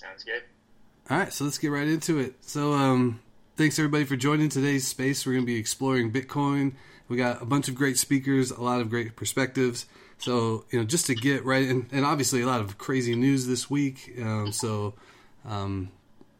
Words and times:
Sounds 0.00 0.24
good. 0.24 0.42
All 1.10 1.18
right, 1.18 1.30
so 1.30 1.44
let's 1.44 1.58
get 1.58 1.68
right 1.68 1.86
into 1.86 2.18
it. 2.18 2.36
So, 2.40 2.72
um, 2.72 3.20
thanks 3.58 3.78
everybody 3.78 4.04
for 4.04 4.16
joining 4.16 4.48
today's 4.48 4.88
space. 4.88 5.26
We're 5.26 5.32
going 5.32 5.42
to 5.42 5.46
be 5.46 5.58
exploring 5.58 6.10
Bitcoin. 6.10 6.72
We 7.08 7.18
got 7.18 7.42
a 7.42 7.44
bunch 7.44 7.68
of 7.68 7.74
great 7.74 7.98
speakers, 7.98 8.50
a 8.50 8.62
lot 8.62 8.80
of 8.80 8.88
great 8.88 9.14
perspectives. 9.14 9.84
So, 10.16 10.64
you 10.70 10.78
know, 10.78 10.86
just 10.86 11.04
to 11.08 11.14
get 11.14 11.44
right 11.44 11.64
in, 11.64 11.86
and 11.92 12.06
obviously 12.06 12.40
a 12.40 12.46
lot 12.46 12.62
of 12.62 12.78
crazy 12.78 13.14
news 13.14 13.46
this 13.46 13.68
week. 13.68 14.14
Um, 14.18 14.52
so, 14.52 14.94
um, 15.44 15.90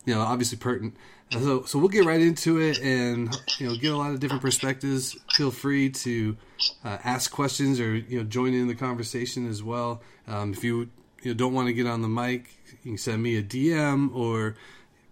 you 0.06 0.14
know, 0.14 0.22
obviously 0.22 0.56
pertinent. 0.56 0.96
So, 1.30 1.64
so 1.64 1.78
we'll 1.78 1.88
get 1.88 2.06
right 2.06 2.20
into 2.20 2.62
it 2.62 2.80
and 2.80 3.36
you 3.58 3.68
know 3.68 3.76
get 3.76 3.92
a 3.92 3.96
lot 3.96 4.10
of 4.10 4.20
different 4.20 4.42
perspectives. 4.42 5.18
Feel 5.34 5.50
free 5.50 5.90
to 5.90 6.36
uh, 6.82 6.96
ask 7.04 7.30
questions 7.30 7.78
or 7.78 7.94
you 7.94 8.18
know 8.18 8.24
join 8.24 8.54
in 8.54 8.68
the 8.68 8.74
conversation 8.74 9.46
as 9.46 9.62
well. 9.62 10.02
Um, 10.26 10.52
if 10.52 10.64
you 10.64 10.88
you 11.22 11.30
know, 11.30 11.34
don't 11.34 11.52
want 11.52 11.68
to 11.68 11.72
get 11.72 11.86
on 11.86 12.02
the 12.02 12.08
mic, 12.08 12.50
you 12.70 12.90
can 12.90 12.98
send 12.98 13.22
me 13.22 13.36
a 13.36 13.42
DM 13.42 14.14
or 14.14 14.56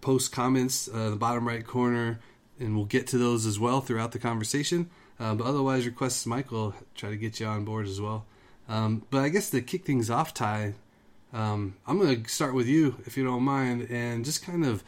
post 0.01 0.31
comments 0.31 0.89
uh, 0.93 0.97
in 0.97 1.11
the 1.11 1.17
bottom 1.17 1.47
right 1.47 1.65
corner, 1.65 2.19
and 2.59 2.75
we'll 2.75 2.85
get 2.85 3.07
to 3.07 3.17
those 3.17 3.45
as 3.45 3.59
well 3.59 3.81
throughout 3.81 4.11
the 4.11 4.19
conversation. 4.19 4.89
Uh, 5.19 5.35
but 5.35 5.45
otherwise, 5.45 5.85
request 5.85 6.25
Michael 6.25 6.73
try 6.95 7.09
to 7.09 7.17
get 7.17 7.39
you 7.39 7.45
on 7.45 7.65
board 7.65 7.87
as 7.87 7.99
well. 7.99 8.25
Um, 8.67 9.03
but 9.09 9.19
I 9.19 9.29
guess 9.29 9.49
to 9.49 9.61
kick 9.61 9.85
things 9.85 10.09
off, 10.09 10.33
Ty, 10.33 10.75
um, 11.33 11.75
I'm 11.85 11.99
going 11.99 12.23
to 12.23 12.29
start 12.29 12.53
with 12.53 12.67
you 12.67 12.95
if 13.05 13.17
you 13.17 13.23
don't 13.23 13.43
mind, 13.43 13.87
and 13.89 14.23
just 14.23 14.45
kind 14.45 14.65
of 14.65 14.83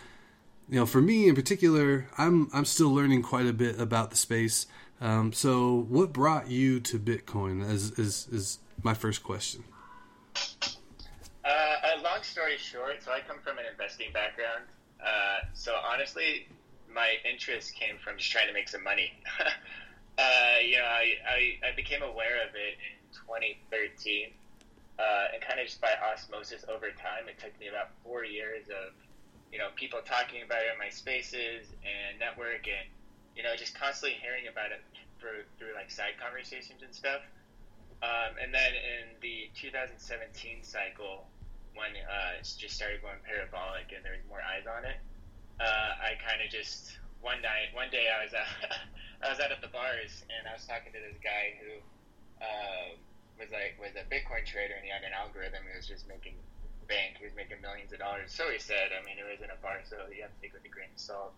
you 0.71 0.79
know, 0.79 0.85
for 0.85 1.01
me 1.01 1.27
in 1.27 1.35
particular, 1.35 2.07
I'm 2.17 2.49
I'm 2.53 2.65
still 2.65 2.93
learning 2.93 3.23
quite 3.23 3.45
a 3.45 3.53
bit 3.53 3.79
about 3.79 4.09
the 4.09 4.15
space. 4.15 4.67
Um, 5.01 5.33
so, 5.33 5.85
what 5.89 6.13
brought 6.13 6.49
you 6.49 6.79
to 6.79 6.97
Bitcoin? 6.97 7.69
Is 7.69 7.91
is, 7.99 8.27
is 8.31 8.59
my 8.81 8.93
first 8.93 9.21
question. 9.21 9.65
Uh, 11.43 11.97
a 11.97 12.01
long 12.01 12.21
story 12.21 12.57
short, 12.57 13.01
so 13.03 13.11
I 13.11 13.19
come 13.21 13.39
from 13.43 13.57
an 13.57 13.65
investing 13.69 14.13
background. 14.13 14.63
Uh, 15.01 15.47
so 15.53 15.73
honestly, 15.73 16.47
my 16.93 17.17
interest 17.25 17.73
came 17.73 17.97
from 17.97 18.17
just 18.17 18.31
trying 18.31 18.47
to 18.47 18.53
make 18.53 18.69
some 18.69 18.83
money. 18.83 19.11
uh, 19.39 20.57
you 20.63 20.77
know, 20.77 20.85
I, 20.85 21.17
I, 21.25 21.69
I, 21.71 21.75
became 21.75 22.03
aware 22.03 22.45
of 22.45 22.53
it 22.53 22.77
in 22.77 23.01
2013, 23.25 24.29
uh, 24.99 25.33
and 25.33 25.41
kind 25.41 25.59
of 25.59 25.65
just 25.65 25.81
by 25.81 25.97
osmosis 25.97 26.63
over 26.69 26.91
time. 26.91 27.25
It 27.25 27.39
took 27.39 27.57
me 27.59 27.67
about 27.67 27.89
four 28.03 28.23
years 28.23 28.69
of 28.69 28.93
you 29.51 29.59
know, 29.59 29.67
people 29.75 29.99
talking 30.03 30.43
about 30.43 30.63
it 30.63 30.71
in 30.71 30.79
my 30.79 30.89
spaces 30.89 31.67
and 31.83 32.17
network 32.19 32.71
and, 32.71 32.87
you 33.35 33.43
know, 33.43 33.51
just 33.55 33.75
constantly 33.75 34.17
hearing 34.17 34.47
about 34.47 34.71
it 34.71 34.79
through, 35.19 35.43
through 35.59 35.75
like 35.75 35.91
side 35.91 36.15
conversations 36.15 36.79
and 36.81 36.95
stuff. 36.95 37.19
Um, 38.01 38.39
and 38.41 38.53
then 38.55 38.71
in 38.73 39.19
the 39.21 39.51
2017 39.59 40.63
cycle, 40.63 41.27
when 41.73 41.95
uh, 41.95 42.39
it 42.39 42.45
just 42.45 42.75
started 42.75 43.01
going 43.01 43.19
parabolic 43.23 43.91
and 43.95 44.03
there 44.03 44.15
was 44.15 44.25
more 44.27 44.43
eyes 44.43 44.67
on 44.67 44.83
it, 44.83 44.99
uh, 45.59 45.91
I 46.01 46.17
kind 46.19 46.41
of 46.43 46.49
just 46.51 46.97
one 47.21 47.39
night, 47.41 47.71
one 47.77 47.93
day 47.93 48.09
I 48.09 48.25
was 48.25 48.33
at, 48.33 48.49
I 49.23 49.29
was 49.29 49.39
out 49.39 49.53
at 49.53 49.61
the 49.61 49.71
bars 49.71 50.25
and 50.27 50.49
I 50.49 50.57
was 50.57 50.65
talking 50.65 50.91
to 50.91 51.01
this 51.01 51.17
guy 51.21 51.55
who 51.61 51.71
uh, 52.41 52.97
was 53.37 53.49
like 53.53 53.77
was 53.77 53.93
a 53.97 54.05
Bitcoin 54.09 54.43
trader 54.43 54.73
and 54.73 54.83
he 54.83 54.91
had 54.91 55.05
an 55.05 55.13
algorithm 55.13 55.61
and 55.65 55.73
was 55.77 55.87
just 55.87 56.09
making 56.09 56.37
bank. 56.91 57.15
He 57.17 57.23
was 57.23 57.33
making 57.39 57.63
millions 57.63 57.95
of 57.95 58.03
dollars. 58.03 58.35
So 58.35 58.51
he 58.51 58.59
said. 58.59 58.91
I 58.91 58.99
mean, 59.07 59.15
it 59.15 59.23
was 59.23 59.39
in 59.39 59.47
a 59.47 59.59
bar, 59.63 59.79
so 59.87 59.95
you 60.11 60.27
have 60.27 60.35
to 60.35 60.39
take 60.43 60.51
it 60.51 60.59
with 60.59 60.67
a 60.67 60.73
grain 60.73 60.91
of 60.91 60.99
salt. 60.99 61.31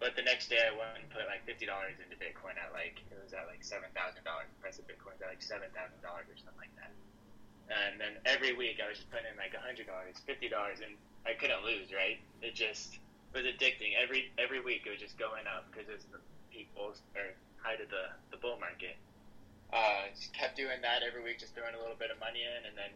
But 0.00 0.16
the 0.16 0.24
next 0.24 0.48
day, 0.48 0.60
I 0.60 0.72
went 0.72 0.96
and 0.96 1.08
put 1.12 1.28
like 1.28 1.44
fifty 1.44 1.68
dollars 1.68 2.00
into 2.00 2.16
Bitcoin 2.16 2.56
at 2.56 2.72
like 2.72 3.04
it 3.12 3.18
was 3.20 3.36
at 3.36 3.44
like 3.48 3.60
seven 3.60 3.92
thousand 3.92 4.24
dollars. 4.24 4.48
Price 4.64 4.80
of 4.80 4.88
Bitcoin 4.88 5.20
was 5.20 5.22
at 5.24 5.30
like 5.36 5.44
seven 5.44 5.68
thousand 5.76 6.00
dollars 6.00 6.28
or 6.32 6.36
something 6.40 6.60
like 6.60 6.74
that. 6.80 6.92
And 7.66 7.98
then 7.98 8.14
every 8.24 8.54
week, 8.54 8.78
I 8.78 8.88
was 8.88 8.98
just 8.98 9.10
putting 9.10 9.26
in 9.26 9.36
like 9.36 9.54
hundred 9.54 9.90
dollars, 9.90 10.22
fifty 10.22 10.48
dollars, 10.48 10.78
and 10.78 10.94
I 11.26 11.34
couldn't 11.34 11.66
lose. 11.66 11.90
Right? 11.90 12.22
It 12.42 12.54
just 12.54 12.98
was 13.34 13.42
addicting. 13.42 13.98
Every 13.98 14.30
every 14.38 14.62
week, 14.62 14.86
it 14.86 14.90
was 14.90 15.02
just 15.02 15.18
going 15.18 15.50
up 15.50 15.66
because 15.70 15.90
it 15.90 15.98
was 15.98 16.06
the 16.14 16.22
people 16.54 16.94
or 17.18 17.34
height 17.58 17.82
of 17.82 17.90
the 17.90 18.14
the 18.30 18.38
bull 18.38 18.58
market. 18.62 18.94
Uh, 19.74 20.06
just 20.14 20.30
kept 20.30 20.54
doing 20.54 20.78
that 20.86 21.02
every 21.02 21.22
week, 21.26 21.42
just 21.42 21.54
throwing 21.58 21.74
a 21.74 21.80
little 21.82 21.98
bit 21.98 22.14
of 22.14 22.22
money 22.22 22.46
in, 22.46 22.70
and 22.70 22.74
then 22.78 22.94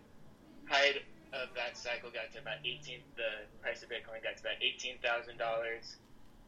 height 0.71 1.03
of 1.35 1.51
that 1.59 1.75
cycle 1.75 2.11
got 2.11 2.31
to 2.31 2.39
about 2.39 2.63
18. 2.63 3.03
The 3.19 3.47
price 3.63 3.83
of 3.83 3.91
Bitcoin 3.91 4.23
got 4.23 4.39
to 4.39 4.43
about 4.47 4.63
eighteen 4.63 5.03
thousand 5.03 5.39
dollars. 5.39 5.99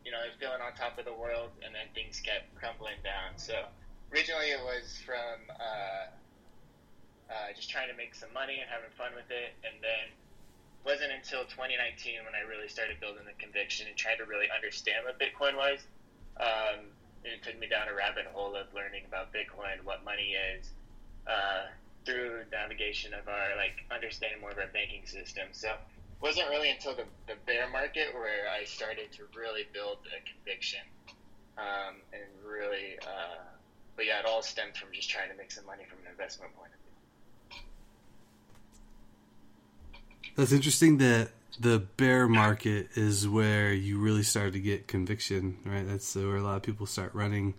You 0.06 0.10
know, 0.10 0.18
I 0.22 0.30
was 0.30 0.38
feeling 0.38 0.62
on 0.62 0.74
top 0.78 0.98
of 0.98 1.06
the 1.06 1.14
world, 1.14 1.50
and 1.62 1.74
then 1.74 1.90
things 1.94 2.22
kept 2.22 2.54
crumbling 2.54 2.98
down. 3.02 3.34
So 3.38 3.66
originally, 4.14 4.50
it 4.50 4.62
was 4.62 4.98
from 5.06 5.42
uh, 5.58 6.10
uh, 7.30 7.52
just 7.54 7.70
trying 7.70 7.88
to 7.88 7.96
make 7.96 8.14
some 8.14 8.32
money 8.32 8.58
and 8.58 8.68
having 8.70 8.90
fun 8.96 9.12
with 9.14 9.30
it, 9.30 9.54
and 9.62 9.74
then 9.82 10.06
wasn't 10.84 11.12
until 11.14 11.46
2019 11.46 12.26
when 12.26 12.34
I 12.34 12.42
really 12.42 12.66
started 12.66 12.98
building 12.98 13.22
the 13.22 13.38
conviction 13.38 13.86
and 13.86 13.96
trying 13.96 14.18
to 14.18 14.26
really 14.26 14.50
understand 14.50 15.06
what 15.06 15.14
Bitcoin 15.18 15.54
was. 15.54 15.78
Um, 16.42 16.90
it 17.22 17.42
took 17.42 17.58
me 17.58 17.70
down 17.70 17.86
a 17.86 17.94
rabbit 17.94 18.26
hole 18.26 18.56
of 18.56 18.66
learning 18.74 19.06
about 19.06 19.30
Bitcoin, 19.30 19.78
what 19.84 20.02
money 20.04 20.34
is, 20.34 20.70
uh, 21.26 21.70
through 22.04 22.42
navigation 22.50 23.14
of 23.14 23.28
our 23.28 23.54
like 23.56 23.86
understanding 23.94 24.40
more 24.40 24.50
of 24.50 24.58
our 24.58 24.66
banking 24.74 25.06
system. 25.06 25.46
So 25.52 25.70
it 25.70 26.20
wasn't 26.20 26.50
really 26.50 26.70
until 26.70 26.96
the, 26.96 27.06
the 27.30 27.38
bear 27.46 27.70
market 27.70 28.10
where 28.14 28.50
I 28.50 28.64
started 28.64 29.12
to 29.12 29.22
really 29.38 29.70
build 29.72 29.98
a 30.10 30.18
conviction 30.26 30.82
um, 31.58 32.02
and 32.12 32.26
really, 32.42 32.98
uh, 33.02 33.46
but 33.94 34.06
yeah, 34.06 34.18
it 34.18 34.26
all 34.26 34.42
stemmed 34.42 34.76
from 34.76 34.90
just 34.92 35.10
trying 35.10 35.30
to 35.30 35.36
make 35.36 35.52
some 35.52 35.66
money 35.66 35.84
from 35.88 35.98
an 36.04 36.10
investment 36.10 36.54
point 36.56 36.74
of 36.74 36.80
view. 36.80 36.81
That's 40.36 40.52
interesting 40.52 40.98
that 40.98 41.30
the 41.60 41.78
bear 41.78 42.26
market 42.26 42.88
is 42.96 43.28
where 43.28 43.72
you 43.72 43.98
really 43.98 44.22
start 44.22 44.54
to 44.54 44.60
get 44.60 44.88
conviction, 44.88 45.58
right? 45.64 45.86
That's 45.86 46.14
where 46.14 46.36
a 46.36 46.42
lot 46.42 46.56
of 46.56 46.62
people 46.62 46.86
start 46.86 47.14
running 47.14 47.54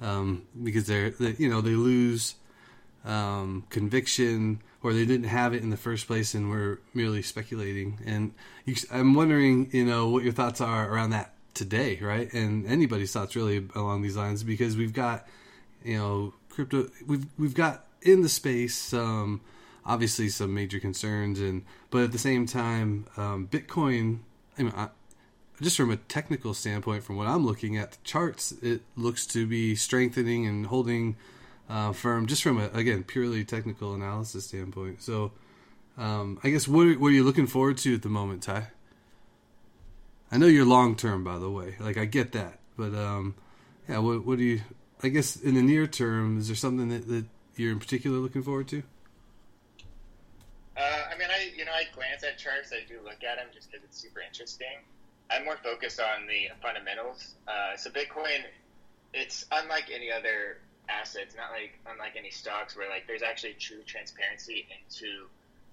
um, 0.00 0.46
because 0.60 0.86
they're, 0.86 1.10
they, 1.10 1.36
you 1.38 1.48
know, 1.48 1.60
they 1.60 1.76
lose 1.76 2.34
um, 3.04 3.64
conviction 3.70 4.60
or 4.82 4.92
they 4.92 5.06
didn't 5.06 5.28
have 5.28 5.54
it 5.54 5.62
in 5.62 5.70
the 5.70 5.76
first 5.76 6.06
place 6.06 6.34
and 6.34 6.50
we're 6.50 6.78
merely 6.92 7.22
speculating. 7.22 8.00
And 8.04 8.32
you, 8.64 8.74
I'm 8.92 9.14
wondering, 9.14 9.70
you 9.72 9.84
know, 9.84 10.08
what 10.08 10.24
your 10.24 10.32
thoughts 10.32 10.60
are 10.60 10.92
around 10.92 11.10
that 11.10 11.34
today, 11.54 11.98
right? 12.00 12.32
And 12.32 12.66
anybody's 12.66 13.12
thoughts 13.12 13.36
really 13.36 13.66
along 13.74 14.02
these 14.02 14.16
lines 14.16 14.42
because 14.42 14.76
we've 14.76 14.92
got, 14.92 15.26
you 15.84 15.96
know, 15.96 16.34
crypto. 16.48 16.88
We've 17.06 17.26
we've 17.38 17.54
got 17.54 17.86
in 18.02 18.22
the 18.22 18.28
space 18.28 18.92
um, 18.92 19.40
obviously 19.88 20.28
some 20.28 20.54
major 20.54 20.78
concerns, 20.78 21.40
and 21.40 21.64
but 21.90 22.04
at 22.04 22.12
the 22.12 22.18
same 22.18 22.46
time, 22.46 23.06
um, 23.16 23.48
Bitcoin. 23.50 24.20
I 24.58 24.62
mean, 24.62 24.72
I, 24.76 24.88
just 25.60 25.76
from 25.76 25.90
a 25.90 25.96
technical 25.96 26.54
standpoint, 26.54 27.02
from 27.02 27.16
what 27.16 27.26
I'm 27.26 27.44
looking 27.44 27.76
at 27.76 27.92
the 27.92 27.98
charts, 28.04 28.52
it 28.62 28.82
looks 28.96 29.26
to 29.28 29.46
be 29.46 29.74
strengthening 29.74 30.46
and 30.46 30.66
holding 30.66 31.16
uh, 31.68 31.92
firm, 31.92 32.26
just 32.26 32.42
from 32.42 32.60
a 32.60 32.66
again 32.68 33.02
purely 33.02 33.44
technical 33.44 33.94
analysis 33.94 34.46
standpoint. 34.46 35.02
So, 35.02 35.32
um, 35.96 36.38
I 36.44 36.50
guess 36.50 36.68
what 36.68 37.00
what 37.00 37.08
are 37.08 37.12
you 37.12 37.24
looking 37.24 37.46
forward 37.46 37.78
to 37.78 37.94
at 37.94 38.02
the 38.02 38.08
moment, 38.08 38.44
Ty? 38.44 38.68
I 40.30 40.36
know 40.36 40.46
you're 40.46 40.66
long 40.66 40.94
term, 40.94 41.24
by 41.24 41.38
the 41.38 41.50
way. 41.50 41.76
Like 41.80 41.96
I 41.96 42.04
get 42.04 42.32
that, 42.32 42.58
but 42.76 42.94
um, 42.94 43.34
yeah, 43.88 43.98
what 43.98 44.24
what 44.24 44.38
do 44.38 44.44
you? 44.44 44.60
I 45.02 45.08
guess 45.08 45.36
in 45.36 45.54
the 45.54 45.62
near 45.62 45.86
term, 45.86 46.38
is 46.38 46.48
there 46.48 46.56
something 46.56 46.88
that, 46.88 47.06
that 47.06 47.24
you're 47.56 47.70
in 47.70 47.78
particular 47.78 48.18
looking 48.18 48.42
forward 48.42 48.68
to? 48.68 48.82
Uh, 50.78 51.10
I 51.12 51.18
mean, 51.18 51.28
I 51.28 51.50
you 51.56 51.64
know 51.64 51.72
I 51.72 51.84
glance 51.92 52.22
at 52.22 52.38
charts. 52.38 52.72
I 52.72 52.86
do 52.86 53.00
look 53.02 53.24
at 53.24 53.36
them 53.36 53.48
just 53.52 53.70
because 53.70 53.84
it's 53.84 53.98
super 53.98 54.20
interesting. 54.20 54.86
I'm 55.30 55.44
more 55.44 55.58
focused 55.62 56.00
on 56.00 56.26
the 56.26 56.48
fundamentals. 56.62 57.34
Uh, 57.46 57.76
so 57.76 57.90
Bitcoin, 57.90 58.46
it's 59.12 59.44
unlike 59.50 59.90
any 59.92 60.10
other 60.10 60.58
assets, 60.88 61.34
not 61.36 61.50
like 61.50 61.78
unlike 61.90 62.14
any 62.16 62.30
stocks 62.30 62.76
where 62.76 62.88
like 62.88 63.06
there's 63.08 63.22
actually 63.22 63.54
true 63.58 63.82
transparency 63.86 64.66
into 64.70 65.26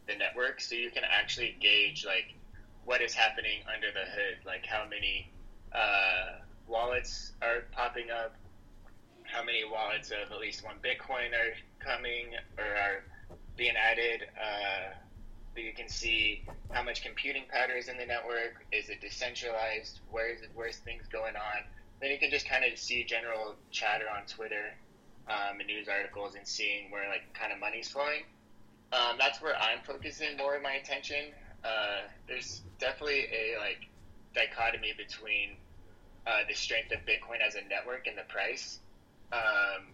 the 0.08 0.16
network, 0.16 0.60
so 0.60 0.74
you 0.74 0.90
can 0.90 1.04
actually 1.08 1.56
gauge 1.62 2.04
like 2.06 2.34
what 2.84 3.02
is 3.02 3.14
happening 3.14 3.62
under 3.72 3.88
the 3.92 4.10
hood, 4.10 4.38
like 4.46 4.66
how 4.66 4.86
many 4.90 5.30
uh, 5.72 6.42
wallets 6.68 7.32
are 7.44 7.64
popping 7.72 8.10
up, 8.10 8.36
how 9.24 9.44
many 9.44 9.64
wallets 9.64 10.12
of 10.12 10.32
at 10.32 10.40
least 10.40 10.64
one 10.64 10.76
Bitcoin 10.84 11.30
are 11.34 11.54
coming 11.80 12.34
or 12.58 12.66
are 12.66 13.04
being 13.58 13.76
added. 13.76 14.28
Uh, 14.36 14.94
you 15.56 15.74
can 15.74 15.88
see 15.88 16.44
how 16.72 16.84
much 16.84 17.02
computing 17.02 17.44
power 17.50 17.78
is 17.78 17.88
in 17.88 17.98
the 17.98 18.06
network. 18.06 18.66
Is 18.72 18.90
it 18.90 19.00
decentralized? 19.02 20.02
Where 20.12 20.30
is 20.30 20.42
it? 20.42 20.50
Where's 20.54 20.78
things 20.78 21.08
going 21.08 21.36
on? 21.36 21.64
Then 22.02 22.12
you 22.12 22.20
can 22.20 22.30
just 22.30 22.48
kind 22.48 22.66
of 22.66 22.78
see 22.78 23.04
general 23.06 23.56
chatter 23.72 24.06
on 24.10 24.26
Twitter 24.26 24.74
um, 25.30 25.60
and 25.60 25.68
news 25.68 25.88
articles 25.88 26.36
and 26.36 26.46
seeing 26.46 26.92
where 26.92 27.08
like 27.08 27.34
kind 27.34 27.54
of 27.54 27.60
money's 27.60 27.88
flowing. 27.88 28.24
Um, 28.92 29.18
that's 29.18 29.42
where 29.42 29.56
I'm 29.56 29.80
focusing 29.86 30.38
more 30.38 30.56
of 30.56 30.62
my 30.62 30.74
attention. 30.74 31.32
Uh, 31.64 32.08
there's 32.28 32.62
definitely 32.80 33.26
a 33.32 33.58
like 33.60 33.88
dichotomy 34.36 34.94
between 34.98 35.56
uh, 36.28 36.42
the 36.48 36.54
strength 36.54 36.92
of 36.92 37.00
Bitcoin 37.00 37.46
as 37.46 37.56
a 37.56 37.68
network 37.70 38.08
and 38.08 38.18
the 38.18 38.24
price. 38.28 38.80
Um, 39.32 39.88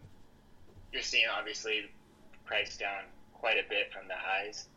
you're 0.91 1.01
seeing 1.01 1.25
obviously 1.31 1.83
price 2.45 2.77
down 2.77 3.03
quite 3.41 3.57
a 3.57 3.67
bit 3.67 3.91
from 3.91 4.07
the 4.07 4.15
highs. 4.15 4.69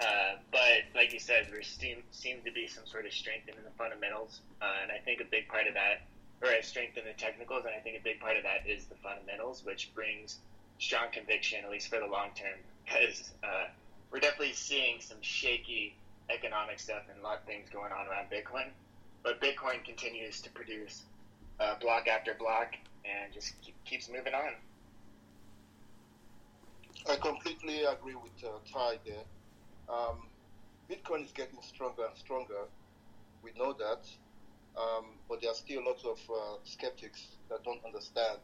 Uh, 0.00 0.34
but 0.50 0.82
like 0.94 1.12
you 1.12 1.20
said, 1.20 1.46
there 1.50 1.62
seem 1.62 2.02
seem 2.10 2.42
to 2.44 2.50
be 2.50 2.66
some 2.66 2.84
sort 2.84 3.06
of 3.06 3.12
strength 3.12 3.48
in 3.48 3.54
the 3.62 3.70
fundamentals, 3.78 4.40
uh, 4.60 4.82
and 4.82 4.90
I 4.90 4.98
think 4.98 5.20
a 5.20 5.24
big 5.30 5.46
part 5.46 5.68
of 5.68 5.74
that, 5.74 6.02
or 6.42 6.50
a 6.50 6.62
strength 6.62 6.98
in 6.98 7.04
the 7.04 7.14
technicals, 7.16 7.64
and 7.64 7.72
I 7.72 7.78
think 7.78 7.96
a 7.96 8.02
big 8.02 8.18
part 8.18 8.36
of 8.36 8.42
that 8.42 8.66
is 8.66 8.86
the 8.86 8.96
fundamentals, 8.96 9.64
which 9.64 9.94
brings 9.94 10.38
strong 10.80 11.06
conviction, 11.12 11.64
at 11.64 11.70
least 11.70 11.88
for 11.88 12.00
the 12.00 12.10
long 12.10 12.34
term, 12.34 12.58
because 12.84 13.30
uh, 13.44 13.70
we're 14.10 14.18
definitely 14.18 14.54
seeing 14.54 15.00
some 15.00 15.18
shaky 15.20 15.94
economic 16.28 16.80
stuff 16.80 17.02
and 17.08 17.20
a 17.20 17.22
lot 17.22 17.38
of 17.38 17.44
things 17.44 17.68
going 17.70 17.92
on 17.92 18.08
around 18.08 18.26
Bitcoin. 18.30 18.66
But 19.22 19.40
Bitcoin 19.40 19.84
continues 19.84 20.40
to 20.42 20.50
produce 20.50 21.04
uh, 21.60 21.76
block 21.80 22.08
after 22.08 22.34
block 22.34 22.74
and 23.04 23.32
just 23.32 23.60
keep, 23.62 23.74
keeps 23.84 24.08
moving 24.08 24.34
on. 24.34 24.54
I 27.06 27.16
completely 27.16 27.84
agree 27.84 28.14
with 28.14 28.32
uh, 28.42 28.56
Ty 28.72 28.98
there. 29.04 29.24
Um, 29.90 30.28
Bitcoin 30.90 31.22
is 31.24 31.32
getting 31.32 31.58
stronger 31.60 32.06
and 32.06 32.16
stronger. 32.16 32.64
We 33.42 33.52
know 33.58 33.74
that. 33.74 34.08
Um, 34.74 35.04
but 35.28 35.42
there 35.42 35.50
are 35.50 35.54
still 35.54 35.84
lots 35.84 36.02
of 36.04 36.18
uh, 36.30 36.56
skeptics 36.64 37.36
that 37.50 37.62
don't 37.62 37.84
understand 37.84 38.38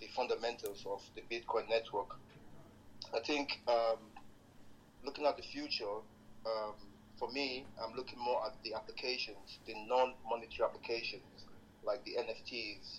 the 0.00 0.08
fundamentals 0.08 0.84
of 0.86 1.00
the 1.14 1.22
Bitcoin 1.22 1.68
network. 1.70 2.18
I 3.14 3.20
think 3.20 3.60
um, 3.68 3.98
looking 5.04 5.24
at 5.24 5.36
the 5.36 5.44
future, 5.44 6.02
um, 6.44 6.74
for 7.16 7.30
me, 7.30 7.64
I'm 7.80 7.94
looking 7.96 8.18
more 8.18 8.44
at 8.44 8.54
the 8.64 8.74
applications, 8.74 9.60
the 9.66 9.74
non-monetary 9.86 10.68
applications, 10.68 11.46
like 11.84 12.04
the 12.04 12.16
NFTs, 12.18 12.98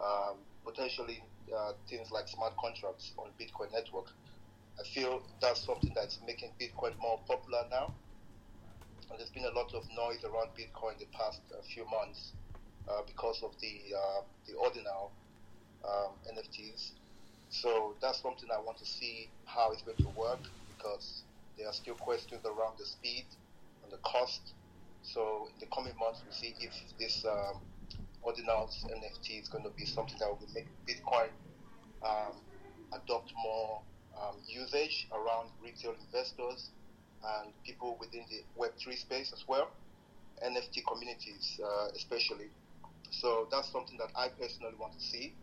um, 0.00 0.38
potentially 0.64 1.22
uh, 1.52 1.72
things 1.88 2.10
like 2.10 2.28
smart 2.28 2.56
contracts 2.56 3.12
on 3.18 3.30
Bitcoin 3.40 3.72
network. 3.72 4.08
I 4.78 4.84
feel 4.94 5.22
that's 5.40 5.64
something 5.64 5.92
that's 5.94 6.18
making 6.26 6.50
Bitcoin 6.60 6.98
more 7.00 7.20
popular 7.26 7.64
now. 7.70 7.94
And 9.10 9.18
there's 9.18 9.30
been 9.30 9.44
a 9.44 9.54
lot 9.54 9.72
of 9.74 9.84
noise 9.96 10.24
around 10.24 10.50
Bitcoin 10.56 10.98
the 10.98 11.06
past 11.12 11.40
uh, 11.52 11.62
few 11.62 11.84
months 11.86 12.32
uh, 12.88 13.02
because 13.06 13.42
of 13.42 13.52
the 13.60 13.94
uh, 13.94 14.22
the 14.46 14.54
ordinal 14.54 15.12
um, 15.84 16.12
NFTs. 16.32 16.92
So 17.50 17.94
that's 18.02 18.20
something 18.22 18.48
I 18.52 18.58
want 18.60 18.78
to 18.78 18.86
see 18.86 19.30
how 19.46 19.72
it's 19.72 19.82
going 19.82 19.98
to 19.98 20.08
work 20.18 20.42
because 20.68 21.22
there 21.56 21.68
are 21.68 21.72
still 21.72 21.94
questions 21.94 22.42
around 22.44 22.78
the 22.78 22.84
speed 22.86 23.26
and 23.82 23.92
the 23.92 23.98
cost. 23.98 24.54
So 25.02 25.48
in 25.54 25.60
the 25.60 25.66
coming 25.74 25.94
months, 26.00 26.22
we'll 26.24 26.34
see 26.34 26.54
if 26.58 26.72
this 26.98 27.24
um, 27.24 27.60
ordinals 28.26 28.84
NFT 28.88 29.42
is 29.42 29.48
going 29.48 29.64
to 29.64 29.70
be 29.76 29.84
something 29.84 30.16
that 30.18 30.28
will 30.28 30.48
make 30.54 30.66
Bitcoin 30.88 31.28
um, 32.04 32.40
adopt 32.92 33.32
more 33.42 33.82
um, 34.20 34.36
usage 34.46 35.08
around 35.12 35.50
retail 35.62 35.94
investors 36.00 36.70
and 37.40 37.52
people 37.64 37.96
within 38.00 38.24
the 38.30 38.44
Web3 38.60 38.96
space 38.98 39.32
as 39.32 39.44
well, 39.48 39.68
NFT 40.44 40.84
communities 40.86 41.60
uh, 41.62 41.88
especially. 41.94 42.50
So 43.10 43.46
that's 43.50 43.70
something 43.70 43.96
that 43.98 44.10
I 44.16 44.28
personally 44.28 44.74
want 44.78 44.92
to 44.94 45.00
see. 45.00 45.34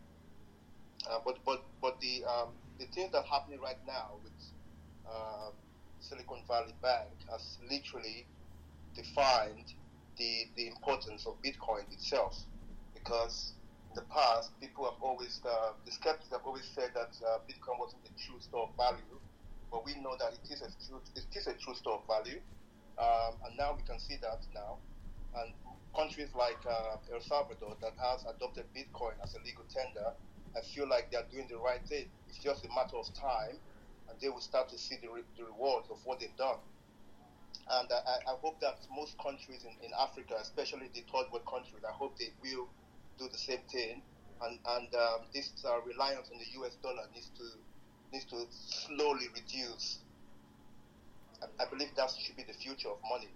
Uh, 1.10 1.18
but 1.24 1.38
but 1.44 1.64
but 1.80 2.00
the 2.00 2.22
um, 2.24 2.50
the 2.78 2.86
things 2.94 3.10
that 3.12 3.18
are 3.18 3.30
happening 3.30 3.58
right 3.60 3.80
now 3.86 4.18
with 4.22 4.32
uh, 5.06 5.50
Silicon 6.00 6.42
Valley 6.46 6.74
Bank 6.80 7.10
has 7.30 7.58
literally 7.68 8.26
defined 8.94 9.74
the 10.18 10.46
the 10.56 10.68
importance 10.68 11.26
of 11.26 11.34
Bitcoin 11.42 11.90
itself 11.90 12.46
because 12.94 13.54
in 13.90 13.96
the 13.96 14.02
past 14.02 14.58
people 14.60 14.84
have 14.84 15.00
always 15.02 15.40
uh, 15.48 15.72
the 15.84 15.92
skeptics 15.92 16.30
have 16.30 16.42
always 16.44 16.66
said 16.66 16.90
that 16.94 17.16
uh, 17.26 17.38
Bitcoin 17.48 17.78
wasn't 17.78 18.02
a 18.06 18.12
true 18.18 18.40
store 18.40 18.68
of 18.70 18.76
value, 18.76 19.20
but 19.70 19.84
we 19.84 19.94
know 19.96 20.16
that 20.18 20.34
it 20.34 20.50
is 20.50 20.62
a 20.62 20.70
true 20.86 21.00
it 21.16 21.36
is 21.36 21.46
a 21.46 21.54
true 21.54 21.74
store 21.74 22.00
of 22.00 22.06
value, 22.06 22.40
um, 22.98 23.38
and 23.46 23.56
now 23.56 23.74
we 23.76 23.82
can 23.82 23.98
see 23.98 24.16
that 24.22 24.46
now, 24.54 24.78
and 25.36 25.54
countries 25.96 26.30
like 26.34 26.60
uh, 26.66 26.96
El 27.14 27.20
Salvador 27.20 27.76
that 27.82 27.94
has 27.98 28.24
adopted 28.26 28.66
Bitcoin 28.74 29.14
as 29.22 29.34
a 29.34 29.40
legal 29.44 29.64
tender 29.68 30.14
I 30.56 30.60
feel 30.62 30.88
like 30.88 31.10
they're 31.10 31.26
doing 31.30 31.48
the 31.48 31.58
right 31.58 31.86
thing. 31.86 32.06
It's 32.28 32.38
just 32.38 32.64
a 32.64 32.68
matter 32.68 32.96
of 32.96 33.12
time, 33.14 33.60
and 34.08 34.20
they 34.20 34.28
will 34.28 34.40
start 34.40 34.68
to 34.70 34.78
see 34.78 34.96
the, 35.02 35.08
re- 35.10 35.24
the 35.36 35.44
rewards 35.44 35.88
of 35.90 36.04
what 36.04 36.20
they've 36.20 36.36
done. 36.36 36.58
And 37.70 37.88
I, 37.92 38.18
I 38.32 38.36
hope 38.42 38.60
that 38.60 38.86
most 38.90 39.18
countries 39.18 39.64
in, 39.64 39.72
in 39.84 39.92
Africa, 39.98 40.36
especially 40.40 40.88
the 40.94 41.02
third 41.02 41.32
world 41.32 41.46
countries, 41.46 41.84
I 41.88 41.92
hope 41.92 42.18
they 42.18 42.32
will 42.42 42.68
do 43.18 43.28
the 43.30 43.38
same 43.38 43.60
thing. 43.70 44.02
And, 44.42 44.58
and 44.76 44.88
um, 44.94 45.20
this 45.32 45.52
uh, 45.64 45.80
reliance 45.86 46.28
on 46.32 46.38
the 46.38 46.60
US 46.62 46.74
dollar 46.82 47.04
needs 47.14 47.30
to 47.38 47.44
needs 48.12 48.24
to 48.26 48.44
slowly 48.50 49.28
reduce. 49.34 49.98
I, 51.42 51.62
I 51.62 51.66
believe 51.70 51.88
that 51.96 52.10
should 52.20 52.36
be 52.36 52.42
the 52.44 52.52
future 52.54 52.88
of 52.88 52.98
money. 53.08 53.28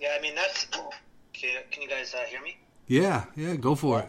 Yeah, 0.00 0.16
I 0.18 0.20
mean 0.20 0.34
that's. 0.34 0.66
Can, 1.32 1.62
can 1.70 1.82
you 1.82 1.88
guys 1.88 2.14
uh, 2.14 2.18
hear 2.28 2.42
me? 2.42 2.56
Yeah, 2.86 3.24
yeah, 3.36 3.54
go 3.56 3.74
for 3.74 4.00
it. 4.00 4.08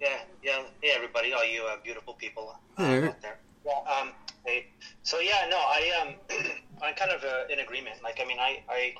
Yeah, 0.00 0.18
yeah, 0.42 0.62
hey 0.82 0.90
everybody, 0.94 1.32
all 1.32 1.44
you 1.44 1.62
uh, 1.64 1.76
beautiful 1.82 2.14
people 2.14 2.54
uh, 2.76 2.82
Hey. 2.84 3.08
out 3.08 3.20
there. 3.22 3.38
Yeah. 3.64 3.72
Um, 4.00 4.10
hey, 4.44 4.66
so 5.02 5.18
yeah, 5.18 5.46
no, 5.50 5.56
I 5.56 5.90
um, 6.02 6.14
I'm 6.82 6.94
kind 6.94 7.10
of 7.10 7.24
uh, 7.24 7.52
in 7.52 7.60
agreement. 7.60 7.96
Like, 8.02 8.20
I 8.22 8.26
mean, 8.26 8.38
I 8.38 8.62
I 8.68 8.94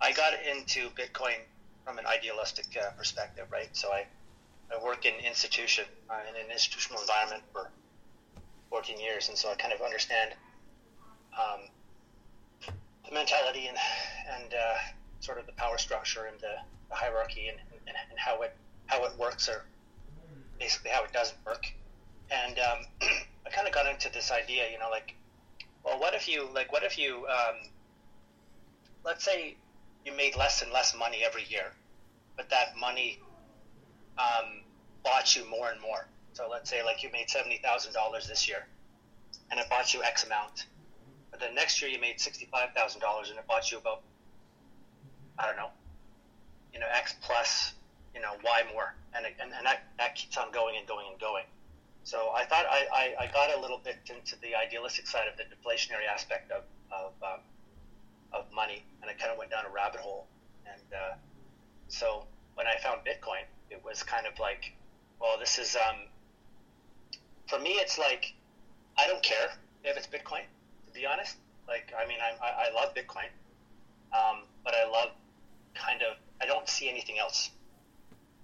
I 0.00 0.12
got 0.12 0.34
into 0.34 0.90
Bitcoin 0.90 1.38
from 1.84 1.98
an 1.98 2.06
idealistic 2.06 2.66
uh, 2.76 2.90
perspective, 2.96 3.46
right? 3.50 3.68
So 3.72 3.90
I 3.92 4.06
I 4.70 4.82
work 4.84 5.06
in 5.06 5.14
institution 5.24 5.86
uh, 6.10 6.20
in 6.28 6.44
an 6.44 6.50
institutional 6.52 7.00
environment 7.00 7.42
for 7.52 7.70
14 8.70 9.00
years, 9.00 9.28
and 9.28 9.38
so 9.38 9.50
I 9.50 9.54
kind 9.54 9.72
of 9.72 9.80
understand 9.80 10.34
um, 11.32 11.60
the 13.06 13.14
mentality 13.14 13.66
and 13.66 13.78
and 14.34 14.52
uh, 14.52 14.74
sort 15.20 15.38
of 15.38 15.46
the 15.46 15.52
power 15.52 15.78
structure 15.78 16.26
and 16.26 16.38
the, 16.40 16.54
the 16.90 16.94
hierarchy 16.94 17.48
and, 17.48 17.58
and, 17.86 17.96
and 18.10 18.18
how 18.18 18.42
it 18.42 18.54
how 18.86 19.04
it 19.04 19.12
works 19.18 19.48
or 19.48 19.64
basically 20.58 20.90
how 20.90 21.04
it 21.04 21.12
doesn't 21.12 21.38
work. 21.46 21.66
And 22.30 22.58
um, 22.58 22.78
I 23.46 23.50
kind 23.50 23.66
of 23.66 23.72
got 23.72 23.86
into 23.86 24.12
this 24.12 24.30
idea, 24.30 24.70
you 24.70 24.78
know, 24.78 24.90
like, 24.90 25.14
well, 25.84 25.98
what 25.98 26.14
if 26.14 26.28
you 26.28 26.48
like, 26.54 26.72
what 26.72 26.82
if 26.82 26.98
you, 26.98 27.26
um, 27.26 27.56
let's 29.04 29.24
say, 29.24 29.56
you 30.08 30.16
made 30.16 30.36
less 30.36 30.62
and 30.62 30.72
less 30.72 30.96
money 30.96 31.18
every 31.24 31.44
year, 31.48 31.72
but 32.36 32.48
that 32.50 32.76
money 32.80 33.18
um, 34.16 34.62
bought 35.04 35.36
you 35.36 35.48
more 35.50 35.70
and 35.70 35.80
more. 35.80 36.08
So 36.32 36.48
let's 36.50 36.70
say 36.70 36.82
like 36.82 37.02
you 37.02 37.10
made 37.12 37.28
seventy 37.28 37.58
thousand 37.58 37.92
dollars 37.92 38.26
this 38.26 38.48
year, 38.48 38.66
and 39.50 39.60
it 39.60 39.66
bought 39.68 39.92
you 39.92 40.02
X 40.02 40.24
amount. 40.24 40.66
But 41.30 41.40
then 41.40 41.54
next 41.54 41.82
year 41.82 41.90
you 41.90 42.00
made 42.00 42.20
sixty-five 42.20 42.70
thousand 42.74 43.00
dollars, 43.00 43.30
and 43.30 43.38
it 43.38 43.46
bought 43.46 43.70
you 43.70 43.78
about 43.78 44.02
I 45.38 45.46
don't 45.46 45.56
know, 45.56 45.70
you 46.72 46.80
know, 46.80 46.86
X 46.92 47.14
plus, 47.22 47.74
you 48.14 48.20
know, 48.20 48.32
Y 48.44 48.62
more, 48.72 48.94
and 49.14 49.26
and, 49.26 49.52
and 49.52 49.66
that, 49.66 49.84
that 49.98 50.14
keeps 50.14 50.36
on 50.36 50.50
going 50.52 50.76
and 50.76 50.86
going 50.86 51.06
and 51.10 51.20
going. 51.20 51.44
So 52.04 52.30
I 52.34 52.44
thought 52.44 52.64
I, 52.70 52.86
I, 52.92 53.24
I 53.24 53.32
got 53.32 53.56
a 53.56 53.60
little 53.60 53.80
bit 53.84 53.98
into 54.08 54.40
the 54.40 54.54
idealistic 54.56 55.06
side 55.06 55.28
of 55.30 55.36
the 55.36 55.44
deflationary 55.44 56.08
aspect 56.10 56.50
of 56.50 56.62
of, 56.90 57.12
um, 57.22 57.40
of 58.32 58.50
money, 58.52 58.82
and 59.08 59.16
I 59.16 59.20
kind 59.20 59.32
of 59.32 59.38
went 59.38 59.50
down 59.50 59.64
a 59.64 59.72
rabbit 59.72 60.00
hole. 60.00 60.26
And 60.66 60.82
uh, 60.92 61.16
so 61.88 62.26
when 62.54 62.66
I 62.66 62.76
found 62.82 63.00
Bitcoin, 63.00 63.48
it 63.70 63.82
was 63.84 64.02
kind 64.02 64.26
of 64.26 64.38
like, 64.38 64.74
well, 65.20 65.38
this 65.38 65.58
is 65.58 65.76
um, 65.76 65.96
for 67.48 67.58
me. 67.58 67.70
It's 67.80 67.98
like 67.98 68.34
I 68.98 69.06
don't 69.06 69.22
care 69.22 69.50
if 69.84 69.96
it's 69.96 70.06
Bitcoin, 70.06 70.44
to 70.86 70.92
be 70.92 71.06
honest. 71.06 71.36
Like, 71.66 71.92
I 71.98 72.06
mean, 72.08 72.18
I, 72.20 72.68
I, 72.70 72.72
love 72.74 72.94
Bitcoin, 72.94 73.28
um, 74.12 74.44
but 74.64 74.74
I 74.74 74.88
love 74.88 75.10
kind 75.74 76.00
of 76.02 76.16
I 76.40 76.46
don't 76.46 76.66
see 76.68 76.88
anything 76.88 77.18
else 77.18 77.50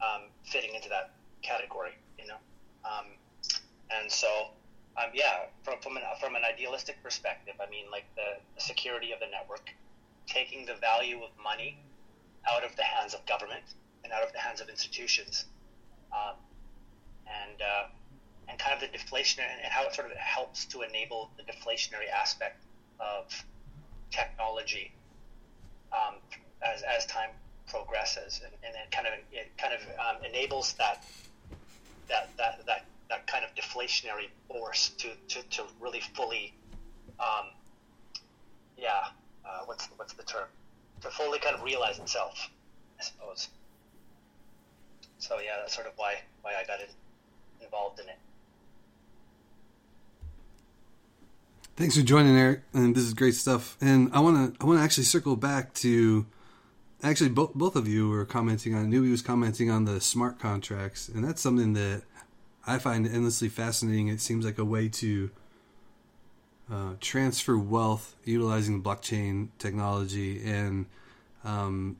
um, 0.02 0.28
fitting 0.44 0.74
into 0.74 0.88
that 0.90 1.12
category, 1.42 1.92
you 2.18 2.26
know. 2.26 2.36
Um, 2.84 3.06
and 3.90 4.10
so, 4.10 4.28
um, 4.96 5.10
yeah, 5.14 5.46
from 5.62 5.76
from 5.80 5.96
an, 5.96 6.02
from 6.20 6.34
an 6.34 6.42
idealistic 6.44 7.02
perspective, 7.02 7.54
I 7.60 7.70
mean, 7.70 7.86
like 7.90 8.04
the, 8.14 8.40
the 8.54 8.60
security 8.60 9.12
of 9.12 9.20
the 9.20 9.26
network, 9.26 9.70
taking 10.26 10.66
the 10.66 10.74
value 10.74 11.22
of 11.22 11.30
money 11.42 11.78
out 12.50 12.64
of 12.64 12.74
the 12.76 12.82
hands 12.82 13.14
of 13.14 13.24
government 13.26 13.64
and 14.02 14.12
out 14.12 14.22
of 14.22 14.32
the 14.32 14.38
hands 14.38 14.60
of 14.60 14.68
institutions, 14.68 15.46
um, 16.12 16.36
and 17.26 17.60
uh, 17.62 17.84
and 18.48 18.58
kind 18.58 18.74
of 18.74 18.80
the 18.80 18.96
deflationary 18.96 19.48
and 19.62 19.72
how 19.72 19.84
it 19.86 19.94
sort 19.94 20.10
of 20.10 20.16
helps 20.16 20.66
to 20.66 20.82
enable 20.82 21.30
the 21.36 21.42
deflationary 21.42 22.10
aspect 22.14 22.62
of 23.00 23.44
technology 24.10 24.92
um, 25.92 26.14
as, 26.62 26.82
as 26.82 27.06
time 27.06 27.30
progresses, 27.66 28.40
and, 28.44 28.52
and 28.62 28.74
it 28.74 28.90
kind 28.90 29.06
of 29.06 29.14
it 29.32 29.50
kind 29.56 29.72
of 29.72 29.80
um, 29.98 30.22
enables 30.24 30.74
that 30.74 31.04
that 32.08 32.28
that 32.36 32.64
that 32.66 32.84
that 33.08 33.26
kind 33.26 33.44
of 33.44 33.54
deflationary 33.54 34.28
force 34.48 34.90
to, 34.98 35.08
to, 35.28 35.42
to 35.50 35.62
really 35.80 36.00
fully, 36.14 36.54
um, 37.20 37.46
yeah, 38.76 39.04
uh, 39.46 39.60
what's 39.66 39.86
what's 39.96 40.12
the 40.14 40.22
term? 40.22 40.48
To 41.02 41.10
fully 41.10 41.38
kind 41.38 41.54
of 41.54 41.62
realize 41.62 41.98
itself, 41.98 42.50
I 42.98 43.02
suppose. 43.02 43.48
So 45.18 45.38
yeah, 45.38 45.56
that's 45.60 45.74
sort 45.74 45.86
of 45.86 45.94
why 45.96 46.16
why 46.42 46.52
I 46.52 46.66
got 46.66 46.80
in, 46.80 46.86
involved 47.62 48.00
in 48.00 48.08
it. 48.08 48.18
Thanks 51.76 51.96
for 51.96 52.02
joining, 52.02 52.36
Erik. 52.36 52.62
And 52.72 52.94
this 52.94 53.02
is 53.02 53.14
great 53.14 53.34
stuff. 53.34 53.76
And 53.80 54.10
I 54.12 54.20
want 54.20 54.54
to 54.54 54.62
I 54.62 54.66
want 54.66 54.78
to 54.78 54.84
actually 54.84 55.04
circle 55.04 55.34
back 55.36 55.74
to 55.74 56.26
actually 57.02 57.30
both 57.30 57.54
both 57.54 57.74
of 57.74 57.88
you 57.88 58.08
were 58.08 58.24
commenting 58.24 58.74
on. 58.74 58.90
Newbie 58.90 59.10
was 59.10 59.22
commenting 59.22 59.70
on 59.70 59.84
the 59.84 60.00
smart 60.00 60.38
contracts, 60.38 61.08
and 61.08 61.24
that's 61.24 61.42
something 61.42 61.72
that 61.72 62.02
I 62.66 62.78
find 62.78 63.06
endlessly 63.06 63.48
fascinating. 63.48 64.08
It 64.08 64.20
seems 64.20 64.44
like 64.44 64.58
a 64.58 64.64
way 64.64 64.88
to 64.88 65.30
uh, 66.70 66.94
transfer 67.00 67.58
wealth 67.58 68.16
utilizing 68.24 68.82
blockchain 68.82 69.48
technology, 69.58 70.42
and 70.44 70.86
um, 71.44 71.96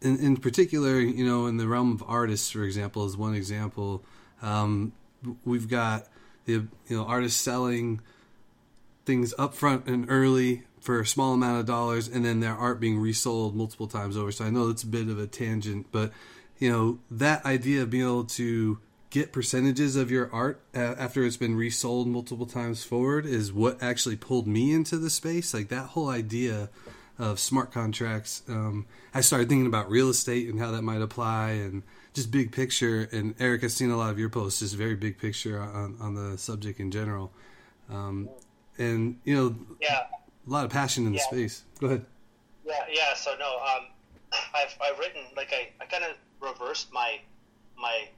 in 0.00 0.18
in 0.18 0.36
particular, 0.36 1.00
you 1.00 1.24
know, 1.26 1.46
in 1.46 1.56
the 1.56 1.66
realm 1.66 1.92
of 1.92 2.02
artists, 2.06 2.50
for 2.50 2.64
example, 2.64 3.04
is 3.06 3.16
one 3.16 3.34
example. 3.34 4.04
Um, 4.40 4.92
we've 5.44 5.68
got 5.68 6.06
the 6.44 6.52
you 6.52 6.96
know 6.96 7.04
artists 7.04 7.40
selling 7.40 8.00
things 9.04 9.34
upfront 9.34 9.86
and 9.88 10.06
early 10.08 10.62
for 10.80 11.00
a 11.00 11.06
small 11.06 11.34
amount 11.34 11.60
of 11.60 11.66
dollars, 11.66 12.08
and 12.08 12.24
then 12.24 12.40
their 12.40 12.54
art 12.54 12.80
being 12.80 12.98
resold 12.98 13.54
multiple 13.54 13.86
times 13.86 14.16
over. 14.16 14.32
So 14.32 14.44
I 14.44 14.50
know 14.50 14.68
it's 14.68 14.82
a 14.82 14.88
bit 14.88 15.08
of 15.08 15.18
a 15.18 15.26
tangent, 15.26 15.86
but 15.92 16.12
you 16.58 16.70
know 16.70 16.98
that 17.10 17.44
idea 17.44 17.82
of 17.82 17.90
being 17.90 18.04
able 18.04 18.24
to 18.24 18.78
get 19.12 19.30
percentages 19.30 19.94
of 19.94 20.10
your 20.10 20.30
art 20.32 20.58
after 20.74 21.22
it's 21.22 21.36
been 21.36 21.54
resold 21.54 22.08
multiple 22.08 22.46
times 22.46 22.82
forward 22.82 23.26
is 23.26 23.52
what 23.52 23.80
actually 23.82 24.16
pulled 24.16 24.46
me 24.46 24.72
into 24.72 24.96
the 24.96 25.10
space. 25.10 25.52
Like 25.52 25.68
that 25.68 25.88
whole 25.88 26.08
idea 26.08 26.70
of 27.18 27.38
smart 27.38 27.70
contracts. 27.70 28.42
Um, 28.48 28.86
I 29.12 29.20
started 29.20 29.50
thinking 29.50 29.66
about 29.66 29.90
real 29.90 30.08
estate 30.08 30.48
and 30.48 30.58
how 30.58 30.70
that 30.70 30.80
might 30.80 31.02
apply, 31.02 31.50
and 31.50 31.82
just 32.14 32.30
big 32.30 32.52
picture. 32.52 33.06
And 33.12 33.34
Erik, 33.38 33.62
I've 33.62 33.72
seen 33.72 33.90
a 33.90 33.98
lot 33.98 34.10
of 34.10 34.18
your 34.18 34.30
posts, 34.30 34.60
just 34.60 34.76
very 34.76 34.96
big 34.96 35.18
picture 35.18 35.60
on, 35.60 35.98
on 36.00 36.14
the 36.14 36.38
subject 36.38 36.80
in 36.80 36.90
general. 36.90 37.30
Um, 37.90 38.30
and 38.78 39.20
you 39.24 39.36
know, 39.36 39.54
yeah, 39.78 40.06
a 40.46 40.50
lot 40.50 40.64
of 40.64 40.70
passion 40.70 41.06
in 41.06 41.12
the 41.12 41.18
space. 41.18 41.64
Go 41.80 41.88
ahead. 41.88 42.06
Yeah, 42.64 42.80
yeah. 42.90 43.14
So 43.14 43.32
no, 43.38 43.58
um, 43.58 43.86
I've 44.54 44.74
I've 44.82 44.98
written 44.98 45.20
like 45.36 45.52
I, 45.52 45.68
I 45.82 45.86
kind 45.86 46.02
of 46.02 46.16
reversed 46.40 46.90
my 46.94 47.20
my 47.76 48.08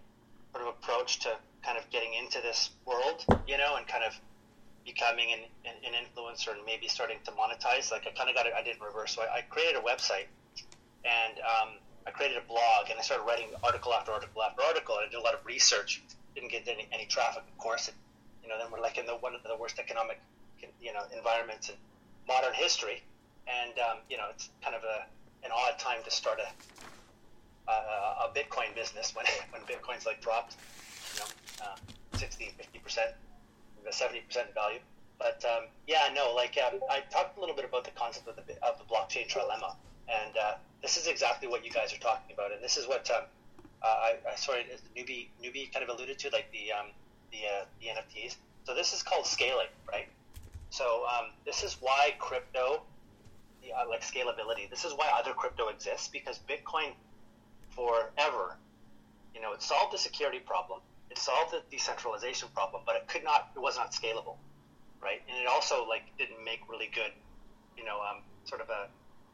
sort 0.54 0.68
of 0.68 0.74
approach 0.78 1.18
to 1.20 1.34
kind 1.66 1.76
of 1.76 1.88
getting 1.90 2.14
into 2.14 2.38
this 2.40 2.70
world, 2.86 3.26
you 3.46 3.58
know, 3.58 3.74
and 3.76 3.86
kind 3.88 4.04
of 4.04 4.14
becoming 4.86 5.32
an, 5.32 5.40
an, 5.64 5.74
an 5.82 5.92
influencer 5.98 6.54
and 6.54 6.64
maybe 6.64 6.86
starting 6.86 7.18
to 7.24 7.32
monetize. 7.32 7.90
Like 7.90 8.06
I 8.06 8.14
kind 8.14 8.30
of 8.30 8.36
got 8.36 8.46
it. 8.46 8.52
I 8.56 8.62
did 8.62 8.76
reverse. 8.78 9.16
So 9.16 9.22
I, 9.22 9.38
I 9.38 9.40
created 9.50 9.74
a 9.74 9.82
website 9.82 10.30
and 11.02 11.34
um, 11.42 11.82
I 12.06 12.10
created 12.10 12.38
a 12.38 12.46
blog 12.46 12.86
and 12.88 12.98
I 12.98 13.02
started 13.02 13.24
writing 13.24 13.48
article 13.64 13.92
after 13.92 14.12
article 14.12 14.42
after 14.42 14.62
article. 14.62 14.96
And 14.96 15.06
I 15.06 15.10
did 15.10 15.18
a 15.18 15.24
lot 15.26 15.34
of 15.34 15.44
research. 15.44 16.02
Didn't 16.36 16.50
get 16.50 16.68
any, 16.68 16.86
any 16.92 17.06
traffic, 17.06 17.42
of 17.50 17.58
course. 17.58 17.88
And, 17.88 17.96
you 18.42 18.48
know, 18.48 18.58
then 18.58 18.70
we're 18.70 18.80
like 18.80 18.98
in 18.98 19.06
the 19.06 19.18
one 19.18 19.34
of 19.34 19.42
the 19.42 19.56
worst 19.58 19.78
economic 19.78 20.20
you 20.80 20.92
know 20.92 21.00
environments 21.16 21.68
in 21.68 21.74
modern 22.28 22.52
history, 22.54 23.02
and 23.48 23.72
um, 23.78 23.98
you 24.08 24.16
know 24.16 24.26
it's 24.30 24.50
kind 24.62 24.76
of 24.76 24.82
a 24.84 25.06
an 25.44 25.50
odd 25.52 25.78
time 25.78 25.98
to 26.04 26.10
start 26.10 26.38
a 26.38 26.48
a, 27.68 28.26
a 28.26 28.32
Bitcoin 28.34 28.74
business 28.74 29.14
when 29.14 29.26
when 29.50 29.62
Bitcoin's 29.62 30.06
like 30.06 30.20
dropped, 30.20 30.56
you 31.14 31.20
know, 31.20 31.66
uh, 31.66 31.76
60, 32.18 32.52
50 32.56 32.78
percent, 32.78 33.10
seventy 33.90 34.20
percent 34.20 34.52
value. 34.54 34.80
But 35.18 35.44
um, 35.44 35.64
yeah, 35.86 36.08
no, 36.14 36.34
like 36.34 36.58
um, 36.58 36.80
I 36.90 37.00
talked 37.10 37.38
a 37.38 37.40
little 37.40 37.54
bit 37.54 37.64
about 37.64 37.84
the 37.84 37.92
concept 37.92 38.28
of 38.28 38.36
the 38.36 38.42
of 38.62 38.78
the 38.78 38.84
blockchain 38.84 39.28
trilemma, 39.28 39.74
and 40.08 40.36
uh, 40.36 40.54
this 40.82 40.96
is 40.96 41.06
exactly 41.06 41.48
what 41.48 41.64
you 41.64 41.70
guys 41.70 41.92
are 41.92 41.98
talking 41.98 42.34
about, 42.34 42.52
and 42.52 42.62
this 42.62 42.76
is 42.76 42.86
what 42.88 43.08
um, 43.10 43.22
uh, 43.82 43.86
I, 43.86 44.14
I 44.32 44.34
sorry, 44.36 44.66
newbie 44.96 45.28
newbie 45.42 45.72
kind 45.72 45.88
of 45.88 45.94
alluded 45.94 46.18
to, 46.18 46.30
like 46.30 46.50
the 46.52 46.72
um, 46.72 46.86
the 47.30 47.38
uh, 47.46 47.64
the 47.80 47.86
NFTs. 47.86 48.36
So 48.64 48.74
this 48.74 48.92
is 48.92 49.02
called 49.02 49.26
scaling, 49.26 49.68
right? 49.90 50.08
So 50.70 51.04
um, 51.06 51.30
this 51.44 51.62
is 51.62 51.76
why 51.80 52.14
crypto, 52.18 52.82
uh, 53.64 53.88
like 53.88 54.02
scalability, 54.02 54.68
this 54.68 54.84
is 54.84 54.92
why 54.94 55.10
other 55.16 55.32
crypto 55.32 55.68
exists 55.68 56.08
because 56.08 56.40
Bitcoin 56.48 56.92
forever, 57.74 58.56
you 59.34 59.40
know, 59.40 59.52
it 59.52 59.62
solved 59.62 59.92
the 59.92 59.98
security 59.98 60.38
problem, 60.38 60.80
it 61.10 61.18
solved 61.18 61.52
the 61.52 61.62
decentralization 61.70 62.48
problem, 62.54 62.82
but 62.86 62.96
it 62.96 63.06
could 63.08 63.24
not, 63.24 63.50
it 63.54 63.60
was 63.60 63.76
not 63.76 63.92
scalable, 63.92 64.36
right? 65.02 65.20
And 65.28 65.38
it 65.40 65.46
also 65.46 65.86
like 65.86 66.02
didn't 66.18 66.42
make 66.44 66.60
really 66.68 66.90
good, 66.94 67.12
you 67.76 67.84
know, 67.84 68.00
um, 68.00 68.22
sort 68.44 68.60
of 68.60 68.70
a, 68.70 68.88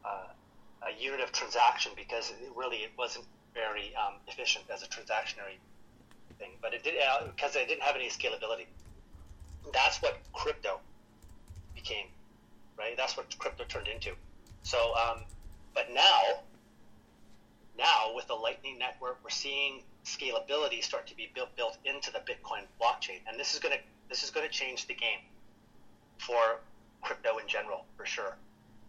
a, 0.08 0.88
a 0.88 1.02
unit 1.02 1.20
of 1.20 1.32
transaction 1.32 1.92
because 1.96 2.30
it 2.30 2.50
really 2.56 2.78
it 2.78 2.90
wasn't 2.98 3.26
very 3.54 3.92
um, 3.96 4.14
efficient 4.26 4.64
as 4.72 4.82
a 4.82 4.86
transactionary 4.86 5.58
thing. 6.38 6.50
But 6.62 6.74
it 6.74 6.82
did 6.82 6.94
uh, 6.98 7.26
because 7.26 7.56
it 7.56 7.68
didn't 7.68 7.82
have 7.82 7.96
any 7.96 8.08
scalability. 8.08 8.66
That's 9.72 10.00
what 10.00 10.18
crypto 10.32 10.80
became, 11.74 12.06
right? 12.78 12.96
That's 12.96 13.16
what 13.16 13.36
crypto 13.38 13.64
turned 13.64 13.88
into. 13.88 14.12
So, 14.62 14.92
um, 14.96 15.20
but 15.74 15.92
now, 15.92 16.20
now 17.78 18.12
with 18.14 18.26
the 18.26 18.34
Lightning 18.34 18.78
Network, 18.78 19.18
we're 19.22 19.30
seeing 19.30 19.82
scalability 20.04 20.82
start 20.82 21.06
to 21.06 21.14
be 21.14 21.30
built 21.34 21.54
built 21.56 21.76
into 21.84 22.10
the 22.10 22.20
Bitcoin 22.20 22.64
blockchain, 22.80 23.20
and 23.26 23.38
this 23.38 23.52
is 23.52 23.58
going 23.58 23.74
to 23.74 23.80
this 24.08 24.22
is 24.22 24.30
to 24.30 24.48
change 24.48 24.86
the 24.86 24.94
game 24.94 25.20
for 26.18 26.60
crypto 27.02 27.38
in 27.38 27.46
general, 27.46 27.84
for 27.96 28.04
sure, 28.04 28.36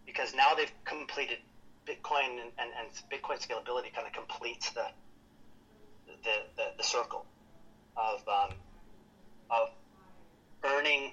because 0.06 0.34
now 0.34 0.54
they've 0.54 0.72
completed 0.84 1.38
Bitcoin 1.86 2.40
and, 2.42 2.52
and, 2.58 2.70
and 2.80 2.90
Bitcoin 3.12 3.40
scalability 3.40 3.94
kind 3.94 4.06
of 4.08 4.14
completes 4.14 4.72
the 4.72 4.86
the, 6.24 6.36
the, 6.56 6.64
the 6.78 6.84
circle 6.84 7.26
of 7.96 8.22
um, 8.28 8.50
of 9.50 9.70
earning 10.64 11.12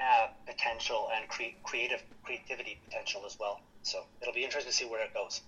uh, 0.00 0.26
potential 0.46 1.08
and 1.14 1.28
cre- 1.28 1.54
creative 1.62 2.02
creativity 2.22 2.78
potential 2.84 3.22
as 3.26 3.36
well. 3.38 3.60
So 3.82 4.04
it'll 4.20 4.34
be 4.34 4.44
interesting 4.44 4.70
to 4.70 4.76
see 4.76 4.84
where 4.84 5.02
it 5.02 5.12
goes. 5.14 5.40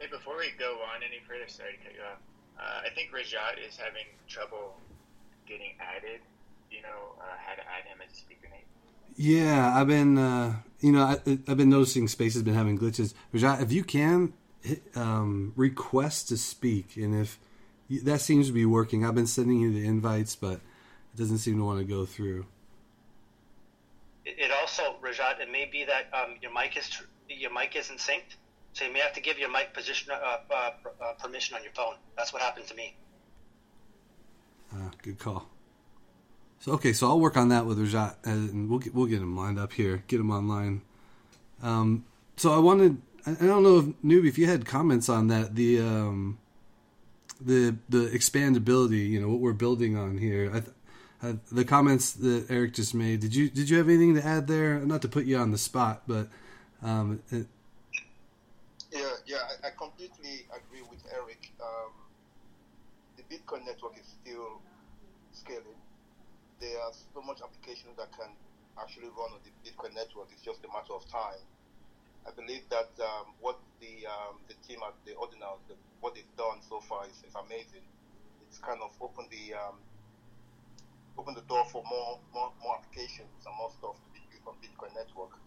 Hey, 0.00 0.06
before 0.10 0.38
we 0.38 0.46
go 0.58 0.78
on 0.94 1.02
any 1.02 1.20
further, 1.28 1.46
sorry 1.46 1.72
to 1.72 1.84
cut 1.84 1.92
you 1.94 2.00
off. 2.00 2.18
Uh, 2.58 2.86
I 2.86 2.94
think 2.94 3.10
Rajat 3.12 3.68
is 3.68 3.76
having 3.76 4.06
trouble 4.26 4.78
getting 5.46 5.72
added. 5.78 6.20
You 6.70 6.80
know 6.80 7.20
uh, 7.20 7.36
how 7.36 7.54
to 7.54 7.60
add 7.60 7.84
him 7.84 7.98
as 8.02 8.10
a 8.10 8.16
speaker 8.16 8.48
name. 8.48 8.64
Yeah, 9.16 9.78
I've 9.78 9.88
been, 9.88 10.16
uh, 10.16 10.54
you 10.80 10.92
know, 10.92 11.02
I, 11.02 11.18
have 11.46 11.58
been 11.58 11.68
noticing 11.68 12.08
Space 12.08 12.32
has 12.32 12.42
been 12.42 12.54
having 12.54 12.78
glitches. 12.78 13.12
Rajat, 13.34 13.60
if 13.60 13.72
you 13.72 13.84
can 13.84 14.32
hit, 14.62 14.82
um, 14.94 15.52
request 15.54 16.28
to 16.28 16.38
speak, 16.38 16.96
and 16.96 17.14
if 17.14 17.38
that 18.04 18.22
seems 18.22 18.46
to 18.46 18.54
be 18.54 18.64
working. 18.64 19.04
I've 19.04 19.14
been 19.14 19.26
sending 19.26 19.60
you 19.60 19.70
the 19.70 19.86
invites, 19.86 20.34
but 20.34 20.54
it 20.54 21.16
doesn't 21.16 21.38
seem 21.38 21.58
to 21.58 21.64
want 21.64 21.78
to 21.78 21.84
go 21.84 22.06
through. 22.06 22.46
It 24.24 24.50
also, 24.50 24.96
Rajat, 25.02 25.40
it 25.40 25.50
may 25.52 25.68
be 25.70 25.84
that 25.84 26.08
um, 26.14 26.36
your 26.40 26.54
mic 26.54 26.78
is 26.78 27.02
your 27.28 27.52
mic 27.52 27.76
isn't 27.76 27.98
synced, 27.98 28.36
so 28.72 28.84
you 28.84 28.92
may 28.92 29.00
have 29.00 29.12
to 29.14 29.20
give 29.20 29.38
your 29.38 29.50
mic 29.50 29.74
position 29.74 30.12
uh, 30.12 30.36
uh, 30.50 30.70
uh, 31.02 31.12
permission 31.22 31.56
on 31.56 31.62
your 31.62 31.72
phone. 31.72 31.94
That's 32.16 32.32
what 32.32 32.42
happened 32.42 32.66
to 32.68 32.74
me. 32.74 32.96
Ah, 34.72 34.90
good 35.02 35.18
call. 35.18 35.48
So 36.60 36.72
okay, 36.72 36.92
so 36.92 37.08
I'll 37.08 37.20
work 37.20 37.36
on 37.36 37.48
that 37.48 37.66
with 37.66 37.78
Rajat, 37.78 38.16
and 38.24 38.68
we'll 38.68 38.78
get 38.78 38.94
we'll 38.94 39.06
get 39.06 39.22
him 39.22 39.36
lined 39.36 39.58
up 39.58 39.72
here, 39.72 40.04
get 40.06 40.20
him 40.20 40.30
online. 40.30 40.82
Um, 41.62 42.04
so 42.36 42.52
I 42.52 42.58
wanted, 42.58 43.00
I 43.26 43.32
don't 43.32 43.62
know 43.62 43.78
if 43.78 43.84
newbie, 44.04 44.28
if 44.28 44.38
you 44.38 44.46
had 44.46 44.64
comments 44.64 45.08
on 45.08 45.28
that, 45.28 45.54
the 45.54 45.80
um, 45.80 46.38
the 47.40 47.76
the 47.88 48.08
expandability, 48.10 49.08
you 49.08 49.20
know, 49.20 49.28
what 49.28 49.40
we're 49.40 49.52
building 49.52 49.96
on 49.96 50.18
here. 50.18 50.50
I, 50.54 50.62
uh, 51.26 51.34
the 51.52 51.64
comments 51.64 52.12
that 52.12 52.50
Erik 52.50 52.74
just 52.74 52.94
made. 52.94 53.20
Did 53.20 53.34
you 53.34 53.50
did 53.50 53.68
you 53.68 53.78
have 53.78 53.88
anything 53.88 54.14
to 54.14 54.24
add 54.24 54.46
there? 54.46 54.78
Not 54.80 55.02
to 55.02 55.08
put 55.08 55.26
you 55.26 55.36
on 55.36 55.50
the 55.50 55.58
spot, 55.58 56.02
but 56.06 56.28
um, 56.82 57.22
it, 57.30 57.46
yeah, 59.30 59.46
I, 59.46 59.70
I, 59.70 59.70
completely 59.78 60.50
agree 60.50 60.82
with 60.82 60.98
Erik. 61.06 61.54
Um, 61.62 61.94
the 63.14 63.22
Bitcoin 63.30 63.62
network 63.62 63.94
is 63.94 64.10
still 64.18 64.58
scaling. 65.30 65.78
There 66.58 66.74
are 66.82 66.90
so 67.14 67.22
much 67.22 67.38
applications 67.38 67.94
that 67.94 68.10
can 68.10 68.34
actually 68.74 69.06
run 69.14 69.30
on 69.30 69.40
the 69.46 69.54
Bitcoin 69.62 69.94
network. 69.94 70.34
It's 70.34 70.42
just 70.42 70.66
a 70.66 70.70
matter 70.74 70.98
of 70.98 71.06
time. 71.06 71.38
I 72.26 72.34
believe 72.34 72.66
that 72.74 72.90
um, 72.98 73.38
what 73.38 73.62
the 73.78 74.02
um, 74.10 74.42
the 74.50 74.58
team 74.66 74.82
at 74.82 74.98
the 75.06 75.14
Ordinals, 75.14 75.62
the, 75.70 75.78
what 76.02 76.18
they've 76.18 76.36
done 76.36 76.58
so 76.66 76.82
far 76.90 77.06
is, 77.06 77.22
is 77.22 77.32
amazing. 77.38 77.86
It's 78.50 78.58
kind 78.58 78.82
of 78.82 78.90
opened 78.98 79.30
the 79.30 79.54
um, 79.54 79.78
opened 81.14 81.38
the 81.38 81.46
door 81.46 81.62
for 81.70 81.86
more, 81.86 82.18
more 82.34 82.50
more 82.58 82.82
applications 82.82 83.46
and 83.46 83.54
more 83.54 83.70
stuff 83.78 83.94
to 83.94 84.08
be 84.10 84.26
used 84.34 84.42
on 84.42 84.58
Bitcoin 84.58 84.90
network. 84.98 85.38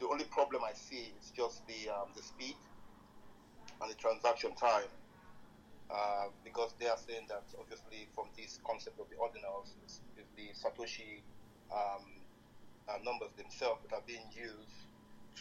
The 0.00 0.08
only 0.08 0.24
problem 0.32 0.64
I 0.64 0.72
see 0.72 1.12
is 1.20 1.28
just 1.36 1.60
the 1.68 1.92
um, 1.92 2.08
the 2.16 2.24
speed 2.24 2.56
and 3.80 3.90
the 3.90 3.94
transaction 3.96 4.54
time. 4.54 4.88
Uh, 5.90 6.30
because 6.44 6.72
they 6.78 6.86
are 6.86 6.96
saying 6.96 7.26
that 7.28 7.42
obviously 7.58 8.06
from 8.14 8.26
this 8.38 8.60
concept 8.62 9.00
of 9.00 9.06
the 9.10 9.16
ordinals 9.18 9.74
is, 9.84 9.98
is 10.14 10.26
the 10.38 10.46
Satoshi 10.54 11.18
um, 11.74 12.06
uh, 12.88 12.94
numbers 13.02 13.34
themselves 13.36 13.82
that 13.82 13.96
are 13.96 14.06
being 14.06 14.22
used 14.30 14.86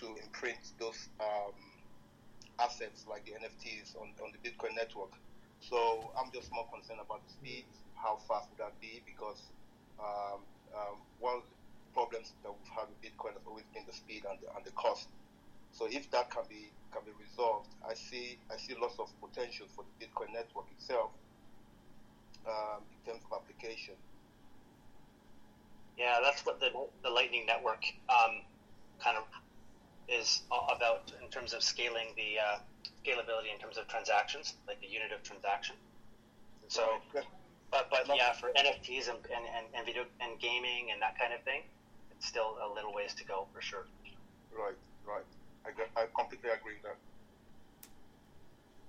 to 0.01 0.17
imprint 0.25 0.57
those 0.79 1.09
um, 1.21 1.53
assets 2.59 3.05
like 3.07 3.25
the 3.25 3.31
NFTs 3.37 3.95
on, 4.01 4.09
on 4.23 4.33
the 4.33 4.41
Bitcoin 4.41 4.75
network. 4.75 5.13
So 5.61 6.11
I'm 6.17 6.31
just 6.33 6.49
more 6.51 6.65
concerned 6.73 6.99
about 7.03 7.21
the 7.27 7.31
speed, 7.31 7.65
how 7.95 8.17
fast 8.27 8.49
would 8.49 8.59
that 8.59 8.79
be? 8.81 9.03
Because 9.05 9.51
um, 9.99 10.41
um, 10.73 10.97
one 11.19 11.37
of 11.37 11.43
the 11.43 11.55
problems 11.93 12.33
that 12.43 12.51
we've 12.51 12.73
had 12.73 12.87
with 12.87 12.99
Bitcoin 13.03 13.35
has 13.35 13.43
always 13.45 13.67
been 13.73 13.83
the 13.85 13.93
speed 13.93 14.23
and 14.29 14.39
the, 14.39 14.47
and 14.55 14.63
the 14.63 14.71
cost. 14.71 15.09
So 15.71 15.87
if 15.89 16.09
that 16.11 16.29
can 16.29 16.43
be 16.49 16.71
can 16.91 17.01
be 17.05 17.11
resolved, 17.19 17.69
I 17.87 17.93
see 17.93 18.37
I 18.51 18.57
see 18.57 18.75
lots 18.79 18.99
of 18.99 19.09
potential 19.21 19.67
for 19.75 19.85
the 19.85 20.05
Bitcoin 20.05 20.33
network 20.33 20.65
itself 20.71 21.11
um, 22.47 22.81
in 22.91 23.11
terms 23.11 23.23
of 23.29 23.41
application. 23.41 23.95
Yeah, 25.97 26.19
that's 26.23 26.45
what 26.45 26.59
the 26.59 26.69
the 27.03 27.09
Lightning 27.09 27.45
Network 27.45 27.83
um, 28.09 28.41
kind 29.03 29.17
of 29.17 29.23
is 30.07 30.41
about 30.49 31.11
in 31.23 31.29
terms 31.29 31.53
of 31.53 31.61
scaling 31.63 32.07
the 32.15 32.39
uh, 32.39 32.59
scalability 33.03 33.53
in 33.53 33.59
terms 33.59 33.77
of 33.77 33.87
transactions, 33.87 34.55
like 34.67 34.81
the 34.81 34.87
unit 34.87 35.11
of 35.11 35.21
transaction. 35.23 35.75
So, 36.67 37.01
but 37.71 37.89
but 37.89 38.07
yeah, 38.15 38.33
for 38.33 38.49
NFTs 38.49 39.09
and, 39.09 39.17
and, 39.33 39.45
and, 39.55 39.65
and 39.75 39.85
video 39.85 40.05
and 40.21 40.39
gaming 40.39 40.91
and 40.91 41.01
that 41.01 41.17
kind 41.17 41.33
of 41.33 41.41
thing, 41.41 41.61
it's 42.11 42.27
still 42.27 42.57
a 42.61 42.73
little 42.73 42.93
ways 42.93 43.13
to 43.15 43.23
go 43.25 43.47
for 43.53 43.61
sure. 43.61 43.85
Right, 44.55 44.77
right. 45.05 45.25
I, 45.65 46.05
completely 46.15 46.49
agree 46.49 46.79
with 46.81 46.83
that. 46.83 46.97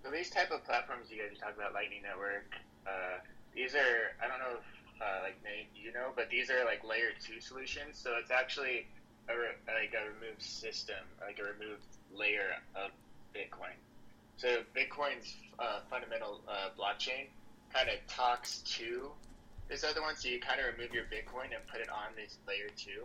So 0.04 0.10
these 0.10 0.30
type 0.30 0.50
of 0.50 0.64
platforms 0.64 1.10
you 1.10 1.18
guys 1.20 1.36
talk 1.38 1.54
about, 1.56 1.74
Lightning 1.74 2.02
Network, 2.02 2.48
uh, 2.86 3.20
these 3.54 3.74
are 3.74 4.16
I 4.22 4.28
don't 4.28 4.38
know 4.38 4.56
if 4.58 4.66
uh, 5.00 5.24
like 5.24 5.36
you 5.74 5.92
know, 5.92 6.12
but 6.14 6.30
these 6.30 6.50
are 6.50 6.64
like 6.64 6.84
layer 6.84 7.12
two 7.20 7.40
solutions. 7.40 7.98
So 7.98 8.16
it's 8.20 8.30
actually 8.30 8.86
a 9.28 9.34
re- 9.34 9.60
like 9.66 9.94
a 9.94 10.08
removed 10.12 10.42
system, 10.42 11.00
like 11.20 11.38
a 11.38 11.44
removed 11.44 11.84
layer 12.12 12.56
of 12.74 12.90
Bitcoin. 13.34 13.76
So 14.36 14.62
Bitcoin's 14.74 15.36
uh, 15.58 15.80
fundamental 15.90 16.40
uh, 16.48 16.70
blockchain 16.78 17.28
kind 17.72 17.88
of 17.88 17.96
talks 18.08 18.62
to 18.78 19.10
this 19.68 19.84
other 19.84 20.02
one. 20.02 20.16
So 20.16 20.28
you 20.28 20.40
kind 20.40 20.60
of 20.60 20.66
remove 20.76 20.94
your 20.94 21.04
Bitcoin 21.04 21.52
and 21.54 21.62
put 21.70 21.80
it 21.80 21.88
on 21.88 22.16
this 22.16 22.38
layer 22.46 22.68
two, 22.76 23.04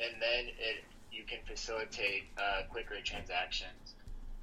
and 0.00 0.12
then 0.20 0.48
it 0.58 0.84
you 1.12 1.24
can 1.24 1.38
facilitate 1.46 2.24
uh, 2.38 2.62
quicker 2.70 2.96
transactions. 3.04 3.94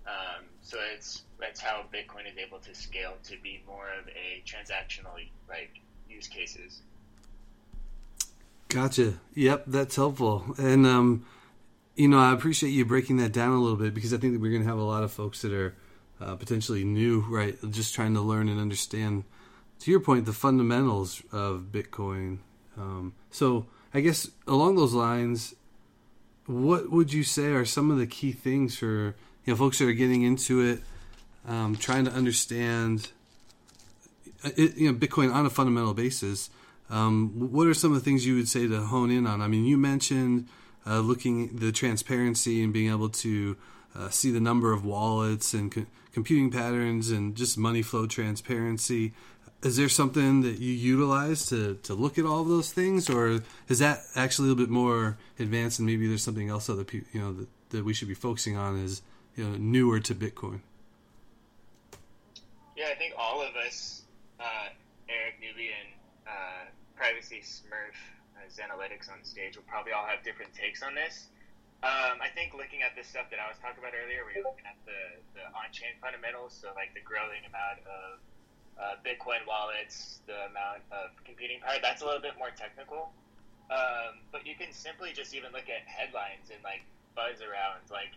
Um, 0.05 0.45
so 0.61 0.77
it's 0.95 1.23
that's 1.39 1.59
how 1.59 1.85
Bitcoin 1.93 2.31
is 2.31 2.37
able 2.37 2.59
to 2.59 2.73
scale 2.73 3.13
to 3.23 3.35
be 3.43 3.61
more 3.67 3.87
of 3.99 4.07
a 4.07 4.41
transactional 4.45 5.13
like 5.49 5.81
use 6.09 6.27
cases. 6.27 6.81
Gotcha. 8.69 9.15
Yep, 9.33 9.63
that's 9.67 9.95
helpful. 9.95 10.55
And 10.57 10.85
um, 10.85 11.25
you 11.95 12.07
know, 12.07 12.19
I 12.19 12.31
appreciate 12.31 12.69
you 12.69 12.85
breaking 12.85 13.17
that 13.17 13.33
down 13.33 13.51
a 13.51 13.59
little 13.59 13.77
bit 13.77 13.93
because 13.93 14.13
I 14.13 14.17
think 14.17 14.33
that 14.33 14.39
we're 14.39 14.51
going 14.51 14.63
to 14.63 14.69
have 14.69 14.77
a 14.77 14.83
lot 14.83 15.03
of 15.03 15.11
folks 15.11 15.41
that 15.41 15.51
are 15.51 15.75
uh, 16.21 16.35
potentially 16.35 16.83
new, 16.83 17.25
right? 17.29 17.57
Just 17.71 17.93
trying 17.93 18.13
to 18.13 18.21
learn 18.21 18.49
and 18.49 18.59
understand. 18.59 19.23
To 19.79 19.91
your 19.91 19.99
point, 19.99 20.25
the 20.25 20.33
fundamentals 20.33 21.21
of 21.31 21.67
Bitcoin. 21.71 22.39
Um, 22.77 23.13
so, 23.31 23.67
I 23.93 24.01
guess 24.01 24.29
along 24.47 24.75
those 24.75 24.93
lines, 24.93 25.55
what 26.47 26.89
would 26.89 27.13
you 27.13 27.23
say 27.23 27.47
are 27.47 27.65
some 27.65 27.91
of 27.91 27.97
the 27.97 28.07
key 28.07 28.31
things 28.31 28.77
for 28.77 29.15
you 29.45 29.53
know 29.53 29.55
folks 29.55 29.79
that 29.79 29.85
are 29.85 29.93
getting 29.93 30.23
into 30.23 30.61
it, 30.61 30.79
um, 31.47 31.75
trying 31.75 32.05
to 32.05 32.11
understand 32.11 33.11
uh, 34.43 34.49
it, 34.57 34.75
you 34.75 34.91
know 34.91 34.97
Bitcoin 34.97 35.33
on 35.33 35.45
a 35.45 35.49
fundamental 35.49 35.93
basis? 35.93 36.49
Um, 36.89 37.51
what 37.51 37.67
are 37.67 37.73
some 37.73 37.91
of 37.91 37.99
the 37.99 38.03
things 38.03 38.25
you 38.25 38.35
would 38.35 38.47
say 38.47 38.65
to 38.67 38.81
hone 38.81 39.11
in 39.11 39.27
on? 39.27 39.41
I 39.41 39.47
mean, 39.47 39.65
you 39.65 39.77
mentioned 39.77 40.47
uh, 40.85 40.99
looking 40.99 41.57
the 41.57 41.73
transparency 41.73 42.63
and 42.63 42.71
being 42.71 42.89
able 42.89 43.09
to 43.09 43.57
uh, 43.93 44.09
see 44.09 44.31
the 44.31 44.39
number 44.39 44.71
of 44.71 44.85
wallets 44.85 45.53
and 45.53 45.71
co- 45.71 45.85
computing 46.13 46.49
patterns 46.49 47.11
and 47.11 47.35
just 47.35 47.57
money 47.57 47.81
flow 47.81 48.07
transparency. 48.07 49.13
Is 49.63 49.75
there 49.75 49.89
something 49.89 50.41
that 50.41 50.59
you 50.59 50.71
utilize 50.71 51.47
to, 51.47 51.79
to 51.83 51.95
look 51.95 52.19
at 52.19 52.25
all 52.25 52.41
of 52.41 52.47
those 52.47 52.71
things, 52.71 53.09
or 53.09 53.41
is 53.67 53.79
that 53.79 54.03
actually 54.15 54.49
a 54.49 54.51
little 54.51 54.65
bit 54.65 54.71
more 54.71 55.17
advanced 55.39 55.79
and 55.79 55.87
maybe 55.87 56.07
there's 56.07 56.23
something 56.23 56.47
else 56.47 56.69
other 56.69 56.83
people 56.83 57.09
you 57.11 57.19
know 57.19 57.33
that, 57.33 57.47
that 57.69 57.83
we 57.83 57.93
should 57.93 58.07
be 58.07 58.13
focusing 58.13 58.55
on 58.55 58.77
is 58.77 59.01
you 59.35 59.43
know 59.43 59.57
newer 59.57 59.99
to 59.99 60.13
Bitcoin? 60.13 60.61
Yeah, 62.77 62.93
I 62.93 62.95
think 62.95 63.15
all 63.17 63.41
of 63.41 63.55
us, 63.55 64.03
uh, 64.39 64.69
Erik 65.09 65.41
Nubian, 65.41 65.89
uh, 66.27 66.69
Privacy 66.95 67.41
Smurf, 67.41 67.97
as 68.45 68.61
analytics 68.61 69.09
on 69.09 69.25
stage 69.25 69.57
will 69.57 69.65
probably 69.65 69.91
all 69.91 70.05
have 70.05 70.21
different 70.23 70.53
takes 70.53 70.83
on 70.83 70.93
this. 70.93 71.33
Um, 71.81 72.21
I 72.21 72.29
think 72.33 72.53
looking 72.53 72.81
at 72.81 72.93
this 72.93 73.09
stuff 73.09 73.29
that 73.33 73.41
I 73.41 73.49
was 73.49 73.57
talking 73.61 73.81
about 73.81 73.97
earlier, 73.97 74.25
we 74.25 74.37
are 74.37 74.45
looking 74.45 74.65
at 74.65 74.77
the, 74.85 75.21
the 75.37 75.45
on-chain 75.57 75.97
fundamentals, 76.01 76.53
so 76.53 76.73
like 76.73 76.93
the 76.93 77.05
growing 77.05 77.41
amount 77.49 77.81
of 77.85 78.21
uh, 78.77 78.95
Bitcoin 79.01 79.41
wallets, 79.47 80.21
the 80.25 80.47
amount 80.49 80.85
of 80.93 81.11
computing 81.25 81.59
power. 81.59 81.81
That's 81.81 82.01
a 82.01 82.05
little 82.05 82.21
bit 82.21 82.37
more 82.37 82.53
technical, 82.53 83.09
um, 83.73 84.21
but 84.31 84.45
you 84.45 84.55
can 84.55 84.71
simply 84.71 85.11
just 85.13 85.33
even 85.33 85.51
look 85.51 85.69
at 85.69 85.83
headlines 85.85 86.53
and 86.53 86.61
like 86.63 86.85
buzz 87.17 87.41
around. 87.41 87.81
Like 87.89 88.13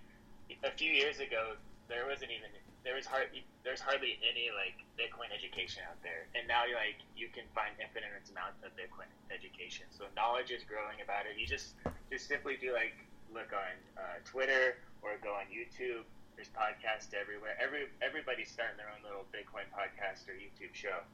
a 0.63 0.73
few 0.77 0.93
years 0.93 1.19
ago, 1.19 1.57
there 1.89 2.07
wasn't 2.07 2.31
even 2.31 2.53
there 2.85 2.97
was 2.97 3.05
hardly 3.05 3.45
there's 3.65 3.81
hardly 3.81 4.17
any 4.25 4.49
like 4.53 4.77
Bitcoin 4.97 5.29
education 5.33 5.85
out 5.89 6.01
there, 6.03 6.29
and 6.37 6.49
now 6.49 6.65
you 6.65 6.77
like 6.77 7.01
you 7.17 7.29
can 7.29 7.45
find 7.53 7.73
infinite 7.81 8.13
amounts 8.33 8.61
of 8.65 8.73
Bitcoin 8.77 9.09
education. 9.29 9.85
So 9.93 10.09
knowledge 10.17 10.53
is 10.53 10.65
growing 10.65 11.01
about 11.05 11.29
it. 11.29 11.37
You 11.37 11.45
just 11.45 11.77
just 12.09 12.29
simply 12.29 12.57
do 12.57 12.73
like 12.73 12.97
look 13.33 13.53
on 13.53 13.75
uh, 13.97 14.19
Twitter 14.25 14.81
or 15.03 15.17
go 15.23 15.37
on 15.37 15.49
YouTube. 15.49 16.05
There's 16.41 16.57
podcasts 16.57 17.13
everywhere. 17.13 17.53
Every 17.61 17.93
everybody's 18.01 18.49
starting 18.49 18.81
their 18.81 18.89
own 18.89 19.05
little 19.05 19.29
Bitcoin 19.29 19.69
podcast 19.77 20.25
or 20.25 20.33
YouTube 20.33 20.73
show. 20.73 21.05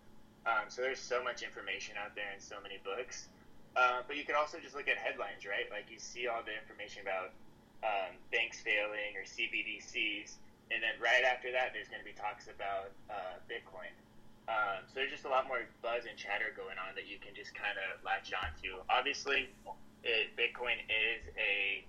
Um, 0.47 0.71
so 0.71 0.87
there's 0.87 1.03
so 1.03 1.19
much 1.19 1.43
information 1.43 1.99
out 1.99 2.15
there 2.15 2.31
and 2.31 2.39
so 2.39 2.63
many 2.63 2.79
books. 2.87 3.27
Uh, 3.75 4.07
but 4.07 4.15
you 4.15 4.23
can 4.23 4.39
also 4.39 4.63
just 4.63 4.79
look 4.79 4.87
at 4.87 4.95
headlines, 4.95 5.43
right? 5.43 5.67
Like 5.67 5.91
you 5.91 5.99
see 5.99 6.31
all 6.31 6.47
the 6.47 6.55
information 6.55 7.03
about 7.03 7.35
um, 7.83 8.15
banks 8.31 8.63
failing 8.63 9.19
or 9.19 9.27
CBDCs 9.27 10.39
and 10.71 10.83
then 10.83 10.99
right 10.99 11.23
after 11.23 11.55
that, 11.55 11.71
there's 11.71 11.87
going 11.87 12.03
to 12.03 12.09
be 12.09 12.17
talks 12.17 12.51
about 12.51 12.91
uh, 13.07 13.39
Bitcoin. 13.47 13.95
Um, 14.51 14.87
so 14.87 15.03
there's 15.03 15.11
just 15.11 15.27
a 15.27 15.31
lot 15.31 15.47
more 15.47 15.63
buzz 15.83 16.07
and 16.07 16.19
chatter 16.19 16.55
going 16.55 16.79
on 16.79 16.95
that 16.95 17.07
you 17.07 17.19
can 17.19 17.35
just 17.35 17.55
kind 17.55 17.79
of 17.79 18.03
latch 18.03 18.31
onto. 18.35 18.79
Obviously, 18.91 19.51
it, 20.03 20.35
Bitcoin 20.35 20.79
is 20.91 21.23
a 21.39 21.87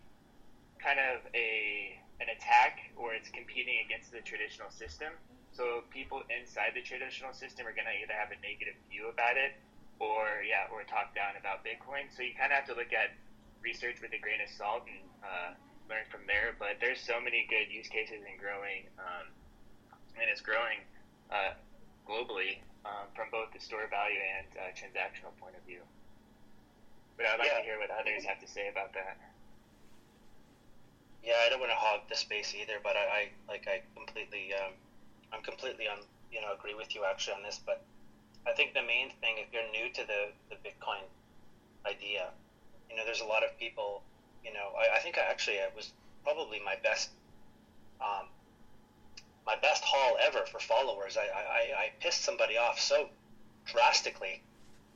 kind 0.77 1.01
of 1.01 1.25
a 1.33 1.97
an 2.19 2.29
attack, 2.33 2.91
or 2.97 3.13
it's 3.13 3.29
competing 3.29 3.77
against 3.85 4.11
the 4.11 4.21
traditional 4.21 4.69
system. 4.69 5.13
So 5.53 5.85
people 5.89 6.21
inside 6.29 6.73
the 6.77 6.85
traditional 6.85 7.33
system 7.33 7.65
are 7.65 7.73
going 7.73 7.89
to 7.89 7.97
either 7.97 8.13
have 8.13 8.29
a 8.29 8.39
negative 8.41 8.77
view 8.89 9.09
about 9.09 9.37
it, 9.37 9.57
or 9.97 10.45
yeah, 10.45 10.69
or 10.69 10.85
talk 10.85 11.13
down 11.17 11.37
about 11.37 11.65
Bitcoin. 11.65 12.09
So 12.13 12.21
you 12.21 12.37
kind 12.37 12.53
of 12.53 12.61
have 12.61 12.69
to 12.69 12.77
look 12.77 12.93
at 12.93 13.17
research 13.61 14.01
with 14.01 14.13
a 14.13 14.21
grain 14.21 14.41
of 14.41 14.49
salt 14.53 14.85
and 14.85 15.01
uh, 15.25 15.49
learn 15.89 16.05
from 16.13 16.29
there. 16.29 16.53
But 16.57 16.77
there's 16.77 17.01
so 17.01 17.17
many 17.17 17.49
good 17.49 17.73
use 17.73 17.89
cases 17.89 18.21
and 18.21 18.37
growing, 18.37 18.85
um, 19.01 19.25
and 20.17 20.29
it's 20.29 20.41
growing 20.41 20.81
uh, 21.33 21.57
globally 22.05 22.61
um, 22.85 23.09
from 23.17 23.33
both 23.33 23.49
the 23.53 23.61
store 23.61 23.89
value 23.89 24.21
and 24.21 24.47
uh, 24.57 24.69
transactional 24.77 25.33
point 25.41 25.57
of 25.57 25.63
view. 25.65 25.81
But 27.17 27.25
I'd 27.33 27.41
like 27.41 27.49
yeah. 27.49 27.61
to 27.61 27.65
hear 27.65 27.77
what 27.81 27.89
others 27.89 28.21
have 28.29 28.37
to 28.45 28.49
say 28.49 28.69
about 28.69 28.93
that. 28.93 29.17
Yeah, 31.23 31.35
I 31.45 31.49
don't 31.49 31.59
want 31.59 31.71
to 31.71 31.77
hog 31.77 32.01
the 32.09 32.15
space 32.15 32.53
either, 32.55 32.79
but 32.81 32.95
I, 32.95 32.99
I 32.99 33.29
like 33.47 33.67
I 33.67 33.81
completely, 33.95 34.53
um, 34.53 34.73
I'm 35.33 35.41
completely 35.41 35.87
on 35.87 35.99
you 36.31 36.41
know 36.41 36.53
agree 36.53 36.73
with 36.73 36.95
you 36.95 37.03
actually 37.03 37.33
on 37.33 37.43
this. 37.43 37.59
But 37.63 37.81
I 38.45 38.53
think 38.53 38.73
the 38.73 38.81
main 38.81 39.09
thing, 39.21 39.37
if 39.37 39.47
you're 39.51 39.69
new 39.71 39.89
to 39.93 40.03
the 40.05 40.31
the 40.49 40.55
Bitcoin 40.63 41.03
idea, 41.85 42.29
you 42.89 42.95
know, 42.95 43.03
there's 43.05 43.21
a 43.21 43.25
lot 43.25 43.43
of 43.43 43.57
people 43.57 44.01
you 44.47 44.53
know, 44.53 44.71
I, 44.79 44.95
I 44.95 44.99
think 44.99 45.17
I 45.17 45.21
actually 45.21 45.57
it 45.57 45.73
was 45.75 45.91
probably 46.23 46.59
my 46.63 46.75
best, 46.81 47.09
um, 48.01 48.27
my 49.45 49.55
best 49.55 49.83
haul 49.83 50.17
ever 50.21 50.45
for 50.45 50.59
followers. 50.59 51.17
I, 51.17 51.23
I, 51.23 51.83
I 51.83 51.91
pissed 51.99 52.23
somebody 52.23 52.57
off 52.57 52.79
so 52.79 53.09
drastically 53.65 54.41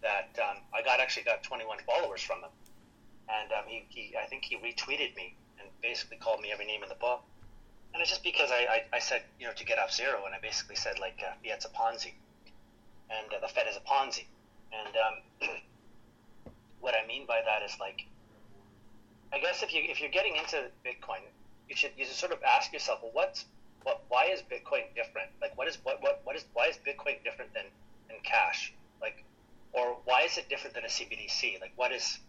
that 0.01 0.29
um, 0.39 0.57
I 0.73 0.81
got 0.81 0.99
actually 0.99 1.23
got 1.23 1.43
21 1.43 1.79
followers 1.85 2.21
from 2.21 2.39
him, 2.43 2.49
and 3.29 3.51
um, 3.51 3.65
he, 3.67 3.83
he 3.89 4.15
I 4.17 4.25
think 4.25 4.45
he 4.45 4.55
retweeted 4.55 5.15
me 5.15 5.35
and 5.61 5.69
basically 5.81 6.17
called 6.17 6.41
me 6.41 6.51
every 6.51 6.65
name 6.65 6.83
in 6.83 6.89
the 6.89 6.95
book. 6.95 7.21
And 7.93 8.01
it's 8.01 8.09
just 8.09 8.23
because 8.23 8.49
I, 8.51 8.81
I, 8.91 8.97
I 8.97 8.99
said, 8.99 9.21
you 9.39 9.45
know, 9.45 9.53
to 9.53 9.65
get 9.65 9.77
off 9.77 9.91
zero, 9.93 10.25
and 10.25 10.33
I 10.33 10.39
basically 10.39 10.75
said, 10.75 10.97
like, 10.99 11.19
uh, 11.21 11.33
yeah, 11.43 11.53
it's 11.53 11.65
a 11.65 11.69
Ponzi. 11.69 12.13
And 13.09 13.33
uh, 13.33 13.39
the 13.41 13.47
Fed 13.47 13.67
is 13.69 13.75
a 13.75 13.81
Ponzi. 13.81 14.25
And 14.71 14.95
um, 14.95 15.49
what 16.79 16.95
I 16.95 17.05
mean 17.05 17.25
by 17.27 17.41
that 17.45 17.63
is, 17.63 17.77
like, 17.79 18.07
I 19.33 19.39
guess 19.39 19.63
if 19.63 19.73
you 19.73 19.81
if 19.83 20.01
you're 20.01 20.11
getting 20.11 20.35
into 20.35 20.67
Bitcoin, 20.85 21.23
you 21.69 21.75
should 21.75 21.91
you 21.97 22.05
should 22.05 22.15
sort 22.15 22.31
of 22.31 22.43
ask 22.43 22.73
yourself, 22.73 22.99
well, 23.01 23.11
what's 23.13 23.45
what? 23.83 24.03
Why 24.09 24.25
is 24.25 24.41
Bitcoin 24.41 24.93
different? 24.95 25.31
Like, 25.41 25.57
what 25.57 25.67
is 25.67 25.77
what 25.83 26.01
what 26.01 26.21
what 26.23 26.35
is 26.35 26.45
why 26.53 26.67
is 26.67 26.77
Bitcoin 26.77 27.23
different 27.23 27.53
than 27.53 27.65
than 28.09 28.17
cash? 28.23 28.73
Like, 29.01 29.23
or 29.71 29.97
why 30.03 30.23
is 30.23 30.37
it 30.37 30.49
different 30.49 30.75
than 30.75 30.83
a 30.83 30.89
CBDC? 30.89 31.61
Like, 31.61 31.71
what 31.75 31.91
is 31.93 32.19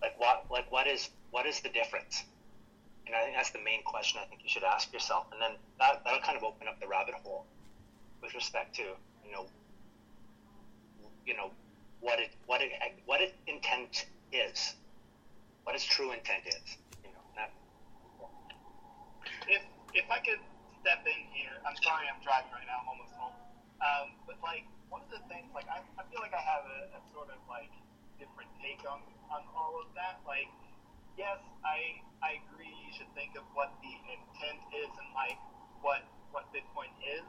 like 0.00 0.18
what 0.18 0.44
like 0.50 0.70
what 0.70 0.86
is 0.86 1.08
what 1.34 1.46
is 1.46 1.58
the 1.58 1.68
difference? 1.68 2.22
And 3.06 3.14
I 3.14 3.26
think 3.26 3.34
that's 3.34 3.50
the 3.50 3.58
main 3.58 3.82
question 3.82 4.20
I 4.22 4.26
think 4.30 4.46
you 4.46 4.48
should 4.48 4.62
ask 4.62 4.92
yourself, 4.94 5.26
and 5.32 5.42
then 5.42 5.58
that 5.82 6.04
that'll 6.04 6.22
kind 6.22 6.38
of 6.38 6.44
open 6.44 6.68
up 6.68 6.78
the 6.78 6.86
rabbit 6.86 7.14
hole 7.26 7.44
with 8.22 8.32
respect 8.34 8.76
to 8.76 8.94
you 9.26 9.32
know 9.34 9.50
you 11.26 11.34
know, 11.36 11.50
what 12.00 12.20
it 12.20 12.30
what 12.46 12.60
it 12.60 12.70
what 13.06 13.20
its 13.20 13.32
intent 13.48 14.06
is, 14.32 14.76
what 15.64 15.74
its 15.74 15.84
true 15.84 16.12
intent 16.12 16.44
is. 16.46 16.76
You 17.02 17.10
know, 17.12 17.24
that, 17.36 17.50
if 19.48 19.62
if 19.96 20.06
I 20.12 20.20
could 20.20 20.40
step 20.84 21.00
in 21.08 21.20
here, 21.32 21.56
I'm 21.64 21.76
sorry 21.80 22.04
I'm 22.08 22.20
driving 22.20 22.52
right 22.52 22.68
now. 22.68 22.84
I'm 22.84 22.88
almost 22.92 23.12
home. 23.16 23.36
Um, 23.80 24.06
but 24.28 24.36
like 24.44 24.68
one 24.92 25.00
of 25.00 25.10
the 25.10 25.20
things, 25.32 25.48
like 25.56 25.68
I, 25.72 25.80
I 25.96 26.04
feel 26.12 26.20
like 26.20 26.36
I 26.36 26.44
have 26.44 26.64
a, 26.68 26.78
a 26.92 27.00
sort 27.16 27.32
of 27.32 27.40
like 27.48 27.72
different 28.20 28.52
take 28.60 28.84
on 28.84 29.00
on 29.32 29.42
all 29.56 29.80
of 29.80 29.88
that. 29.96 30.20
Like, 30.28 30.52
yes, 31.18 31.40
I 31.64 32.00
I 32.22 32.40
agree. 32.46 32.70
You 32.70 32.90
should 32.94 33.10
think 33.14 33.34
of 33.36 33.44
what 33.54 33.72
the 33.82 33.94
intent 34.08 34.60
is 34.74 34.90
and 34.90 35.10
like 35.14 35.38
what 35.82 36.02
what 36.32 36.48
Bitcoin 36.50 36.90
is. 37.04 37.26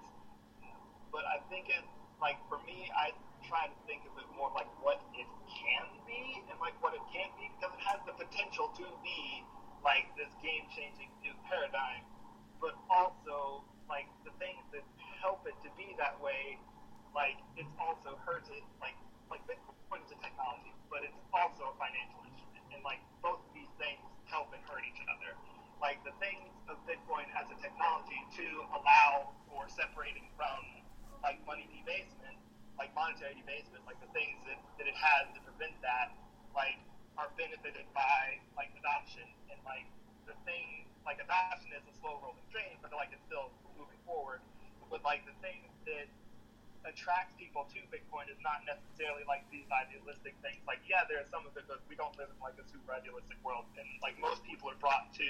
But 1.11 1.23
I 1.25 1.39
think 1.49 1.69
it 1.69 1.83
like 2.21 2.39
for 2.49 2.59
me, 2.65 2.89
I 2.95 3.13
try 3.45 3.69
to 3.69 3.77
think 3.85 4.01
of 4.09 4.17
it 4.17 4.27
more 4.33 4.49
like 4.57 4.69
what 4.81 4.97
it 5.13 5.29
can 5.45 5.85
be 6.09 6.41
and 6.49 6.57
like 6.57 6.73
what 6.81 6.97
it 6.97 7.03
can't 7.13 7.31
be 7.37 7.51
because 7.55 7.71
it 7.75 7.83
has 7.85 8.01
the 8.09 8.15
potential 8.17 8.73
to 8.81 8.85
be 9.05 9.45
like 9.85 10.09
this 10.17 10.33
game 10.41 10.65
changing 10.73 11.09
new 11.21 11.35
paradigm, 11.45 12.01
but 12.57 12.73
also 12.89 13.61
like 13.85 14.09
the 14.25 14.33
things 14.41 14.65
that 14.73 14.81
help 15.21 15.45
it 15.45 15.53
to 15.61 15.69
be 15.77 15.93
that 16.01 16.17
way, 16.17 16.57
like 17.13 17.37
it's 17.57 17.69
also 17.77 18.17
hurts 18.25 18.49
it. 18.49 18.65
Like 18.81 18.97
like 19.29 19.45
Bitcoin 19.45 20.01
is 20.05 20.11
a 20.13 20.19
technology, 20.21 20.73
but 20.89 21.05
it's 21.05 21.17
also 21.33 21.69
a 21.69 21.75
financial 21.77 22.21
instrument, 22.25 22.65
and 22.73 22.81
like 22.81 23.01
both 23.21 23.41
of 23.41 23.51
these 23.53 23.69
things 23.77 24.01
help 24.25 24.49
and 24.53 24.61
hurt 24.65 24.81
each 24.85 25.01
other. 25.09 25.37
Like 25.77 26.01
the 26.01 26.13
things 26.17 26.49
of 26.65 26.81
Bitcoin 26.89 27.29
as 27.37 27.45
a 27.53 27.57
technology 27.61 28.21
to 28.41 28.45
allow 28.73 29.37
for 29.49 29.69
separating 29.69 30.25
from 30.33 30.61
like 31.21 31.37
money 31.45 31.69
debasement, 31.69 32.37
like 32.77 32.93
monetary 32.97 33.37
debasement, 33.37 33.81
like 33.85 33.97
the 34.01 34.09
things 34.13 34.41
that, 34.49 34.57
that 34.77 34.85
it 34.89 34.97
has 34.97 35.29
to 35.37 35.41
prevent 35.45 35.73
that, 35.81 36.13
like 36.53 36.77
are 37.17 37.31
benefited 37.39 37.87
by 37.95 38.37
like 38.59 38.69
adoption 38.75 39.23
and 39.47 39.59
like 39.63 39.87
the 40.27 40.35
thing 40.43 40.83
like 41.07 41.21
adoption 41.21 41.71
is 41.77 41.85
a 41.85 41.93
slow 42.01 42.17
rolling 42.21 42.45
train, 42.49 42.75
but 42.81 42.91
like 42.93 43.13
it's 43.13 43.23
still 43.29 43.53
moving 43.77 43.99
forward. 44.05 44.41
But 44.89 45.01
like 45.01 45.25
the 45.25 45.35
thing 45.41 45.65
that 45.89 46.07
attracts 46.85 47.33
people 47.41 47.65
to 47.73 47.79
Bitcoin 47.89 48.29
is 48.29 48.37
not 48.65 48.81
necessarily 48.81 49.23
like 49.29 49.45
these 49.53 49.65
idealistic 49.69 50.33
things. 50.41 50.61
Like 50.65 50.81
yeah, 50.89 51.05
there 51.05 51.21
are 51.21 51.29
some 51.29 51.45
of 51.45 51.53
it, 51.55 51.65
but 51.69 51.81
we 51.85 51.95
don't 51.95 52.13
live 52.17 52.29
in 52.29 52.37
like 52.41 52.57
a 52.57 52.65
super 52.65 52.93
idealistic 52.93 53.37
world, 53.45 53.69
and 53.77 53.85
like 54.01 54.17
most 54.17 54.41
people 54.43 54.69
are 54.69 54.79
brought 54.81 55.13
to 55.21 55.29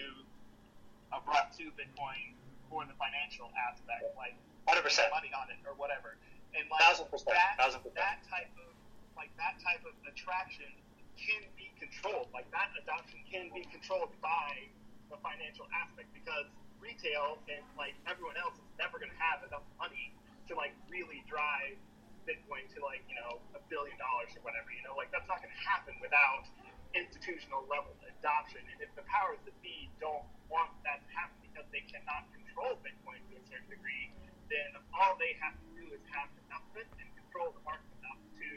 are 1.11 1.23
brought 1.23 1.53
to 1.59 1.69
Bitcoin 1.75 2.33
for 2.71 2.87
the 2.87 2.95
financial 2.97 3.51
aspect, 3.55 4.07
like 4.15 4.35
hundred 4.67 4.87
percent 4.87 5.11
money 5.11 5.29
on 5.35 5.51
it 5.51 5.59
or 5.67 5.75
whatever. 5.75 6.17
And 6.55 6.65
like 6.71 6.81
thousand 6.81 7.11
percent, 7.11 7.35
that, 7.35 7.59
thousand 7.59 7.83
percent. 7.83 7.99
that 7.99 8.23
type 8.31 8.51
of 8.55 8.71
like 9.19 9.31
that 9.35 9.59
type 9.59 9.83
of 9.83 9.93
attraction 10.07 10.71
can 11.19 11.43
be 11.59 11.71
controlled. 11.75 12.31
Like 12.31 12.47
that 12.55 12.71
adoption 12.79 13.19
can 13.27 13.51
be 13.51 13.67
controlled 13.67 14.15
by 14.23 14.71
the 15.11 15.19
financial 15.21 15.67
aspect 15.75 16.09
because 16.15 16.47
retail 16.79 17.39
and 17.49 17.63
like 17.79 17.95
everyone 18.05 18.35
else 18.37 18.55
is 18.55 18.69
never 18.77 18.99
going 18.99 19.11
to 19.11 19.21
have 19.21 19.43
enough 19.47 19.65
money 19.79 20.11
to 20.47 20.53
like 20.53 20.75
really 20.91 21.23
drive 21.25 21.77
Bitcoin 22.25 22.65
to 22.73 22.81
like 22.81 23.05
you 23.05 23.17
know 23.21 23.41
a 23.53 23.61
billion 23.69 23.95
dollars 24.01 24.33
or 24.37 24.41
whatever. 24.41 24.73
You 24.73 24.83
know, 24.85 24.97
like 24.97 25.13
that's 25.13 25.29
not 25.29 25.41
going 25.41 25.53
to 25.53 25.63
happen 25.65 25.93
without 26.01 26.49
institutional 26.97 27.65
level 27.69 27.93
adoption. 28.25 28.63
And 28.71 28.79
if 28.81 28.89
the 28.97 29.05
powers 29.05 29.37
that 29.45 29.53
be 29.61 29.91
don't 30.01 30.25
want 30.49 30.73
that 30.87 31.03
to 31.05 31.09
happen 31.13 31.37
because 31.43 31.67
they 31.69 31.83
cannot 31.85 32.25
control 32.33 32.79
Bitcoin 32.81 33.21
to 33.29 33.33
a 33.37 33.43
certain 33.45 33.69
degree, 33.69 34.09
then 34.49 34.73
all 34.95 35.13
they 35.19 35.35
have 35.43 35.53
to 35.53 35.67
do 35.75 35.85
is 35.93 36.01
have 36.15 36.31
enough 36.47 36.65
of 36.73 36.81
it 36.81 36.89
and 36.97 37.07
control 37.19 37.51
the 37.53 37.63
market 37.67 37.85
enough 38.01 38.21
to 38.39 38.49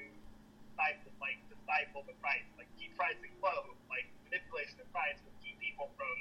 stifle, 0.73 1.13
like 1.19 1.37
to 1.51 1.55
stifle 1.67 2.07
the 2.07 2.17
price, 2.23 2.47
like 2.57 2.71
keep 2.79 2.95
pricing 2.95 3.35
low, 3.43 3.75
like 3.91 4.07
manipulation 4.25 4.79
of 4.81 4.89
price 4.95 5.19
will 5.27 5.35
keep 5.43 5.59
people 5.59 5.91
from 5.99 6.17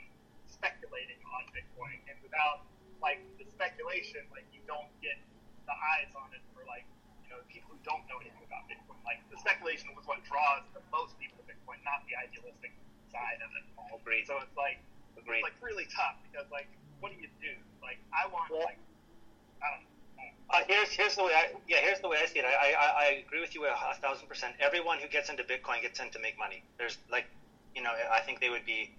speculating 0.49 1.21
on 1.31 1.45
Bitcoin. 1.53 2.01
And 2.09 2.17
without 2.25 2.65
like 2.99 3.21
the 3.37 3.45
speculation, 3.53 4.25
like 4.33 4.49
you 4.49 4.63
don't 4.65 4.89
get 5.05 5.21
the 5.69 5.75
eyes 5.75 6.11
on 6.17 6.33
it 6.33 6.41
for 6.57 6.65
like 6.65 6.87
you 7.27 7.35
know 7.35 7.43
people 7.51 7.75
who 7.75 7.79
don't 7.83 8.01
know 8.07 8.17
anything 8.23 8.41
about 8.47 8.63
Bitcoin. 8.71 8.95
Like 9.03 9.19
the 9.27 9.35
speculation 9.43 9.91
was 9.93 10.07
what 10.07 10.23
draws 10.23 10.63
the 10.71 10.83
most 10.95 11.19
people 11.19 11.35
to 11.43 11.45
Bitcoin, 11.45 11.83
not 11.83 12.07
the 12.07 12.15
idealistic 12.15 12.71
side 13.11 13.43
of 13.43 13.51
it. 13.59 13.63
Agreed. 13.91 14.23
So 14.27 14.39
it's 14.39 14.55
like 14.55 14.79
Agreed. 15.19 15.43
it's 15.43 15.51
like 15.51 15.59
really 15.59 15.87
tough 15.91 16.15
because 16.23 16.47
like 16.47 16.71
what 17.03 17.11
do 17.11 17.19
you 17.19 17.27
do? 17.43 17.51
Like 17.83 17.99
I 18.15 18.31
want 18.31 18.47
Well- 18.47 18.63
like 18.63 18.79
I 19.59 19.67
don't 19.75 19.83
know. 19.83 19.91
Uh, 20.49 20.63
here's 20.67 20.89
here's 20.95 21.15
the 21.19 21.23
way 21.27 21.35
I 21.35 21.51
yeah 21.67 21.83
here's 21.83 21.99
the 21.99 22.07
way 22.07 22.17
I 22.23 22.25
see 22.25 22.39
it. 22.39 22.45
I, 22.47 22.71
I, 22.71 22.87
I 23.03 23.05
agree 23.27 23.41
with 23.43 23.51
you 23.53 23.65
a, 23.67 23.75
a 23.75 23.95
thousand 23.99 24.27
percent. 24.31 24.55
Everyone 24.63 24.97
who 24.99 25.07
gets 25.11 25.27
into 25.29 25.43
Bitcoin 25.43 25.81
gets 25.83 25.99
in 25.99 26.09
to 26.11 26.19
make 26.19 26.39
money. 26.39 26.63
There's 26.79 26.97
like 27.11 27.27
you 27.75 27.83
know 27.83 27.91
I 27.91 28.21
think 28.21 28.39
they 28.39 28.49
would 28.49 28.63
be 28.65 28.95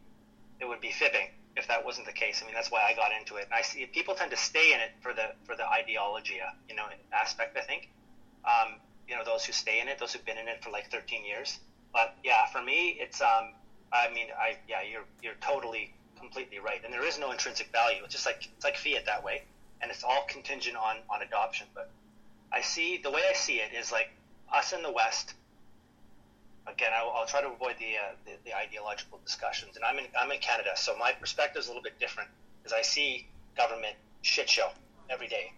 it 0.61 0.67
would 0.69 0.81
be 0.83 0.93
fibbing 0.93 1.29
if 1.57 1.67
that 1.69 1.85
wasn't 1.85 2.07
the 2.07 2.13
case. 2.13 2.43
I 2.43 2.47
mean 2.47 2.55
that's 2.55 2.71
why 2.71 2.83
I 2.85 2.93
got 2.95 3.13
into 3.19 3.37
it. 3.37 3.45
And 3.47 3.55
I 3.55 3.63
see 3.63 3.87
people 3.87 4.15
tend 4.15 4.31
to 4.33 4.37
stay 4.37 4.75
in 4.75 4.81
it 4.81 4.91
for 5.01 5.15
the 5.15 5.33
for 5.45 5.57
the 5.57 5.67
ideology 5.67 6.37
uh, 6.41 6.53
you 6.69 6.77
know 6.77 6.85
aspect. 7.13 7.57
I 7.57 7.63
think 7.63 7.89
um, 8.45 8.77
you 9.09 9.17
know 9.17 9.25
those 9.25 9.45
who 9.45 9.53
stay 9.53 9.81
in 9.81 9.89
it, 9.89 9.99
those 9.99 10.13
who've 10.13 10.25
been 10.25 10.39
in 10.39 10.49
it 10.49 10.63
for 10.63 10.71
like 10.71 10.91
13 10.91 11.25
years. 11.25 11.59
But 11.93 12.15
yeah, 12.23 12.47
for 12.47 12.63
me 12.63 12.99
it's 13.01 13.21
um 13.21 13.55
I 13.93 14.13
mean 14.13 14.29
I 14.39 14.57
yeah 14.69 14.83
you're 14.83 15.05
you're 15.23 15.39
totally 15.41 15.95
completely 16.19 16.59
right. 16.59 16.81
And 16.85 16.93
there 16.93 17.07
is 17.07 17.19
no 17.19 17.31
intrinsic 17.31 17.73
value. 17.73 18.03
It's 18.05 18.13
just 18.13 18.27
like 18.27 18.49
it's 18.57 18.65
like 18.65 18.77
fiat 18.77 19.07
that 19.07 19.25
way 19.25 19.43
and 19.81 19.91
it's 19.91 20.05
all 20.05 20.25
contingent 20.29 20.77
on 20.77 20.97
on 21.11 21.23
adoption. 21.23 21.67
But 21.75 21.91
I 22.53 22.61
see 22.61 22.99
the 22.99 23.11
way 23.11 23.23
I 23.29 23.35
see 23.35 23.57
it 23.57 23.73
is 23.73 23.93
like 23.93 24.11
us 24.53 24.73
in 24.73 24.83
the 24.83 24.91
West. 24.91 25.35
Again, 26.67 26.91
I 26.95 27.03
will, 27.03 27.13
I'll 27.13 27.27
try 27.27 27.41
to 27.41 27.49
avoid 27.49 27.77
the, 27.79 27.97
uh, 27.97 28.13
the 28.25 28.33
the 28.45 28.57
ideological 28.57 29.19
discussions, 29.25 29.77
and 29.77 29.85
I'm 29.85 29.99
in 29.99 30.05
I'm 30.19 30.31
in 30.31 30.41
Canada, 30.41 30.71
so 30.77 30.97
my 30.97 31.13
perspective 31.13 31.61
is 31.61 31.67
a 31.67 31.71
little 31.71 31.83
bit 31.83 31.99
different 31.99 32.29
because 32.63 32.77
I 32.77 32.83
see 32.83 33.27
government 33.57 33.97
shit 34.23 34.49
show 34.49 34.71
every 35.11 35.29
day. 35.29 35.53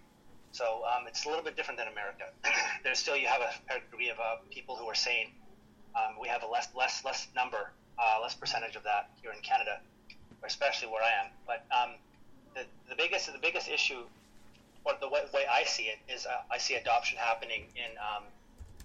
So 0.53 0.83
um, 0.85 1.07
it's 1.07 1.25
a 1.25 1.29
little 1.29 1.45
bit 1.45 1.57
different 1.57 1.79
than 1.79 1.89
America. 1.89 2.25
There's 2.85 2.99
still 2.99 3.17
you 3.17 3.29
have 3.29 3.41
a 3.41 3.81
degree 3.81 4.11
of 4.11 4.19
uh, 4.19 4.37
people 4.51 4.77
who 4.77 4.87
are 4.87 4.95
saying 4.95 5.29
um, 5.95 6.17
we 6.21 6.29
have 6.29 6.43
a 6.43 6.47
less 6.47 6.69
less 6.77 7.05
less 7.05 7.29
number, 7.35 7.71
uh, 7.99 8.19
less 8.21 8.35
percentage 8.35 8.77
of 8.77 8.83
that 8.85 9.11
here 9.23 9.33
in 9.33 9.41
Canada, 9.43 9.81
especially 10.45 10.89
where 10.89 11.03
I 11.03 11.25
am. 11.25 11.31
But 11.47 11.65
um, 11.71 11.95
the, 12.55 12.65
the 12.89 12.97
biggest 12.97 13.33
the 13.33 13.39
biggest 13.39 13.69
issue, 13.69 14.03
or 14.85 14.95
the 15.01 15.09
way, 15.09 15.23
way 15.33 15.45
I 15.51 15.65
see 15.65 15.85
it, 15.85 15.99
is 16.13 16.27
uh, 16.27 16.43
I 16.51 16.59
see 16.59 16.75
adoption 16.75 17.19
happening 17.19 17.67
in 17.77 17.97
um, 17.99 18.25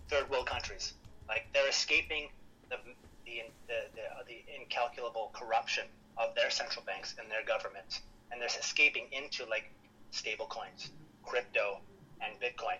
third 0.10 0.30
world 0.30 0.46
countries. 0.46 0.94
Like 1.28 1.48
they're 1.54 1.70
escaping 1.70 2.30
the 2.70 2.78
the, 3.26 3.42
the, 3.68 3.74
the, 3.96 4.26
the 4.28 4.44
incalculable 4.62 5.32
corruption 5.34 5.86
of 6.18 6.36
their 6.36 6.52
central 6.52 6.86
banks 6.86 7.16
and 7.20 7.30
their 7.30 7.44
governments, 7.44 8.02
and 8.32 8.40
they're 8.40 8.48
escaping 8.48 9.08
into 9.12 9.46
like 9.50 9.72
stable 10.12 10.46
coins, 10.46 10.92
crypto, 11.26 11.80
and 12.22 12.40
Bitcoin. 12.40 12.78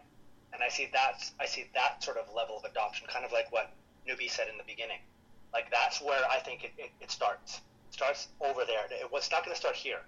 And 0.54 0.64
I 0.64 0.70
see 0.70 0.88
that 0.94 1.30
I 1.40 1.46
see 1.46 1.66
that 1.74 2.04
sort 2.04 2.18
of 2.18 2.34
level 2.34 2.58
of 2.58 2.64
adoption, 2.64 3.08
kind 3.12 3.26
of 3.26 3.32
like 3.32 3.52
what 3.52 3.72
Newbie 4.08 4.30
said 4.30 4.48
in 4.48 4.58
the 4.58 4.64
beginning. 4.64 5.00
Like 5.52 5.70
that's 5.72 6.02
where 6.02 6.24
I 6.30 6.40
think 6.40 6.64
it, 6.64 6.72
it, 6.78 6.92
it 7.02 7.12
starts. 7.12 7.62
It 7.90 7.94
starts 7.94 8.28
over 8.42 8.64
there. 8.66 8.86
It, 8.92 9.08
it's 9.12 9.32
not 9.32 9.44
going 9.44 9.54
to 9.54 9.60
start 9.60 9.76
here. 9.76 10.00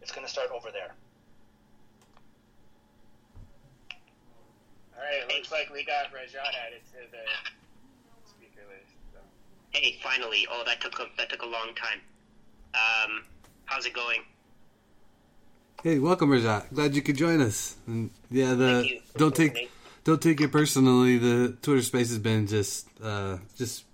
It's 0.00 0.12
going 0.12 0.26
to 0.26 0.32
start 0.32 0.50
over 0.50 0.70
there. 0.70 0.94
All 4.96 5.02
right, 5.02 5.22
it 5.22 5.34
looks 5.34 5.50
like 5.50 5.72
we 5.72 5.84
got 5.84 6.12
Rajat 6.12 6.52
added 6.66 6.82
to 6.92 7.10
the 7.10 7.24
speaker 8.28 8.62
list. 8.68 8.92
So. 9.12 9.18
Hey, 9.70 9.98
finally! 10.02 10.46
Oh, 10.50 10.62
that 10.66 10.80
took 10.80 10.98
a, 11.00 11.06
that 11.16 11.28
took 11.28 11.42
a 11.42 11.46
long 11.46 11.74
time. 11.74 12.00
Um, 12.74 13.24
how's 13.64 13.86
it 13.86 13.94
going? 13.94 14.22
Hey, 15.82 15.98
welcome, 15.98 16.30
Rajat. 16.30 16.72
Glad 16.72 16.94
you 16.94 17.02
could 17.02 17.16
join 17.16 17.40
us. 17.40 17.74
And 17.88 18.10
yeah, 18.30 18.54
the 18.54 19.00
don't 19.16 19.34
take 19.34 19.68
don't 20.04 20.22
take 20.22 20.40
it 20.40 20.52
personally. 20.52 21.18
The 21.18 21.56
Twitter 21.60 21.82
space 21.82 22.08
has 22.10 22.20
been 22.20 22.46
just 22.46 22.86
uh, 23.02 23.38
just 23.56 23.84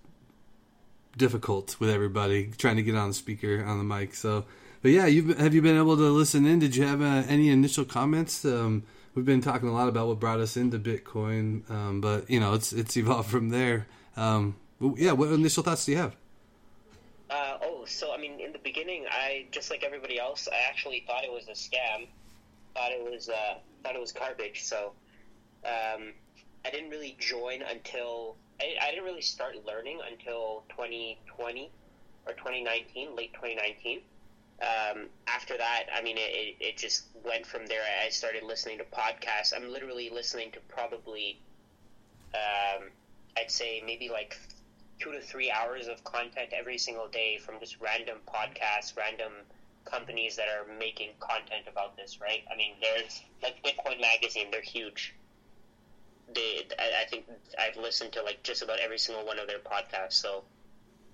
difficult 1.17 1.81
with 1.81 1.89
everybody 1.89 2.51
trying 2.59 2.77
to 2.77 2.83
get 2.83 2.95
on 2.95 3.09
the 3.09 3.15
speaker 3.15 3.65
on 3.65 3.79
the 3.79 3.85
mic. 3.85 4.15
So, 4.15 4.45
but 4.83 4.91
yeah, 4.91 5.07
you 5.07 5.33
have 5.33 5.55
you 5.55 5.63
been 5.63 5.79
able 5.79 5.97
to 5.97 6.11
listen 6.11 6.45
in? 6.45 6.59
Did 6.59 6.77
you 6.77 6.85
have 6.85 7.01
uh, 7.01 7.23
any 7.27 7.49
initial 7.49 7.87
comments? 7.87 8.45
Um, 8.45 8.83
we've 9.15 9.25
been 9.25 9.41
talking 9.41 9.71
a 9.71 9.73
lot 9.73 9.89
about 9.89 10.09
what 10.09 10.21
brought 10.21 10.41
us 10.41 10.59
into 10.59 10.79
Bitcoin, 10.79 11.71
um, 11.71 12.03
but 12.03 12.29
you 12.29 12.39
know, 12.39 12.53
it's 12.53 12.71
it's 12.71 12.99
evolved 12.99 13.31
from 13.31 13.49
there. 13.49 13.87
Um, 14.15 14.57
yeah, 14.79 15.13
what 15.13 15.33
initial 15.33 15.63
thoughts 15.63 15.87
do 15.87 15.93
you 15.93 15.99
have? 15.99 16.15
Oh, 17.63 17.85
so 17.87 18.13
I 18.13 18.19
mean, 18.19 18.41
in 18.41 18.53
the 18.53 18.59
beginning, 18.59 19.07
I 19.11 19.47
just 19.51 19.71
like 19.71 19.83
everybody 19.85 20.19
else, 20.19 20.49
I 20.51 20.69
actually 20.69 21.05
thought 21.07 21.25
it 21.25 21.33
was 21.33 21.49
a 21.49 21.53
scam. 21.53 22.07
Thought 22.75 22.93
it 22.93 23.03
was 23.03 23.29
uh, 23.29 23.55
thought 23.83 23.95
it 23.95 24.01
was 24.01 24.13
garbage. 24.13 24.65
So 24.65 24.93
um, 25.65 26.13
I 26.65 26.71
didn't 26.71 26.91
really 26.91 27.17
join 27.19 27.63
until 27.63 28.37
I, 28.61 28.77
I 28.83 28.91
didn't 28.91 29.05
really 29.05 29.23
start 29.23 29.57
learning 29.67 30.01
until 30.11 30.65
2020 30.71 31.71
or 32.27 32.33
2019, 32.35 33.17
late 33.17 33.33
2019. 33.35 34.01
Um, 34.61 35.07
after 35.29 35.57
that, 35.57 35.85
I 35.95 36.03
mean, 36.03 36.19
it, 36.19 36.31
it, 36.33 36.57
it 36.61 36.77
just 36.77 37.05
went 37.25 37.47
from 37.47 37.67
there. 37.67 37.83
I 38.05 38.09
started 38.11 38.43
listening 38.43 38.79
to 38.79 38.85
podcasts. 38.85 39.53
I'm 39.55 39.71
literally 39.71 40.11
listening 40.11 40.51
to 40.53 40.59
probably 40.69 41.39
um, 42.35 42.91
I'd 43.37 43.51
say 43.51 43.83
maybe 43.85 44.09
like 44.09 44.37
two 44.99 45.13
to 45.13 45.21
three 45.21 45.51
hours 45.51 45.87
of 45.87 46.03
content 46.05 46.51
every 46.53 46.79
single 46.79 47.09
day 47.09 47.39
from 47.39 47.61
just 47.61 47.81
random 47.81 48.19
podcasts, 48.27 48.97
random 48.97 49.33
companies 49.85 50.37
that 50.37 50.47
are 50.49 50.67
making 50.79 51.11
content 51.21 51.65
about 51.71 51.97
this, 51.97 52.21
right? 52.21 52.43
I 52.53 52.57
mean, 52.57 52.73
there's 52.81 53.23
like 53.43 53.63
Bitcoin 53.63 54.01
Magazine, 54.01 54.49
they're 54.51 54.61
huge. 54.61 55.15
They, 56.35 56.67
I, 56.79 57.05
I 57.05 57.09
think 57.09 57.25
I've 57.59 57.77
listened 57.77 58.13
to 58.13 58.23
like 58.23 58.43
just 58.43 58.63
about 58.63 58.81
every 58.81 58.99
single 58.99 59.25
one 59.25 59.39
of 59.39 59.47
their 59.47 59.61
podcasts. 59.61 60.15
So 60.15 60.45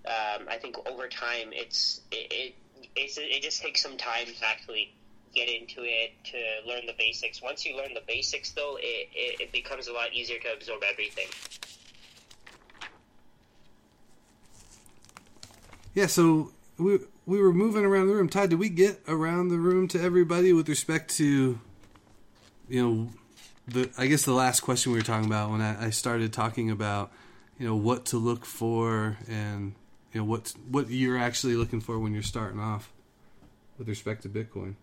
um, 0.06 0.48
I 0.48 0.58
think 0.60 0.76
over 0.88 1.08
time, 1.08 1.50
it's 1.52 2.00
it, 2.10 2.32
it 2.32 2.54
it's, 2.96 3.16
it 3.18 3.42
just 3.42 3.62
takes 3.62 3.82
some 3.82 3.96
time 3.96 4.26
to 4.26 4.46
actually 4.46 4.94
get 5.34 5.48
into 5.48 5.82
it 5.82 6.12
to 6.24 6.68
learn 6.68 6.86
the 6.86 6.94
basics. 6.98 7.42
Once 7.42 7.64
you 7.64 7.76
learn 7.76 7.94
the 7.94 8.02
basics, 8.06 8.52
though, 8.52 8.76
it, 8.80 9.08
it, 9.14 9.40
it 9.40 9.52
becomes 9.52 9.88
a 9.88 9.92
lot 9.92 10.12
easier 10.12 10.38
to 10.38 10.52
absorb 10.52 10.82
everything. 10.88 11.26
Yeah, 15.94 16.06
so 16.06 16.50
we 16.76 16.98
we 17.24 17.40
were 17.40 17.52
moving 17.52 17.84
around 17.84 18.08
the 18.08 18.14
room. 18.14 18.28
Todd, 18.28 18.50
did 18.50 18.58
we 18.58 18.68
get 18.68 19.00
around 19.06 19.48
the 19.48 19.58
room 19.58 19.86
to 19.88 20.02
everybody 20.02 20.52
with 20.52 20.68
respect 20.68 21.14
to, 21.16 21.60
you 22.68 22.82
know, 22.82 23.10
the 23.68 23.90
I 23.96 24.08
guess 24.08 24.24
the 24.24 24.32
last 24.32 24.60
question 24.60 24.92
we 24.92 24.98
were 24.98 25.04
talking 25.04 25.26
about 25.26 25.50
when 25.50 25.60
I, 25.60 25.86
I 25.86 25.90
started 25.90 26.32
talking 26.32 26.70
about, 26.70 27.12
you 27.58 27.66
know, 27.66 27.76
what 27.76 28.06
to 28.06 28.16
look 28.16 28.44
for 28.44 29.16
and 29.28 29.74
you 30.12 30.20
know 30.20 30.24
what 30.24 30.52
what 30.68 30.90
you're 30.90 31.18
actually 31.18 31.54
looking 31.54 31.80
for 31.80 31.98
when 32.00 32.12
you're 32.12 32.22
starting 32.22 32.58
off 32.58 32.92
with 33.78 33.88
respect 33.88 34.22
to 34.22 34.28
Bitcoin. 34.28 34.74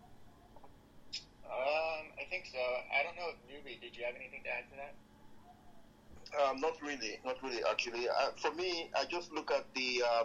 Um, 1.43 2.07
I 2.19 2.23
think 2.29 2.45
so. 2.45 2.57
I 2.57 3.03
don't 3.03 3.17
know 3.17 3.31
if 3.31 3.35
newbie. 3.51 3.81
Did 3.81 3.97
you 3.97 4.05
have 4.05 4.15
anything 4.15 4.43
to 4.45 4.49
add 4.49 4.63
to 4.69 4.75
that? 4.77 4.95
Um, 6.41 6.61
not 6.61 6.81
really, 6.81 7.19
not 7.25 7.35
really. 7.43 7.61
Actually, 7.69 8.07
uh, 8.07 8.31
for 8.41 8.53
me, 8.53 8.89
I 8.97 9.03
just 9.03 9.33
look 9.33 9.51
at 9.51 9.65
the 9.75 10.01
uh, 10.09 10.23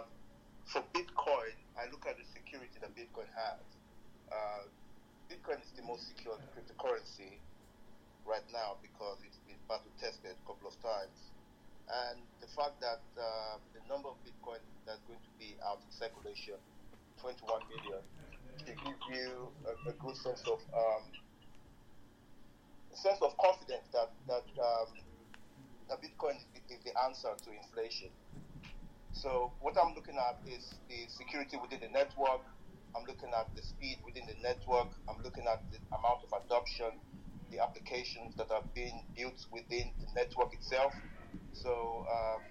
for 0.67 0.83
Bitcoin. 0.93 1.55
I 1.79 1.89
look 1.91 2.05
at 2.07 2.17
the 2.17 2.25
security 2.35 2.75
that 2.81 2.91
Bitcoin 2.95 3.27
has. 3.31 3.63
Uh, 4.31 4.67
Bitcoin 5.31 5.63
is 5.63 5.71
the 5.75 5.83
most 5.83 6.07
secure 6.07 6.35
cryptocurrency 6.51 7.39
right 8.25 8.43
now 8.51 8.75
because 8.81 9.19
it's 9.23 9.39
been 9.47 9.59
battle 9.67 9.91
tested 9.99 10.35
a 10.35 10.47
couple 10.47 10.67
of 10.67 10.75
times, 10.83 11.31
and 11.87 12.19
the 12.41 12.47
fact 12.51 12.79
that 12.81 12.99
uh, 13.15 13.57
the 13.71 13.79
number 13.87 14.09
of 14.09 14.19
Bitcoin 14.27 14.59
that's 14.85 14.99
going 15.07 15.19
to 15.19 15.33
be 15.39 15.55
out 15.63 15.79
in 15.79 15.91
circulation, 15.91 16.59
21 17.19 17.61
million, 17.71 18.03
it 18.67 18.75
gives 18.75 19.03
you 19.07 19.47
a, 19.63 19.89
a 19.89 19.93
good 19.93 20.15
sense 20.15 20.43
of 20.47 20.59
um, 20.75 21.03
sense 22.91 23.19
of 23.21 23.37
confidence 23.37 23.87
that 23.93 24.11
that 24.27 24.47
um, 24.59 24.91
that 25.87 26.01
Bitcoin 26.03 26.35
is 26.35 26.79
the 26.83 26.91
answer 27.07 27.31
to 27.43 27.49
inflation. 27.51 28.11
So 29.17 29.51
what 29.61 29.73
I'm 29.81 29.95
looking 29.95 30.13
at 30.13 30.37
is 30.45 30.75
the 30.89 31.09
security 31.09 31.57
within 31.57 31.79
the 31.81 31.89
network. 31.89 32.45
I'm 32.95 33.01
looking 33.07 33.33
at 33.33 33.49
the 33.55 33.63
speed 33.63 33.97
within 34.05 34.29
the 34.29 34.37
network. 34.45 34.93
I'm 35.09 35.23
looking 35.23 35.45
at 35.49 35.65
the 35.73 35.81
amount 35.89 36.21
of 36.21 36.45
adoption, 36.45 37.01
the 37.49 37.57
applications 37.57 38.35
that 38.37 38.51
are 38.51 38.61
being 38.75 39.01
built 39.17 39.41
within 39.51 39.89
the 39.97 40.05
network 40.13 40.53
itself. 40.53 40.93
So 41.53 42.05
um, 42.05 42.45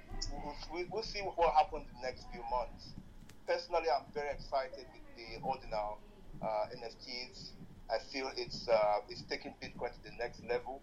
we'll, 0.72 0.86
we'll, 0.90 1.02
see 1.06 1.20
what 1.20 1.54
happens 1.54 1.86
in 1.86 2.02
the 2.02 2.06
next 2.08 2.26
few 2.34 2.42
months. 2.50 2.98
Personally, 3.46 3.86
I'm 3.86 4.10
very 4.12 4.34
excited 4.34 4.90
with 4.90 5.06
the 5.14 5.38
ordinal 5.46 6.02
uh, 6.42 6.74
NFTs. 6.74 7.54
I 7.88 8.02
feel 8.10 8.32
it's 8.36 8.66
uh, 8.66 9.06
it's 9.08 9.22
taking 9.30 9.54
Bitcoin 9.62 9.94
to 9.94 10.02
the 10.02 10.10
next 10.18 10.42
level 10.50 10.82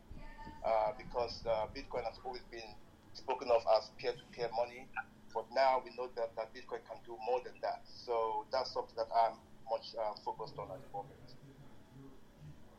uh, 0.63 0.95
because 0.97 1.43
uh, 1.43 1.67
Bitcoin 1.75 2.07
has 2.07 2.15
always 2.23 2.43
been 2.49 2.71
spoken 3.13 3.49
of 3.51 3.61
as 3.77 3.91
peer-to-peer 3.99 4.49
money. 4.55 4.87
But 5.33 5.45
now 5.53 5.81
we 5.83 5.91
know 5.95 6.09
that, 6.15 6.35
that 6.35 6.53
Bitcoin 6.53 6.85
can 6.85 7.01
do 7.05 7.17
more 7.25 7.41
than 7.43 7.53
that. 7.61 7.81
So 7.85 8.45
that's 8.51 8.71
something 8.73 8.95
that 8.95 9.09
I'm 9.13 9.37
much 9.69 9.95
uh, 9.97 10.13
focused 10.23 10.57
on 10.59 10.69
at 10.71 10.81
the 10.81 10.91
moment. 10.93 11.19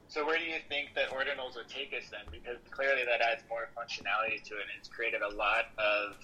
So 0.08 0.24
where 0.24 0.38
do 0.38 0.44
you 0.44 0.60
think 0.68 0.94
that 0.94 1.10
ordinals 1.10 1.56
will 1.56 1.66
take 1.68 1.92
us 1.92 2.08
then? 2.10 2.20
Because 2.30 2.58
clearly 2.70 3.02
that 3.04 3.20
adds 3.20 3.42
more 3.48 3.68
functionality 3.76 4.42
to 4.44 4.54
it, 4.54 4.70
and 4.70 4.78
it's 4.78 4.88
created 4.88 5.22
a 5.22 5.34
lot 5.34 5.66
of 5.78 6.14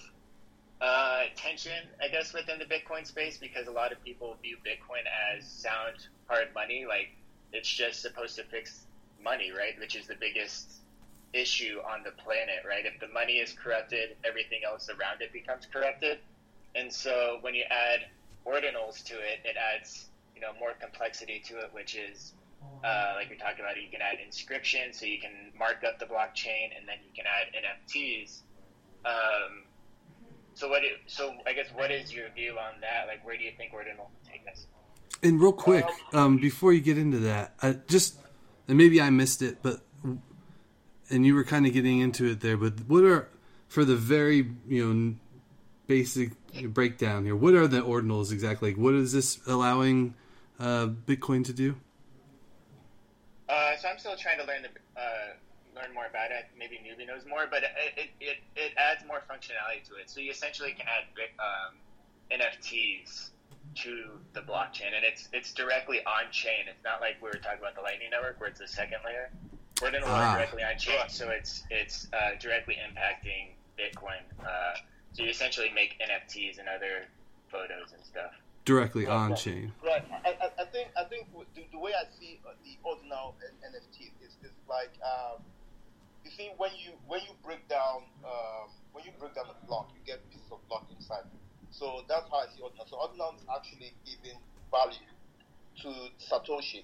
uh, 0.81 1.23
tension, 1.35 1.87
I 2.01 2.07
guess, 2.07 2.33
within 2.33 2.57
the 2.57 2.65
Bitcoin 2.65 3.05
space 3.05 3.37
because 3.37 3.67
a 3.67 3.71
lot 3.71 3.91
of 3.91 4.03
people 4.03 4.37
view 4.41 4.57
Bitcoin 4.65 5.03
as 5.35 5.45
sound 5.45 6.07
hard 6.27 6.53
money, 6.53 6.85
like 6.87 7.09
it's 7.51 7.69
just 7.69 8.01
supposed 8.01 8.35
to 8.37 8.43
fix 8.45 8.87
money, 9.21 9.51
right? 9.51 9.77
Which 9.79 9.95
is 9.95 10.07
the 10.07 10.15
biggest 10.15 10.80
issue 11.33 11.79
on 11.87 12.03
the 12.03 12.11
planet, 12.11 12.63
right? 12.67 12.85
If 12.85 12.99
the 12.99 13.07
money 13.13 13.33
is 13.33 13.53
corrupted, 13.53 14.17
everything 14.23 14.61
else 14.65 14.89
around 14.89 15.21
it 15.21 15.31
becomes 15.31 15.65
corrupted. 15.71 16.19
And 16.75 16.91
so 16.91 17.37
when 17.41 17.55
you 17.55 17.63
add 17.69 18.07
ordinals 18.45 19.03
to 19.05 19.15
it, 19.15 19.39
it 19.43 19.55
adds, 19.57 20.09
you 20.35 20.41
know, 20.41 20.51
more 20.59 20.73
complexity 20.79 21.41
to 21.47 21.59
it, 21.59 21.69
which 21.73 21.95
is, 21.95 22.33
uh, 22.83 23.13
like 23.15 23.29
we 23.29 23.37
talked 23.37 23.59
about, 23.59 23.75
you 23.81 23.89
can 23.89 24.01
add 24.01 24.17
inscription, 24.23 24.93
so 24.93 25.05
you 25.05 25.19
can 25.19 25.31
mark 25.57 25.83
up 25.87 25.99
the 25.99 26.05
blockchain, 26.05 26.75
and 26.77 26.87
then 26.87 26.97
you 27.05 27.11
can 27.15 27.25
add 27.25 27.53
NFTs. 27.55 28.41
Um, 29.05 29.63
so 30.53 30.69
what? 30.69 30.83
It, 30.83 30.93
so 31.07 31.33
I 31.47 31.53
guess 31.53 31.67
what 31.73 31.91
is 31.91 32.13
your 32.13 32.29
view 32.35 32.51
on 32.51 32.81
that? 32.81 33.07
Like, 33.07 33.25
where 33.25 33.37
do 33.37 33.43
you 33.43 33.51
think 33.57 33.73
ordinal 33.73 34.11
will 34.11 34.31
take 34.31 34.45
us? 34.51 34.67
And 35.23 35.41
real 35.41 35.53
quick, 35.53 35.85
um, 36.13 36.37
before 36.37 36.73
you 36.73 36.81
get 36.81 36.97
into 36.97 37.19
that, 37.19 37.55
I 37.61 37.73
just 37.87 38.15
and 38.67 38.77
maybe 38.77 39.01
I 39.01 39.09
missed 39.09 39.41
it, 39.41 39.57
but 39.61 39.81
and 41.11 41.25
you 41.25 41.35
were 41.35 41.43
kind 41.43 41.65
of 41.65 41.73
getting 41.73 41.99
into 41.99 42.31
it 42.31 42.41
there, 42.41 42.57
but 42.57 42.73
what 42.87 43.03
are 43.03 43.27
for 43.67 43.85
the 43.85 43.95
very 43.95 44.47
you 44.67 44.93
know 44.93 45.15
basic 45.87 46.31
breakdown 46.73 47.25
here? 47.25 47.35
What 47.35 47.53
are 47.53 47.67
the 47.67 47.81
ordinals 47.81 48.31
exactly? 48.31 48.71
Like, 48.71 48.79
what 48.79 48.93
is 48.93 49.11
this 49.11 49.39
allowing 49.47 50.13
uh, 50.59 50.87
Bitcoin 50.87 51.45
to 51.45 51.53
do? 51.53 51.75
Uh, 53.49 53.75
so 53.75 53.89
I'm 53.89 53.99
still 53.99 54.15
trying 54.15 54.39
to 54.39 54.45
learn 54.45 54.61
the, 54.61 54.69
uh, 54.99 55.35
learn 55.75 55.93
more 55.93 56.05
about 56.05 56.31
it. 56.31 56.45
Maybe 56.57 56.77
newbie 56.77 57.05
knows 57.05 57.25
more, 57.27 57.47
but 57.51 57.63
it, 57.63 58.09
it, 58.21 58.37
it, 58.55 58.71
adds 58.77 59.03
more 59.05 59.21
functionality 59.29 59.83
to 59.89 59.95
it. 59.95 60.09
So 60.09 60.21
you 60.21 60.31
essentially 60.31 60.71
can 60.71 60.85
add 60.87 61.03
um, 61.39 61.75
NFTs 62.31 63.31
to 63.83 64.11
the 64.33 64.41
blockchain, 64.41 64.95
and 64.95 65.03
it's 65.03 65.27
it's 65.33 65.53
directly 65.53 65.99
on 66.05 66.31
chain. 66.31 66.67
It's 66.69 66.83
not 66.83 67.01
like 67.01 67.15
we 67.21 67.27
were 67.27 67.39
talking 67.43 67.59
about 67.59 67.75
the 67.75 67.81
Lightning 67.81 68.09
Network, 68.11 68.39
where 68.39 68.49
it's 68.49 68.61
a 68.61 68.67
second 68.67 68.99
layer. 69.05 69.29
We're 69.81 69.91
going 69.91 70.03
to 70.03 70.09
ah. 70.09 70.35
directly 70.35 70.63
on 70.63 70.77
chain, 70.77 71.09
so 71.09 71.29
it's 71.29 71.63
it's 71.69 72.07
uh, 72.13 72.31
directly 72.39 72.77
impacting 72.77 73.55
Bitcoin. 73.79 74.21
Uh, 74.39 74.75
so 75.13 75.23
you 75.23 75.29
essentially 75.29 75.71
make 75.73 75.99
NFTs 75.99 76.59
and 76.59 76.67
other 76.69 77.05
photos 77.49 77.93
and 77.93 78.05
stuff 78.05 78.31
directly 78.65 79.05
right, 79.05 79.13
on 79.13 79.29
right. 79.31 79.39
chain. 79.39 79.71
Right. 79.83 80.03
I, 80.25 80.29
I, 80.29 80.47
I, 80.61 80.65
think 80.65 80.89
I 80.97 81.03
think 81.05 81.27
the, 81.55 81.63
the, 81.71 81.79
way 81.79 81.91
I 81.97 82.05
see 82.19 82.39
uh, 82.45 82.53
the 82.63 82.77
ordinal 82.83 83.35
NFT 83.65 84.11
is, 84.21 84.37
is 84.43 84.53
like 84.69 84.93
um, 85.01 85.41
you 86.23 86.31
see 86.31 86.51
when 86.57 86.71
you 86.77 86.93
when 87.07 87.21
you 87.21 87.33
break 87.43 87.67
down 87.67 88.03
um, 88.23 88.69
when 88.93 89.03
you 89.05 89.11
break 89.19 89.35
down 89.35 89.45
a 89.49 89.65
block, 89.65 89.89
you 89.93 90.01
get 90.05 90.21
pieces 90.29 90.47
of 90.51 90.59
block 90.69 90.85
inside. 90.95 91.25
So 91.71 92.03
that's 92.07 92.29
how 92.29 92.45
I 92.45 92.47
see 92.53 92.61
ordinal. 92.61 92.85
So 92.85 92.97
ordinal 92.97 93.33
is 93.37 93.45
actually 93.49 93.93
giving 94.05 94.37
value 94.69 95.09
to 95.81 95.89
Satoshi. 96.21 96.83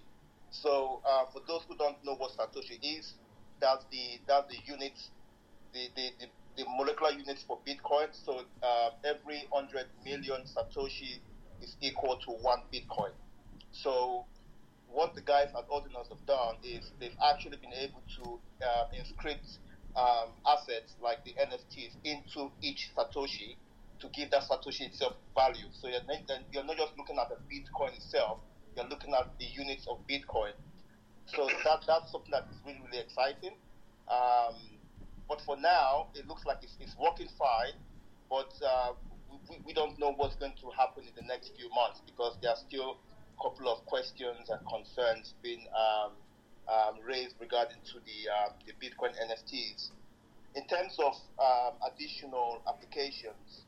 So 0.51 1.01
uh, 1.07 1.25
for 1.31 1.41
those 1.47 1.61
who 1.67 1.75
don't 1.77 1.97
know 2.03 2.15
what 2.15 2.31
Satoshi 2.31 2.79
is, 2.81 3.13
that's 3.59 3.85
the 3.91 4.19
that's 4.27 4.47
the 4.49 4.57
units, 4.65 5.09
the 5.73 5.89
the, 5.95 6.09
the, 6.19 6.27
the 6.57 6.65
molecular 6.77 7.11
units 7.11 7.43
for 7.47 7.59
Bitcoin. 7.67 8.07
So 8.11 8.41
uh, 8.63 8.89
every 9.05 9.43
hundred 9.53 9.87
million 10.05 10.43
Satoshi 10.45 11.19
is 11.61 11.75
equal 11.81 12.17
to 12.25 12.31
one 12.31 12.59
Bitcoin. 12.73 13.11
So 13.71 14.25
what 14.87 15.15
the 15.15 15.21
guys 15.21 15.49
at 15.57 15.69
Ordinals 15.69 16.09
have 16.09 16.25
done 16.25 16.55
is 16.63 16.91
they've 16.99 17.17
actually 17.23 17.57
been 17.57 17.73
able 17.73 18.01
to 18.23 18.39
uh, 18.65 18.85
inscript 18.97 19.59
um, 19.95 20.29
assets 20.45 20.95
like 21.01 21.23
the 21.25 21.33
NFTs 21.33 21.93
into 22.03 22.51
each 22.61 22.91
Satoshi 22.95 23.57
to 23.99 24.07
give 24.09 24.31
that 24.31 24.43
Satoshi 24.43 24.81
itself 24.81 25.13
value. 25.35 25.67
So 25.73 25.87
you're 25.87 26.05
not, 26.07 26.39
you're 26.51 26.63
not 26.63 26.77
just 26.77 26.93
looking 26.97 27.17
at 27.19 27.29
the 27.29 27.37
Bitcoin 27.49 27.95
itself, 27.95 28.39
you're 28.77 28.87
looking 28.87 29.13
at 29.17 29.33
the 29.41 29.45
units 29.45 29.89
of 29.89 29.97
Bitcoin. 30.05 30.53
So 31.33 31.49
that 31.65 31.81
that's 31.89 32.11
something 32.13 32.31
that 32.31 32.45
is 32.53 32.61
really 32.63 32.79
really 32.85 33.01
exciting. 33.01 33.57
Um, 34.07 34.77
but 35.27 35.41
for 35.43 35.57
now, 35.57 36.07
it 36.15 36.27
looks 36.29 36.45
like 36.45 36.61
it's, 36.61 36.77
it's 36.79 36.95
working 36.95 37.27
fine. 37.35 37.75
But 38.29 38.53
uh, 38.63 38.93
we, 39.49 39.59
we 39.65 39.73
don't 39.73 39.97
know 39.99 40.13
what's 40.15 40.35
going 40.35 40.53
to 40.61 40.69
happen 40.77 41.03
in 41.03 41.15
the 41.17 41.27
next 41.27 41.51
few 41.57 41.67
months 41.73 41.99
because 42.05 42.37
there 42.41 42.51
are 42.51 42.61
still 42.69 43.01
a 43.01 43.41
couple 43.41 43.67
of 43.67 43.83
questions 43.87 44.47
and 44.47 44.59
concerns 44.69 45.33
being 45.43 45.67
um, 45.75 46.11
um, 46.69 46.95
raised 47.03 47.35
regarding 47.39 47.81
to 47.91 47.99
the 48.05 48.19
uh, 48.29 48.49
the 48.69 48.73
Bitcoin 48.77 49.11
NFTs. 49.17 49.91
In 50.55 50.65
terms 50.67 50.95
of 50.99 51.13
um, 51.37 51.75
additional 51.91 52.61
applications, 52.67 53.67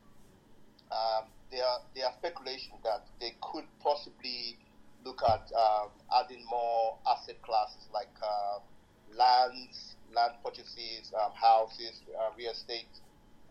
um, 0.92 1.28
there 1.52 1.66
are 1.66 1.80
there 1.96 2.06
are 2.06 2.14
speculation 2.20 2.78
that 2.84 3.04
they 3.20 3.36
could 3.42 3.66
possibly 3.82 4.58
look 5.06 5.22
at 5.24 5.48
um, 5.56 5.90
adding 6.12 6.44
more 6.50 6.98
asset 7.08 7.42
classes 7.42 7.88
like 7.94 8.12
uh, 8.22 8.60
lands, 9.16 9.96
land 10.14 10.34
purchases, 10.44 11.12
um, 11.16 11.32
houses, 11.34 12.02
uh, 12.20 12.32
real 12.38 12.52
estate, 12.52 12.92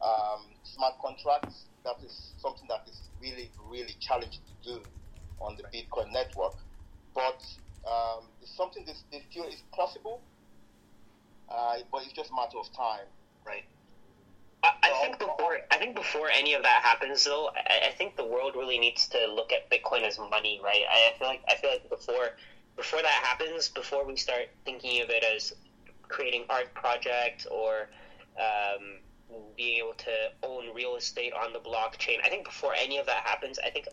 um, 0.03 0.55
smart 0.63 0.95
contracts. 1.01 1.67
That 1.85 1.97
is 2.05 2.35
something 2.39 2.69
that 2.69 2.85
is 2.89 3.09
really, 3.21 3.51
really 3.71 3.97
challenging 4.01 4.43
to 4.45 4.75
do 4.75 4.81
on 5.41 5.57
the 5.57 5.65
Bitcoin 5.73 6.13
network. 6.13 6.55
But 7.15 7.41
um, 7.87 8.29
it's 8.43 8.55
something 8.57 8.85
that 8.87 8.97
they 9.11 9.23
feel 9.33 9.45
is 9.45 9.63
possible, 9.73 10.21
uh, 11.49 11.77
but 11.91 12.03
it's 12.05 12.13
just 12.13 12.31
a 12.31 12.35
matter 12.35 12.59
of 12.59 12.67
time. 12.77 13.09
Right. 13.47 13.65
I, 14.63 14.73
I 14.83 14.91
think 15.03 15.19
before 15.19 15.59
I 15.71 15.79
think 15.79 15.95
before 15.95 16.31
any 16.31 16.55
of 16.55 16.63
that 16.63 16.83
happens, 16.83 17.25
though, 17.25 17.51
I, 17.55 17.89
I 17.89 17.91
think 17.91 18.17
the 18.17 18.25
world 18.25 18.55
really 18.57 18.79
needs 18.79 19.07
to 19.09 19.27
look 19.27 19.53
at 19.53 19.71
Bitcoin 19.71 20.03
as 20.03 20.19
money, 20.19 20.61
right? 20.63 20.83
I, 20.91 21.13
I 21.15 21.19
feel 21.19 21.29
like 21.29 21.43
I 21.49 21.55
feel 21.55 21.71
like 21.71 21.89
before 21.89 22.31
before 22.77 23.03
that 23.03 23.09
happens, 23.25 23.69
before 23.69 24.05
we 24.05 24.17
start 24.17 24.49
thinking 24.65 25.01
of 25.03 25.11
it 25.11 25.25
as 25.25 25.53
creating 26.03 26.45
art 26.49 26.73
projects 26.75 27.47
or 27.47 27.89
um, 28.39 28.99
being 29.57 29.79
able 29.79 29.95
to 29.95 30.31
own 30.43 30.75
real 30.75 30.97
estate 30.97 31.33
on 31.33 31.53
the 31.53 31.61
blockchain, 31.61 32.19
I 32.25 32.29
think 32.29 32.45
before 32.45 32.75
any 32.77 32.99
of 32.99 33.07
that 33.07 33.25
happens, 33.25 33.59
I 33.65 33.71
think 33.71 33.87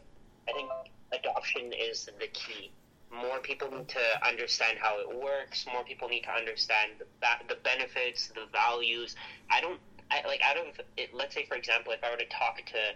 I 0.50 0.54
think 0.54 0.70
adoption 1.12 1.74
is 1.74 2.10
the 2.20 2.28
key. 2.28 2.72
More 3.12 3.40
people 3.40 3.70
need 3.72 3.88
to 3.90 4.28
understand 4.28 4.78
how 4.80 5.00
it 5.00 5.08
works. 5.08 5.66
More 5.72 5.84
people 5.84 6.10
need 6.10 6.24
to 6.24 6.32
understand 6.32 6.92
the, 7.00 7.28
the 7.48 7.56
benefits, 7.64 8.28
the 8.30 8.46
values. 8.52 9.16
I 9.50 9.62
don't 9.62 9.80
I, 10.12 10.26
like 10.28 10.42
out 10.44 10.58
of 10.58 10.80
it, 10.98 11.14
let's 11.14 11.34
say 11.34 11.46
for 11.46 11.56
example, 11.56 11.94
if 11.94 12.04
I 12.04 12.12
were 12.12 12.18
to 12.18 12.28
talk 12.28 12.58
to 12.58 12.96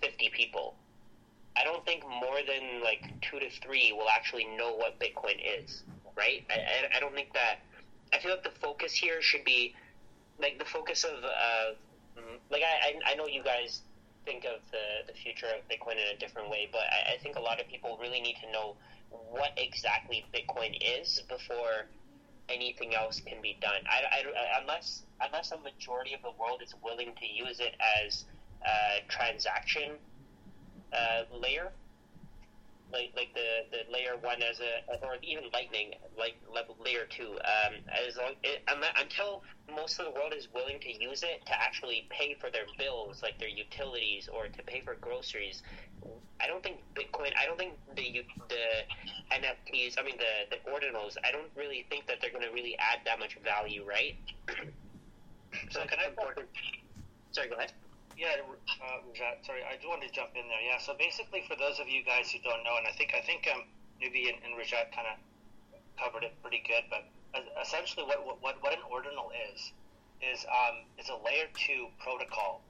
fifty 0.00 0.30
people, 0.30 0.74
I 1.56 1.64
don't 1.64 1.84
think 1.84 2.04
more 2.04 2.38
than 2.46 2.82
like 2.82 3.02
two 3.20 3.38
to 3.38 3.50
three 3.62 3.92
will 3.92 4.08
actually 4.08 4.44
know 4.44 4.74
what 4.74 4.98
Bitcoin 5.00 5.40
is, 5.60 5.82
right? 6.16 6.44
I, 6.50 6.96
I, 6.96 7.00
don't 7.00 7.14
think 7.14 7.32
that. 7.32 7.58
I 8.12 8.18
feel 8.18 8.30
like 8.32 8.44
the 8.44 8.60
focus 8.60 8.92
here 8.92 9.20
should 9.20 9.44
be 9.44 9.74
like 10.38 10.58
the 10.58 10.64
focus 10.64 11.04
of 11.04 11.24
uh, 11.24 11.74
like 12.50 12.62
I, 12.62 13.12
I 13.12 13.14
know 13.14 13.26
you 13.26 13.42
guys 13.42 13.80
think 14.24 14.44
of 14.44 14.60
the, 14.70 15.12
the 15.12 15.18
future 15.18 15.46
of 15.46 15.66
Bitcoin 15.68 15.92
in 15.92 16.14
a 16.14 16.18
different 16.18 16.50
way, 16.50 16.68
but 16.70 16.82
I, 16.82 17.14
I 17.14 17.18
think 17.22 17.36
a 17.36 17.40
lot 17.40 17.60
of 17.60 17.68
people 17.68 17.98
really 18.00 18.20
need 18.20 18.36
to 18.44 18.52
know 18.52 18.76
what 19.08 19.52
exactly 19.56 20.24
Bitcoin 20.34 20.76
is 21.00 21.22
before 21.28 21.86
anything 22.48 22.94
else 22.94 23.20
can 23.20 23.40
be 23.42 23.58
done. 23.60 23.80
I, 23.86 24.20
I, 24.20 24.60
unless 24.60 25.04
unless 25.20 25.52
a 25.52 25.58
majority 25.58 26.14
of 26.14 26.22
the 26.22 26.32
world 26.38 26.62
is 26.62 26.74
willing 26.82 27.12
to 27.18 27.26
use 27.26 27.60
it 27.60 27.74
as 28.04 28.24
a 28.64 29.06
transaction 29.08 29.92
uh, 30.92 31.22
layer, 31.36 31.72
like 32.92 33.12
like 33.16 33.34
the, 33.34 33.66
the 33.70 33.92
layer 33.92 34.16
one 34.20 34.42
as 34.42 34.60
a 34.60 35.04
or 35.04 35.16
even 35.22 35.44
Lightning 35.52 35.94
like 36.16 36.36
level 36.52 36.76
layer 36.84 37.06
two. 37.08 37.32
Um, 37.32 37.74
as 38.06 38.16
long 38.16 38.34
it, 38.42 38.62
until 38.98 39.42
most 39.74 39.98
of 39.98 40.06
the 40.06 40.12
world 40.12 40.32
is 40.36 40.48
willing 40.54 40.78
to 40.80 40.92
use 40.92 41.22
it 41.22 41.44
to 41.46 41.60
actually 41.60 42.06
pay 42.10 42.34
for 42.40 42.50
their 42.50 42.66
bills, 42.78 43.22
like 43.22 43.38
their 43.38 43.48
utilities, 43.48 44.28
or 44.32 44.48
to 44.48 44.62
pay 44.62 44.82
for 44.84 44.94
groceries. 44.94 45.62
I 46.40 46.46
don't 46.46 46.62
think 46.62 46.82
Bitcoin. 46.94 47.32
I 47.40 47.46
don't 47.46 47.58
think 47.58 47.74
the 47.96 48.24
the 48.48 48.64
NFTs. 49.32 49.96
I 49.98 50.02
mean 50.02 50.18
the 50.18 50.56
the 50.56 50.60
ordinals. 50.70 51.16
I 51.24 51.32
don't 51.32 51.50
really 51.56 51.86
think 51.88 52.06
that 52.06 52.20
they're 52.20 52.30
going 52.30 52.44
to 52.44 52.52
really 52.52 52.76
add 52.78 53.00
that 53.04 53.18
much 53.18 53.38
value, 53.42 53.84
right? 53.84 54.16
so 55.70 55.80
can 55.86 55.98
I? 55.98 56.12
Sorry, 57.32 57.48
go 57.48 57.56
ahead. 57.56 57.72
Yeah, 58.16 58.40
uh, 58.40 59.04
Rajat, 59.04 59.44
sorry, 59.44 59.60
I 59.60 59.76
do 59.76 59.92
want 59.92 60.00
to 60.00 60.08
jump 60.08 60.32
in 60.32 60.48
there. 60.48 60.64
Yeah, 60.64 60.80
so 60.80 60.96
basically, 60.96 61.44
for 61.44 61.52
those 61.52 61.76
of 61.76 61.88
you 61.88 62.00
guys 62.00 62.32
who 62.32 62.40
don't 62.40 62.64
know, 62.64 62.80
and 62.80 62.88
I 62.88 62.92
think 62.96 63.12
I 63.12 63.20
think 63.20 63.44
um, 63.52 63.68
Newbie 64.00 64.32
and, 64.32 64.40
and 64.40 64.56
Rajat 64.56 64.88
kind 64.96 65.04
of 65.04 65.20
covered 66.00 66.24
it 66.24 66.32
pretty 66.40 66.64
good, 66.64 66.88
but 66.88 67.04
essentially, 67.60 68.08
what 68.08 68.24
what 68.40 68.56
what 68.64 68.72
an 68.72 68.80
ordinal 68.88 69.32
is 69.52 69.72
is 70.24 70.48
um, 70.48 70.88
is 70.96 71.12
a 71.12 71.18
layer 71.20 71.44
two 71.60 71.92
protocol 72.00 72.64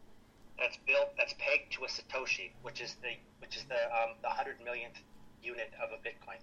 that's 0.59 0.79
built 0.87 1.13
that's 1.17 1.35
pegged 1.39 1.73
to 1.75 1.85
a 1.85 1.89
satoshi, 1.89 2.53
which 2.63 2.81
is 2.81 2.97
the 3.03 3.17
which 3.41 3.57
is 3.57 3.65
the 3.69 3.81
um, 3.93 4.17
the 4.23 4.29
hundred 4.29 4.57
millionth 4.65 4.99
unit 5.43 5.73
of 5.83 5.91
a 5.93 6.01
Bitcoin. 6.01 6.41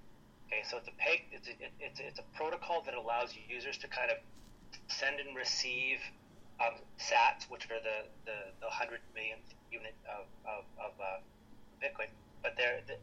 Okay, 0.48 0.62
so 0.70 0.78
it's 0.78 0.88
a 0.88 0.98
peg. 0.98 1.26
It's 1.32 1.48
a, 1.48 1.56
it's 1.80 2.00
a, 2.00 2.08
it's 2.08 2.20
a 2.20 2.28
protocol 2.38 2.84
that 2.86 2.94
allows 2.94 3.34
users 3.50 3.78
to 3.80 3.88
kind 3.88 4.12
of 4.12 4.18
send 4.88 5.20
and 5.20 5.36
receive 5.36 5.98
um, 6.62 6.78
sats, 7.00 7.50
which 7.50 7.66
are 7.72 7.82
the, 7.82 8.06
the, 8.26 8.38
the 8.62 8.70
100 8.70 9.00
millionth 9.16 9.50
unit 9.72 9.96
of, 10.06 10.30
of, 10.46 10.64
of 10.78 10.94
uh, 11.02 11.20
Bitcoin. 11.82 12.10
But 12.42 12.54
they're, 12.58 12.82
the, 12.86 12.98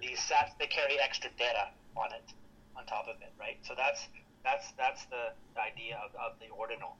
these 0.00 0.18
sats, 0.18 0.56
they 0.58 0.66
carry 0.66 0.98
extra 1.00 1.30
data 1.38 1.70
on 1.96 2.12
it, 2.12 2.26
on 2.76 2.86
top 2.86 3.06
of 3.06 3.20
it, 3.22 3.32
right? 3.38 3.58
So 3.62 3.74
that's, 3.76 4.08
that's, 4.42 4.72
that's 4.76 5.04
the 5.06 5.36
idea 5.60 6.00
of, 6.02 6.10
of 6.16 6.38
the 6.40 6.48
ordinal. 6.50 6.96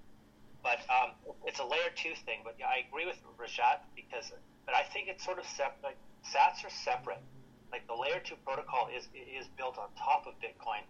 But 0.62 0.80
um, 0.90 1.12
it's 1.46 1.60
a 1.60 1.64
layer 1.64 1.90
two 1.94 2.14
thing. 2.24 2.40
But 2.44 2.56
yeah, 2.58 2.66
I 2.66 2.86
agree 2.88 3.06
with 3.06 3.16
Rajat 3.38 3.86
because, 3.94 4.32
but 4.64 4.74
I 4.74 4.82
think 4.82 5.08
it's 5.08 5.24
sort 5.24 5.38
of 5.38 5.46
separate. 5.46 5.82
Like, 5.82 6.00
sats 6.24 6.64
are 6.64 6.70
separate. 6.70 7.22
Like 7.70 7.86
the 7.86 7.94
layer 7.94 8.20
two 8.22 8.36
protocol 8.44 8.88
is 8.94 9.08
is 9.14 9.46
built 9.56 9.78
on 9.78 9.88
top 9.98 10.26
of 10.26 10.34
Bitcoin. 10.40 10.82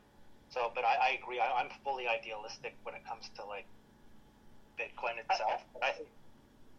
So, 0.51 0.71
but 0.75 0.85
I, 0.85 0.95
I 0.95 1.19
agree. 1.23 1.41
I, 1.41 1.51
I'm 1.61 1.69
fully 1.85 2.07
idealistic 2.07 2.75
when 2.85 2.95
it 2.95 3.05
comes 3.07 3.29
to 3.37 3.45
like 3.45 3.67
Bitcoin 4.79 5.19
itself. 5.19 5.65
I, 5.83 5.87
I, 5.87 5.93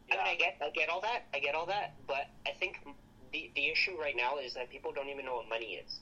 yeah. 0.07 0.15
I 0.15 0.23
mean, 0.23 0.27
I 0.27 0.35
get, 0.35 0.57
I 0.63 0.69
get 0.69 0.89
all 0.89 1.01
that, 1.01 1.27
I 1.33 1.39
get 1.39 1.53
all 1.55 1.65
that, 1.65 1.93
but 2.07 2.27
I 2.47 2.51
think 2.59 2.79
the 3.33 3.51
the 3.55 3.67
issue 3.67 3.99
right 3.99 4.15
now 4.15 4.37
is 4.37 4.53
that 4.53 4.69
people 4.69 4.91
don't 4.93 5.09
even 5.09 5.25
know 5.25 5.35
what 5.35 5.49
money 5.49 5.81
is. 5.83 5.99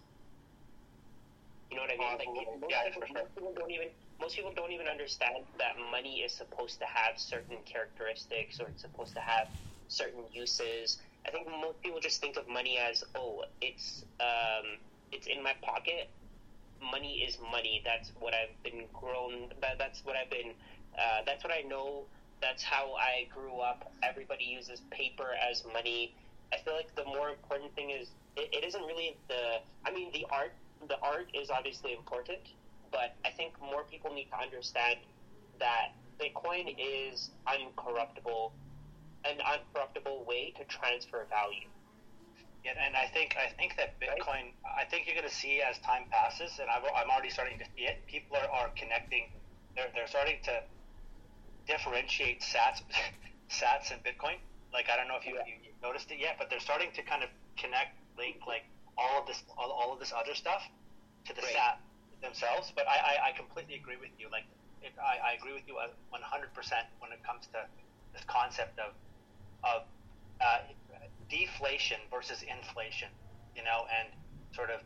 You 1.72 1.78
know 1.78 1.84
what 1.84 1.92
I 1.92 1.98
mean? 1.98 2.18
Like, 2.20 2.28
most, 2.62 2.70
yeah, 2.70 2.84
people, 2.94 3.02
most 3.14 3.36
people 3.36 3.54
don't 3.58 3.72
even 3.72 3.90
most 4.20 4.36
people 4.36 4.52
don't 4.56 4.72
even 4.72 4.88
understand 4.88 5.46
that 5.60 5.76
money 5.92 6.20
is 6.20 6.32
supposed 6.32 6.80
to 6.80 6.86
have 6.86 7.20
certain 7.20 7.58
characteristics 7.66 8.60
or 8.60 8.68
it's 8.68 8.82
supposed 8.82 9.14
to 9.14 9.20
have 9.20 9.48
certain 9.88 10.24
uses. 10.32 10.98
I 11.28 11.32
think 11.32 11.48
most 11.48 11.82
people 11.82 12.00
just 12.00 12.22
think 12.22 12.38
of 12.38 12.48
money 12.48 12.78
as 12.78 13.04
oh, 13.16 13.44
it's 13.62 14.06
um, 14.20 14.78
it's 15.12 15.28
in 15.28 15.44
my 15.44 15.54
pocket. 15.62 16.10
Money 16.92 17.24
is 17.28 17.38
money. 17.52 17.82
That's 17.86 18.12
what 18.20 18.34
I've 18.34 18.62
been 18.64 18.86
grown. 18.94 19.50
That, 19.62 19.78
that's 19.80 20.06
what 20.06 20.16
I've 20.16 20.30
been 20.30 20.54
uh, 20.98 21.22
that's 21.26 21.44
what 21.44 21.54
I 21.54 21.62
know. 21.62 22.06
That's 22.42 22.64
how 22.64 22.94
I 22.94 23.28
grew 23.34 23.60
up. 23.60 23.92
Everybody 24.04 24.46
uses 24.46 24.82
paper 24.92 25.32
as 25.50 25.64
money. 25.74 26.16
I 26.54 26.58
feel 26.58 26.76
like 26.76 26.94
the 26.96 27.06
more 27.06 27.30
important 27.30 27.74
thing 27.76 27.90
is 27.90 28.10
it, 28.36 28.50
it 28.54 28.64
isn't 28.66 28.84
really 28.84 29.18
the. 29.28 29.60
I 29.86 29.92
mean, 29.92 30.12
the 30.14 30.26
art. 30.32 30.54
The 30.88 31.00
art 31.00 31.30
is 31.34 31.50
obviously 31.50 31.94
important, 31.94 32.40
but 32.92 33.16
I 33.26 33.32
think 33.32 33.54
more 33.62 33.84
people 33.84 34.14
need 34.14 34.30
to 34.32 34.40
understand 34.40 35.00
that 35.60 35.96
Bitcoin 36.20 36.76
is 36.78 37.32
uncorruptible, 37.48 38.52
an 39.26 39.38
uncorruptible 39.40 40.26
way 40.26 40.54
to 40.58 40.64
transfer 40.66 41.26
value. 41.30 41.68
Yeah, 42.64 42.74
and 42.84 42.96
I 42.98 43.06
think 43.14 43.38
I 43.38 43.54
think 43.54 43.78
that 43.78 44.00
Bitcoin. 44.00 44.50
Right? 44.66 44.82
I 44.82 44.86
think 44.90 45.06
you're 45.06 45.16
going 45.16 45.30
to 45.30 45.34
see 45.34 45.62
as 45.62 45.78
time 45.80 46.10
passes, 46.10 46.58
and 46.60 46.68
i 46.70 46.78
am 46.78 47.10
already 47.12 47.30
starting 47.30 47.60
to 47.60 47.66
see 47.78 47.86
it. 47.86 48.02
People 48.08 48.38
are, 48.38 48.50
are 48.50 48.70
connecting. 48.76 49.30
They're, 49.76 49.92
they're 49.94 50.08
starting 50.08 50.38
to 50.46 50.64
differentiate 51.68 52.42
Sats, 52.42 52.82
Sats 53.50 53.94
and 53.94 54.02
Bitcoin. 54.02 54.42
Like 54.74 54.90
I 54.90 54.98
don't 54.98 55.08
know 55.08 55.18
if 55.20 55.28
you, 55.28 55.38
you, 55.46 55.72
noticed 55.84 56.10
it 56.10 56.18
yet, 56.20 56.38
but 56.40 56.50
they're 56.50 56.60
starting 56.60 56.90
to 56.96 57.04
kind 57.04 57.22
of 57.22 57.30
connect, 57.56 57.94
link 58.18 58.38
like 58.48 58.66
all 58.98 59.22
of 59.22 59.28
this, 59.28 59.44
all, 59.58 59.70
all 59.70 59.94
of 59.94 60.00
this 60.00 60.12
other 60.12 60.34
stuff 60.34 60.64
to 61.26 61.36
the 61.36 61.42
right. 61.44 61.54
Sat 61.54 61.80
themselves. 62.26 62.74
But 62.74 62.90
I, 62.90 62.98
I, 62.98 63.14
I, 63.30 63.32
completely 63.38 63.78
agree 63.78 64.02
with 64.02 64.10
you. 64.18 64.28
Like 64.34 64.50
it, 64.82 64.98
I, 64.98 65.32
I 65.32 65.32
agree 65.38 65.54
with 65.54 65.70
you 65.70 65.78
100 65.78 66.18
percent 66.58 66.90
when 67.00 67.14
it 67.14 67.22
comes 67.22 67.46
to 67.54 67.62
this 68.14 68.26
concept 68.26 68.82
of 68.82 68.98
of 69.62 69.86
uh, 70.42 70.66
deflation 71.30 72.02
versus 72.10 72.42
inflation. 72.42 73.10
You 73.56 73.64
know, 73.64 73.88
and 73.88 74.10
sort 74.52 74.70
of 74.74 74.82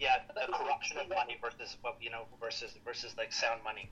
yeah, 0.00 0.26
the 0.28 0.50
corruption 0.52 0.98
of 0.98 1.08
money 1.08 1.38
versus 1.40 1.78
what 1.82 1.96
you 2.00 2.10
know 2.10 2.26
versus 2.36 2.76
versus 2.84 3.14
like 3.16 3.32
sound 3.32 3.62
money. 3.64 3.88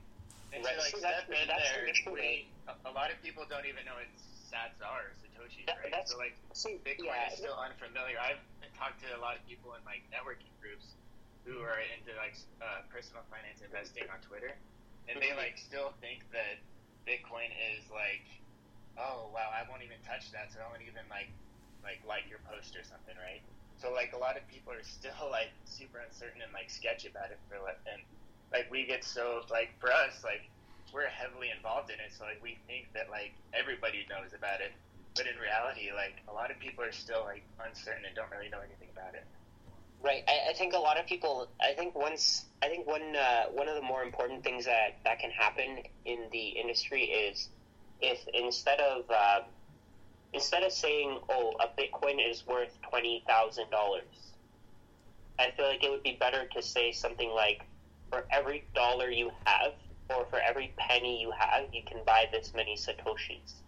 And 0.53 0.61
right. 0.61 0.77
to 0.77 0.85
like 0.85 0.93
step 0.93 1.25
in 1.33 1.49
there, 1.49 1.89
we, 2.13 2.45
a 2.85 2.93
lot 2.93 3.09
of 3.09 3.17
people 3.25 3.41
don't 3.49 3.65
even 3.65 3.89
know 3.89 3.97
what 3.97 4.05
Sats 4.53 4.77
are, 4.85 5.09
Satoshis, 5.17 5.65
right? 5.65 6.05
so 6.05 6.21
like 6.21 6.37
Bitcoin 6.85 7.09
yeah, 7.09 7.33
is 7.33 7.41
still 7.41 7.57
unfamiliar. 7.57 8.21
I've 8.21 8.37
talked 8.77 9.01
to 9.01 9.09
a 9.17 9.21
lot 9.21 9.33
of 9.33 9.41
people 9.49 9.73
in 9.73 9.81
like 9.81 10.05
networking 10.13 10.53
groups 10.61 10.93
who 11.43 11.59
are 11.59 11.79
into 11.95 12.15
like 12.19 12.35
uh, 12.63 12.87
personal 12.87 13.23
finance 13.27 13.59
investing 13.59 14.07
on 14.07 14.19
Twitter, 14.23 14.55
and 15.11 15.19
they 15.19 15.35
like 15.35 15.59
still 15.59 15.91
think 15.99 16.23
that 16.31 16.59
Bitcoin 17.03 17.51
is 17.75 17.83
like, 17.91 18.23
oh 18.95 19.27
wow, 19.35 19.51
I 19.51 19.67
won't 19.67 19.83
even 19.83 19.99
touch 20.07 20.31
that, 20.31 20.51
so 20.55 20.63
I 20.63 20.67
won't 20.71 20.83
even 20.83 21.03
like 21.11 21.31
like 21.83 21.99
like 22.07 22.25
your 22.31 22.39
post 22.47 22.75
or 22.79 22.83
something, 22.87 23.15
right? 23.19 23.43
So 23.75 23.91
like 23.91 24.15
a 24.15 24.21
lot 24.21 24.39
of 24.39 24.47
people 24.47 24.71
are 24.71 24.85
still 24.85 25.27
like 25.27 25.51
super 25.67 25.99
uncertain 25.99 26.39
and 26.39 26.51
like 26.55 26.71
sketchy 26.71 27.11
about 27.11 27.35
it 27.35 27.39
for 27.51 27.59
like, 27.59 27.79
and 27.89 27.99
like 28.53 28.69
we 28.69 28.85
get 28.85 29.03
so 29.03 29.41
like 29.49 29.73
for 29.81 29.91
us 29.91 30.21
like 30.23 30.47
we're 30.93 31.09
heavily 31.09 31.49
involved 31.49 31.89
in 31.89 31.97
it 31.97 32.13
so 32.13 32.23
like 32.23 32.37
we 32.45 32.55
think 32.69 32.85
that 32.93 33.09
like 33.09 33.33
everybody 33.51 34.05
knows 34.07 34.29
about 34.37 34.61
it 34.61 34.71
but 35.17 35.25
in 35.25 35.33
reality 35.41 35.89
like 35.89 36.21
a 36.29 36.33
lot 36.33 36.53
of 36.53 36.61
people 36.61 36.85
are 36.85 36.93
still 36.93 37.25
like 37.25 37.41
uncertain 37.65 38.05
and 38.05 38.13
don't 38.13 38.29
really 38.29 38.47
know 38.53 38.61
anything 38.61 38.87
about 38.93 39.17
it 39.17 39.25
right 40.03 40.23
i, 40.27 40.49
I 40.51 40.53
think 40.53 40.73
a 40.73 40.77
lot 40.77 40.99
of 40.99 41.05
people 41.05 41.47
i 41.61 41.73
think 41.73 41.95
once 41.95 42.45
i 42.61 42.67
think 42.67 42.85
one 42.87 43.15
uh, 43.15 43.43
one 43.51 43.67
of 43.67 43.75
the 43.75 43.81
more 43.81 44.03
important 44.03 44.43
things 44.43 44.65
that 44.65 44.97
that 45.05 45.19
can 45.19 45.31
happen 45.31 45.79
in 46.05 46.27
the 46.31 46.47
industry 46.49 47.03
is 47.03 47.49
if 48.01 48.19
instead 48.33 48.79
of 48.81 49.05
uh, 49.09 49.39
instead 50.33 50.63
of 50.63 50.73
saying, 50.73 51.19
"Oh, 51.29 51.53
a 51.61 51.67
Bitcoin 51.79 52.17
is 52.19 52.45
worth 52.45 52.71
twenty 52.89 53.23
thousand 53.27 53.69
dollars," 53.69 54.33
I 55.39 55.51
feel 55.51 55.67
like 55.67 55.83
it 55.83 55.89
would 55.89 56.03
be 56.03 56.17
better 56.19 56.45
to 56.53 56.61
say 56.61 56.91
something 56.91 57.29
like, 57.29 57.63
"For 58.09 58.25
every 58.29 58.65
dollar 58.75 59.09
you 59.09 59.31
have, 59.45 59.73
or 60.09 60.25
for 60.25 60.39
every 60.39 60.73
penny 60.77 61.21
you 61.21 61.31
have, 61.31 61.65
you 61.71 61.81
can 61.85 62.03
buy 62.05 62.27
this 62.31 62.53
many 62.53 62.75
satoshis." 62.75 63.61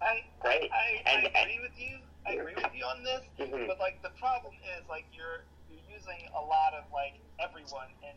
I, 0.00 0.24
Right. 0.44 0.68
I, 0.72 1.02
I, 1.06 1.12
And- 1.12 1.28
I 1.36 1.40
agree 1.42 1.60
with 1.60 1.78
you. 1.78 1.98
I 2.26 2.32
agree 2.32 2.54
with 2.56 2.74
you 2.74 2.84
on 2.84 3.04
this. 3.04 3.22
Mhm. 3.38 3.68
But 3.68 3.78
like 3.78 4.02
the 4.02 4.10
problem 4.18 4.54
is 4.76 4.88
like 4.88 5.04
you're 5.12 5.44
you're 5.72 5.88
using 5.88 6.28
a 6.36 6.42
lot 6.44 6.76
of 6.76 6.84
like 6.92 7.16
everyone 7.40 7.88
and 8.04 8.16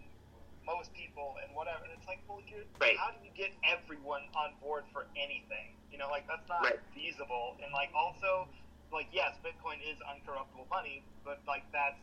most 0.68 0.91
people 0.97 1.38
and 1.45 1.53
whatever. 1.56 1.86
And 1.88 1.93
it's 1.95 2.08
like, 2.10 2.20
well, 2.28 2.41
you're, 2.49 2.66
Right. 2.82 2.97
how 2.97 3.14
do 3.16 3.22
you 3.24 3.32
get 3.38 3.53
everyone 3.64 4.26
on 4.36 4.58
board 4.60 4.84
for 4.91 5.08
anything? 5.16 5.78
You 5.93 5.97
know, 6.01 6.10
like 6.12 6.28
that's 6.28 6.45
not 6.51 6.64
Right. 6.68 6.80
feasible. 6.91 7.56
And 7.64 7.72
like 7.72 7.93
also, 7.95 8.49
like 8.91 9.08
yes, 9.16 9.38
Bitcoin 9.39 9.80
is 9.86 9.95
uncorruptible 10.03 10.68
money, 10.70 11.03
but 11.24 11.39
like 11.47 11.64
that's 11.72 12.01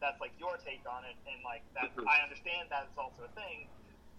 that's 0.00 0.18
like 0.22 0.30
your 0.38 0.54
take 0.62 0.82
on 0.86 1.02
it, 1.04 1.16
and 1.26 1.42
like 1.42 1.62
that 1.74 1.90
Mhm. 1.94 2.06
I 2.06 2.22
understand 2.22 2.70
that 2.70 2.86
it's 2.86 2.98
also 2.98 3.24
a 3.26 3.32
thing. 3.34 3.66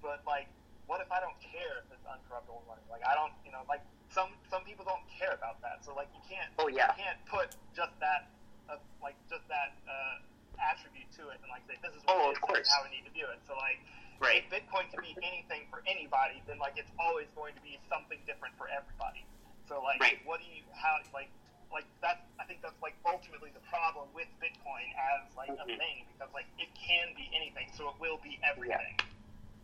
But 0.01 0.23
like, 0.27 0.47
what 0.88 0.99
if 1.01 1.11
I 1.11 1.19
don't 1.19 1.39
care 1.39 1.84
if 1.84 1.91
it's 1.91 2.03
uncorruptible 2.07 2.67
money? 2.67 2.84
Like 2.89 3.03
I 3.07 3.15
don't, 3.15 3.32
you 3.45 3.51
know, 3.51 3.63
like 3.67 3.82
some 4.11 4.30
some 4.51 4.63
people 4.63 4.84
don't 4.86 5.03
care 5.07 5.32
about 5.34 5.61
that. 5.61 5.84
So 5.84 5.93
like 5.95 6.07
you 6.13 6.21
can't 6.27 6.51
Oh 6.59 6.67
yeah. 6.67 6.91
you 6.95 7.03
can't 7.03 7.19
put 7.25 7.55
just 7.75 7.97
that, 7.99 8.27
uh, 8.69 8.77
like 9.01 9.15
just 9.30 9.47
that 9.47 9.75
uh, 9.88 10.19
attribute 10.60 11.07
to 11.18 11.30
it, 11.32 11.39
and 11.41 11.49
like 11.49 11.64
say 11.68 11.80
this 11.82 11.95
is 11.95 12.03
what 12.05 12.20
Oh, 12.20 12.32
it 12.32 12.38
of 12.38 12.38
is, 12.38 12.43
this 12.43 12.43
is 12.43 12.68
course. 12.68 12.70
how 12.70 12.84
we 12.84 12.91
need 12.91 13.05
to 13.07 13.14
view 13.16 13.28
it. 13.32 13.39
So 13.47 13.55
like, 13.55 13.80
Right. 14.20 14.43
if 14.43 14.51
Bitcoin 14.51 14.91
can 14.91 14.99
be 14.99 15.16
anything 15.24 15.68
for 15.72 15.80
anybody, 15.88 16.43
then 16.45 16.60
like 16.60 16.76
it's 16.76 16.91
always 16.99 17.28
going 17.36 17.55
to 17.55 17.64
be 17.64 17.80
something 17.88 18.20
different 18.28 18.55
for 18.60 18.68
everybody. 18.68 19.24
So 19.72 19.80
like, 19.82 19.99
Right. 20.03 20.20
what 20.28 20.43
do 20.43 20.47
you 20.51 20.64
how 20.76 20.99
like 21.16 21.32
like 21.72 21.86
that's 22.01 22.20
I 22.41 22.45
think 22.49 22.62
that's 22.66 22.76
like 22.82 22.97
ultimately 23.05 23.51
the 23.55 23.64
problem 23.72 24.10
with 24.14 24.28
Bitcoin 24.43 24.88
as 25.16 25.30
like 25.38 25.49
a 25.53 25.64
Mhm. 25.70 25.78
thing 25.78 25.97
because 26.12 26.34
like 26.34 26.47
it 26.60 26.68
can 26.76 27.14
be 27.16 27.30
anything, 27.34 27.70
so 27.78 27.89
it 27.89 27.97
will 27.99 28.18
be 28.20 28.39
everything. 28.43 28.97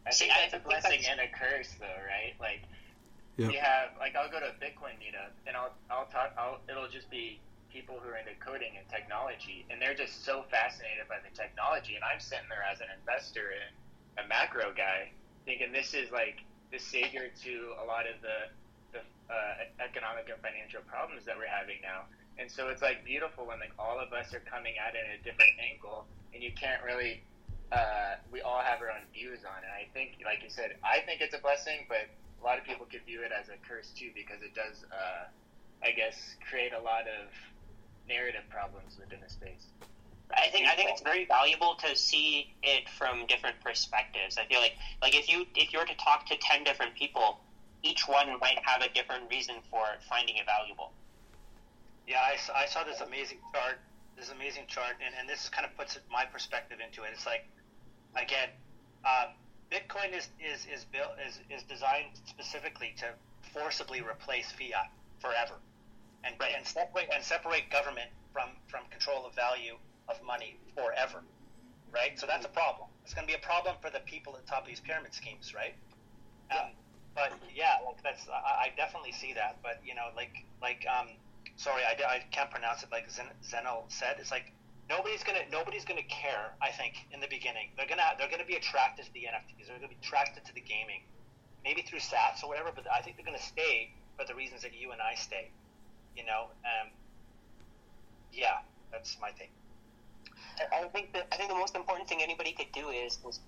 I 0.05 0.11
think 0.11 0.31
I 0.31 0.45
that's 0.45 0.53
a 0.53 0.59
think 0.61 0.63
blessing 0.69 1.01
that's- 1.01 1.07
and 1.09 1.19
a 1.19 1.27
curse, 1.33 1.73
though, 1.81 1.99
right? 2.05 2.37
Like, 2.39 2.61
Yep. 3.37 3.49
we 3.49 3.55
have, 3.57 3.97
like, 3.97 4.15
I'll 4.15 4.29
go 4.29 4.39
to 4.39 4.49
a 4.49 4.53
Bitcoin 4.53 4.95
meetup, 5.01 5.33
and 5.47 5.57
I'll, 5.57 5.73
I'll 5.89 6.05
talk, 6.05 6.31
I'll, 6.37 6.61
it'll 6.69 6.87
just 6.87 7.09
be 7.09 7.41
people 7.75 7.99
who 7.99 8.07
are 8.07 8.15
into 8.15 8.31
coding 8.39 8.79
and 8.79 8.87
technology, 8.87 9.67
and 9.67 9.83
they're 9.83 9.97
just 9.97 10.23
so 10.23 10.47
fascinated 10.47 11.03
by 11.11 11.19
the 11.19 11.31
technology, 11.35 11.99
and 11.99 12.03
I'm 12.07 12.23
sitting 12.23 12.47
there 12.47 12.63
as 12.63 12.79
an 12.79 12.87
investor 12.95 13.51
and 13.51 13.75
a 14.15 14.23
macro 14.31 14.71
guy, 14.71 15.11
thinking 15.43 15.75
this 15.75 15.91
is 15.91 16.07
like 16.15 16.39
the 16.71 16.79
savior 16.79 17.27
to 17.43 17.53
a 17.75 17.83
lot 17.83 18.07
of 18.07 18.15
the, 18.23 18.47
the 18.95 19.03
uh, 19.27 19.67
economic 19.83 20.31
and 20.31 20.39
financial 20.39 20.87
problems 20.87 21.27
that 21.27 21.35
we're 21.35 21.51
having 21.51 21.83
now. 21.83 22.07
And 22.39 22.47
so 22.47 22.71
it's 22.71 22.79
like 22.79 23.03
beautiful 23.03 23.43
when 23.43 23.59
like 23.59 23.75
all 23.75 23.99
of 23.99 24.15
us 24.15 24.31
are 24.31 24.43
coming 24.47 24.79
at 24.79 24.95
it 24.95 25.03
at 25.03 25.19
a 25.19 25.21
different 25.27 25.51
angle, 25.59 26.07
and 26.31 26.39
you 26.39 26.55
can't 26.55 26.79
really 26.79 27.27
uh, 27.75 28.15
we 28.31 28.39
all 28.39 28.63
have 28.63 28.79
our 28.79 28.87
own 28.87 29.03
views 29.11 29.43
on 29.43 29.59
it. 29.67 29.71
I 29.73 29.89
think, 29.91 30.21
like 30.23 30.39
you 30.43 30.49
said, 30.53 30.79
I 30.85 31.03
think 31.03 31.19
it's 31.19 31.35
a 31.35 31.41
blessing, 31.41 31.89
but 31.89 32.07
a 32.39 32.43
lot 32.45 32.55
of 32.55 32.63
people 32.63 32.85
could 32.85 33.03
view 33.03 33.25
it 33.25 33.33
as 33.33 33.49
a 33.49 33.57
curse 33.67 33.91
too 33.91 34.13
because 34.13 34.39
it 34.45 34.53
does, 34.53 34.85
uh, 34.93 35.27
I 35.81 35.91
guess, 35.91 36.15
create 36.45 36.71
a 36.71 36.79
lot 36.79 37.09
of 37.09 37.33
narrative 38.07 38.43
problems 38.49 38.97
within 38.99 39.19
the 39.21 39.29
space. 39.29 39.65
I 40.35 40.49
think 40.49 40.67
I 40.67 40.75
think 40.75 40.89
it's 40.89 41.01
very 41.01 41.25
valuable 41.25 41.75
to 41.85 41.95
see 41.95 42.53
it 42.63 42.89
from 42.89 43.25
different 43.27 43.59
perspectives. 43.61 44.37
I 44.37 44.45
feel 44.45 44.59
like 44.59 44.73
like 45.01 45.15
if 45.15 45.29
you 45.31 45.45
if 45.55 45.71
you 45.71 45.79
were 45.79 45.85
to 45.85 45.95
talk 45.97 46.25
to 46.27 46.35
ten 46.37 46.63
different 46.63 46.95
people, 46.95 47.39
each 47.83 48.07
one 48.07 48.27
might 48.39 48.59
have 48.63 48.81
a 48.81 48.89
different 48.93 49.29
reason 49.29 49.55
for 49.69 49.85
finding 50.09 50.37
it 50.37 50.45
valuable. 50.45 50.91
Yeah, 52.07 52.19
I, 52.21 52.63
I 52.63 52.65
saw 52.65 52.83
this 52.83 53.01
amazing 53.01 53.39
chart. 53.53 53.79
This 54.17 54.31
amazing 54.31 54.63
chart, 54.67 54.95
and, 55.03 55.13
and 55.19 55.27
this 55.27 55.49
kind 55.49 55.67
of 55.67 55.75
puts 55.75 55.99
my 56.09 56.23
perspective 56.23 56.79
into 56.79 57.03
it. 57.03 57.09
It's 57.11 57.25
like, 57.25 57.49
again, 58.15 58.47
um, 59.03 59.35
Bitcoin 59.69 60.17
is, 60.17 60.29
is, 60.39 60.65
is 60.73 60.85
built 60.85 61.11
is, 61.27 61.39
is 61.51 61.63
designed 61.63 62.15
specifically 62.23 62.95
to 62.99 63.07
forcibly 63.51 63.99
replace 63.99 64.53
fiat 64.53 64.87
forever, 65.19 65.59
and 66.25 66.35
and 66.41 66.65
separate 66.65 67.09
and 67.13 67.23
separate 67.23 67.69
government 67.69 68.09
from 68.33 68.49
from 68.67 68.81
control 68.89 69.25
of 69.25 69.33
value 69.35 69.77
of 70.09 70.21
money 70.23 70.57
forever, 70.75 71.21
right? 71.93 72.19
So 72.19 72.27
that's 72.27 72.45
a 72.45 72.49
problem. 72.49 72.89
It's 73.03 73.13
going 73.13 73.27
to 73.27 73.31
be 73.31 73.37
a 73.37 73.45
problem 73.45 73.75
for 73.81 73.89
the 73.89 74.01
people 74.05 74.35
at 74.35 74.45
the 74.45 74.49
top 74.49 74.63
of 74.63 74.67
these 74.67 74.79
pyramid 74.79 75.13
schemes, 75.13 75.53
right? 75.53 75.75
Um, 76.51 76.73
but 77.13 77.31
yeah, 77.53 77.77
like 77.85 78.01
that's 78.03 78.27
I, 78.27 78.69
I 78.69 78.73
definitely 78.75 79.13
see 79.13 79.33
that. 79.33 79.57
But 79.63 79.79
you 79.85 79.95
know, 79.95 80.09
like 80.15 80.43
like 80.61 80.85
um, 80.89 81.09
sorry, 81.55 81.81
I, 81.85 81.95
I 82.03 82.19
can't 82.31 82.51
pronounce 82.51 82.83
it 82.83 82.89
like 82.91 83.09
Zen, 83.09 83.29
Zeno 83.43 83.85
said. 83.87 84.17
It's 84.19 84.31
like 84.31 84.51
nobody's 84.89 85.23
gonna 85.23 85.45
nobody's 85.51 85.85
gonna 85.85 86.05
care. 86.09 86.53
I 86.61 86.71
think 86.71 87.07
in 87.11 87.19
the 87.21 87.29
beginning 87.29 87.71
they're 87.77 87.87
gonna 87.87 88.13
they're 88.19 88.29
gonna 88.29 88.45
be 88.45 88.55
attracted 88.55 89.05
to 89.05 89.13
the 89.13 89.31
NFTs. 89.31 89.67
They're 89.67 89.77
gonna 89.77 89.87
be 89.93 90.01
attracted 90.01 90.45
to 90.45 90.53
the 90.53 90.61
gaming, 90.61 91.01
maybe 91.63 91.81
through 91.81 92.03
Sats 92.03 92.43
or 92.43 92.49
whatever. 92.49 92.69
But 92.75 92.85
I 92.91 93.01
think 93.01 93.15
they're 93.17 93.25
gonna 93.25 93.39
stay 93.39 93.93
for 94.17 94.25
the 94.25 94.35
reasons 94.35 94.61
that 94.63 94.73
you 94.73 94.91
and 94.91 95.01
I 95.01 95.15
stay. 95.15 95.51
You 96.15 96.25
know, 96.25 96.47
um, 96.63 96.89
yeah, 98.31 98.59
that's 98.91 99.17
my 99.19 99.31
take. 99.31 99.51
I 100.71 100.87
think 100.93 101.11
that 101.13 101.27
I 101.31 101.35
think 101.35 101.49
the 101.49 101.55
most 101.55 101.75
important 101.75 102.07
thing 102.07 102.21
anybody 102.21 102.51
could 102.51 102.71
do 102.71 102.89
is, 102.89 103.19
is 103.27 103.39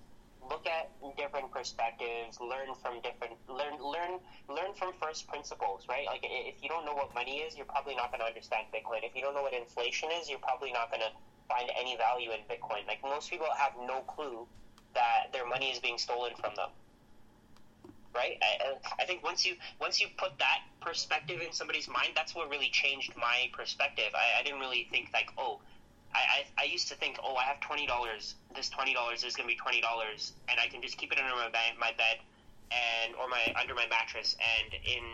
look 0.48 0.66
at 0.66 0.90
different 1.16 1.50
perspectives, 1.50 2.40
learn 2.40 2.74
from 2.82 3.00
different 3.00 3.34
learn 3.48 3.80
learn 3.80 4.20
learn 4.48 4.74
from 4.74 4.92
first 5.00 5.26
principles, 5.26 5.86
right? 5.88 6.06
Like 6.06 6.20
if 6.22 6.62
you 6.62 6.68
don't 6.68 6.84
know 6.84 6.94
what 6.94 7.14
money 7.14 7.38
is, 7.38 7.56
you're 7.56 7.66
probably 7.66 7.94
not 7.94 8.10
going 8.10 8.20
to 8.20 8.26
understand 8.26 8.66
Bitcoin. 8.72 9.00
If 9.02 9.14
you 9.14 9.22
don't 9.22 9.34
know 9.34 9.42
what 9.42 9.54
inflation 9.54 10.10
is, 10.20 10.28
you're 10.28 10.38
probably 10.38 10.72
not 10.72 10.90
going 10.90 11.02
to 11.02 11.12
find 11.48 11.70
any 11.78 11.96
value 11.96 12.30
in 12.30 12.40
Bitcoin. 12.44 12.86
Like 12.86 13.02
most 13.02 13.30
people 13.30 13.48
have 13.56 13.72
no 13.86 14.02
clue 14.02 14.46
that 14.94 15.32
their 15.32 15.46
money 15.46 15.70
is 15.70 15.78
being 15.78 15.98
stolen 15.98 16.32
from 16.40 16.54
them. 16.56 16.70
Right, 18.14 18.36
I, 18.42 18.74
I- 19.00 19.04
think 19.06 19.22
once 19.24 19.44
you 19.46 19.56
once 19.80 20.00
you 20.00 20.08
put 20.18 20.38
that 20.38 20.60
perspective 20.80 21.40
in 21.40 21.52
somebody's 21.52 21.88
mind, 21.88 22.12
that's 22.14 22.34
what 22.34 22.50
really 22.50 22.68
changed 22.70 23.14
my 23.16 23.48
perspective. 23.52 24.10
I, 24.14 24.40
I 24.40 24.42
didn't 24.42 24.60
really 24.60 24.88
think 24.90 25.10
like, 25.14 25.30
oh, 25.38 25.60
I, 26.14 26.44
I, 26.58 26.62
I 26.62 26.64
used 26.64 26.88
to 26.88 26.94
think, 26.96 27.18
oh, 27.22 27.36
I 27.36 27.44
have 27.44 27.60
twenty 27.60 27.86
dollars. 27.86 28.34
This 28.54 28.68
twenty 28.68 28.94
dollars 28.94 29.24
is 29.24 29.36
going 29.36 29.48
to 29.48 29.52
be 29.54 29.58
twenty 29.58 29.80
dollars, 29.80 30.32
and 30.50 30.58
I 30.60 30.68
can 30.68 30.82
just 30.82 30.96
keep 30.98 31.12
it 31.12 31.18
under 31.18 31.34
my 31.36 31.48
my 31.78 31.92
bed, 31.96 32.18
and 32.72 33.14
or 33.16 33.28
my 33.28 33.40
under 33.60 33.74
my 33.74 33.86
mattress, 33.88 34.36
and 34.40 34.74
in 34.84 35.04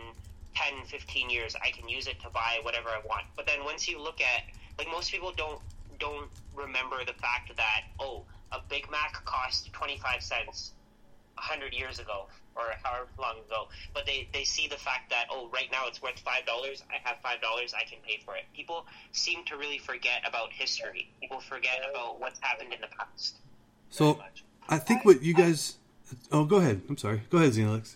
10, 0.55 0.85
15 0.87 1.29
years, 1.29 1.55
I 1.61 1.71
can 1.71 1.89
use 1.89 2.07
it 2.07 2.19
to 2.21 2.29
buy 2.29 2.59
whatever 2.63 2.87
I 2.89 3.01
want. 3.05 3.25
But 3.35 3.45
then 3.45 3.65
once 3.65 3.87
you 3.89 4.01
look 4.01 4.21
at, 4.21 4.43
like 4.79 4.87
most 4.89 5.11
people 5.11 5.33
don't 5.35 5.59
don't 5.99 6.29
remember 6.55 7.03
the 7.05 7.13
fact 7.13 7.51
that 7.57 7.81
oh, 7.99 8.23
a 8.51 8.59
Big 8.69 8.89
Mac 8.91 9.13
costs 9.25 9.69
twenty 9.73 9.97
five 9.97 10.21
cents 10.23 10.74
hundred 11.35 11.73
years 11.73 11.99
ago 11.99 12.27
or 12.55 12.63
however 12.83 13.07
long 13.19 13.35
ago. 13.45 13.67
But 13.93 14.05
they, 14.05 14.27
they 14.33 14.43
see 14.43 14.67
the 14.67 14.77
fact 14.77 15.09
that 15.09 15.25
oh 15.29 15.49
right 15.53 15.69
now 15.71 15.87
it's 15.87 16.01
worth 16.01 16.19
five 16.19 16.45
dollars. 16.45 16.83
I 16.89 16.97
have 17.07 17.17
five 17.21 17.41
dollars. 17.41 17.73
I 17.73 17.83
can 17.83 17.99
pay 18.05 18.19
for 18.25 18.35
it. 18.35 18.43
People 18.55 18.85
seem 19.11 19.43
to 19.45 19.57
really 19.57 19.77
forget 19.77 20.21
about 20.27 20.51
history. 20.51 21.11
People 21.21 21.39
forget 21.41 21.79
about 21.89 22.19
what's 22.19 22.39
happened 22.39 22.73
in 22.73 22.81
the 22.81 22.87
past. 22.97 23.37
So 23.89 24.19
I 24.69 24.77
think 24.77 25.05
what 25.05 25.21
you 25.21 25.33
guys. 25.33 25.77
Oh, 26.31 26.45
go 26.45 26.57
ahead. 26.57 26.81
I'm 26.89 26.97
sorry. 26.97 27.21
Go 27.29 27.37
ahead, 27.39 27.51
Xenolix. 27.53 27.95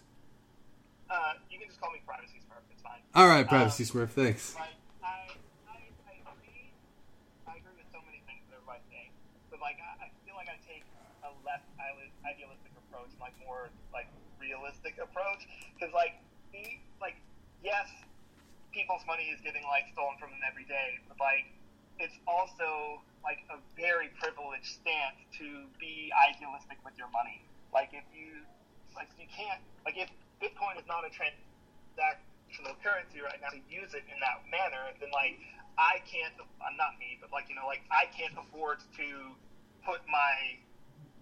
Uh, 1.09 1.33
you 1.49 1.57
can 1.57 1.67
just 1.67 1.79
call 1.79 1.91
me 1.91 2.01
Privacy 2.05 2.41
Smurf. 2.45 2.61
It's 2.71 2.81
fine. 2.81 3.01
All 3.15 3.27
right, 3.27 3.47
Privacy 3.47 3.85
Smurf. 3.85 4.09
Thanks. 4.09 4.53
Like, 4.55 4.77
I, 5.01 5.07
I, 5.65 5.77
I 6.05 6.13
agree. 6.29 6.69
I 7.47 7.57
agree 7.57 7.73
with 7.77 7.89
so 7.93 8.01
many 8.05 8.21
things 8.25 8.45
that 8.49 8.61
everybody's 8.61 8.85
saying, 8.89 9.09
but 9.49 9.61
like, 9.61 9.77
I, 9.81 10.05
I 10.05 10.07
feel 10.25 10.37
like 10.37 10.49
I 10.49 10.57
take 10.65 10.85
a 11.25 11.29
less 11.45 11.61
ide- 11.81 12.13
idealistic 12.25 12.73
approach, 12.77 13.09
like 13.21 13.33
more 13.49 13.73
like 13.89 14.05
realistic 14.37 15.01
approach, 15.01 15.49
because 15.73 15.89
like, 15.97 16.21
the, 16.53 16.77
like, 17.01 17.17
yes, 17.65 17.89
people's 18.69 19.01
money 19.09 19.33
is 19.33 19.41
getting 19.41 19.65
like 19.65 19.89
stolen 19.97 20.21
from 20.21 20.29
them 20.29 20.45
every 20.45 20.69
day, 20.69 21.01
but 21.09 21.17
like, 21.17 21.49
it's 21.97 22.15
also 22.29 23.01
like 23.25 23.41
a 23.49 23.57
very 23.73 24.13
privileged 24.21 24.69
stance 24.79 25.17
to 25.41 25.65
be 25.81 26.13
idealistic 26.13 26.77
with 26.85 26.93
your 26.95 27.09
money. 27.09 27.41
Like, 27.73 27.91
if 27.91 28.05
you, 28.15 28.45
like, 28.95 29.11
you 29.19 29.27
can't, 29.27 29.59
like, 29.83 29.99
if 29.99 30.07
Bitcoin 30.39 30.79
is 30.79 30.87
not 30.87 31.03
a 31.03 31.11
transactional 31.11 32.79
currency 32.79 33.19
right 33.19 33.37
now 33.43 33.51
to 33.51 33.59
use 33.67 33.91
it 33.91 34.07
in 34.07 34.17
that 34.23 34.39
manner, 34.47 34.95
then 35.03 35.11
like 35.11 35.35
I 35.75 35.99
can't, 36.07 36.31
uh, 36.39 36.71
not 36.79 36.95
me, 36.95 37.19
but 37.19 37.27
like 37.35 37.51
you 37.51 37.59
know, 37.59 37.67
like 37.67 37.83
I 37.91 38.07
can't 38.15 38.33
afford 38.39 38.79
to 38.79 39.07
put 39.83 39.99
my 40.07 40.33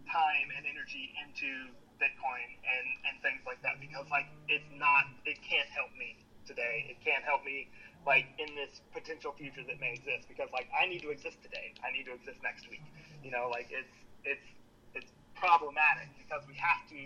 time 0.06 0.54
and 0.54 0.70
energy 0.70 1.18
into 1.18 1.74
Bitcoin 1.98 2.48
and 2.64 2.88
and 3.10 3.16
things 3.22 3.42
like 3.46 3.62
that 3.62 3.82
because 3.82 4.06
like 4.10 4.30
it's 4.48 4.68
not, 4.78 5.10
it 5.26 5.38
can't 5.42 5.70
help 5.70 5.92
me 5.98 6.18
today. 6.48 6.88
It 6.88 6.98
can't 7.04 7.24
help 7.28 7.44
me 7.44 7.68
like 8.08 8.26
in 8.40 8.56
this 8.56 8.80
potential 8.96 9.36
future 9.36 9.68
that 9.68 9.80
may 9.84 10.00
exist 10.00 10.32
because 10.32 10.48
like 10.56 10.72
I 10.72 10.88
need 10.88 11.04
to 11.04 11.12
exist 11.12 11.44
today. 11.44 11.76
I 11.84 11.92
need 11.92 12.08
to 12.08 12.16
exist 12.16 12.40
next 12.42 12.70
week. 12.72 12.84
You 13.22 13.32
know, 13.32 13.52
like 13.52 13.68
it's 13.70 13.94
it's 14.24 14.48
it's 14.96 15.12
problematic 15.36 16.08
because 16.16 16.42
we 16.48 16.56
have 16.56 16.82
to 16.90 17.00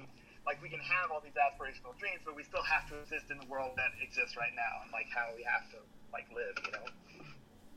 like 0.46 0.62
we 0.62 0.70
can 0.70 0.82
have 0.82 1.10
all 1.10 1.22
these 1.22 1.38
aspirational 1.38 1.98
dreams, 1.98 2.22
but 2.26 2.36
we 2.36 2.44
still 2.46 2.64
have 2.64 2.86
to 2.90 3.02
exist 3.02 3.30
in 3.34 3.38
the 3.42 3.50
world 3.50 3.74
that 3.78 3.94
exists 4.02 4.38
right 4.38 4.54
now, 4.54 4.86
and 4.86 4.94
like 4.94 5.10
how 5.10 5.30
we 5.34 5.42
have 5.46 5.66
to 5.74 5.80
like 6.14 6.30
live, 6.34 6.56
you 6.66 6.72
know. 6.74 6.86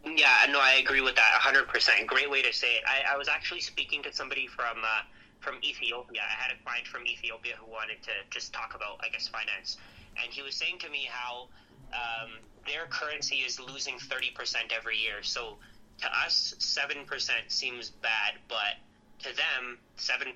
Yeah, 0.05 0.53
no, 0.53 0.61
I 0.61 0.75
agree 0.85 1.01
with 1.01 1.17
that 1.17 1.41
100%. 1.41 2.07
Great 2.07 2.31
way 2.31 2.43
to 2.43 2.53
say 2.53 2.77
it. 2.77 2.85
I, 2.85 3.15
I 3.15 3.17
was 3.17 3.27
actually 3.27 3.61
speaking 3.61 4.03
to 4.03 4.13
somebody 4.13 4.47
from 4.47 4.77
uh, 4.85 5.01
from 5.45 5.57
Ethiopia. 5.63 6.23
I 6.25 6.43
had 6.43 6.57
a 6.57 6.63
client 6.65 6.87
from 6.89 7.07
Ethiopia 7.07 7.55
who 7.61 7.71
wanted 7.71 8.03
to 8.03 8.13
just 8.31 8.53
talk 8.53 8.75
about, 8.75 8.99
I 9.05 9.11
guess, 9.11 9.29
finance. 9.29 9.77
And 10.17 10.33
he 10.33 10.43
was 10.43 10.57
saying 10.57 10.79
to 10.81 10.89
me 10.89 11.07
how 11.09 11.49
um, 11.93 12.31
their 12.67 12.87
currency 12.87 13.37
is 13.37 13.61
losing 13.61 13.97
30% 13.97 14.73
every 14.75 14.97
year. 14.97 15.23
So 15.23 15.59
to 16.01 16.09
us, 16.25 16.55
7% 16.59 17.05
seems 17.49 17.91
bad, 17.91 18.41
but 18.49 18.81
to 19.21 19.37
them, 19.37 19.79
7% 19.99 20.33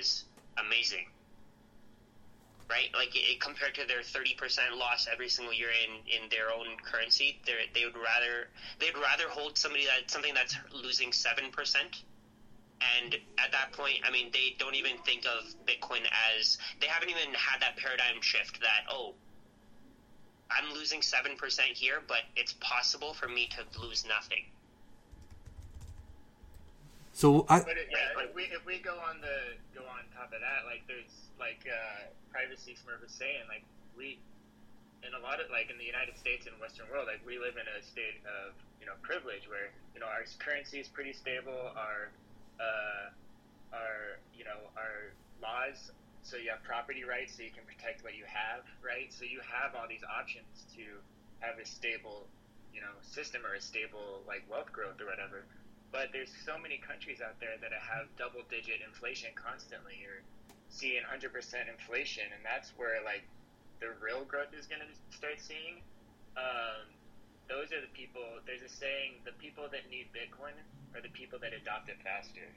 is 0.00 0.24
amazing 0.56 1.06
right? 2.70 2.88
Like 2.94 3.14
it, 3.14 3.40
compared 3.40 3.74
to 3.74 3.86
their 3.86 4.02
thirty 4.02 4.34
percent 4.34 4.76
loss 4.76 5.06
every 5.10 5.28
single 5.28 5.52
year 5.52 5.68
in, 5.84 6.00
in 6.08 6.28
their 6.30 6.50
own 6.50 6.76
currency, 6.82 7.40
they 7.46 7.52
they 7.74 7.84
would 7.84 7.96
rather 7.96 8.48
they'd 8.80 8.96
rather 8.96 9.28
hold 9.28 9.58
somebody 9.58 9.84
that 9.84 10.10
something 10.10 10.34
that's 10.34 10.56
losing 10.72 11.12
seven 11.12 11.50
percent. 11.50 12.02
And 13.00 13.16
at 13.38 13.52
that 13.52 13.72
point, 13.72 14.00
I 14.06 14.10
mean, 14.10 14.30
they 14.32 14.56
don't 14.58 14.74
even 14.74 14.98
think 15.04 15.24
of 15.26 15.44
Bitcoin 15.66 16.02
as 16.36 16.58
they 16.80 16.86
haven't 16.86 17.10
even 17.10 17.32
had 17.34 17.60
that 17.60 17.76
paradigm 17.76 18.20
shift 18.20 18.60
that 18.60 18.84
oh, 18.90 19.14
I'm 20.50 20.72
losing 20.74 21.02
seven 21.02 21.36
percent 21.36 21.70
here, 21.70 22.02
but 22.06 22.22
it's 22.36 22.54
possible 22.60 23.14
for 23.14 23.28
me 23.28 23.48
to 23.56 23.80
lose 23.80 24.04
nothing. 24.06 24.44
So 27.14 27.46
I, 27.48 27.60
But 27.60 27.78
it, 27.78 27.88
yeah, 27.90 28.26
if 28.26 28.34
we 28.34 28.42
if 28.50 28.66
we 28.66 28.78
go 28.78 28.98
on 28.98 29.20
the 29.20 29.54
go 29.70 29.86
on 29.86 30.02
top 30.12 30.34
of 30.34 30.42
that, 30.42 30.66
like 30.66 30.82
there's 30.90 31.30
like 31.38 31.62
uh, 31.62 32.10
privacy 32.30 32.74
Smurf 32.74 33.00
was 33.00 33.14
saying, 33.14 33.46
like 33.48 33.62
we 33.96 34.18
in 35.06 35.14
a 35.14 35.22
lot 35.22 35.38
of 35.38 35.46
like 35.48 35.70
in 35.70 35.78
the 35.78 35.86
United 35.86 36.18
States 36.18 36.50
and 36.50 36.58
Western 36.58 36.90
world, 36.90 37.06
like 37.06 37.22
we 37.22 37.38
live 37.38 37.54
in 37.54 37.66
a 37.70 37.78
state 37.86 38.18
of 38.26 38.58
you 38.80 38.86
know 38.86 38.98
privilege 39.06 39.46
where 39.46 39.70
you 39.94 40.00
know 40.02 40.10
our 40.10 40.26
currency 40.42 40.82
is 40.82 40.88
pretty 40.88 41.14
stable, 41.14 41.70
our 41.78 42.10
uh, 42.60 43.10
our 43.72 44.20
you 44.34 44.44
know 44.44 44.70
our 44.76 45.12
laws. 45.42 45.90
So 46.22 46.36
you 46.40 46.48
have 46.48 46.62
property 46.64 47.04
rights, 47.04 47.36
so 47.36 47.42
you 47.44 47.52
can 47.52 47.64
protect 47.68 48.02
what 48.02 48.16
you 48.16 48.24
have, 48.24 48.64
right? 48.80 49.12
So 49.12 49.24
you 49.28 49.40
have 49.44 49.76
all 49.76 49.84
these 49.84 50.04
options 50.08 50.64
to 50.72 50.84
have 51.44 51.60
a 51.60 51.66
stable, 51.68 52.24
you 52.72 52.80
know, 52.80 52.96
system 53.02 53.44
or 53.44 53.54
a 53.54 53.60
stable 53.60 54.24
like 54.26 54.40
wealth 54.48 54.72
growth 54.72 54.96
or 55.00 55.06
whatever 55.06 55.44
but 55.94 56.10
there's 56.10 56.34
so 56.44 56.58
many 56.58 56.78
countries 56.82 57.22
out 57.22 57.38
there 57.38 57.54
that 57.62 57.70
have 57.70 58.06
double 58.18 58.42
digit 58.50 58.82
inflation 58.82 59.30
constantly 59.38 60.02
or 60.02 60.22
seeing 60.68 61.02
100% 61.06 61.30
inflation 61.70 62.24
and 62.34 62.42
that's 62.42 62.70
where 62.76 62.98
like 63.04 63.22
the 63.80 63.90
real 64.02 64.24
growth 64.24 64.50
is 64.54 64.66
going 64.66 64.82
to 64.82 64.90
start 65.14 65.38
seeing 65.38 65.78
um, 66.36 66.86
those 67.48 67.70
are 67.70 67.80
the 67.80 67.90
people 67.94 68.22
there's 68.46 68.53
a 68.64 68.72
saying 68.72 69.20
the 69.28 69.36
people 69.38 69.68
that 69.70 69.84
need 69.92 70.08
bitcoin 70.10 70.56
are 70.96 71.02
the 71.04 71.12
people 71.12 71.38
that 71.38 71.52
adopt 71.52 71.88
it 71.88 72.00
faster 72.02 72.48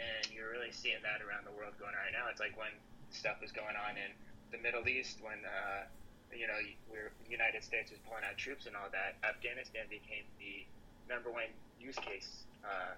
and 0.00 0.24
you're 0.32 0.50
really 0.50 0.72
seeing 0.72 0.98
that 1.04 1.20
around 1.20 1.44
the 1.44 1.54
world 1.54 1.76
going 1.76 1.92
on 1.92 2.00
right 2.00 2.16
now 2.16 2.26
it's 2.32 2.40
like 2.40 2.56
when 2.56 2.72
stuff 3.12 3.36
was 3.44 3.52
going 3.52 3.76
on 3.76 3.94
in 4.00 4.10
the 4.50 4.60
middle 4.60 4.84
east 4.88 5.20
when 5.20 5.38
uh, 5.44 5.84
you 6.32 6.48
know 6.48 6.56
we're 6.88 7.12
united 7.28 7.60
states 7.60 7.92
was 7.92 8.00
pulling 8.08 8.24
out 8.24 8.36
troops 8.40 8.64
and 8.64 8.72
all 8.72 8.88
that 8.88 9.20
afghanistan 9.20 9.84
became 9.92 10.24
the 10.40 10.64
number 11.06 11.28
one 11.28 11.48
use 11.76 11.98
case 12.00 12.48
uh, 12.64 12.96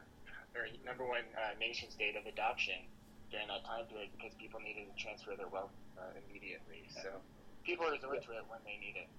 or 0.55 0.71
number 0.87 1.03
one 1.03 1.27
uh, 1.35 1.53
nation 1.59 1.91
state 1.91 2.15
of 2.15 2.25
adoption 2.31 2.79
during 3.35 3.51
that 3.51 3.67
time 3.67 3.83
period 3.91 4.15
because 4.15 4.31
people 4.39 4.63
needed 4.63 4.87
to 4.87 4.95
transfer 4.95 5.35
their 5.35 5.51
wealth 5.51 5.75
uh, 5.99 6.15
immediately. 6.23 6.87
So 7.03 7.19
people 7.67 7.91
resort 7.91 8.23
to 8.23 8.31
it 8.39 8.47
when 8.47 8.63
they 8.63 8.79
need 8.79 8.95
it. 8.95 9.11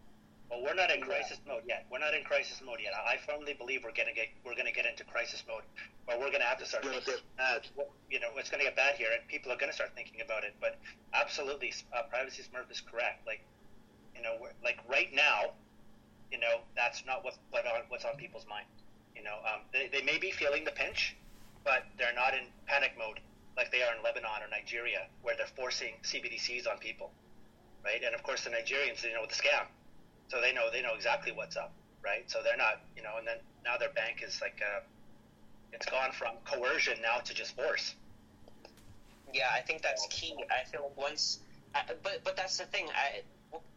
Well, 0.49 0.61
we're 0.61 0.75
not 0.75 0.91
in 0.91 1.01
crisis 1.01 1.39
mode 1.47 1.63
yet. 1.67 1.85
We're 1.91 1.99
not 1.99 2.13
in 2.13 2.23
crisis 2.23 2.61
mode 2.63 2.79
yet. 2.81 2.93
I 2.93 3.17
firmly 3.17 3.53
believe 3.53 3.81
we're 3.83 3.97
gonna 3.97 4.13
get 4.13 4.29
we're 4.45 4.55
gonna 4.55 4.71
get 4.71 4.85
into 4.85 5.03
crisis 5.03 5.43
mode, 5.47 5.63
but 6.05 6.19
we're 6.19 6.31
gonna 6.31 6.45
have 6.45 6.59
to 6.59 6.65
start. 6.65 6.85
Thinking, 6.85 7.15
uh, 7.39 7.59
you 8.09 8.19
know, 8.19 8.29
it's 8.37 8.49
gonna 8.49 8.63
get 8.63 8.75
bad 8.75 8.95
here, 8.95 9.09
and 9.11 9.27
people 9.27 9.51
are 9.51 9.57
gonna 9.57 9.73
start 9.73 9.91
thinking 9.95 10.21
about 10.21 10.43
it. 10.43 10.53
But 10.61 10.77
absolutely, 11.13 11.73
uh, 11.93 12.03
privacy 12.09 12.43
Smurf 12.43 12.69
is 12.69 12.81
correct. 12.81 13.25
Like, 13.25 13.41
you 14.15 14.21
know, 14.21 14.37
like 14.63 14.77
right 14.87 15.09
now, 15.13 15.57
you 16.31 16.39
know, 16.39 16.61
that's 16.75 17.03
not 17.05 17.23
what, 17.23 17.37
what 17.49 17.65
on, 17.65 17.81
what's 17.89 18.05
on 18.05 18.15
people's 18.17 18.45
mind. 18.47 18.67
You 19.15 19.23
know, 19.23 19.37
um, 19.49 19.61
they, 19.73 19.89
they 19.91 20.03
may 20.03 20.19
be 20.19 20.29
feeling 20.29 20.63
the 20.63 20.71
pinch, 20.71 21.15
but 21.63 21.85
they're 21.97 22.13
not 22.13 22.33
in 22.33 22.45
panic 22.67 22.93
mode 22.97 23.19
like 23.57 23.71
they 23.71 23.81
are 23.81 23.95
in 23.95 24.03
Lebanon 24.03 24.43
or 24.43 24.49
Nigeria, 24.51 25.07
where 25.21 25.35
they're 25.37 25.47
forcing 25.55 25.93
CBDCs 26.03 26.67
on 26.69 26.77
people, 26.77 27.11
right? 27.83 28.03
And 28.03 28.13
of 28.13 28.21
course, 28.21 28.43
the 28.43 28.49
Nigerians, 28.49 29.01
they 29.01 29.13
know 29.13 29.25
the 29.25 29.33
scam, 29.33 29.65
so 30.27 30.41
they 30.41 30.53
know 30.53 30.69
they 30.71 30.81
know 30.81 30.93
exactly 30.95 31.31
what's 31.31 31.57
up, 31.57 31.73
right? 32.03 32.23
So 32.27 32.39
they're 32.43 32.57
not, 32.57 32.81
you 32.95 33.03
know, 33.03 33.17
and 33.17 33.27
then 33.27 33.37
now 33.63 33.77
their 33.77 33.89
bank 33.89 34.23
is 34.25 34.41
like, 34.41 34.61
uh, 34.61 34.81
it's 35.73 35.85
gone 35.87 36.11
from 36.11 36.35
coercion 36.45 36.97
now 37.01 37.19
to 37.19 37.33
just 37.33 37.55
force. 37.55 37.95
Yeah, 39.33 39.49
I 39.53 39.61
think 39.61 39.81
that's 39.81 40.07
key. 40.09 40.35
I 40.49 40.69
feel 40.69 40.91
once, 40.95 41.39
I, 41.73 41.81
but 42.03 42.23
but 42.23 42.37
that's 42.37 42.57
the 42.57 42.65
thing. 42.65 42.87
I, 42.89 43.21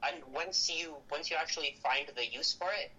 and 0.07 0.23
once 0.33 0.71
you 0.71 0.95
once 1.11 1.31
you 1.31 1.37
actually 1.37 1.77
find 1.83 2.07
the 2.15 2.27
use 2.27 2.53
for 2.53 2.69
it, 2.69 2.93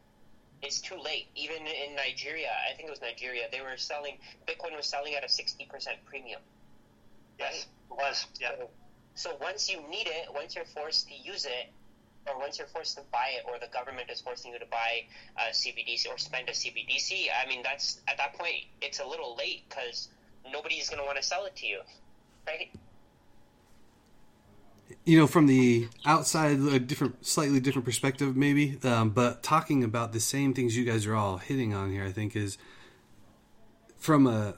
it's 0.61 0.81
too 0.81 0.97
late. 0.97 1.27
Even 1.35 1.67
in 1.67 1.95
Nigeria, 1.95 2.49
I 2.69 2.75
think 2.75 2.89
it 2.89 2.91
was 2.91 3.01
Nigeria, 3.01 3.47
they 3.51 3.61
were 3.61 3.77
selling 3.77 4.17
Bitcoin 4.47 4.75
was 4.75 4.85
selling 4.85 5.13
at 5.15 5.23
a 5.23 5.29
sixty 5.29 5.65
percent 5.65 5.97
premium. 6.05 6.41
Yes, 7.39 7.67
it 7.89 7.95
was. 7.95 8.27
Yeah. 8.41 8.51
So, 8.57 8.69
so 9.15 9.37
once 9.41 9.69
you 9.69 9.81
need 9.89 10.07
it, 10.07 10.27
once 10.33 10.55
you're 10.55 10.65
forced 10.65 11.07
to 11.07 11.15
use 11.15 11.45
it, 11.45 11.71
or 12.27 12.39
once 12.39 12.57
you're 12.57 12.67
forced 12.67 12.97
to 12.97 13.03
buy 13.11 13.31
it, 13.37 13.43
or 13.47 13.59
the 13.59 13.71
government 13.73 14.09
is 14.09 14.21
forcing 14.21 14.53
you 14.53 14.59
to 14.59 14.65
buy 14.65 15.03
a 15.37 15.51
CBDC 15.51 16.07
or 16.09 16.17
spend 16.17 16.49
a 16.49 16.53
CBDC, 16.53 17.27
I 17.43 17.47
mean 17.47 17.61
that's 17.63 18.01
at 18.07 18.17
that 18.17 18.33
point 18.33 18.65
it's 18.81 18.99
a 18.99 19.05
little 19.05 19.35
late 19.35 19.63
because 19.69 20.09
nobody's 20.51 20.89
going 20.89 20.99
to 20.99 21.05
want 21.05 21.17
to 21.17 21.23
sell 21.23 21.45
it 21.45 21.55
to 21.57 21.65
you, 21.65 21.81
right? 22.47 22.69
you 25.05 25.17
know, 25.17 25.27
from 25.27 25.47
the 25.47 25.87
outside, 26.05 26.59
a 26.59 26.79
different, 26.79 27.25
slightly 27.25 27.59
different 27.59 27.85
perspective, 27.85 28.35
maybe. 28.35 28.77
Um, 28.83 29.11
but 29.11 29.43
talking 29.43 29.83
about 29.83 30.13
the 30.13 30.19
same 30.19 30.53
things 30.53 30.75
you 30.75 30.85
guys 30.85 31.05
are 31.05 31.15
all 31.15 31.37
hitting 31.37 31.73
on 31.73 31.91
here, 31.91 32.03
I 32.03 32.11
think 32.11 32.35
is 32.35 32.57
from 33.97 34.27
a 34.27 34.55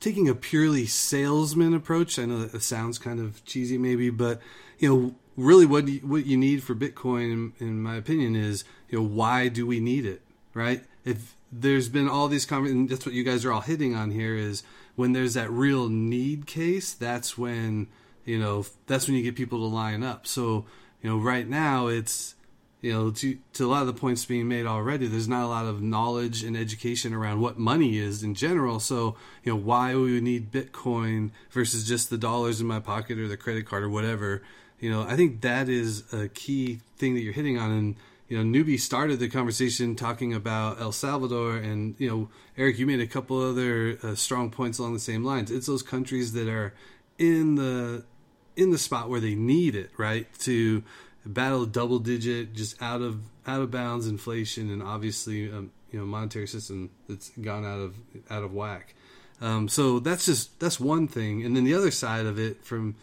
taking 0.00 0.28
a 0.28 0.34
purely 0.34 0.86
salesman 0.86 1.74
approach. 1.74 2.18
I 2.18 2.24
know 2.24 2.44
that 2.44 2.62
sounds 2.62 2.98
kind 2.98 3.20
of 3.20 3.44
cheesy, 3.44 3.78
maybe, 3.78 4.10
but 4.10 4.40
you 4.78 4.88
know, 4.88 5.14
really, 5.36 5.66
what 5.66 5.88
you, 5.88 6.00
what 6.00 6.26
you 6.26 6.36
need 6.36 6.62
for 6.62 6.74
Bitcoin, 6.74 7.32
in, 7.32 7.52
in 7.58 7.82
my 7.82 7.96
opinion, 7.96 8.36
is 8.36 8.64
you 8.88 8.98
know, 8.98 9.06
why 9.06 9.48
do 9.48 9.66
we 9.66 9.80
need 9.80 10.04
it, 10.04 10.22
right? 10.54 10.84
If 11.04 11.36
there's 11.50 11.88
been 11.88 12.08
all 12.08 12.28
these 12.28 12.46
conversations, 12.46 12.90
that's 12.90 13.06
what 13.06 13.14
you 13.14 13.24
guys 13.24 13.44
are 13.44 13.52
all 13.52 13.60
hitting 13.60 13.94
on 13.94 14.10
here 14.10 14.36
is 14.36 14.62
when 14.94 15.12
there's 15.12 15.34
that 15.34 15.50
real 15.50 15.88
need 15.88 16.46
case, 16.46 16.92
that's 16.92 17.36
when 17.36 17.88
you 18.24 18.38
know 18.38 18.64
that's 18.86 19.06
when 19.06 19.16
you 19.16 19.22
get 19.22 19.36
people 19.36 19.58
to 19.58 19.74
line 19.74 20.02
up 20.02 20.26
so 20.26 20.64
you 21.00 21.10
know 21.10 21.18
right 21.18 21.48
now 21.48 21.88
it's 21.88 22.34
you 22.80 22.92
know 22.92 23.10
to 23.10 23.36
to 23.52 23.66
a 23.66 23.70
lot 23.70 23.80
of 23.80 23.86
the 23.86 23.92
points 23.92 24.24
being 24.24 24.48
made 24.48 24.66
already 24.66 25.06
there's 25.06 25.28
not 25.28 25.44
a 25.44 25.48
lot 25.48 25.66
of 25.66 25.82
knowledge 25.82 26.42
and 26.44 26.56
education 26.56 27.12
around 27.12 27.40
what 27.40 27.58
money 27.58 27.98
is 27.98 28.22
in 28.22 28.34
general 28.34 28.78
so 28.78 29.16
you 29.42 29.52
know 29.52 29.58
why 29.58 29.94
we 29.94 30.14
would 30.14 30.22
need 30.22 30.52
bitcoin 30.52 31.30
versus 31.50 31.86
just 31.86 32.10
the 32.10 32.18
dollars 32.18 32.60
in 32.60 32.66
my 32.66 32.80
pocket 32.80 33.18
or 33.18 33.28
the 33.28 33.36
credit 33.36 33.66
card 33.66 33.82
or 33.82 33.90
whatever 33.90 34.42
you 34.82 34.90
know 34.90 35.02
i 35.08 35.16
think 35.16 35.40
that 35.40 35.70
is 35.70 36.04
a 36.12 36.28
key 36.28 36.80
thing 36.98 37.14
that 37.14 37.20
you're 37.20 37.32
hitting 37.32 37.56
on 37.56 37.70
and 37.70 37.96
you 38.28 38.36
know 38.36 38.44
newbie 38.44 38.78
started 38.78 39.18
the 39.18 39.28
conversation 39.28 39.96
talking 39.96 40.34
about 40.34 40.78
el 40.78 40.92
salvador 40.92 41.56
and 41.56 41.94
you 41.98 42.10
know 42.10 42.28
Erik 42.58 42.78
you 42.78 42.86
made 42.86 43.00
a 43.00 43.06
couple 43.06 43.40
other 43.40 43.98
uh, 44.02 44.14
strong 44.14 44.50
points 44.50 44.78
along 44.78 44.92
the 44.92 45.00
same 45.00 45.24
lines 45.24 45.50
it's 45.50 45.66
those 45.66 45.82
countries 45.82 46.34
that 46.34 46.48
are 46.48 46.74
in 47.18 47.54
the 47.54 48.04
in 48.56 48.70
the 48.70 48.78
spot 48.78 49.08
where 49.08 49.20
they 49.20 49.34
need 49.34 49.74
it, 49.74 49.90
right? 49.96 50.26
To 50.40 50.82
battle 51.24 51.66
double 51.66 51.98
digit, 51.98 52.54
just 52.54 52.80
out 52.82 53.00
of 53.00 53.20
out 53.46 53.60
of 53.60 53.70
bounds 53.70 54.06
inflation, 54.06 54.70
and 54.70 54.82
obviously, 54.82 55.50
um, 55.50 55.70
you 55.90 55.98
know, 55.98 56.06
monetary 56.06 56.46
system 56.46 56.90
that's 57.08 57.30
gone 57.30 57.64
out 57.64 57.80
of 57.80 57.96
out 58.30 58.42
of 58.42 58.52
whack. 58.52 58.94
Um, 59.40 59.68
so 59.68 59.98
that's 59.98 60.26
just 60.26 60.58
that's 60.60 60.78
one 60.78 61.08
thing, 61.08 61.44
and 61.44 61.56
then 61.56 61.64
the 61.64 61.74
other 61.74 61.90
side 61.90 62.26
of 62.26 62.38
it, 62.38 62.64
from 62.64 62.96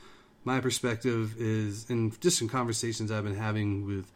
my 0.44 0.60
perspective, 0.60 1.36
is 1.38 1.90
and 1.90 2.20
just 2.22 2.42
in 2.42 2.48
conversations 2.48 3.12
I've 3.12 3.24
been 3.24 3.36
having 3.36 3.86
with 3.86 4.12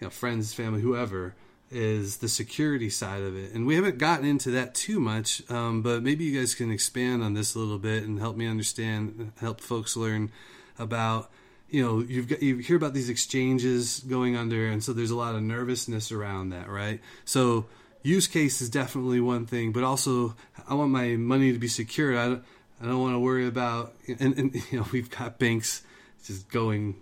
you 0.00 0.06
know 0.06 0.10
friends, 0.10 0.54
family, 0.54 0.80
whoever, 0.80 1.34
is 1.70 2.18
the 2.18 2.28
security 2.28 2.90
side 2.90 3.22
of 3.22 3.36
it, 3.36 3.52
and 3.52 3.66
we 3.66 3.74
haven't 3.74 3.98
gotten 3.98 4.26
into 4.26 4.50
that 4.50 4.74
too 4.74 5.00
much. 5.00 5.48
Um, 5.50 5.82
but 5.82 6.02
maybe 6.02 6.24
you 6.24 6.38
guys 6.38 6.54
can 6.54 6.70
expand 6.70 7.22
on 7.22 7.34
this 7.34 7.54
a 7.54 7.58
little 7.58 7.78
bit 7.78 8.04
and 8.04 8.18
help 8.18 8.36
me 8.36 8.46
understand, 8.46 9.32
help 9.40 9.60
folks 9.60 9.96
learn 9.96 10.30
about 10.78 11.30
you 11.72 11.82
know 11.82 12.00
you've 12.00 12.28
got 12.28 12.42
you 12.42 12.58
hear 12.58 12.76
about 12.76 12.94
these 12.94 13.08
exchanges 13.08 14.00
going 14.00 14.36
under 14.36 14.66
and 14.68 14.84
so 14.84 14.92
there's 14.92 15.10
a 15.10 15.16
lot 15.16 15.34
of 15.34 15.42
nervousness 15.42 16.12
around 16.12 16.50
that 16.50 16.68
right 16.68 17.00
so 17.24 17.66
use 18.02 18.28
case 18.28 18.60
is 18.60 18.68
definitely 18.68 19.20
one 19.20 19.46
thing 19.46 19.72
but 19.72 19.82
also 19.82 20.36
i 20.68 20.74
want 20.74 20.90
my 20.90 21.16
money 21.16 21.52
to 21.52 21.58
be 21.58 21.68
secure 21.68 22.16
i 22.16 22.38
I 22.82 22.86
don't 22.86 23.00
want 23.00 23.14
to 23.14 23.20
worry 23.20 23.46
about 23.46 23.94
and, 24.08 24.36
and 24.36 24.54
you 24.72 24.80
know 24.80 24.86
we've 24.92 25.10
got 25.10 25.38
banks 25.38 25.82
just 26.24 26.48
going 26.50 26.96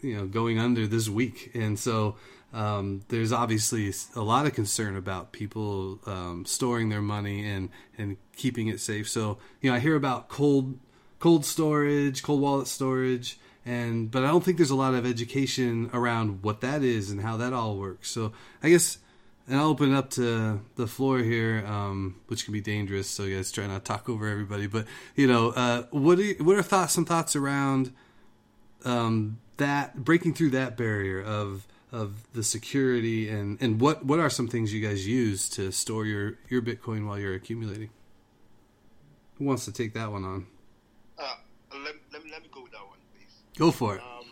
you 0.00 0.16
know 0.16 0.26
going 0.26 0.58
under 0.58 0.86
this 0.86 1.08
week, 1.08 1.50
and 1.54 1.78
so 1.78 2.16
um, 2.52 3.02
there's 3.08 3.32
obviously 3.32 3.92
a 4.14 4.22
lot 4.22 4.46
of 4.46 4.54
concern 4.54 4.96
about 4.96 5.32
people 5.32 6.00
um, 6.06 6.44
storing 6.46 6.88
their 6.88 7.02
money 7.02 7.46
and 7.46 7.68
and 7.98 8.16
keeping 8.34 8.68
it 8.68 8.80
safe. 8.80 9.08
So 9.08 9.38
you 9.60 9.70
know 9.70 9.76
I 9.76 9.80
hear 9.80 9.96
about 9.96 10.28
cold 10.28 10.78
cold 11.18 11.44
storage, 11.44 12.22
cold 12.22 12.40
wallet 12.40 12.66
storage, 12.66 13.38
and 13.64 14.10
but 14.10 14.24
I 14.24 14.28
don't 14.28 14.44
think 14.44 14.56
there's 14.56 14.70
a 14.70 14.76
lot 14.76 14.94
of 14.94 15.06
education 15.06 15.90
around 15.92 16.42
what 16.42 16.60
that 16.62 16.82
is 16.82 17.10
and 17.10 17.20
how 17.20 17.36
that 17.36 17.52
all 17.52 17.76
works. 17.76 18.10
So 18.10 18.32
I 18.62 18.70
guess. 18.70 18.98
And 19.48 19.60
I'll 19.60 19.68
open 19.68 19.92
it 19.92 19.96
up 19.96 20.10
to 20.10 20.60
the 20.74 20.86
floor 20.88 21.18
here, 21.18 21.64
um, 21.66 22.16
which 22.26 22.44
can 22.44 22.52
be 22.52 22.60
dangerous. 22.60 23.08
So 23.08 23.22
you 23.22 23.36
guys 23.36 23.52
try 23.52 23.66
not 23.66 23.84
to 23.84 23.92
talk 23.92 24.08
over 24.08 24.26
everybody. 24.26 24.66
But 24.66 24.86
you 25.14 25.26
know, 25.26 25.50
uh, 25.50 25.84
what 25.90 26.18
are 26.18 26.22
you, 26.22 26.34
what 26.44 26.56
are 26.56 26.62
thoughts? 26.62 26.94
Some 26.94 27.04
thoughts 27.04 27.36
around 27.36 27.92
um, 28.84 29.38
that 29.58 30.04
breaking 30.04 30.34
through 30.34 30.50
that 30.50 30.76
barrier 30.76 31.22
of 31.22 31.66
of 31.92 32.26
the 32.32 32.42
security 32.42 33.28
and 33.28 33.56
and 33.60 33.80
what 33.80 34.04
what 34.04 34.18
are 34.18 34.28
some 34.28 34.48
things 34.48 34.72
you 34.74 34.86
guys 34.86 35.06
use 35.06 35.48
to 35.50 35.70
store 35.70 36.04
your 36.04 36.34
your 36.48 36.60
Bitcoin 36.60 37.06
while 37.06 37.18
you're 37.18 37.34
accumulating? 37.34 37.90
Who 39.38 39.44
wants 39.44 39.66
to 39.66 39.72
take 39.72 39.92
that 39.94 40.10
one 40.10 40.24
on? 40.24 40.46
Uh, 41.18 41.36
let, 41.72 41.94
let, 42.12 42.24
me, 42.24 42.30
let 42.32 42.42
me 42.42 42.48
go 42.50 42.62
with 42.62 42.72
that 42.72 42.86
one, 42.86 42.98
please. 43.12 43.32
Go 43.58 43.70
for 43.70 43.96
it. 43.96 44.00
Um, 44.00 44.24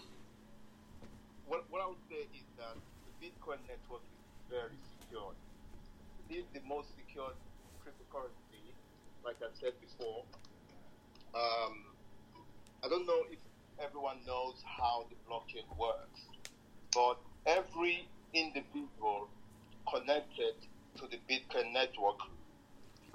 what, 1.47 1.65
what 1.69 1.83
I 1.83 1.87
would 1.87 2.01
say 2.09 2.25
is 2.33 2.49
that 2.57 2.73
the 3.05 3.12
Bitcoin 3.21 3.61
network 3.69 4.01
is 4.01 4.49
very 4.49 4.73
secure. 4.97 5.33
It 6.31 6.37
is 6.41 6.45
the 6.55 6.61
most 6.67 6.89
secure 6.97 7.33
cryptocurrency, 7.85 8.73
like 9.25 9.37
I 9.45 9.53
said 9.61 9.73
before. 9.81 10.25
Um, 11.35 11.82
I 12.85 12.89
don't 12.89 13.07
know 13.07 13.22
if 13.30 13.39
everyone 13.82 14.18
knows 14.24 14.55
how 14.62 15.07
the 15.11 15.16
blockchain 15.28 15.66
works, 15.76 16.20
but 16.95 17.18
every 17.45 18.07
individual 18.32 19.28
connected 19.91 20.55
to 20.97 21.09
the 21.09 21.18
Bitcoin 21.28 21.72
network 21.72 22.18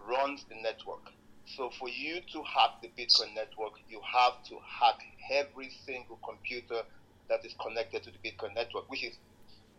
runs 0.05 0.43
the 0.49 0.55
network. 0.55 1.11
So 1.45 1.71
for 1.79 1.87
you 1.87 2.19
to 2.33 2.43
hack 2.43 2.81
the 2.81 2.89
Bitcoin 2.89 3.33
network, 3.35 3.79
you 3.87 4.01
have 4.03 4.43
to 4.49 4.59
hack 4.67 4.99
every 5.31 5.71
single 5.85 6.19
computer 6.27 6.81
that 7.29 7.45
is 7.45 7.55
connected 7.61 8.03
to 8.03 8.11
the 8.11 8.19
Bitcoin 8.19 8.53
network, 8.53 8.89
which 8.91 9.03
is 9.03 9.15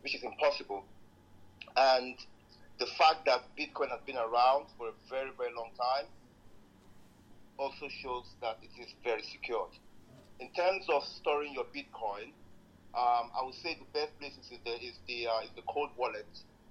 which 0.00 0.14
is 0.14 0.22
impossible. 0.22 0.84
And 1.76 2.16
the 2.78 2.86
fact 2.86 3.26
that 3.26 3.44
Bitcoin 3.58 3.90
has 3.90 4.00
been 4.06 4.16
around 4.16 4.66
for 4.78 4.88
a 4.88 4.92
very, 5.10 5.30
very 5.36 5.52
long 5.54 5.70
time 5.76 6.06
also 7.60 7.88
shows 8.02 8.24
that 8.40 8.56
it 8.64 8.72
is 8.80 8.88
very 9.04 9.22
secured. 9.22 9.76
In 10.40 10.48
terms 10.56 10.86
of 10.88 11.04
storing 11.04 11.52
your 11.52 11.68
Bitcoin, 11.76 12.32
um, 12.96 13.28
I 13.36 13.44
would 13.44 13.54
say 13.54 13.76
the 13.76 13.86
best 13.92 14.18
place 14.18 14.32
is 14.40 14.48
the 14.48 14.72
is 14.80 14.96
the 15.06 15.28
uh, 15.28 15.44
is 15.44 15.50
the 15.54 15.62
cold 15.68 15.90
wallet. 15.96 16.26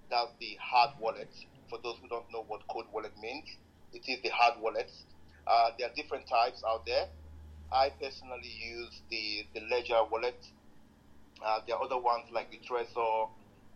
That's 0.09 0.33
the 0.41 0.57
hard 0.59 0.97
wallet. 0.99 1.29
For 1.69 1.77
those 1.83 1.95
who 2.01 2.09
don't 2.09 2.25
know 2.33 2.43
what 2.47 2.61
cold 2.67 2.87
wallet 2.91 3.13
means, 3.21 3.45
it 3.93 4.01
is 4.09 4.19
the 4.23 4.29
hard 4.29 4.59
wallet. 4.59 4.91
Uh, 5.45 5.69
there 5.77 5.87
are 5.87 5.93
different 5.95 6.27
types 6.27 6.63
out 6.67 6.85
there. 6.85 7.05
I 7.71 7.93
personally 8.01 8.49
use 8.49 9.01
the 9.11 9.45
the 9.53 9.61
Ledger 9.69 10.01
wallet. 10.11 10.43
Uh, 11.45 11.59
there 11.67 11.77
are 11.77 11.83
other 11.83 11.99
ones 11.99 12.25
like 12.33 12.49
the 12.51 12.59
Trezor. 12.67 13.29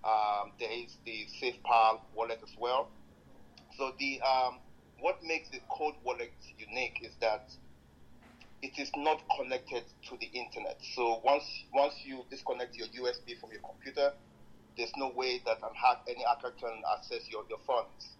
Um, 0.03 0.51
there 0.59 0.72
is 0.72 0.97
the 1.05 1.28
SafePal 1.39 2.01
wallet 2.14 2.39
as 2.43 2.51
well. 2.59 2.89
So 3.78 3.93
the 3.99 4.20
um, 4.22 4.59
what 5.03 5.19
makes 5.21 5.49
the 5.49 5.59
cold 5.67 5.95
wallet 6.05 6.31
unique 6.57 6.99
is 7.03 7.11
that 7.19 7.51
it 8.61 8.79
is 8.79 8.89
not 8.95 9.19
connected 9.37 9.83
to 10.07 10.15
the 10.15 10.27
internet. 10.27 10.79
So 10.95 11.19
once 11.25 11.43
once 11.73 11.93
you 12.05 12.23
disconnect 12.29 12.77
your 12.77 12.87
USB 12.87 13.37
from 13.37 13.51
your 13.51 13.59
computer, 13.59 14.13
there's 14.77 14.93
no 14.95 15.11
way 15.11 15.41
that 15.45 15.57
an 15.59 15.75
hack, 15.75 16.07
any 16.07 16.23
hacker 16.23 16.55
can 16.57 16.81
access 16.95 17.27
your, 17.29 17.43
your 17.49 17.59
funds. 17.67 18.15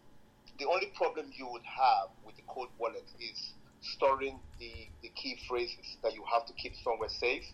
The 0.59 0.65
only 0.67 0.88
problem 0.88 1.31
you 1.31 1.47
would 1.47 1.63
have 1.63 2.11
with 2.25 2.36
the 2.36 2.43
cold 2.51 2.67
wallet 2.77 3.07
is 3.17 3.53
storing 3.79 4.39
the, 4.59 4.89
the 5.01 5.09
key 5.15 5.39
phrases 5.47 5.95
that 6.03 6.13
you 6.13 6.23
have 6.34 6.45
to 6.47 6.53
keep 6.53 6.73
somewhere 6.84 7.09
safe. 7.09 7.45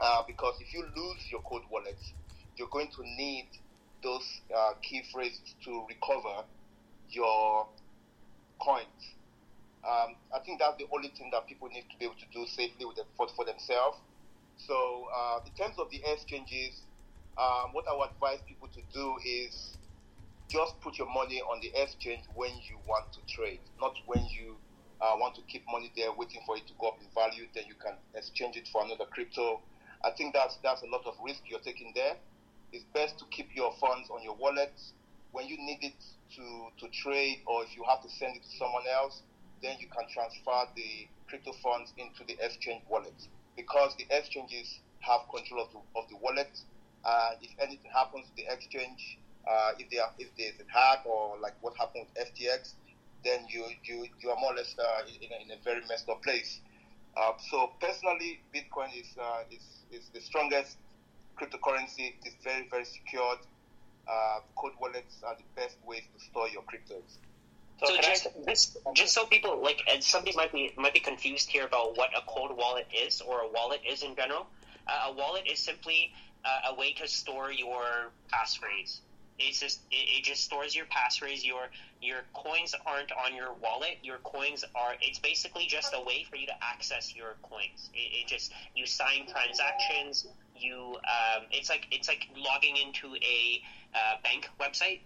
Uh, 0.00 0.22
because 0.26 0.54
if 0.60 0.72
you 0.72 0.80
lose 0.96 1.20
your 1.30 1.42
cold 1.42 1.62
wallet, 1.70 2.00
you're 2.56 2.72
going 2.72 2.88
to 2.96 3.02
need 3.04 3.48
those 4.02 4.24
uh, 4.56 4.72
key 4.80 5.02
phrases 5.12 5.54
to 5.64 5.84
recover 5.86 6.48
your 7.10 7.68
coins. 8.62 9.18
Um, 9.82 10.14
I 10.30 10.38
think 10.46 10.60
that's 10.62 10.78
the 10.78 10.86
only 10.94 11.10
thing 11.18 11.30
that 11.34 11.46
people 11.50 11.68
need 11.68 11.90
to 11.90 11.96
be 11.98 12.06
able 12.06 12.20
to 12.22 12.30
do 12.30 12.46
safely 12.46 12.86
for, 13.16 13.26
for 13.34 13.44
themselves. 13.44 13.98
So, 14.56 15.06
uh, 15.10 15.42
in 15.44 15.52
terms 15.58 15.74
of 15.78 15.90
the 15.90 15.98
exchanges, 16.06 16.86
um, 17.34 17.74
what 17.74 17.84
I 17.90 17.96
would 17.98 18.14
advise 18.14 18.38
people 18.46 18.68
to 18.70 18.82
do 18.94 19.16
is 19.26 19.76
just 20.48 20.78
put 20.82 20.98
your 20.98 21.10
money 21.10 21.40
on 21.40 21.58
the 21.60 21.72
exchange 21.74 22.22
when 22.34 22.52
you 22.68 22.78
want 22.86 23.10
to 23.14 23.20
trade, 23.26 23.60
not 23.80 23.94
when 24.06 24.22
you 24.30 24.54
uh, 25.00 25.18
want 25.18 25.34
to 25.34 25.42
keep 25.48 25.64
money 25.66 25.90
there 25.96 26.12
waiting 26.12 26.42
for 26.46 26.56
it 26.56 26.66
to 26.68 26.74
go 26.78 26.88
up 26.94 27.00
in 27.00 27.08
value. 27.10 27.48
Then 27.54 27.64
you 27.66 27.74
can 27.74 27.98
exchange 28.14 28.56
it 28.56 28.68
for 28.70 28.84
another 28.84 29.06
crypto. 29.10 29.60
I 30.04 30.10
think 30.14 30.34
that's 30.34 30.58
that's 30.62 30.82
a 30.82 30.86
lot 30.86 31.02
of 31.06 31.14
risk 31.24 31.42
you're 31.48 31.64
taking 31.64 31.90
there. 31.94 32.14
It's 32.70 32.84
best 32.94 33.18
to 33.18 33.24
keep 33.30 33.50
your 33.56 33.72
funds 33.80 34.08
on 34.14 34.22
your 34.22 34.36
wallet 34.36 34.72
when 35.32 35.48
you 35.48 35.56
need 35.56 35.80
it 35.82 36.00
to 36.36 36.68
to 36.78 36.88
trade, 36.92 37.42
or 37.46 37.64
if 37.64 37.76
you 37.76 37.84
have 37.84 38.02
to 38.02 38.08
send 38.08 38.36
it 38.36 38.42
to 38.42 38.56
someone 38.56 38.84
else 38.86 39.22
then 39.62 39.76
you 39.78 39.86
can 39.86 40.04
transfer 40.10 40.68
the 40.74 41.06
crypto 41.28 41.52
funds 41.62 41.94
into 41.96 42.24
the 42.26 42.36
exchange 42.44 42.82
wallet 42.90 43.14
because 43.56 43.94
the 43.96 44.04
exchanges 44.10 44.80
have 45.00 45.20
control 45.30 45.62
of 45.62 45.70
the, 45.72 45.80
of 45.96 46.04
the 46.10 46.16
wallet. 46.16 46.50
Uh, 47.04 47.30
if 47.40 47.50
anything 47.58 47.90
happens 47.94 48.26
to 48.26 48.42
the 48.42 48.52
exchange, 48.52 49.18
uh, 49.48 49.72
if, 49.78 49.86
are, 49.98 50.12
if 50.18 50.28
there's 50.36 50.54
a 50.60 50.66
hack 50.70 51.06
or 51.06 51.38
like 51.40 51.54
what 51.62 51.76
happened 51.76 52.06
with 52.14 52.26
FTX, 52.28 52.74
then 53.24 53.46
you, 53.48 53.64
you, 53.84 54.06
you 54.20 54.30
are 54.30 54.36
more 54.38 54.52
or 54.52 54.56
less 54.56 54.74
uh, 54.78 55.02
in, 55.06 55.30
a, 55.30 55.42
in, 55.42 55.58
a, 55.58 55.62
very 55.64 55.80
messed 55.88 56.08
up 56.08 56.22
place. 56.22 56.60
Uh, 57.16 57.32
so 57.50 57.70
personally, 57.80 58.40
Bitcoin 58.54 58.90
is, 58.98 59.14
uh, 59.20 59.42
is, 59.50 59.62
is 59.92 60.08
the 60.14 60.20
strongest 60.20 60.76
cryptocurrency. 61.38 62.14
It's 62.24 62.36
very, 62.42 62.66
very 62.70 62.84
secured. 62.84 63.38
Uh, 64.08 64.40
cold 64.56 64.72
wallets 64.80 65.22
are 65.24 65.36
the 65.36 65.44
best 65.60 65.76
ways 65.86 66.02
to 66.12 66.24
store 66.24 66.48
your 66.48 66.62
cryptos. 66.62 67.18
So, 67.80 67.86
so 67.86 68.00
just, 68.00 68.28
just, 68.46 68.76
just 68.94 69.14
so 69.14 69.26
people 69.26 69.60
like, 69.62 69.80
and 69.90 70.02
somebody 70.02 70.36
might 70.36 70.52
be 70.52 70.72
might 70.76 70.94
be 70.94 71.00
confused 71.00 71.48
here 71.48 71.66
about 71.66 71.96
what 71.96 72.10
a 72.16 72.20
cold 72.26 72.56
wallet 72.56 72.86
is 72.92 73.20
or 73.20 73.40
a 73.40 73.48
wallet 73.48 73.80
is 73.88 74.02
in 74.02 74.14
general. 74.14 74.46
Uh, 74.86 75.10
a 75.10 75.12
wallet 75.12 75.44
is 75.50 75.58
simply 75.58 76.12
uh, 76.44 76.72
a 76.72 76.74
way 76.74 76.92
to 76.92 77.08
store 77.08 77.50
your 77.50 78.10
passphrase. 78.32 79.00
It's 79.38 79.60
just 79.60 79.80
it, 79.90 80.18
it, 80.18 80.24
just 80.24 80.44
stores 80.44 80.76
your 80.76 80.84
passphrase. 80.86 81.44
Your 81.44 81.70
your 82.00 82.18
coins 82.34 82.74
aren't 82.86 83.10
on 83.12 83.34
your 83.34 83.54
wallet. 83.54 83.98
Your 84.02 84.18
coins 84.18 84.64
are. 84.74 84.94
It's 85.00 85.18
basically 85.18 85.66
just 85.66 85.94
a 85.94 86.04
way 86.04 86.24
for 86.28 86.36
you 86.36 86.46
to 86.46 86.54
access 86.62 87.14
your 87.16 87.36
coins. 87.42 87.90
It, 87.94 88.22
it 88.22 88.26
just 88.28 88.52
you 88.76 88.86
sign 88.86 89.26
transactions. 89.26 90.26
You 90.56 90.96
um, 90.96 91.44
it's 91.50 91.70
like 91.70 91.86
it's 91.90 92.08
like 92.08 92.28
logging 92.36 92.76
into 92.76 93.16
a 93.16 93.62
uh, 93.94 94.16
bank 94.22 94.48
website 94.60 95.00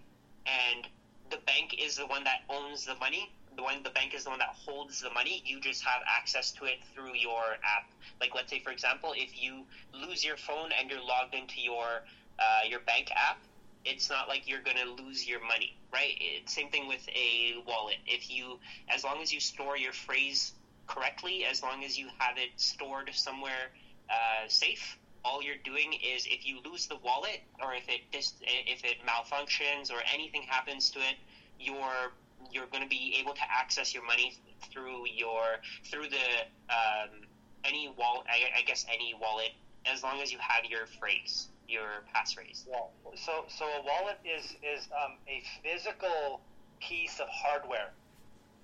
and 0.45 0.87
the 1.29 1.37
bank 1.37 1.75
is 1.77 1.95
the 1.95 2.05
one 2.05 2.23
that 2.23 2.39
owns 2.49 2.85
the 2.85 2.95
money. 2.95 3.29
The 3.55 3.63
one 3.63 3.81
the 3.83 3.89
bank 3.89 4.13
is 4.13 4.23
the 4.23 4.29
one 4.29 4.39
that 4.39 4.49
holds 4.49 5.01
the 5.01 5.09
money. 5.09 5.41
You 5.45 5.59
just 5.59 5.83
have 5.83 6.01
access 6.07 6.51
to 6.53 6.65
it 6.65 6.77
through 6.93 7.15
your 7.15 7.53
app. 7.63 7.91
Like 8.21 8.33
let's 8.35 8.49
say 8.49 8.59
for 8.59 8.71
example, 8.71 9.13
if 9.15 9.41
you 9.41 9.65
lose 9.93 10.23
your 10.23 10.37
phone 10.37 10.69
and 10.77 10.89
you're 10.89 11.01
logged 11.01 11.33
into 11.33 11.59
your 11.61 12.03
uh, 12.39 12.61
your 12.67 12.79
bank 12.81 13.09
app, 13.15 13.37
it's 13.85 14.09
not 14.09 14.27
like 14.27 14.47
you're 14.47 14.61
going 14.61 14.77
to 14.77 15.03
lose 15.03 15.27
your 15.27 15.39
money, 15.39 15.75
right? 15.93 16.15
It, 16.19 16.49
same 16.49 16.69
thing 16.69 16.87
with 16.87 17.07
a 17.09 17.55
wallet. 17.65 17.97
If 18.05 18.29
you, 18.29 18.59
as 18.89 19.03
long 19.03 19.21
as 19.21 19.31
you 19.31 19.39
store 19.39 19.77
your 19.77 19.93
phrase 19.93 20.53
correctly, 20.87 21.45
as 21.45 21.63
long 21.63 21.83
as 21.83 21.97
you 21.97 22.07
have 22.19 22.37
it 22.37 22.49
stored 22.57 23.09
somewhere 23.13 23.71
uh, 24.09 24.47
safe, 24.47 24.97
all 25.23 25.41
you're 25.41 25.61
doing 25.63 25.93
is 25.93 26.25
if 26.25 26.45
you 26.45 26.59
lose 26.65 26.87
the 26.87 26.97
wallet 26.97 27.41
or 27.61 27.73
if 27.73 27.87
it 27.89 28.01
if 28.11 28.83
it 28.83 28.97
malfunctions 29.05 29.91
or 29.91 29.99
anything 30.13 30.43
happens 30.43 30.89
to 30.91 30.99
it, 30.99 31.15
you're 31.59 32.11
you're 32.51 32.67
going 32.67 32.83
to 32.83 32.89
be 32.89 33.17
able 33.19 33.33
to 33.33 33.41
access 33.49 33.93
your 33.93 34.05
money 34.05 34.37
through 34.71 35.07
your 35.07 35.59
through 35.85 36.07
the 36.09 36.27
um, 36.69 37.09
any 37.65 37.93
wallet. 37.97 38.25
I, 38.29 38.59
I, 38.59 38.61
guess 38.61 38.85
any 38.93 39.13
wallet 39.19 39.51
as 39.85 40.03
long 40.03 40.21
as 40.21 40.31
you 40.31 40.37
have 40.39 40.65
your 40.69 40.85
phrase, 40.99 41.47
your 41.67 42.03
passphrase. 42.15 42.65
Yeah. 42.69 42.79
So 43.15 43.45
so 43.47 43.65
a 43.65 43.83
wallet 43.83 44.19
is 44.23 44.55
is 44.63 44.87
um, 44.91 45.13
a 45.27 45.43
physical 45.63 46.41
piece 46.79 47.19
of 47.19 47.27
hardware. 47.29 47.91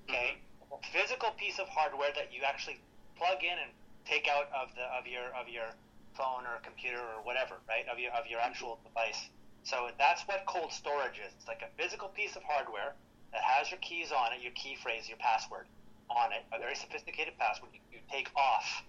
Okay, 0.10 0.38
mm-hmm. 0.38 0.74
a 0.74 1.00
physical 1.00 1.32
piece 1.32 1.60
of 1.60 1.68
hardware 1.68 2.10
that 2.16 2.34
you 2.34 2.42
actually 2.46 2.80
plug 3.18 3.44
in 3.44 3.58
and 3.58 3.72
take 4.06 4.28
out 4.28 4.48
of 4.54 4.70
the 4.76 4.84
of 4.98 5.08
your 5.08 5.34
of 5.40 5.48
your 5.48 5.76
phone 6.16 6.46
or 6.46 6.56
a 6.56 6.62
computer 6.62 7.00
or 7.00 7.22
whatever, 7.24 7.60
right, 7.68 7.86
of 7.92 8.00
your 8.00 8.12
of 8.14 8.26
your 8.28 8.40
actual 8.40 8.80
device. 8.84 9.30
So 9.64 9.90
that's 9.98 10.22
what 10.28 10.46
cold 10.46 10.72
storage 10.74 11.20
is. 11.20 11.32
It's 11.38 11.48
like 11.48 11.62
a 11.64 11.72
physical 11.82 12.10
piece 12.10 12.36
of 12.36 12.44
hardware 12.44 12.96
that 13.32 13.42
has 13.42 13.72
your 13.72 13.80
keys 13.80 14.12
on 14.12 14.34
it, 14.34 14.42
your 14.42 14.52
key 14.54 14.76
phrase, 14.82 15.08
your 15.08 15.18
password 15.18 15.68
on 16.10 16.32
it, 16.34 16.44
a 16.52 16.60
very 16.60 16.76
sophisticated 16.76 17.38
password 17.40 17.72
you, 17.74 17.80
you 17.92 18.00
take 18.12 18.30
off 18.36 18.84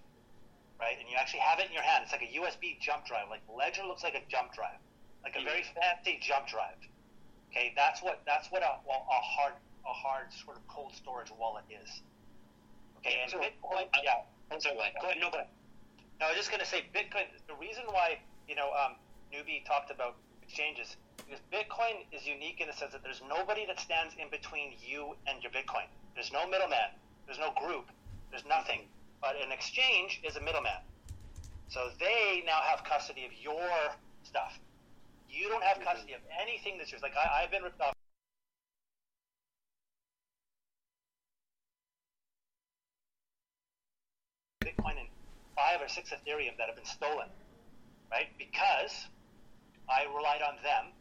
right? 0.81 0.99
And 0.99 1.09
you 1.09 1.17
actually 1.17 1.41
have 1.41 1.59
it 1.61 1.67
in 1.67 1.73
your 1.73 1.83
hand. 1.83 2.03
It's 2.03 2.13
like 2.13 2.23
a 2.27 2.33
USB 2.35 2.79
jump 2.81 3.07
drive. 3.07 3.31
Like 3.31 3.43
Ledger 3.49 3.85
looks 3.87 4.03
like 4.03 4.15
a 4.15 4.23
jump 4.29 4.53
drive, 4.53 4.79
like 5.23 5.37
a 5.37 5.39
Mhm. 5.39 5.45
very 5.45 5.63
fancy 5.63 6.19
jump 6.21 6.47
drive. 6.49 6.79
Okay, 7.51 7.73
that's 7.77 8.03
what 8.03 8.25
that's 8.25 8.51
what 8.51 8.63
a, 8.63 8.81
well, 8.85 9.07
a 9.09 9.21
hard 9.21 9.55
a 9.87 9.93
hard 9.93 10.33
sort 10.33 10.57
of 10.57 10.67
cold 10.67 10.93
storage 10.95 11.31
wallet 11.31 11.65
is. 11.71 12.03
Okay, 12.99 13.21
and 13.21 13.31
So- 13.31 13.39
Bitcoin, 13.39 13.87
uh, 13.95 14.01
yeah. 14.03 14.25
I'm 14.51 14.61
sorry, 14.61 14.75
go 14.75 14.81
ahead. 14.81 14.95
Go 15.01 15.07
ahead. 15.09 15.21
No, 15.21 15.31
go 15.31 15.39
ahead. 15.39 15.49
I 16.21 16.29
was 16.31 16.37
just 16.37 16.51
going 16.51 16.61
to 16.61 16.67
say 16.67 16.87
Bitcoin. 16.95 17.27
The 17.49 17.59
reason 17.59 17.85
why 17.91 18.19
you 18.49 18.55
know 18.55 18.71
um, 18.75 18.97
newbie 19.33 19.65
talked 19.67 19.91
about 19.91 20.17
exchanges 20.43 20.97
because 21.27 21.41
Bitcoin 21.51 22.05
is 22.13 22.27
unique 22.27 22.61
in 22.61 22.69
the 22.69 22.77
sense 22.77 22.93
that 22.93 23.03
there's 23.03 23.23
nobody 23.29 23.67
that 23.67 23.81
stands 23.81 24.15
in 24.21 24.29
between 24.31 24.77
you 24.79 25.17
and 25.27 25.43
your 25.43 25.51
Bitcoin. 25.51 25.89
There's 26.15 26.33
no 26.33 26.47
middleman. 26.49 26.93
There's 27.27 27.39
no 27.41 27.53
group. 27.57 27.89
There's 28.31 28.45
nothing. 28.47 28.83
But 29.21 29.37
an 29.41 29.51
exchange 29.51 30.21
is 30.23 30.37
a 30.37 30.41
middleman. 30.41 30.85
So 31.69 31.89
they 31.99 32.43
now 32.47 32.61
have 32.69 32.85
custody 32.85 33.25
of 33.25 33.33
your 33.41 33.69
stuff. 34.23 34.59
You 35.29 35.49
don't 35.49 35.65
have 35.65 35.81
custody 35.81 36.13
of 36.13 36.21
anything 36.41 36.79
that's 36.79 36.93
yours. 36.93 37.03
Like 37.03 37.17
I, 37.17 37.43
I've 37.43 37.51
been 37.51 37.63
ripped 37.63 37.81
off. 37.81 37.95
Bitcoin 44.65 44.94
or 45.85 45.89
six 45.89 46.09
Ethereum 46.11 46.57
that 46.57 46.67
have 46.67 46.77
been 46.77 46.89
stolen, 46.89 47.29
right? 48.11 48.33
Because 48.41 49.07
I 49.85 50.09
relied 50.09 50.41
on 50.41 50.57
them, 50.65 50.97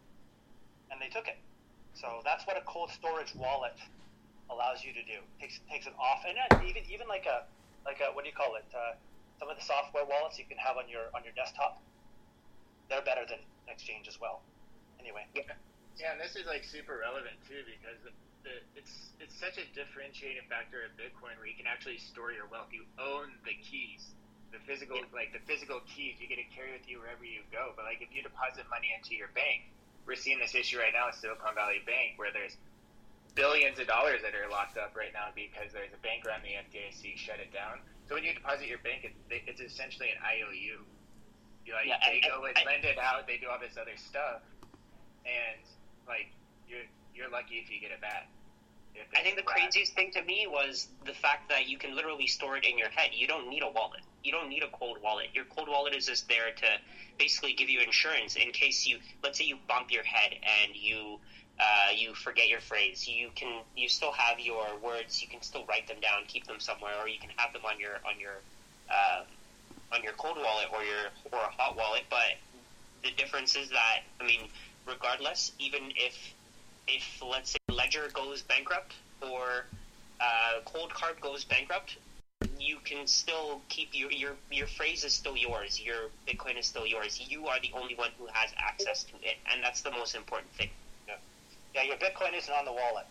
and 0.92 1.00
they 1.00 1.08
took 1.08 1.32
it. 1.32 1.40
So 1.96 2.20
that's 2.28 2.44
what 2.44 2.60
a 2.60 2.66
cold 2.68 2.92
storage 2.92 3.32
wallet 3.36 3.80
allows 4.52 4.84
you 4.84 4.92
to 4.92 5.04
do. 5.08 5.24
takes 5.40 5.64
takes 5.72 5.88
it 5.88 5.96
off, 5.96 6.28
and 6.28 6.36
even 6.68 6.84
even 6.92 7.08
like 7.08 7.26
a 7.26 7.48
like 7.88 8.04
a 8.04 8.12
what 8.12 8.28
do 8.28 8.30
you 8.30 8.36
call 8.36 8.60
it? 8.60 8.68
Uh, 8.76 9.00
some 9.40 9.48
of 9.48 9.56
the 9.56 9.64
software 9.64 10.04
wallets 10.04 10.38
you 10.38 10.46
can 10.46 10.60
have 10.60 10.76
on 10.76 10.92
your 10.92 11.08
on 11.16 11.24
your 11.24 11.34
desktop. 11.34 11.80
They're 12.92 13.06
better 13.08 13.24
than 13.24 13.40
Exchange 13.72 14.12
as 14.12 14.20
well. 14.20 14.44
Anyway, 15.00 15.24
Yeah, 15.96 16.12
and 16.12 16.20
this 16.20 16.36
is 16.36 16.46
like 16.46 16.64
super 16.68 17.00
relevant 17.00 17.40
too 17.48 17.64
because 17.64 17.96
the, 18.04 18.12
the, 18.44 18.54
it's 18.76 19.16
it's 19.24 19.36
such 19.40 19.56
a 19.56 19.66
differentiating 19.72 20.44
factor 20.52 20.84
of 20.84 20.92
Bitcoin 21.00 21.40
where 21.40 21.48
you 21.48 21.56
can 21.56 21.68
actually 21.68 21.98
store 21.98 22.36
your 22.36 22.48
wealth. 22.52 22.68
You 22.76 22.84
own 23.00 23.32
the 23.48 23.56
keys, 23.64 24.12
the 24.54 24.62
physical 24.70 25.02
like 25.12 25.34
the 25.34 25.42
physical 25.50 25.82
keys. 25.90 26.22
You 26.22 26.30
get 26.30 26.38
to 26.38 26.48
carry 26.54 26.72
with 26.72 26.86
you 26.88 27.02
wherever 27.02 27.26
you 27.26 27.42
go. 27.52 27.74
But 27.76 27.86
like 27.90 28.00
if 28.06 28.14
you 28.14 28.22
deposit 28.22 28.70
money 28.70 28.94
into 28.94 29.18
your 29.18 29.34
bank, 29.34 29.66
we're 30.06 30.16
seeing 30.16 30.38
this 30.40 30.54
issue 30.54 30.78
right 30.78 30.94
now 30.94 31.10
at 31.10 31.18
Silicon 31.18 31.58
Valley 31.58 31.82
Bank 31.84 32.16
where 32.22 32.30
there's 32.32 32.56
billions 33.34 33.82
of 33.82 33.90
dollars 33.90 34.22
that 34.22 34.38
are 34.38 34.46
locked 34.54 34.78
up 34.78 34.94
right 34.94 35.10
now 35.12 35.34
because 35.34 35.74
there's 35.74 35.90
a 35.90 36.02
bank 36.06 36.22
run 36.24 36.38
the 36.46 36.54
FDIC 36.70 37.18
shut 37.18 37.42
it 37.42 37.50
down. 37.50 37.82
So 38.08 38.14
when 38.14 38.24
you 38.24 38.34
deposit 38.38 38.70
your 38.70 38.78
bank, 38.86 39.10
it, 39.10 39.14
it's 39.50 39.60
essentially 39.60 40.14
an 40.14 40.22
IOU. 40.22 40.86
You 41.66 41.72
like 41.74 41.88
Yeah, 41.90 41.98
they 42.06 42.22
and- 42.22 42.30
go 42.30 42.46
and 42.46 42.54
and- 42.56 42.66
lend 42.70 42.86
it 42.86 43.00
out. 43.02 43.26
They 43.26 43.38
do 43.42 43.50
all 43.50 43.58
this 43.60 43.74
other 43.80 43.98
stuff, 43.98 44.46
and 45.26 45.60
like 46.08 46.30
you're 46.70 46.86
you're 47.16 47.30
lucky 47.30 47.58
if 47.58 47.72
you 47.72 47.80
get 47.80 47.92
it 47.92 48.02
back. 48.02 48.28
I 49.18 49.24
think 49.24 49.36
the 49.36 49.42
it's 49.42 49.52
craziest 49.52 49.96
thing 49.96 50.12
to 50.12 50.22
me 50.22 50.46
was 50.46 50.88
the 51.06 51.14
fact 51.14 51.50
that 51.50 51.68
you 51.68 51.78
can 51.80 51.96
literally 51.96 52.28
store 52.28 52.58
it 52.58 52.66
in 52.66 52.78
your 52.78 52.90
head. 52.90 53.10
You 53.14 53.26
don't 53.28 53.50
need 53.50 53.64
a 53.64 53.70
wallet. 53.72 54.02
You 54.24 54.32
don't 54.32 54.50
need 54.50 54.64
a 54.64 54.70
cold 54.70 54.98
wallet. 55.04 55.28
Your 55.34 55.46
cold 55.46 55.68
wallet 55.70 55.96
is 55.96 56.06
just 56.08 56.28
there 56.28 56.52
to 56.56 56.68
basically 57.20 57.54
give 57.54 57.70
you 57.70 57.82
insurance 57.82 58.36
in 58.36 58.52
case 58.52 58.86
you, 58.88 58.98
let's 59.24 59.38
say, 59.38 59.46
you 59.46 59.58
bump 59.68 59.92
your 59.92 60.04
head 60.04 60.32
and 60.64 60.76
you 60.76 61.20
uh, 61.60 61.92
you 61.96 62.14
forget 62.16 62.50
your 62.50 62.60
phrase. 62.60 63.08
You 63.08 63.30
can 63.36 63.62
you 63.76 63.88
still 63.90 64.12
have 64.12 64.40
your 64.40 64.66
words. 64.84 65.22
You 65.22 65.28
can 65.28 65.42
still 65.42 65.66
write 65.68 65.88
them 65.88 66.00
down, 66.02 66.24
keep 66.28 66.48
them 66.48 66.60
somewhere, 66.60 66.94
or 67.00 67.08
you 67.08 67.20
can 67.20 67.30
have 67.38 67.54
them 67.54 67.62
on 67.66 67.80
your 67.80 67.96
on 68.08 68.20
your 68.20 68.42
uh, 68.90 69.24
on 69.94 70.04
your 70.04 70.14
cold 70.14 70.38
wallet 70.38 70.68
or 70.74 70.84
your 70.84 71.06
or 71.32 71.40
a 71.40 71.52
hot 71.62 71.78
wallet. 71.78 72.04
But 72.10 72.40
the 73.04 73.12
difference 73.18 73.56
is 73.56 73.70
that 73.70 74.00
I 74.20 74.26
mean, 74.26 74.42
regardless, 74.88 75.52
even 75.60 75.92
if 75.96 76.16
if 76.88 77.22
let's 77.28 77.52
say 77.52 77.60
Ledger 77.72 78.10
goes 78.14 78.42
bankrupt 78.44 78.96
or 79.22 79.66
uh, 80.20 80.62
Coldcard 80.66 81.20
goes 81.22 81.46
bankrupt, 81.46 81.98
you 82.60 82.80
can 82.86 83.08
still 83.08 83.62
keep 83.70 83.90
your 83.94 84.12
your 84.12 84.34
your 84.52 84.68
phrase 84.68 85.04
is 85.04 85.14
still 85.14 85.38
yours. 85.38 85.80
Your 85.80 86.12
Bitcoin 86.28 86.60
is 86.60 86.68
still 86.68 86.86
yours. 86.88 87.20
You 87.20 87.48
are 87.48 87.60
the 87.62 87.72
only 87.76 87.96
one 87.96 88.12
who 88.18 88.28
has 88.34 88.52
access 88.58 89.04
to 89.06 89.16
it, 89.22 89.38
and 89.52 89.64
that's 89.64 89.82
the 89.82 89.92
most 89.92 90.16
important 90.16 90.52
thing. 90.54 90.70
yeah, 91.76 91.84
your 91.84 91.98
Bitcoin 91.98 92.38
isn't 92.38 92.54
on 92.54 92.66
the 92.66 92.74
wallet. 92.74 93.06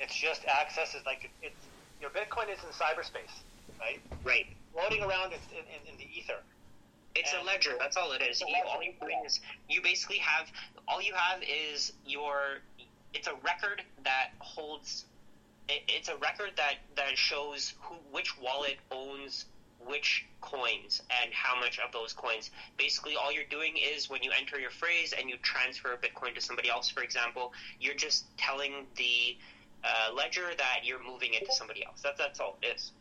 It's 0.00 0.14
just 0.14 0.44
access 0.46 0.94
is 0.94 1.02
like 1.06 1.30
it's 1.42 1.68
your 2.00 2.10
Bitcoin 2.10 2.52
is 2.52 2.60
in 2.64 2.70
cyberspace, 2.70 3.32
right? 3.80 4.00
Right. 4.24 4.46
Floating 4.72 5.02
around 5.02 5.32
in, 5.32 5.40
in, 5.56 5.92
in 5.92 5.96
the 5.98 6.04
ether. 6.18 6.40
It's 7.16 7.32
a 7.32 7.44
ledger. 7.44 7.72
That's 7.78 7.96
all 7.96 8.12
it 8.12 8.22
is. 8.22 8.40
You, 8.40 8.48
all 8.68 8.82
you're 8.82 8.92
doing 9.00 9.22
is 9.24 9.40
you 9.68 9.80
basically 9.82 10.18
have 10.18 10.48
all 10.86 11.00
you 11.02 11.14
have 11.14 11.42
is 11.42 11.92
your. 12.04 12.60
It's 13.14 13.26
a 13.26 13.34
record 13.44 13.82
that 14.04 14.36
holds. 14.40 15.06
It, 15.68 15.82
it's 15.88 16.08
a 16.08 16.16
record 16.16 16.52
that 16.56 16.74
that 16.96 17.18
shows 17.18 17.74
who 17.80 17.94
which 18.12 18.38
wallet 18.38 18.76
owns 18.90 19.46
which 19.86 20.26
coins 20.40 21.02
and 21.22 21.32
how 21.32 21.58
much 21.60 21.78
of 21.78 21.92
those 21.92 22.12
coins. 22.12 22.50
Basically, 22.76 23.14
all 23.16 23.32
you're 23.32 23.44
doing 23.50 23.76
is 23.76 24.10
when 24.10 24.22
you 24.22 24.30
enter 24.36 24.58
your 24.58 24.70
phrase 24.70 25.14
and 25.16 25.28
you 25.30 25.36
transfer 25.42 25.92
a 25.92 25.96
Bitcoin 25.96 26.34
to 26.34 26.40
somebody 26.40 26.68
else, 26.68 26.88
for 26.88 27.02
example, 27.02 27.52
you're 27.80 27.94
just 27.94 28.24
telling 28.36 28.86
the 28.96 29.36
uh, 29.84 30.12
ledger 30.14 30.50
that 30.58 30.80
you're 30.82 31.02
moving 31.02 31.34
it 31.34 31.46
to 31.46 31.52
somebody 31.52 31.84
else. 31.84 32.02
That, 32.02 32.16
that's 32.18 32.40
all 32.40 32.58
it 32.62 32.74
is. 32.76 32.92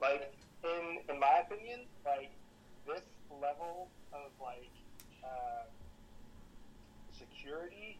like 0.00 0.32
in 0.64 0.98
in 1.08 1.20
my 1.20 1.42
opinion, 1.46 1.80
like 2.04 2.30
this 2.86 3.02
level 3.30 3.88
of 4.12 4.30
like 4.40 4.70
uh, 5.24 5.64
security 7.18 7.98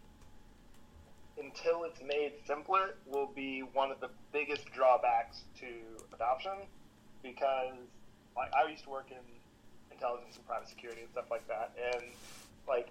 until 1.39 1.85
it's 1.85 2.01
made 2.03 2.33
simpler 2.47 2.97
will 3.07 3.31
be 3.35 3.61
one 3.61 3.91
of 3.91 4.01
the 4.01 4.09
biggest 4.33 4.67
drawbacks 4.73 5.43
to 5.61 5.67
adoption 6.15 6.53
because 7.23 7.75
like 8.37 8.51
I 8.55 8.71
used 8.71 8.85
to 8.85 8.91
work 8.91 9.11
in 9.11 9.25
intelligence 9.91 10.37
and 10.37 10.47
private 10.47 10.69
security 10.69 11.03
and 11.03 11.11
stuff 11.11 11.31
like 11.31 11.47
that 11.49 11.73
and 11.95 12.11
like 12.69 12.89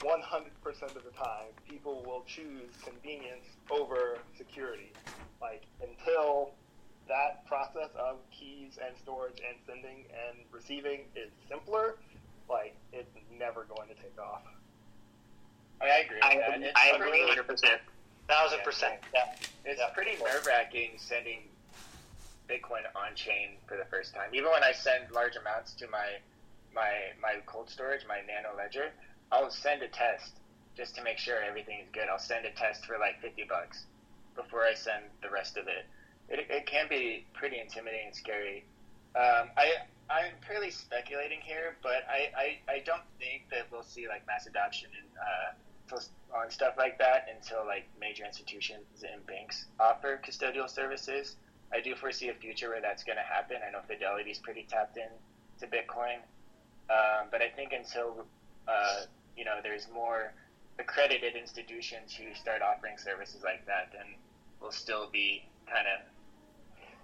100% 0.00 0.16
of 0.96 1.04
the 1.04 1.10
time 1.10 1.52
people 1.68 2.02
will 2.06 2.24
choose 2.26 2.72
convenience 2.84 3.44
over 3.70 4.18
security 4.36 4.92
like 5.40 5.64
until 5.82 6.52
that 7.10 7.44
process 7.46 7.90
of 7.98 8.18
keys 8.30 8.78
and 8.78 8.96
storage 8.96 9.42
and 9.42 9.58
sending 9.66 10.06
and 10.14 10.46
receiving 10.52 11.10
is 11.16 11.30
simpler, 11.50 11.98
like 12.48 12.76
it's 12.92 13.10
never 13.36 13.66
going 13.66 13.88
to 13.88 13.94
take 13.94 14.16
off. 14.18 14.46
I, 15.80 15.84
mean, 15.84 15.92
I 15.92 15.98
agree. 15.98 16.20
I, 16.22 16.58
that. 16.60 16.76
I 16.76 16.88
agree 16.96 17.34
100%. 17.36 17.78
thousand 18.28 18.60
percent. 18.64 18.94
Yeah. 19.14 19.34
It's 19.64 19.80
Yeah. 19.80 19.88
pretty 19.94 20.12
nerve 20.22 20.46
wracking 20.46 20.92
sending 20.98 21.48
Bitcoin 22.48 22.82
on 22.94 23.14
chain 23.14 23.56
for 23.66 23.76
the 23.76 23.84
first 23.86 24.14
time. 24.14 24.34
Even 24.34 24.50
when 24.50 24.62
I 24.62 24.72
send 24.72 25.10
large 25.12 25.36
amounts 25.36 25.72
to 25.74 25.88
my 25.88 26.18
my 26.74 26.90
my 27.20 27.40
cold 27.46 27.70
storage, 27.70 28.02
my 28.06 28.20
Nano 28.20 28.56
Ledger, 28.56 28.90
I'll 29.32 29.50
send 29.50 29.82
a 29.82 29.88
test 29.88 30.32
just 30.76 30.94
to 30.96 31.02
make 31.02 31.18
sure 31.18 31.42
everything 31.42 31.80
is 31.80 31.88
good. 31.92 32.08
I'll 32.10 32.18
send 32.18 32.46
a 32.46 32.50
test 32.52 32.86
for 32.86 32.98
like 32.98 33.20
fifty 33.20 33.44
bucks 33.48 33.84
before 34.36 34.64
I 34.64 34.74
send 34.74 35.04
the 35.22 35.30
rest 35.30 35.56
of 35.56 35.66
it. 35.68 35.86
It, 36.28 36.46
it 36.48 36.66
can 36.66 36.86
be 36.88 37.26
pretty 37.34 37.58
intimidating 37.58 38.06
and 38.06 38.14
scary. 38.16 38.64
Um, 39.16 39.50
I 39.56 39.74
I'm 40.10 40.32
purely 40.46 40.70
speculating 40.70 41.40
here, 41.40 41.76
but 41.82 42.02
I, 42.10 42.30
I, 42.36 42.72
I 42.72 42.78
don't 42.84 43.02
think 43.20 43.44
that 43.50 43.66
we'll 43.70 43.84
see 43.84 44.08
like 44.08 44.26
mass 44.26 44.46
adoption 44.46 44.90
and 44.90 45.06
uh, 45.16 45.52
on 46.34 46.50
stuff 46.50 46.74
like 46.78 46.98
that 46.98 47.26
until 47.34 47.66
like 47.66 47.84
major 48.00 48.24
institutions 48.24 49.02
and 49.02 49.24
banks 49.26 49.66
offer 49.78 50.20
custodial 50.24 50.68
services. 50.68 51.36
I 51.72 51.80
do 51.80 51.94
foresee 51.94 52.28
a 52.28 52.34
future 52.34 52.68
where 52.70 52.80
that's 52.80 53.04
going 53.04 53.16
to 53.16 53.22
happen. 53.22 53.58
I 53.66 53.70
know 53.70 53.80
Fidelity's 53.86 54.38
pretty 54.38 54.66
tapped 54.68 54.96
in 54.96 55.08
to 55.60 55.66
Bitcoin, 55.66 56.18
um, 56.90 57.28
but 57.30 57.42
I 57.42 57.48
think 57.48 57.72
until 57.72 58.26
uh, 58.66 59.02
you 59.36 59.44
know 59.44 59.58
there's 59.62 59.86
more 59.92 60.32
accredited 60.78 61.36
institutions 61.36 62.14
who 62.14 62.34
start 62.34 62.62
offering 62.62 62.96
services 62.96 63.42
like 63.44 63.64
that, 63.66 63.90
then 63.92 64.06
we'll 64.60 64.72
still 64.72 65.08
be 65.12 65.44
kind 65.72 65.86
of 65.86 66.00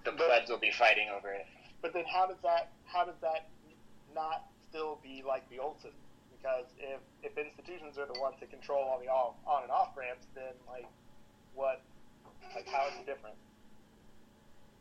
the 0.05 0.13
plebs 0.13 0.49
will 0.49 0.59
be 0.59 0.71
fighting 0.71 1.09
over 1.15 1.33
it. 1.33 1.47
But 1.83 1.93
then 1.93 2.05
how 2.07 2.27
does 2.27 2.39
that 2.43 2.71
how 2.85 3.05
does 3.05 3.19
that 3.21 3.49
not 4.15 4.45
still 4.71 4.99
be 5.03 5.23
like 5.27 5.49
the 5.51 5.59
old 5.59 5.77
system? 5.77 6.06
Because 6.47 6.71
if 6.79 7.03
if 7.27 7.35
institutions 7.35 7.99
are 7.99 8.07
the 8.07 8.21
ones 8.21 8.37
that 8.39 8.51
control 8.51 8.79
all 8.79 9.01
the 9.03 9.11
off, 9.11 9.35
on 9.51 9.65
and 9.65 9.73
off 9.73 9.97
ramps, 9.99 10.31
then 10.33 10.55
like 10.71 10.87
what 11.59 11.83
like 12.55 12.69
how 12.69 12.87
is 12.87 12.95
it 13.03 13.07
different? 13.07 13.35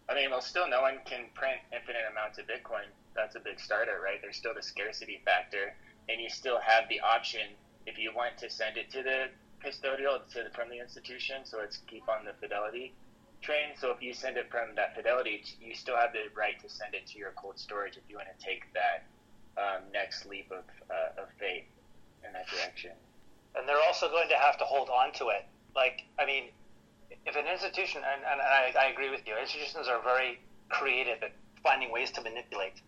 I 0.07 0.13
mean, 0.13 0.29
well, 0.29 0.41
still 0.41 0.69
no 0.69 0.81
one 0.81 1.01
can 1.05 1.25
print 1.33 1.57
infinite 1.73 2.05
amounts 2.11 2.37
of 2.37 2.45
Bitcoin. 2.45 2.85
That's 3.15 3.33
a 3.33 3.39
big 3.39 3.59
starter, 3.59 3.97
right? 3.97 4.21
There's 4.21 4.37
still 4.37 4.53
the 4.53 4.61
scarcity 4.61 5.21
factor, 5.25 5.73
and 6.07 6.21
you 6.21 6.29
still 6.29 6.59
have 6.61 6.87
the 6.87 6.99
option 6.99 7.57
if 7.87 7.97
you 7.97 8.13
want 8.13 8.37
to 8.45 8.49
send 8.49 8.77
it 8.77 8.91
to 8.91 9.01
the 9.01 9.33
custodial 9.65 10.21
to 10.37 10.43
the, 10.45 10.51
from 10.53 10.69
the 10.69 10.77
institution, 10.77 11.49
so 11.49 11.61
it's 11.61 11.77
keep 11.87 12.07
on 12.07 12.25
the 12.25 12.33
fidelity. 12.39 12.93
train. 13.41 13.73
So 13.81 13.89
if 13.89 14.03
you 14.03 14.13
send 14.13 14.37
it 14.37 14.51
from 14.51 14.75
that 14.75 14.93
Fidelity, 14.95 15.41
you 15.59 15.73
still 15.73 15.97
have 15.97 16.13
the 16.13 16.29
right 16.37 16.61
to 16.61 16.69
send 16.69 16.93
it 16.93 17.07
to 17.07 17.17
your 17.17 17.33
cold 17.35 17.57
storage 17.57 17.97
if 17.97 18.03
you 18.07 18.17
want 18.17 18.27
to 18.29 18.45
take 18.45 18.71
that 18.77 19.09
um, 19.57 19.81
next 19.93 20.25
leap 20.25 20.51
of, 20.51 20.63
uh, 20.89 21.21
of 21.21 21.27
faith 21.39 21.65
in 22.25 22.33
that 22.33 22.47
direction. 22.47 22.91
And 23.55 23.67
they're 23.67 23.81
also 23.87 24.09
going 24.09 24.29
to 24.29 24.35
have 24.35 24.57
to 24.59 24.65
hold 24.65 24.89
on 24.89 25.13
to 25.13 25.29
it. 25.29 25.45
Like, 25.75 26.03
I 26.19 26.25
mean, 26.25 26.51
if 27.25 27.35
an 27.35 27.47
institution, 27.47 28.01
and, 28.03 28.21
and 28.23 28.41
I, 28.41 28.73
I 28.79 28.85
agree 28.91 29.09
with 29.09 29.21
you, 29.25 29.37
institutions 29.37 29.87
are 29.87 30.01
very 30.01 30.39
creative 30.69 31.23
at 31.23 31.31
finding 31.63 31.91
ways 31.91 32.11
to 32.11 32.21
manipulate. 32.21 32.81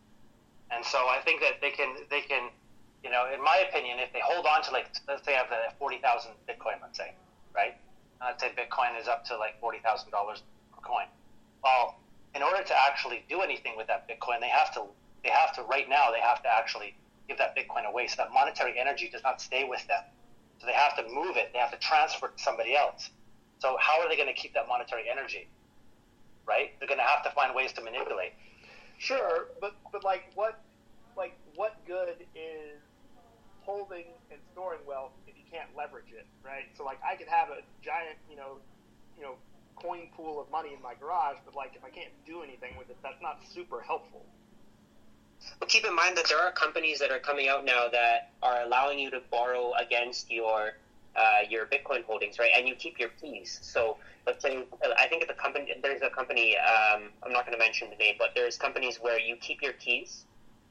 And 0.71 0.83
so 0.85 1.07
I 1.07 1.19
think 1.23 1.41
that 1.41 1.61
they 1.61 1.71
can, 1.71 1.95
they 2.09 2.21
can, 2.21 2.49
you 3.03 3.09
know, 3.09 3.27
in 3.33 3.41
my 3.41 3.63
opinion, 3.69 3.99
if 3.99 4.11
they 4.11 4.19
hold 4.21 4.45
on 4.45 4.63
to 4.63 4.71
like, 4.71 4.87
let's 5.07 5.23
say 5.25 5.33
have 5.33 5.49
the 5.49 5.73
40,000 5.79 6.31
Bitcoin, 6.47 6.81
let's 6.81 6.97
say, 6.97 7.15
right? 7.55 7.75
Let's 8.19 8.41
say 8.41 8.51
Bitcoin 8.51 8.99
is 8.99 9.07
up 9.07 9.23
to 9.25 9.37
like 9.37 9.61
$40,000 9.61 10.11
per 10.11 10.81
coin. 10.81 11.05
Well, 11.63 11.95
in 12.35 12.43
order 12.43 12.63
to 12.63 12.75
actually 12.87 13.23
do 13.29 13.41
anything 13.41 13.73
with 13.77 13.87
that 13.87 14.07
Bitcoin, 14.07 14.41
they 14.41 14.49
have 14.49 14.73
to, 14.73 14.83
they 15.23 15.29
have 15.29 15.53
to, 15.55 15.63
right 15.63 15.89
now, 15.89 16.11
they 16.11 16.21
have 16.21 16.41
to 16.43 16.49
actually 16.49 16.95
give 17.27 17.37
that 17.37 17.55
Bitcoin 17.55 17.85
away 17.85 18.07
so 18.07 18.15
that 18.17 18.33
monetary 18.33 18.79
energy 18.79 19.09
does 19.11 19.23
not 19.23 19.41
stay 19.41 19.65
with 19.67 19.85
them. 19.87 20.03
So 20.59 20.65
they 20.65 20.73
have 20.73 20.95
to 20.97 21.03
move 21.13 21.37
it, 21.37 21.51
they 21.53 21.59
have 21.59 21.71
to 21.71 21.77
transfer 21.77 22.27
it 22.27 22.37
to 22.37 22.43
somebody 22.43 22.75
else. 22.75 23.09
So 23.59 23.77
how 23.79 24.01
are 24.01 24.09
they 24.09 24.15
going 24.15 24.33
to 24.33 24.39
keep 24.39 24.53
that 24.53 24.67
monetary 24.67 25.03
energy? 25.09 25.47
Right? 26.47 26.73
They're 26.79 26.87
going 26.87 26.99
to 26.99 27.05
have 27.05 27.23
to 27.23 27.31
find 27.31 27.53
ways 27.53 27.73
to 27.73 27.81
manipulate. 27.81 28.33
Sure, 28.97 29.53
but 29.61 29.75
but 29.91 30.03
like 30.03 30.31
what 30.33 30.59
like 31.15 31.37
what 31.55 31.77
good 31.85 32.25
is 32.33 32.81
holding 33.61 34.05
and 34.31 34.39
storing 34.53 34.79
wealth 34.87 35.11
if 35.27 35.37
you 35.37 35.43
can't 35.51 35.69
leverage 35.77 36.09
it, 36.09 36.25
right? 36.43 36.65
So 36.75 36.83
like 36.83 36.97
I 37.05 37.15
could 37.15 37.27
have 37.27 37.49
a 37.49 37.61
giant, 37.83 38.17
you 38.29 38.37
know, 38.37 38.57
you 39.15 39.23
know, 39.23 39.35
coin 39.75 40.09
pool 40.15 40.41
of 40.41 40.49
money 40.49 40.73
in 40.73 40.81
my 40.81 40.95
garage, 40.95 41.37
but 41.45 41.53
like 41.53 41.75
if 41.75 41.83
I 41.83 41.89
can't 41.89 42.09
do 42.25 42.41
anything 42.41 42.73
with 42.77 42.89
it, 42.89 42.97
that's 43.03 43.21
not 43.21 43.37
super 43.53 43.81
helpful. 43.81 44.25
But 45.59 45.69
keep 45.69 45.85
in 45.85 45.95
mind 45.95 46.17
that 46.17 46.27
there 46.27 46.39
are 46.39 46.51
companies 46.51 46.99
that 46.99 47.11
are 47.11 47.19
coming 47.19 47.47
out 47.47 47.65
now 47.65 47.87
that 47.89 48.27
are 48.43 48.61
allowing 48.61 48.99
you 48.99 49.09
to 49.11 49.19
borrow 49.31 49.73
against 49.79 50.29
your 50.31 50.73
uh, 51.15 51.39
your 51.49 51.65
Bitcoin 51.65 52.03
holdings, 52.03 52.37
right? 52.37 52.51
And 52.55 52.67
you 52.67 52.75
keep 52.75 52.99
your 52.99 53.09
keys. 53.19 53.57
So 53.63 53.97
let's 54.27 54.41
say 54.43 54.63
I 54.99 55.07
think 55.07 55.27
the 55.27 55.33
company 55.33 55.73
there's 55.81 56.01
a 56.01 56.09
company 56.09 56.55
um, 56.57 57.09
I'm 57.23 57.31
not 57.33 57.45
going 57.45 57.57
to 57.57 57.63
mention 57.63 57.89
the 57.89 57.95
name, 57.95 58.15
but 58.19 58.29
there's 58.35 58.57
companies 58.57 58.97
where 58.97 59.19
you 59.19 59.35
keep 59.37 59.61
your 59.63 59.73
keys, 59.73 60.25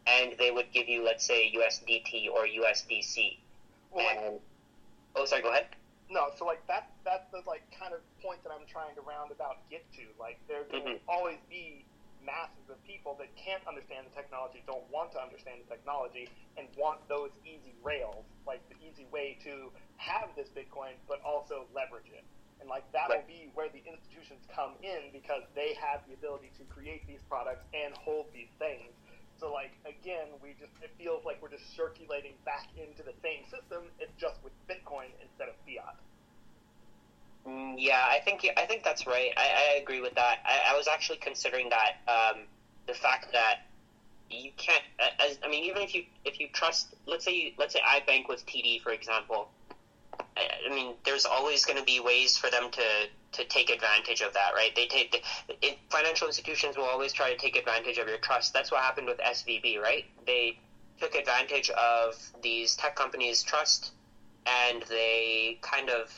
and 0.07 0.35
they 0.39 0.51
would 0.53 0.71
give 0.73 0.89
you 0.89 1.05
let's 1.05 1.25
say 1.25 1.51
USDT 1.53 2.29
or 2.33 2.47
USDC. 2.47 3.37
Well, 3.91 4.05
like, 4.07 4.17
And 4.19 4.41
oh, 5.17 5.25
sorry, 5.25 5.43
go 5.43 5.51
ahead. 5.51 5.67
no, 6.11 6.31
so 6.39 6.45
like 6.45 6.65
that 6.69 6.87
that's 7.05 7.25
the 7.33 7.43
like 7.47 7.63
kind 7.79 7.93
of 7.93 8.01
point 8.23 8.43
that 8.45 8.51
I'm 8.53 8.67
trying 8.67 8.95
to 8.95 9.01
roundabout 9.01 9.57
get 9.71 9.83
to. 9.95 10.03
Like 10.21 10.39
there 10.49 10.63
will 10.71 10.81
Mhm. 10.81 11.01
always 11.09 11.39
be 11.51 11.85
masses 12.27 12.67
of 12.69 12.83
people 12.85 13.15
that 13.23 13.31
can't 13.39 13.63
understand 13.71 14.11
the 14.11 14.15
technology, 14.15 14.61
don't 14.67 14.85
want 14.91 15.15
to 15.15 15.21
understand 15.23 15.63
the 15.63 15.71
technology, 15.71 16.29
and 16.59 16.69
want 16.77 17.07
those 17.09 17.31
easy 17.47 17.79
rails, 17.81 18.27
like 18.47 18.61
the 18.69 18.77
easy 18.83 19.07
way 19.15 19.39
to 19.47 19.71
have 19.97 20.35
this 20.37 20.51
Bitcoin, 20.51 20.99
but 21.09 21.23
also 21.23 21.71
leverage 21.73 22.11
it. 22.11 22.27
And 22.61 22.69
like 22.69 22.91
that 22.93 23.09
will 23.09 23.23
Right. 23.23 23.29
be 23.29 23.51
where 23.55 23.71
the 23.71 23.85
institutions 23.87 24.43
come 24.51 24.77
in 24.83 25.13
because 25.13 25.45
they 25.55 25.75
have 25.75 26.03
the 26.09 26.15
ability 26.15 26.51
to 26.59 26.65
create 26.67 27.07
these 27.07 27.23
products 27.29 27.65
and 27.73 27.95
hold 27.95 28.33
these 28.35 28.51
things. 28.59 28.93
So 29.39 29.53
like 29.53 29.77
again, 29.87 30.41
we 30.43 30.55
just 30.59 30.73
it 30.83 30.91
feels 30.99 31.25
like 31.25 31.41
we're 31.43 31.53
just 31.53 31.69
circulating 31.77 32.37
back 32.45 32.67
into 32.77 33.05
the 33.05 33.15
same 33.23 33.45
system. 33.53 33.93
It's 34.01 34.15
just 34.19 34.43
with 34.43 34.53
Bitcoin 34.67 35.13
instead 35.23 35.49
of 35.49 35.57
fiat. 35.69 36.01
Mm, 37.47 37.75
yeah, 37.79 38.05
I 38.09 38.19
think 38.19 38.47
I 38.57 38.67
think 38.67 38.83
that's 38.83 39.07
right. 39.07 39.31
I, 39.37 39.73
I 39.73 39.77
agree 39.77 40.01
with 40.01 40.15
that. 40.15 40.39
I, 40.45 40.73
I 40.73 40.77
was 40.77 40.89
actually 40.89 41.19
considering 41.19 41.69
that 41.71 41.93
um, 42.09 42.47
the 42.87 42.95
fact 42.95 43.33
that 43.33 43.57
you 44.31 44.51
can't. 44.57 44.83
As, 45.21 45.39
I 45.45 45.49
mean, 45.49 45.65
even 45.65 45.83
if 45.83 45.95
you 45.95 46.05
if 46.25 46.41
you 46.41 46.49
trust, 46.53 46.95
let's 47.07 47.25
say 47.25 47.33
you, 47.35 47.51
let's 47.59 47.73
say 47.75 47.81
I 47.85 48.01
bank 48.01 48.29
with 48.29 48.45
TD, 48.47 48.81
for 48.81 48.93
example. 48.93 49.49
I, 50.37 50.49
I 50.71 50.75
mean, 50.75 50.95
there's 51.05 51.27
always 51.27 51.65
going 51.65 51.79
to 51.79 51.85
be 51.85 52.01
ways 52.01 52.37
for 52.37 52.51
them 52.51 52.71
to 52.71 53.09
to 53.33 53.45
take 53.45 53.71
advantage 53.71 54.23
of 54.23 54.33
that, 54.35 54.53
right? 54.55 54.75
They 54.75 54.87
take 54.87 55.11
the, 55.13 55.21
it, 55.63 55.79
financial 55.91 56.27
institutions 56.27 56.77
will 56.77 56.85
always 56.85 57.13
try 57.13 57.31
to 57.31 57.37
take 57.37 57.57
advantage 57.57 57.99
of 57.99 58.09
your 58.09 58.19
trust. 58.19 58.53
That's 58.55 58.71
what 58.73 58.83
happened 58.83 59.09
with 59.09 59.19
SVB, 59.19 59.79
right? 59.79 60.05
They 60.27 60.55
took 61.01 61.15
advantage 61.15 61.71
of 61.71 62.15
these 62.43 62.75
tech 62.77 62.95
companies' 62.97 63.43
trust, 63.43 63.93
and 64.47 64.83
they 64.89 65.59
kind 65.63 65.91
of 65.91 66.11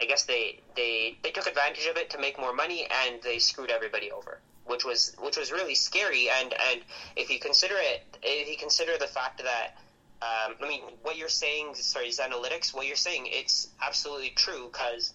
I 0.00 0.04
guess 0.04 0.24
they, 0.24 0.60
they 0.76 1.18
they 1.22 1.30
took 1.30 1.46
advantage 1.46 1.86
of 1.86 1.96
it 1.96 2.10
to 2.10 2.18
make 2.18 2.38
more 2.38 2.52
money 2.52 2.86
and 3.04 3.20
they 3.22 3.38
screwed 3.38 3.70
everybody 3.70 4.10
over, 4.12 4.40
which 4.66 4.84
was 4.84 5.14
which 5.20 5.36
was 5.36 5.50
really 5.50 5.74
scary. 5.74 6.28
And 6.30 6.54
and 6.70 6.80
if 7.16 7.30
you 7.30 7.38
consider 7.40 7.74
it, 7.76 8.18
if 8.22 8.48
you 8.48 8.56
consider 8.56 8.96
the 8.98 9.08
fact 9.08 9.42
that 9.42 9.76
um, 10.20 10.56
I 10.60 10.68
mean, 10.68 10.82
what 11.02 11.16
you're 11.16 11.28
saying, 11.28 11.74
sorry, 11.76 12.08
Zanalytics, 12.08 12.74
what 12.74 12.86
you're 12.86 12.96
saying, 12.96 13.26
it's 13.26 13.68
absolutely 13.80 14.30
true 14.30 14.68
because 14.72 15.14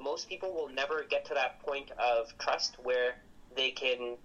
most 0.00 0.28
people 0.28 0.54
will 0.54 0.68
never 0.68 1.04
get 1.08 1.24
to 1.26 1.34
that 1.34 1.60
point 1.62 1.90
of 1.98 2.36
trust 2.38 2.76
where 2.82 3.16
they 3.56 3.70
can 3.70 4.16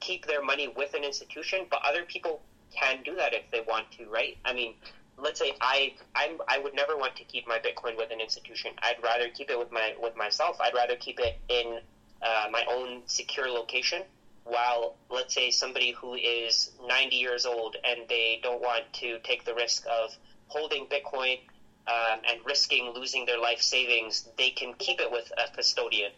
keep 0.00 0.26
their 0.26 0.42
money 0.42 0.68
with 0.76 0.94
an 0.94 1.04
institution, 1.04 1.66
but 1.70 1.80
other 1.84 2.04
people 2.04 2.42
can 2.74 3.02
do 3.04 3.14
that 3.14 3.32
if 3.32 3.48
they 3.52 3.60
want 3.60 3.90
to, 3.92 4.06
right? 4.06 4.36
I 4.44 4.52
mean, 4.52 4.74
let's 5.16 5.38
say 5.38 5.52
I 5.60 5.94
I'm, 6.14 6.38
I 6.48 6.58
would 6.58 6.74
never 6.74 6.96
want 6.96 7.16
to 7.16 7.24
keep 7.24 7.46
my 7.46 7.58
Bitcoin 7.58 7.96
with 7.96 8.10
an 8.10 8.20
institution. 8.20 8.72
I'd 8.82 9.02
rather 9.02 9.28
keep 9.28 9.50
it 9.50 9.58
with 9.58 9.72
my 9.72 9.94
with 9.98 10.16
myself. 10.16 10.56
I'd 10.60 10.74
rather 10.74 10.96
keep 10.96 11.18
it 11.20 11.36
in 11.48 11.80
uh, 12.22 12.46
my 12.50 12.64
own 12.68 13.02
secure 13.06 13.48
location. 13.48 14.02
While 14.44 14.96
let's 15.08 15.34
say 15.34 15.50
somebody 15.50 15.92
who 15.92 16.14
is 16.14 16.70
90 16.86 17.16
years 17.16 17.46
old 17.46 17.76
and 17.84 18.00
they 18.08 18.40
don't 18.42 18.60
want 18.60 18.92
to 18.94 19.18
take 19.20 19.44
the 19.44 19.54
risk 19.54 19.84
of 19.90 20.14
holding 20.48 20.86
Bitcoin 20.86 21.38
um, 21.86 22.20
and 22.28 22.40
risking 22.44 22.92
losing 22.94 23.24
their 23.24 23.38
life 23.38 23.60
savings, 23.60 24.28
they 24.36 24.50
can 24.50 24.74
keep 24.74 25.00
it 25.00 25.10
with 25.10 25.30
a 25.38 25.50
custodian. 25.54 26.12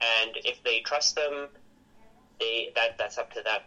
And 0.00 0.36
if 0.44 0.62
they 0.64 0.80
trust 0.80 1.16
them, 1.16 1.48
they 2.38 2.70
that 2.74 2.96
that's 2.96 3.18
up 3.18 3.32
to 3.34 3.42
them. 3.42 3.60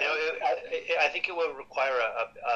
You 0.00 0.06
know, 0.06 0.16
it, 0.16 0.34
I, 0.40 1.06
I 1.06 1.08
think 1.12 1.28
it 1.28 1.36
would 1.36 1.56
require 1.56 1.92
a, 1.92 2.10
a, 2.24 2.24
a, 2.48 2.54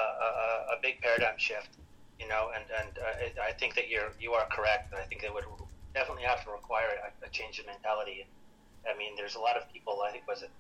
a 0.75 0.77
big 0.81 1.01
paradigm 1.03 1.37
shift. 1.37 1.77
You 2.19 2.29
know, 2.29 2.51
and 2.55 2.65
and 2.81 2.97
uh, 2.97 3.43
I 3.43 3.53
think 3.53 3.75
that 3.75 3.91
you're 3.91 4.15
you 4.19 4.33
are 4.33 4.47
correct. 4.49 4.95
I 4.95 5.05
think 5.05 5.25
it 5.25 5.35
would 5.35 5.45
definitely 5.95 6.23
have 6.25 6.45
to 6.45 6.51
require 6.51 6.89
a, 7.05 7.27
a 7.27 7.29
change 7.31 7.59
in 7.59 7.67
mentality. 7.67 8.25
I 8.89 8.97
mean, 8.97 9.17
there's 9.17 9.35
a 9.35 9.41
lot 9.41 9.57
of 9.57 9.69
people. 9.73 10.01
I 10.07 10.13
think 10.13 10.27
was 10.27 10.43
it, 10.43 10.51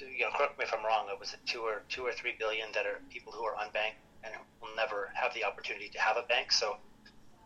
you 0.00 0.24
know, 0.24 0.32
correct 0.34 0.58
me 0.58 0.64
if 0.64 0.72
I'm 0.72 0.84
wrong. 0.84 1.06
It 1.12 1.20
was 1.20 1.34
it 1.34 1.40
two 1.46 1.60
or 1.60 1.82
two 1.88 2.02
or 2.02 2.12
three 2.12 2.34
billion 2.38 2.72
that 2.74 2.86
are 2.86 2.98
people 3.10 3.32
who 3.32 3.44
are 3.44 3.54
unbanked 3.60 4.00
and 4.24 4.34
will 4.60 4.74
never 4.76 5.10
have 5.14 5.34
the 5.34 5.44
opportunity 5.44 5.88
to 5.90 6.00
have 6.00 6.16
a 6.16 6.22
bank. 6.26 6.50
So, 6.52 6.76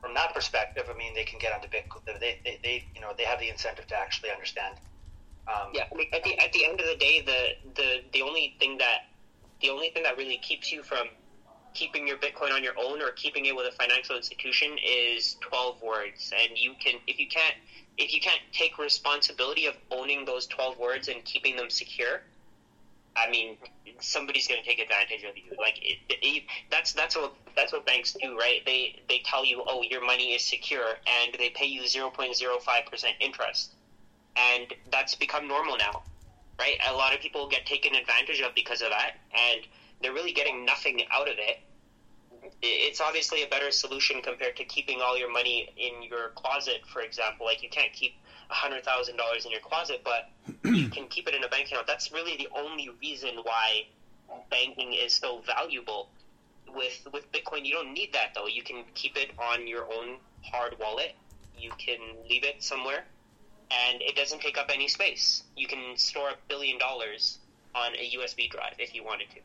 from 0.00 0.14
that 0.14 0.32
perspective, 0.34 0.84
I 0.88 0.96
mean, 0.96 1.14
they 1.14 1.24
can 1.24 1.38
get 1.38 1.52
onto 1.52 1.68
Bitcoin. 1.68 2.06
They, 2.06 2.38
they, 2.44 2.60
they 2.62 2.84
you 2.94 3.00
know, 3.00 3.12
they 3.16 3.24
have 3.24 3.40
the 3.40 3.50
incentive 3.50 3.86
to 3.88 3.96
actually 3.96 4.30
understand. 4.30 4.76
Um, 5.48 5.70
Yeah, 5.72 5.84
I 5.92 5.96
mean, 5.96 6.08
at 6.12 6.22
the 6.24 6.38
at 6.38 6.52
the 6.52 6.64
end 6.64 6.80
of 6.80 6.86
the 6.86 6.96
day, 6.96 7.20
the 7.20 7.72
the 7.74 8.00
the 8.12 8.22
only 8.22 8.54
thing 8.58 8.78
that 8.78 9.00
the 9.60 9.70
only 9.70 9.90
thing 9.90 10.02
that 10.02 10.16
really 10.16 10.38
keeps 10.38 10.72
you 10.72 10.82
from 10.82 11.08
keeping 11.74 12.06
your 12.06 12.16
Bitcoin 12.16 12.52
on 12.52 12.62
your 12.62 12.72
own 12.78 13.02
or 13.02 13.10
keeping 13.12 13.44
it 13.46 13.54
with 13.54 13.66
a 13.66 13.72
financial 13.72 14.16
institution 14.16 14.76
is 14.84 15.36
twelve 15.40 15.80
words, 15.82 16.32
and 16.38 16.58
you 16.58 16.74
can 16.80 16.94
if 17.06 17.18
you 17.18 17.26
can't 17.28 17.54
if 17.98 18.12
you 18.12 18.20
can't 18.20 18.40
take 18.52 18.78
responsibility 18.78 19.66
of 19.66 19.76
owning 19.90 20.24
those 20.24 20.46
twelve 20.46 20.78
words 20.78 21.08
and 21.08 21.24
keeping 21.24 21.56
them 21.56 21.70
secure. 21.70 22.22
I 23.16 23.30
mean, 23.30 23.56
somebody's 24.00 24.46
going 24.46 24.62
to 24.62 24.68
take 24.68 24.78
advantage 24.78 25.22
of 25.24 25.36
you. 25.38 25.52
Like 25.58 25.78
it, 25.80 25.98
it, 26.08 26.42
that's 26.70 26.92
that's 26.92 27.16
what 27.16 27.32
that's 27.54 27.72
what 27.72 27.86
banks 27.86 28.14
do, 28.20 28.36
right? 28.38 28.62
They 28.66 28.94
they 29.08 29.20
tell 29.24 29.44
you, 29.44 29.62
oh, 29.66 29.82
your 29.88 30.04
money 30.04 30.34
is 30.34 30.42
secure, 30.42 30.96
and 31.06 31.34
they 31.38 31.50
pay 31.50 31.66
you 31.66 31.86
zero 31.86 32.10
point 32.10 32.36
zero 32.36 32.58
five 32.58 32.84
percent 32.86 33.14
interest 33.20 33.72
and 34.36 34.72
that's 34.90 35.14
become 35.14 35.48
normal 35.48 35.76
now, 35.76 36.02
right? 36.58 36.76
A 36.88 36.92
lot 36.92 37.14
of 37.14 37.20
people 37.20 37.48
get 37.48 37.66
taken 37.66 37.94
advantage 37.94 38.40
of 38.40 38.54
because 38.54 38.82
of 38.82 38.90
that, 38.90 39.12
and 39.32 39.66
they're 40.02 40.12
really 40.12 40.32
getting 40.32 40.64
nothing 40.64 41.00
out 41.10 41.28
of 41.28 41.36
it. 41.38 41.58
It's 42.62 43.00
obviously 43.00 43.42
a 43.42 43.46
better 43.48 43.70
solution 43.70 44.22
compared 44.22 44.56
to 44.56 44.64
keeping 44.64 45.00
all 45.00 45.18
your 45.18 45.30
money 45.30 45.68
in 45.76 46.02
your 46.02 46.30
closet, 46.30 46.82
for 46.92 47.02
example. 47.02 47.46
Like 47.46 47.62
you 47.62 47.68
can't 47.68 47.92
keep 47.92 48.14
hundred 48.48 48.84
thousand 48.84 49.16
dollars 49.16 49.44
in 49.44 49.50
your 49.50 49.60
closet, 49.60 50.02
but 50.04 50.28
you 50.64 50.88
can 50.88 51.08
keep 51.08 51.26
it 51.26 51.34
in 51.34 51.42
a 51.42 51.48
bank 51.48 51.66
account. 51.66 51.86
That's 51.86 52.12
really 52.12 52.36
the 52.36 52.48
only 52.56 52.88
reason 53.00 53.36
why 53.42 53.86
banking 54.50 54.94
is 54.94 55.14
so 55.14 55.42
valuable. 55.46 56.08
With 56.68 57.06
with 57.12 57.30
Bitcoin, 57.32 57.64
you 57.64 57.72
don't 57.72 57.92
need 57.92 58.12
that 58.12 58.32
though. 58.34 58.46
You 58.46 58.62
can 58.62 58.84
keep 58.94 59.16
it 59.16 59.30
on 59.38 59.66
your 59.66 59.84
own 59.92 60.18
hard 60.42 60.76
wallet. 60.78 61.14
You 61.58 61.70
can 61.78 61.98
leave 62.28 62.44
it 62.44 62.62
somewhere 62.62 63.04
and 63.70 64.02
it 64.02 64.16
doesn't 64.16 64.40
take 64.40 64.58
up 64.58 64.70
any 64.72 64.88
space. 64.88 65.42
You 65.56 65.66
can 65.66 65.96
store 65.96 66.30
a 66.30 66.36
billion 66.48 66.78
dollars 66.78 67.38
on 67.74 67.94
a 67.94 68.10
USB 68.16 68.50
drive 68.50 68.74
if 68.78 68.94
you 68.94 69.04
wanted 69.04 69.30
to. 69.30 69.40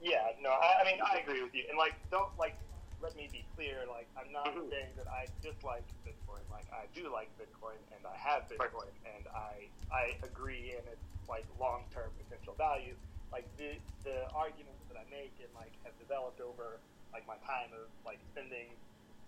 Yeah, 0.00 0.32
no, 0.40 0.50
I, 0.50 0.80
I 0.80 0.84
mean 0.84 1.00
I 1.04 1.18
agree 1.20 1.42
with 1.42 1.54
you, 1.54 1.64
and 1.68 1.76
like 1.76 1.92
don't 2.10 2.32
like 2.38 2.56
let 3.00 3.16
me 3.16 3.28
be 3.32 3.44
clear. 3.56 3.88
Like, 3.88 4.08
I'm 4.16 4.30
not 4.32 4.52
Mhm. 4.52 4.68
saying 4.68 4.92
that 4.96 5.08
I 5.08 5.24
dislike 5.40 5.88
Bitcoin. 6.04 6.44
Like, 6.52 6.68
I 6.72 6.84
do 6.92 7.08
like 7.08 7.32
Bitcoin, 7.40 7.80
and 7.96 8.04
I 8.06 8.14
have 8.16 8.44
Bitcoin, 8.48 8.92
and 9.04 9.26
I 9.28 9.70
I 9.90 10.16
agree 10.22 10.76
in 10.76 10.86
its 10.88 11.04
like 11.28 11.46
long 11.58 11.88
term 11.90 12.12
potential 12.16 12.54
value. 12.54 12.96
Like 13.32 13.48
the 13.56 13.80
the 14.04 14.28
arguments 14.34 14.84
that 14.88 14.96
I 14.96 15.04
make 15.10 15.40
and 15.40 15.52
like 15.54 15.72
have 15.84 15.96
developed 15.98 16.40
over 16.40 16.80
like 17.12 17.26
my 17.26 17.36
time 17.38 17.72
of 17.72 17.88
like 18.04 18.20
spending 18.30 18.76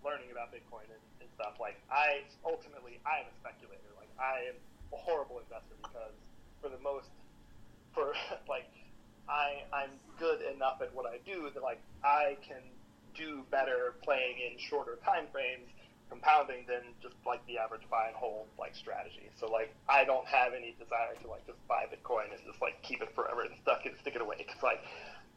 learning 0.05 0.31
about 0.35 0.51
Bitcoin 0.51 0.87
and, 0.91 1.03
and 1.23 1.29
stuff. 1.35 1.57
Like, 1.59 1.81
I 1.91 2.27
ultimately 2.45 2.99
I 3.07 3.23
am 3.23 3.31
a 3.31 3.35
speculator. 3.41 3.91
Like, 3.99 4.11
I 4.19 4.53
am 4.53 4.57
a 4.93 4.99
horrible 4.99 5.41
investor 5.41 5.79
because 5.81 6.15
for 6.61 6.69
the 6.69 6.79
most 6.79 7.09
for 7.95 8.15
like 8.49 8.69
I 9.29 9.65
I'm 9.73 9.91
good 10.19 10.41
enough 10.55 10.81
at 10.83 10.95
what 10.95 11.07
I 11.07 11.19
do 11.25 11.51
that 11.55 11.63
like 11.63 11.81
I 12.05 12.37
can 12.47 12.63
do 13.15 13.45
better 13.51 13.95
playing 14.03 14.37
in 14.41 14.59
shorter 14.59 14.99
time 15.05 15.27
frames 15.33 15.69
compounding 16.09 16.65
than 16.69 16.93
just 17.03 17.17
like 17.27 17.45
the 17.47 17.59
average 17.59 17.83
buy 17.91 18.09
and 18.09 18.17
hold 18.17 18.47
like 18.59 18.75
strategy. 18.77 19.31
So 19.39 19.51
like 19.51 19.75
I 19.89 20.05
don't 20.05 20.27
have 20.27 20.53
any 20.53 20.75
desire 20.79 21.17
to 21.23 21.29
like 21.29 21.47
just 21.47 21.59
buy 21.69 21.87
Bitcoin 21.89 22.33
and 22.33 22.41
just 22.47 22.61
like 22.61 22.81
keep 22.83 23.03
it 23.03 23.15
forever 23.15 23.43
and 23.43 23.55
stuck 23.63 23.87
it 23.87 23.95
stick 24.01 24.15
it 24.15 24.21
away 24.23 24.37
because 24.39 24.63
like 24.63 24.85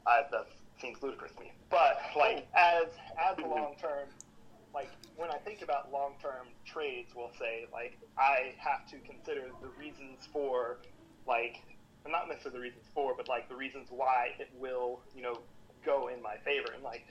I, 0.08 0.22
that 0.32 0.48
seems 0.80 1.02
ludicrous 1.02 1.32
to 1.34 1.42
me. 1.42 1.52
But 1.70 1.98
like 2.18 2.48
oh. 2.56 2.60
as 2.60 2.88
as 3.18 3.38
a 3.40 3.48
long 3.48 3.76
term 3.82 4.08
like 4.76 4.92
when 5.16 5.32
I 5.32 5.40
think 5.40 5.64
about 5.64 5.92
long 5.92 6.20
term 6.22 6.52
trades, 6.68 7.16
we'll 7.16 7.32
say 7.40 7.66
like 7.72 7.98
I 8.20 8.54
have 8.60 8.84
to 8.92 9.00
consider 9.08 9.48
the 9.64 9.72
reasons 9.80 10.28
for 10.32 10.84
like 11.26 11.64
not 12.06 12.28
necessarily 12.28 12.60
the 12.60 12.64
reasons 12.70 12.86
for, 12.94 13.16
but 13.16 13.28
like 13.28 13.48
the 13.50 13.56
reasons 13.56 13.88
why 13.90 14.36
it 14.38 14.52
will 14.60 15.00
you 15.16 15.24
know 15.24 15.40
go 15.86 16.10
in 16.14 16.22
my 16.22 16.36
favor, 16.44 16.76
and 16.76 16.84
like 16.84 17.08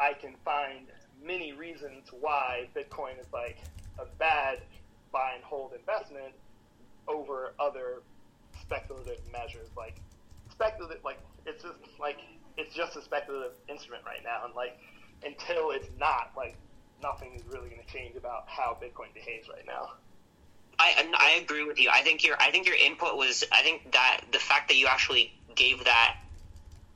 I 0.00 0.12
can 0.12 0.34
find 0.44 0.90
many 1.22 1.52
reasons 1.52 2.10
why 2.10 2.66
Bitcoin 2.74 3.22
is 3.22 3.30
like 3.32 3.62
a 4.02 4.10
bad 4.18 4.58
buy 5.12 5.38
and 5.38 5.44
hold 5.44 5.72
investment 5.78 6.34
over 7.06 7.54
other 7.60 8.02
speculative 8.60 9.22
measures. 9.30 9.70
Like 9.78 10.02
speculative, 10.50 10.98
like 11.04 11.22
it's 11.46 11.62
just 11.62 11.78
like 12.00 12.18
it's 12.58 12.74
just 12.74 12.96
a 12.96 13.02
speculative 13.02 13.54
instrument 13.70 14.02
right 14.04 14.20
now, 14.26 14.44
and 14.44 14.54
like 14.58 14.74
until 15.22 15.70
it's 15.70 15.88
not, 15.98 16.34
like 16.36 16.58
nothing 17.02 17.32
is 17.36 17.42
really 17.46 17.68
going 17.68 17.82
to 17.82 17.92
change 17.92 18.16
about 18.16 18.44
how 18.46 18.76
Bitcoin 18.82 19.12
behaves 19.14 19.48
right 19.48 19.66
now. 19.66 19.92
I 20.78 21.08
I 21.14 21.40
agree 21.40 21.64
with 21.64 21.78
you. 21.78 21.88
I 21.92 22.02
think 22.02 22.24
your 22.24 22.36
I 22.40 22.50
think 22.50 22.66
your 22.66 22.76
input 22.76 23.16
was 23.16 23.44
I 23.52 23.62
think 23.62 23.92
that 23.92 24.22
the 24.32 24.38
fact 24.38 24.68
that 24.68 24.76
you 24.76 24.88
actually 24.88 25.32
gave 25.54 25.84
that 25.84 26.16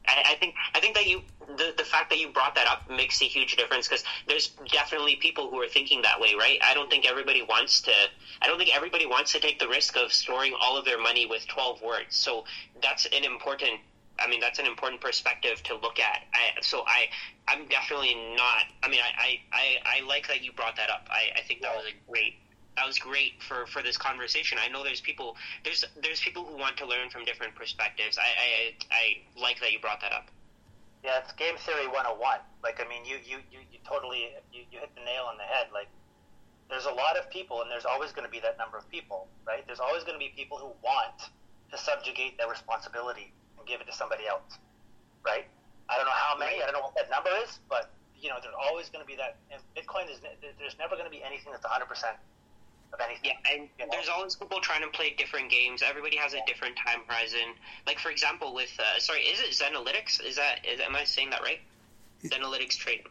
I, 0.08 0.32
I 0.32 0.34
think 0.36 0.54
I 0.74 0.80
think 0.80 0.94
that 0.94 1.06
you 1.06 1.22
the, 1.56 1.74
the 1.76 1.84
fact 1.84 2.10
that 2.10 2.18
you 2.18 2.30
brought 2.30 2.54
that 2.56 2.66
up 2.66 2.90
makes 2.90 3.20
a 3.22 3.26
huge 3.26 3.56
difference 3.56 3.86
because 3.86 4.04
there's 4.26 4.48
definitely 4.72 5.16
people 5.16 5.50
who 5.50 5.60
are 5.62 5.68
thinking 5.68 6.02
that 6.02 6.20
way, 6.20 6.34
right? 6.38 6.58
I 6.64 6.74
don't 6.74 6.90
think 6.90 7.08
everybody 7.08 7.42
wants 7.42 7.82
to. 7.82 7.92
I 8.42 8.46
don't 8.46 8.58
think 8.58 8.74
everybody 8.74 9.06
wants 9.06 9.32
to 9.32 9.40
take 9.40 9.58
the 9.58 9.68
risk 9.68 9.96
of 9.96 10.12
storing 10.12 10.54
all 10.60 10.76
of 10.78 10.84
their 10.84 11.00
money 11.00 11.26
with 11.26 11.46
12 11.48 11.82
words. 11.82 12.16
So 12.16 12.44
that's 12.82 13.06
an 13.06 13.24
important. 13.24 13.80
I 14.18 14.28
mean, 14.28 14.40
that's 14.40 14.58
an 14.58 14.66
important 14.66 15.00
perspective 15.00 15.62
to 15.64 15.74
look 15.74 15.98
at. 16.00 16.22
I, 16.34 16.60
so 16.60 16.82
I, 16.86 17.08
I'm 17.46 17.66
definitely 17.68 18.14
not. 18.36 18.66
I 18.82 18.88
mean, 18.88 19.00
I, 19.00 19.40
I, 19.52 20.00
I, 20.00 20.06
like 20.06 20.26
that 20.28 20.42
you 20.44 20.52
brought 20.52 20.76
that 20.76 20.90
up. 20.90 21.06
I, 21.10 21.38
I 21.38 21.42
think 21.42 21.62
that 21.62 21.74
was 21.74 21.86
a 21.86 22.10
great 22.10 22.34
that 22.76 22.86
was 22.86 22.98
great 22.98 23.42
for, 23.42 23.66
for 23.66 23.82
this 23.82 23.96
conversation. 23.96 24.56
I 24.62 24.68
know 24.68 24.84
there's 24.84 25.00
people 25.00 25.36
there's 25.64 25.84
there's 26.00 26.20
people 26.20 26.44
who 26.44 26.56
want 26.56 26.76
to 26.78 26.86
learn 26.86 27.10
from 27.10 27.24
different 27.24 27.54
perspectives. 27.54 28.18
I 28.18 28.22
I, 28.22 28.74
I 28.90 29.40
like 29.40 29.60
that 29.60 29.72
you 29.72 29.80
brought 29.80 30.00
that 30.00 30.12
up. 30.12 30.30
Yeah, 31.04 31.18
it's 31.22 31.32
game 31.32 31.54
theory 31.58 31.86
101. 31.86 32.18
Like, 32.62 32.82
I 32.82 32.88
mean, 32.88 33.04
you, 33.04 33.22
you, 33.22 33.38
you, 33.52 33.62
you 33.70 33.78
totally, 33.86 34.34
you, 34.52 34.66
you 34.70 34.80
hit 34.82 34.90
the 34.96 35.04
nail 35.04 35.30
on 35.30 35.38
the 35.38 35.46
head. 35.46 35.68
Like, 35.72 35.86
there's 36.68 36.86
a 36.86 36.92
lot 36.92 37.16
of 37.16 37.30
people, 37.30 37.62
and 37.62 37.70
there's 37.70 37.86
always 37.86 38.10
going 38.10 38.26
to 38.26 38.30
be 38.30 38.40
that 38.40 38.58
number 38.58 38.76
of 38.76 38.88
people, 38.90 39.28
right? 39.46 39.64
There's 39.66 39.78
always 39.80 40.02
going 40.02 40.18
to 40.18 40.18
be 40.18 40.34
people 40.34 40.58
who 40.58 40.74
want 40.82 41.30
to 41.70 41.78
subjugate 41.78 42.36
their 42.36 42.48
responsibility 42.48 43.32
and 43.58 43.66
give 43.68 43.80
it 43.80 43.86
to 43.86 43.92
somebody 43.94 44.26
else, 44.26 44.58
right? 45.24 45.46
I 45.88 45.96
don't 45.96 46.06
know 46.06 46.16
how 46.16 46.36
many, 46.38 46.62
I 46.62 46.66
don't 46.66 46.74
know 46.74 46.86
what 46.86 46.96
that 46.96 47.10
number 47.10 47.30
is, 47.44 47.58
but, 47.68 47.90
you 48.20 48.28
know, 48.28 48.36
there's 48.42 48.54
always 48.54 48.88
going 48.88 49.02
to 49.02 49.08
be 49.08 49.16
that. 49.16 49.36
And 49.50 49.60
Bitcoin 49.76 50.10
is, 50.10 50.20
there's 50.20 50.76
never 50.78 50.94
going 50.94 51.08
to 51.08 51.14
be 51.14 51.22
anything 51.22 51.52
that's 51.52 51.64
100% 51.64 51.80
of 52.92 53.00
anything. 53.00 53.32
Yeah, 53.36 53.52
and 53.52 53.68
you 53.78 53.84
know? 53.84 53.92
there's 53.92 54.08
always 54.08 54.36
people 54.36 54.60
trying 54.60 54.82
to 54.82 54.88
play 54.88 55.14
different 55.16 55.50
games. 55.50 55.82
Everybody 55.82 56.16
has 56.16 56.34
a 56.34 56.40
different 56.46 56.76
time 56.76 57.04
horizon. 57.06 57.56
Like 57.86 57.98
for 57.98 58.10
example, 58.10 58.54
with 58.54 58.72
uh, 58.78 58.98
sorry, 58.98 59.20
is 59.20 59.40
it 59.40 59.52
Zenolytics? 59.52 60.24
Is 60.24 60.36
that 60.36 60.64
is, 60.64 60.80
am 60.80 60.96
I 60.96 61.04
saying 61.04 61.30
that 61.30 61.42
right? 61.42 61.60
Zenolytics 62.24 62.76
Trading. 62.76 63.04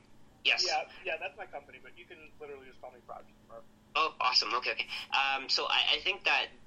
Yes. 0.44 0.66
Yeah, 0.66 0.84
yeah, 1.06 1.14
that's 1.20 1.38
my 1.38 1.46
company, 1.46 1.78
but 1.84 1.92
you 1.98 2.06
can 2.06 2.18
literally 2.42 2.66
just 2.68 2.82
call 2.82 2.92
me 2.92 2.98
Project. 3.06 3.30
Or, 3.50 3.58
Oh, 3.96 4.14
awesome. 4.22 4.54
Okay, 4.56 4.72
okay. 4.72 4.88
Um, 5.12 5.50
so 5.50 5.66
I, 5.66 5.98
I 5.98 6.00
think 6.04 6.24
that 6.26 6.48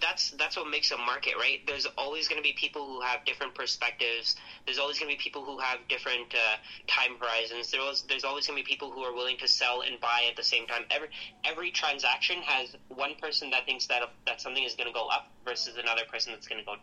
that's 0.00 0.30
that's 0.32 0.56
what 0.56 0.68
makes 0.68 0.90
a 0.90 0.96
market, 0.98 1.34
right? 1.38 1.60
There's 1.66 1.86
always 1.96 2.28
going 2.28 2.40
to 2.40 2.42
be 2.42 2.52
people 2.52 2.86
who 2.86 3.00
have 3.00 3.24
different 3.24 3.54
perspectives. 3.54 4.36
There's 4.66 4.78
always 4.78 4.98
going 4.98 5.10
to 5.10 5.16
be 5.16 5.22
people 5.22 5.44
who 5.44 5.58
have 5.58 5.78
different 5.88 6.34
uh, 6.34 6.56
time 6.86 7.16
horizons. 7.20 7.70
There's 7.70 8.02
there's 8.08 8.24
always 8.24 8.46
going 8.46 8.58
to 8.58 8.64
be 8.64 8.68
people 8.68 8.90
who 8.90 9.00
are 9.00 9.14
willing 9.14 9.38
to 9.38 9.48
sell 9.48 9.82
and 9.82 10.00
buy 10.00 10.26
at 10.28 10.36
the 10.36 10.42
same 10.42 10.66
time. 10.66 10.82
Every 10.90 11.08
every 11.44 11.70
transaction 11.70 12.42
has 12.42 12.76
one 12.88 13.14
person 13.20 13.50
that 13.50 13.64
thinks 13.64 13.86
that 13.86 14.02
that 14.26 14.40
something 14.40 14.62
is 14.62 14.74
going 14.74 14.88
to 14.88 14.94
go 14.94 15.08
up 15.08 15.30
versus 15.44 15.76
another 15.76 16.02
person 16.10 16.32
that's 16.32 16.46
going 16.46 16.60
to 16.60 16.66
go 16.66 16.76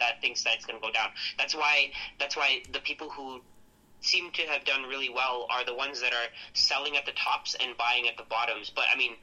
that 0.00 0.20
thinks 0.20 0.42
that 0.44 0.54
it's 0.54 0.66
going 0.66 0.80
to 0.80 0.86
go 0.86 0.92
down. 0.92 1.08
That's 1.38 1.54
why 1.54 1.90
that's 2.18 2.36
why 2.36 2.62
the 2.72 2.80
people 2.80 3.10
who 3.10 3.40
seem 4.00 4.30
to 4.32 4.42
have 4.42 4.64
done 4.64 4.82
really 4.82 5.08
well 5.08 5.46
are 5.50 5.64
the 5.64 5.74
ones 5.74 6.00
that 6.00 6.12
are 6.12 6.28
selling 6.52 6.96
at 6.96 7.06
the 7.06 7.12
tops 7.12 7.56
and 7.60 7.76
buying 7.76 8.06
at 8.06 8.16
the 8.16 8.22
bottoms. 8.28 8.70
But 8.74 8.84
I 8.92 8.96
mean, 8.96 9.16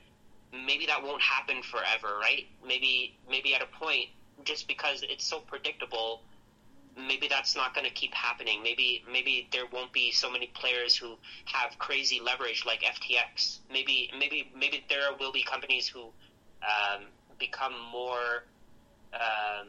maybe 0.53 0.85
that 0.85 1.01
won't 1.03 1.21
happen 1.21 1.61
forever, 1.63 2.17
right? 2.19 2.45
Maybe 2.65 3.17
maybe 3.29 3.55
at 3.55 3.61
a 3.61 3.65
point, 3.65 4.09
just 4.43 4.67
because 4.67 5.03
it's 5.07 5.25
so 5.25 5.39
predictable, 5.39 6.21
maybe 6.95 7.27
that's 7.27 7.55
not 7.55 7.73
going 7.73 7.85
to 7.85 7.93
keep 7.93 8.13
happening. 8.13 8.61
Maybe 8.61 9.03
maybe 9.11 9.47
there 9.51 9.65
won't 9.71 9.91
be 9.91 10.11
so 10.11 10.29
many 10.31 10.47
players 10.53 10.95
who 10.95 11.15
have 11.45 11.77
crazy 11.79 12.19
leverage 12.23 12.63
like 12.65 12.81
FTX. 12.81 13.59
Maybe 13.71 14.11
maybe 14.17 14.51
maybe 14.55 14.83
there 14.89 15.09
will 15.19 15.31
be 15.31 15.43
companies 15.43 15.87
who 15.87 16.03
um, 16.61 17.03
become 17.39 17.73
more. 17.91 18.45
Um, 19.13 19.67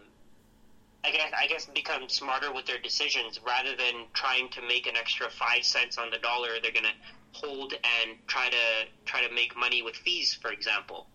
I 1.07 1.11
guess 1.11 1.33
I 1.37 1.47
guess 1.47 1.67
become 1.67 2.09
smarter 2.09 2.53
with 2.53 2.67
their 2.67 2.79
decisions 2.79 3.39
rather 3.47 3.77
than 3.77 4.07
trying 4.15 4.49
to 4.51 4.63
make 4.63 4.87
an 4.87 4.97
extra 4.97 5.29
five 5.31 5.65
cents 5.65 5.99
on 5.99 6.11
the 6.11 6.19
dollar. 6.19 6.49
They're 6.63 6.73
gonna 6.73 6.95
hold 7.35 7.73
and 7.73 8.17
try 8.27 8.49
to 8.49 8.87
try 9.05 9.27
to 9.27 9.33
make 9.35 9.57
money 9.57 9.83
with 9.83 9.95
fees, 9.97 10.35
for 10.41 10.51
example, 10.51 11.07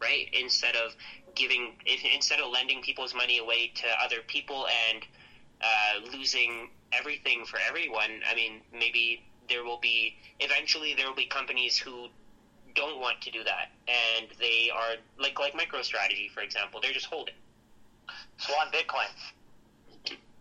right? 0.00 0.28
Instead 0.32 0.76
of 0.76 0.94
giving, 1.34 1.72
instead 2.14 2.40
of 2.40 2.50
lending 2.50 2.82
people's 2.82 3.14
money 3.14 3.38
away 3.38 3.70
to 3.76 3.86
other 4.02 4.16
people 4.26 4.66
and 4.90 5.04
uh, 5.62 6.16
losing 6.16 6.70
everything 6.92 7.44
for 7.44 7.58
everyone. 7.66 8.20
I 8.30 8.34
mean, 8.34 8.60
maybe 8.72 9.22
there 9.48 9.64
will 9.64 9.78
be 9.78 10.16
eventually 10.40 10.94
there 10.94 11.06
will 11.06 11.14
be 11.14 11.26
companies 11.26 11.78
who 11.78 12.08
don't 12.74 13.00
want 13.00 13.20
to 13.22 13.30
do 13.30 13.42
that, 13.44 13.70
and 13.88 14.28
they 14.38 14.70
are 14.74 14.96
like 15.18 15.38
like 15.38 15.54
MicroStrategy, 15.54 16.30
for 16.32 16.40
example. 16.40 16.80
They're 16.82 16.92
just 16.92 17.06
holding. 17.06 17.34
Swan 18.38 18.68
Bitcoin. 18.72 19.10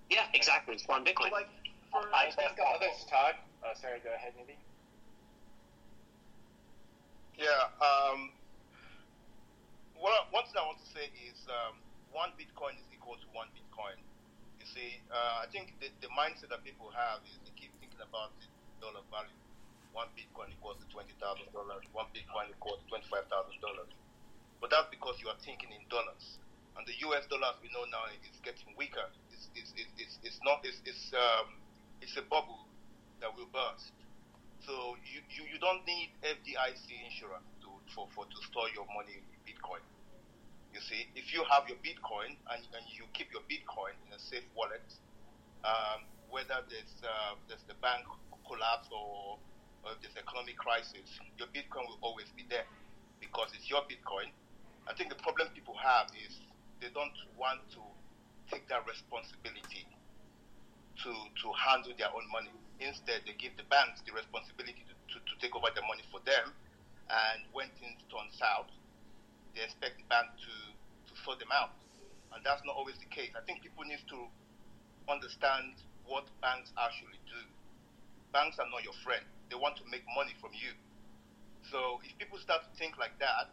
Yeah, 0.10 0.26
exactly. 0.34 0.78
Swan 0.78 1.04
Bitcoin. 1.04 1.32
like, 1.32 1.48
for, 1.92 2.02
I 2.14 2.28
I 2.28 2.32
think 2.32 2.58
others 2.76 3.06
talk. 3.10 3.36
Oh, 3.64 3.72
sorry. 3.82 4.00
Go 4.04 4.14
ahead, 4.14 4.34
maybe. 4.38 4.58
Yeah. 7.38 7.70
Um, 7.82 8.34
what, 9.98 10.30
one 10.34 10.46
thing 10.50 10.58
I 10.60 10.66
want 10.66 10.82
to 10.82 10.90
say 10.94 11.10
is 11.30 11.38
um, 11.50 11.78
one 12.14 12.34
Bitcoin 12.38 12.78
is 12.78 12.88
equal 12.94 13.18
to 13.18 13.28
one 13.34 13.50
Bitcoin. 13.54 13.98
You 14.62 14.68
see, 14.70 15.02
uh, 15.14 15.46
I 15.46 15.48
think 15.54 15.78
the, 15.82 15.90
the 16.02 16.10
mindset 16.14 16.50
that 16.54 16.66
people 16.66 16.90
have 16.94 17.22
is 17.30 17.38
they 17.46 17.54
keep 17.58 17.74
thinking 17.82 18.02
about 18.02 18.34
the 18.42 18.48
dollar 18.82 19.06
value. 19.14 19.38
One 19.94 20.10
Bitcoin 20.18 20.54
equals 20.54 20.78
to 20.82 20.88
twenty 20.94 21.14
thousand 21.18 21.50
dollars. 21.54 21.86
One 21.94 22.10
Bitcoin 22.14 22.50
equals 22.54 22.82
to 22.84 22.88
twenty-five 22.90 23.30
thousand 23.30 23.58
dollars. 23.62 23.90
But 24.62 24.72
that's 24.74 24.90
because 24.90 25.18
you 25.22 25.30
are 25.30 25.40
thinking 25.46 25.70
in 25.74 25.86
dollars. 25.90 26.40
And 26.78 26.86
the 26.86 26.94
U.S. 27.10 27.26
dollar, 27.30 27.54
as 27.54 27.60
we 27.62 27.70
know 27.74 27.86
now, 27.90 28.06
is 28.14 28.38
getting 28.46 28.74
weaker. 28.78 29.06
It's, 29.34 29.50
it's, 29.58 29.74
it's, 29.78 29.92
it's, 29.98 30.16
it's 30.24 30.40
not. 30.46 30.62
It's, 30.66 30.82
it's, 30.86 31.14
um, 31.14 31.58
it's 32.02 32.18
a 32.18 32.26
bubble 32.26 32.66
that 33.22 33.34
will 33.34 33.50
burst. 33.54 33.94
So 34.64 34.98
you, 35.06 35.22
you, 35.36 35.44
you 35.54 35.60
don't 35.60 35.84
need 35.86 36.10
FDIC 36.24 36.88
insurance 37.06 37.48
to 37.66 37.70
for, 37.94 38.08
for 38.16 38.26
to 38.26 38.40
store 38.50 38.70
your 38.74 38.88
money 38.96 39.20
in 39.20 39.40
Bitcoin. 39.46 39.84
You 40.74 40.82
see, 40.82 41.08
if 41.16 41.34
you 41.34 41.44
have 41.50 41.68
your 41.70 41.80
Bitcoin 41.82 42.36
and, 42.54 42.62
and 42.76 42.84
you 42.96 43.06
keep 43.14 43.32
your 43.34 43.44
Bitcoin 43.50 43.96
in 44.08 44.14
a 44.14 44.20
safe 44.22 44.46
wallet, 44.56 44.86
um, 45.66 46.06
whether 46.30 46.62
there's 46.70 46.96
uh, 47.04 47.36
there's 47.48 47.64
the 47.68 47.76
bank 47.82 48.06
collapse 48.48 48.88
or, 48.94 49.40
or 49.86 49.90
if 49.96 50.00
there's 50.04 50.18
economic 50.20 50.58
crisis, 50.58 51.08
your 51.40 51.50
Bitcoin 51.54 51.88
will 51.88 52.02
always 52.02 52.30
be 52.36 52.46
there 52.50 52.68
because 53.20 53.52
it's 53.56 53.70
your 53.70 53.84
Bitcoin. 53.88 54.30
I 54.88 54.94
think 54.96 55.10
the 55.10 55.20
problem 55.22 55.50
people 55.56 55.76
have 55.80 56.08
is 56.16 56.34
they 56.82 56.90
don't 56.94 57.16
want 57.38 57.62
to 57.76 57.84
take 58.52 58.68
that 58.70 58.86
responsibility 58.88 59.88
to 61.04 61.12
to 61.12 61.48
handle 61.58 61.94
their 61.98 62.12
own 62.14 62.26
money. 62.32 62.54
Instead, 62.80 63.26
they 63.26 63.34
give 63.38 63.58
the 63.58 63.66
banks 63.74 64.06
the 64.06 64.14
responsibility 64.14 64.86
to, 64.86 64.94
to, 65.10 65.18
to 65.26 65.34
take 65.42 65.56
over 65.58 65.70
the 65.74 65.82
money 65.90 66.06
for 66.14 66.22
them. 66.26 66.54
And 67.10 67.48
when 67.56 67.72
things 67.82 67.98
turn 68.12 68.30
south, 68.36 68.70
they 69.58 69.66
expect 69.66 69.98
the 69.98 70.06
bank 70.12 70.30
to, 70.38 70.54
to 71.10 71.14
sort 71.26 71.42
them 71.42 71.50
out. 71.50 71.74
And 72.36 72.46
that's 72.46 72.62
not 72.68 72.78
always 72.78 73.00
the 73.02 73.10
case. 73.10 73.34
I 73.34 73.42
think 73.50 73.66
people 73.66 73.82
need 73.88 74.04
to 74.14 74.20
understand 75.10 75.82
what 76.06 76.30
banks 76.44 76.70
actually 76.78 77.18
do. 77.26 77.42
Banks 78.36 78.60
are 78.60 78.70
not 78.70 78.84
your 78.84 78.96
friend. 79.02 79.24
They 79.50 79.58
want 79.58 79.80
to 79.82 79.86
make 79.90 80.04
money 80.14 80.36
from 80.38 80.54
you. 80.54 80.76
So 81.72 82.00
if 82.06 82.14
people 82.20 82.38
start 82.38 82.62
to 82.68 82.72
think 82.78 83.00
like 83.00 83.18
that, 83.18 83.50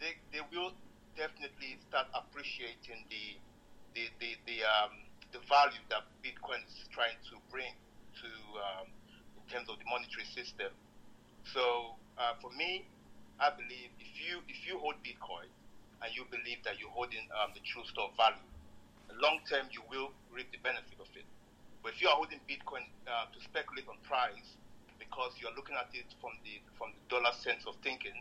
they, 0.00 0.18
they 0.32 0.42
will 0.50 0.74
definitely 1.16 1.80
start 1.88 2.08
appreciating 2.12 3.08
the 3.08 3.40
the 3.96 4.12
the, 4.20 4.30
the 4.44 4.58
um, 4.60 4.92
the 5.32 5.40
value 5.48 5.80
that 5.88 6.04
Bitcoin 6.20 6.60
is 6.68 6.84
trying 6.92 7.16
to 7.32 7.40
bring 7.48 7.72
terms 9.56 9.72
of 9.72 9.80
the 9.80 9.88
monetary 9.88 10.28
system. 10.36 10.68
So 11.48 11.96
uh, 12.20 12.36
for 12.44 12.52
me, 12.52 12.84
I 13.40 13.48
believe 13.56 13.88
if 13.96 14.12
you 14.20 14.44
if 14.52 14.68
you 14.68 14.76
hold 14.76 15.00
Bitcoin 15.00 15.48
and 16.04 16.12
you 16.12 16.28
believe 16.28 16.60
that 16.68 16.76
you're 16.76 16.92
holding 16.92 17.24
um, 17.40 17.56
the 17.56 17.64
true 17.64 17.84
store 17.88 18.12
value, 18.20 18.44
long 19.16 19.40
term 19.48 19.72
you 19.72 19.80
will 19.88 20.12
reap 20.28 20.52
the 20.52 20.60
benefit 20.60 21.00
of 21.00 21.08
it. 21.16 21.24
But 21.80 21.96
if 21.96 22.04
you 22.04 22.12
are 22.12 22.18
holding 22.20 22.44
Bitcoin 22.44 22.84
uh, 23.08 23.32
to 23.32 23.38
speculate 23.40 23.88
on 23.88 23.96
price 24.04 24.60
because 25.00 25.32
you're 25.40 25.56
looking 25.56 25.76
at 25.80 25.88
it 25.96 26.08
from 26.20 26.36
the 26.44 26.60
from 26.76 26.92
the 26.92 27.00
dollar 27.08 27.32
sense 27.40 27.64
of 27.64 27.80
thinking, 27.80 28.16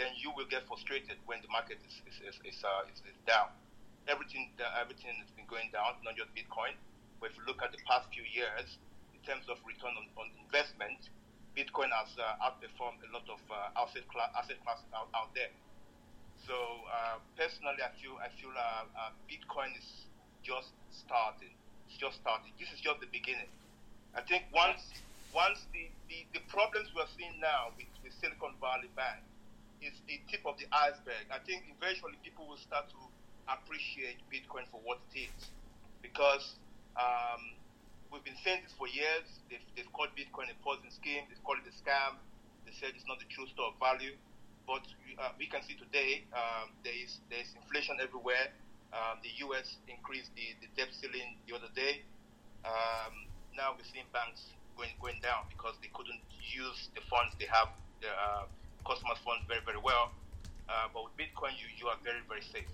then 0.00 0.08
you 0.16 0.32
will 0.32 0.48
get 0.48 0.64
frustrated 0.64 1.20
when 1.28 1.44
the 1.44 1.52
market 1.52 1.76
is 1.84 2.00
is, 2.08 2.16
is, 2.32 2.36
is, 2.48 2.58
uh, 2.64 2.88
is, 2.88 3.04
is 3.04 3.18
down 3.28 3.52
everything 4.06 4.54
everything 4.78 5.10
has 5.18 5.30
been 5.34 5.46
going 5.50 5.66
down, 5.74 5.98
not 6.06 6.14
just 6.14 6.30
Bitcoin. 6.32 6.72
But 7.18 7.34
if 7.34 7.36
you 7.36 7.44
look 7.46 7.58
at 7.58 7.74
the 7.74 7.82
past 7.90 8.06
few 8.14 8.22
years, 8.22 8.78
terms 9.26 9.50
of 9.50 9.58
return 9.66 9.92
on, 9.98 10.06
on 10.16 10.30
investment, 10.38 11.10
Bitcoin 11.58 11.90
has 11.90 12.14
uh, 12.14 12.46
outperformed 12.46 13.02
a 13.02 13.10
lot 13.10 13.26
of 13.26 13.42
uh, 13.50 13.82
asset, 13.82 14.06
class, 14.06 14.30
asset 14.38 14.62
classes 14.62 14.86
out, 14.94 15.10
out 15.18 15.34
there. 15.34 15.50
So 16.46 16.54
uh, 16.86 17.18
personally, 17.34 17.82
I 17.82 17.90
feel 17.98 18.14
I 18.22 18.30
feel 18.38 18.54
uh, 18.54 18.86
uh, 18.86 19.10
Bitcoin 19.26 19.74
is 19.74 20.06
just 20.46 20.70
starting. 20.94 21.50
It's 21.90 21.98
just 21.98 22.22
starting. 22.22 22.54
This 22.54 22.70
is 22.70 22.78
just 22.78 23.02
the 23.02 23.10
beginning. 23.10 23.50
I 24.14 24.22
think 24.22 24.46
once 24.54 24.84
once 25.34 25.66
the, 25.74 25.90
the, 26.06 26.22
the 26.38 26.42
problems 26.46 26.88
we're 26.94 27.10
seeing 27.18 27.34
now 27.42 27.74
with 27.74 27.90
the 28.00 28.14
Silicon 28.22 28.54
Valley 28.62 28.88
Bank 28.94 29.20
is 29.82 29.92
the 30.06 30.22
tip 30.30 30.46
of 30.46 30.54
the 30.56 30.70
iceberg. 30.70 31.26
I 31.28 31.42
think 31.44 31.66
eventually 31.66 32.16
people 32.22 32.46
will 32.46 32.62
start 32.62 32.88
to 32.94 33.00
appreciate 33.50 34.22
Bitcoin 34.30 34.64
for 34.70 34.80
what 34.86 35.02
it 35.12 35.28
is. 35.28 35.50
Because 36.00 36.56
um, 36.96 37.55
we've 38.12 38.24
been 38.24 38.38
saying 38.42 38.62
this 38.62 38.74
for 38.76 38.88
years. 38.88 39.26
They've, 39.50 39.62
they've 39.74 39.90
called 39.92 40.14
Bitcoin 40.14 40.50
a 40.50 40.56
Ponzi 40.62 40.90
scheme. 40.94 41.26
They've 41.28 41.42
called 41.42 41.62
it 41.62 41.68
a 41.70 41.74
scam. 41.74 42.18
They 42.66 42.74
said 42.74 42.94
it's 42.94 43.06
not 43.06 43.18
the 43.18 43.28
true 43.30 43.46
store 43.50 43.74
of 43.74 43.78
value. 43.78 44.14
But 44.66 44.82
uh, 45.22 45.30
we 45.38 45.46
can 45.46 45.62
see 45.62 45.78
today 45.78 46.26
um, 46.34 46.74
there 46.82 46.94
is 46.94 47.22
there 47.30 47.38
is 47.38 47.54
inflation 47.54 48.02
everywhere. 48.02 48.50
Um, 48.90 49.22
the 49.22 49.30
U.S. 49.46 49.78
increased 49.86 50.34
the, 50.34 50.58
the 50.58 50.66
debt 50.74 50.90
ceiling 50.90 51.38
the 51.46 51.54
other 51.54 51.70
day. 51.78 52.02
Um, 52.66 53.30
now 53.54 53.78
we're 53.78 53.86
seeing 53.86 54.10
banks 54.10 54.50
going 54.74 54.90
going 54.98 55.22
down 55.22 55.46
because 55.54 55.78
they 55.78 55.90
couldn't 55.94 56.18
use 56.42 56.90
the 56.98 57.02
funds 57.06 57.30
they 57.38 57.46
have, 57.46 57.70
the 58.02 58.10
uh, 58.10 58.50
customers' 58.82 59.22
funds 59.22 59.46
very 59.46 59.62
very 59.62 59.78
well. 59.78 60.10
Uh, 60.66 60.90
but 60.90 61.06
with 61.06 61.14
Bitcoin, 61.14 61.54
you 61.62 61.70
you 61.78 61.86
are 61.86 61.98
very 62.02 62.22
very 62.26 62.42
safe. 62.42 62.66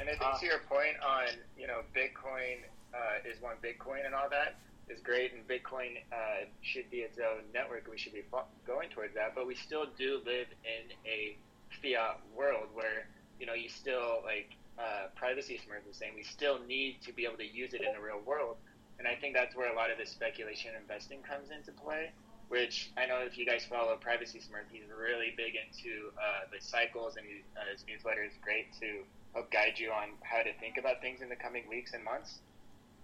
And 0.00 0.08
I 0.08 0.16
think 0.16 0.24
uh, 0.24 0.40
to 0.40 0.46
your 0.48 0.64
point 0.64 0.96
on, 1.04 1.36
you 1.54 1.68
know, 1.68 1.84
Bitcoin 1.92 2.64
uh, 2.94 3.28
is 3.28 3.40
one 3.40 3.56
Bitcoin 3.62 4.06
and 4.06 4.14
all 4.14 4.28
that 4.30 4.56
is 4.88 5.00
great, 5.00 5.32
and 5.32 5.46
Bitcoin 5.46 5.96
uh, 6.12 6.44
should 6.60 6.90
be 6.90 6.98
its 6.98 7.18
own 7.18 7.44
network. 7.54 7.86
We 7.90 7.98
should 7.98 8.12
be 8.12 8.24
going 8.66 8.90
towards 8.90 9.14
that, 9.14 9.34
but 9.34 9.46
we 9.46 9.54
still 9.54 9.86
do 9.96 10.20
live 10.26 10.48
in 10.64 10.92
a 11.06 11.36
fiat 11.80 12.20
world 12.36 12.68
where, 12.74 13.06
you 13.38 13.46
know, 13.46 13.54
you 13.54 13.68
still, 13.68 14.20
like 14.24 14.50
uh, 14.78 15.08
Privacy 15.14 15.54
Smurf 15.54 15.86
was 15.86 15.96
saying, 15.96 16.12
we 16.16 16.24
still 16.24 16.58
need 16.66 17.00
to 17.06 17.12
be 17.12 17.24
able 17.24 17.38
to 17.38 17.46
use 17.46 17.74
it 17.74 17.80
in 17.80 17.92
the 17.94 18.00
real 18.00 18.20
world. 18.26 18.56
And 18.98 19.08
I 19.08 19.14
think 19.14 19.34
that's 19.34 19.56
where 19.56 19.72
a 19.72 19.74
lot 19.74 19.90
of 19.90 19.98
the 19.98 20.06
speculation 20.06 20.72
investing 20.78 21.22
comes 21.22 21.50
into 21.50 21.72
play 21.72 22.12
which 22.52 22.92
I 23.00 23.06
know 23.06 23.24
if 23.24 23.38
you 23.38 23.46
guys 23.46 23.64
follow 23.64 23.96
Privacy 23.96 24.36
Smurf, 24.36 24.68
he's 24.70 24.84
really 24.92 25.32
big 25.38 25.56
into 25.56 26.12
uh, 26.20 26.44
the 26.52 26.60
cycles, 26.60 27.16
and 27.16 27.24
uh, 27.56 27.64
his 27.72 27.82
newsletter 27.88 28.22
is 28.22 28.36
great 28.44 28.68
to 28.76 29.08
help 29.32 29.50
guide 29.50 29.80
you 29.80 29.88
on 29.88 30.20
how 30.20 30.44
to 30.44 30.52
think 30.60 30.76
about 30.76 31.00
things 31.00 31.22
in 31.22 31.30
the 31.30 31.40
coming 31.40 31.64
weeks 31.66 31.94
and 31.94 32.04
months. 32.04 32.44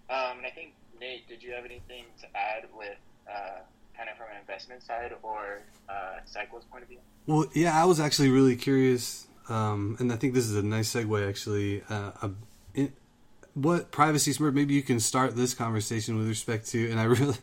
Um, 0.09 0.39
I 0.45 0.49
think 0.49 0.73
Nate, 0.99 1.27
did 1.27 1.43
you 1.43 1.51
have 1.53 1.65
anything 1.65 2.05
to 2.21 2.27
add 2.35 2.65
with 2.75 2.97
uh, 3.29 3.59
kind 3.95 4.09
of 4.09 4.17
from 4.17 4.27
an 4.31 4.39
investment 4.39 4.83
side 4.83 5.13
or 5.21 5.61
uh, 5.87 6.17
cycles 6.25 6.63
point 6.71 6.83
of 6.83 6.89
view? 6.89 6.99
Well, 7.27 7.45
yeah, 7.53 7.79
I 7.79 7.85
was 7.85 7.99
actually 7.99 8.29
really 8.29 8.55
curious, 8.55 9.27
um, 9.49 9.97
and 9.99 10.11
I 10.11 10.15
think 10.15 10.33
this 10.33 10.45
is 10.45 10.55
a 10.55 10.63
nice 10.63 10.93
segue 10.93 11.27
actually. 11.27 11.83
Uh, 11.89 12.29
in, 12.73 12.91
what 13.53 13.91
privacy 13.91 14.31
smurf? 14.31 14.53
Maybe 14.53 14.73
you 14.73 14.81
can 14.81 14.99
start 14.99 15.35
this 15.35 15.53
conversation 15.53 16.17
with 16.17 16.27
respect 16.27 16.67
to, 16.69 16.89
and 16.89 16.99
I 16.99 17.03
really, 17.03 17.35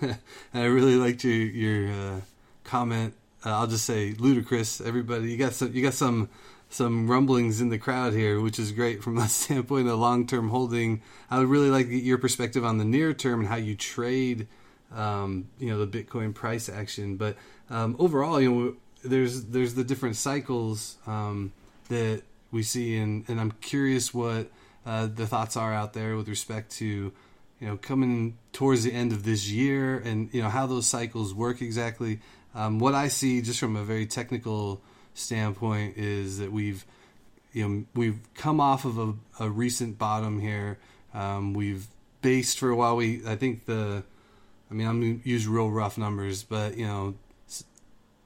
and 0.00 0.18
I 0.54 0.64
really 0.64 0.96
liked 0.96 1.24
your 1.24 1.34
your 1.34 1.88
uh, 1.88 2.20
comment. 2.64 3.14
Uh, 3.44 3.58
I'll 3.58 3.66
just 3.66 3.84
say 3.84 4.14
ludicrous. 4.18 4.80
Everybody, 4.80 5.30
you 5.30 5.36
got 5.36 5.52
some, 5.52 5.72
you 5.72 5.82
got 5.82 5.94
some 5.94 6.28
some 6.74 7.08
rumblings 7.08 7.60
in 7.60 7.68
the 7.68 7.78
crowd 7.78 8.12
here, 8.12 8.40
which 8.40 8.58
is 8.58 8.72
great 8.72 9.00
from 9.00 9.16
a 9.18 9.28
standpoint 9.28 9.88
of 9.88 9.98
long 9.98 10.26
term 10.26 10.48
holding. 10.48 11.02
I 11.30 11.38
would 11.38 11.46
really 11.46 11.70
like 11.70 11.86
your 11.88 12.18
perspective 12.18 12.64
on 12.64 12.78
the 12.78 12.84
near 12.84 13.14
term 13.14 13.40
and 13.40 13.48
how 13.48 13.56
you 13.56 13.76
trade, 13.76 14.48
um, 14.92 15.48
you 15.58 15.70
know, 15.70 15.84
the 15.84 16.04
Bitcoin 16.04 16.34
price 16.34 16.68
action. 16.68 17.16
But 17.16 17.36
um, 17.70 17.94
overall, 18.00 18.40
you 18.40 18.52
know, 18.52 18.76
there's 19.04 19.44
there's 19.44 19.74
the 19.74 19.84
different 19.84 20.16
cycles 20.16 20.96
um, 21.06 21.52
that 21.90 22.22
we 22.50 22.64
see, 22.64 22.96
and 22.96 23.24
and 23.28 23.40
I'm 23.40 23.52
curious 23.60 24.12
what 24.12 24.50
uh, 24.84 25.06
the 25.06 25.28
thoughts 25.28 25.56
are 25.56 25.72
out 25.72 25.92
there 25.92 26.16
with 26.16 26.28
respect 26.28 26.72
to 26.78 27.12
you 27.60 27.66
know 27.68 27.76
coming 27.76 28.36
towards 28.52 28.82
the 28.82 28.92
end 28.92 29.12
of 29.12 29.22
this 29.22 29.48
year, 29.48 29.98
and 29.98 30.28
you 30.34 30.42
know 30.42 30.48
how 30.48 30.66
those 30.66 30.88
cycles 30.88 31.34
work 31.34 31.62
exactly. 31.62 32.18
Um, 32.52 32.80
what 32.80 32.94
I 32.94 33.08
see 33.08 33.42
just 33.42 33.60
from 33.60 33.76
a 33.76 33.84
very 33.84 34.06
technical 34.06 34.80
standpoint 35.14 35.96
is 35.96 36.38
that 36.38 36.52
we've 36.52 36.84
you 37.52 37.68
know 37.68 37.84
we've 37.94 38.18
come 38.34 38.60
off 38.60 38.84
of 38.84 38.98
a, 38.98 39.14
a 39.40 39.48
recent 39.48 39.98
bottom 39.98 40.40
here. 40.40 40.78
Um, 41.14 41.54
we've 41.54 41.86
based 42.20 42.58
for 42.58 42.68
a 42.68 42.76
while. 42.76 42.96
We 42.96 43.22
I 43.26 43.36
think 43.36 43.66
the 43.66 44.02
I 44.70 44.74
mean 44.74 44.86
I'm 44.86 45.00
gonna 45.00 45.20
use 45.24 45.46
real 45.46 45.70
rough 45.70 45.96
numbers, 45.96 46.42
but 46.42 46.76
you 46.76 46.86
know 46.86 47.14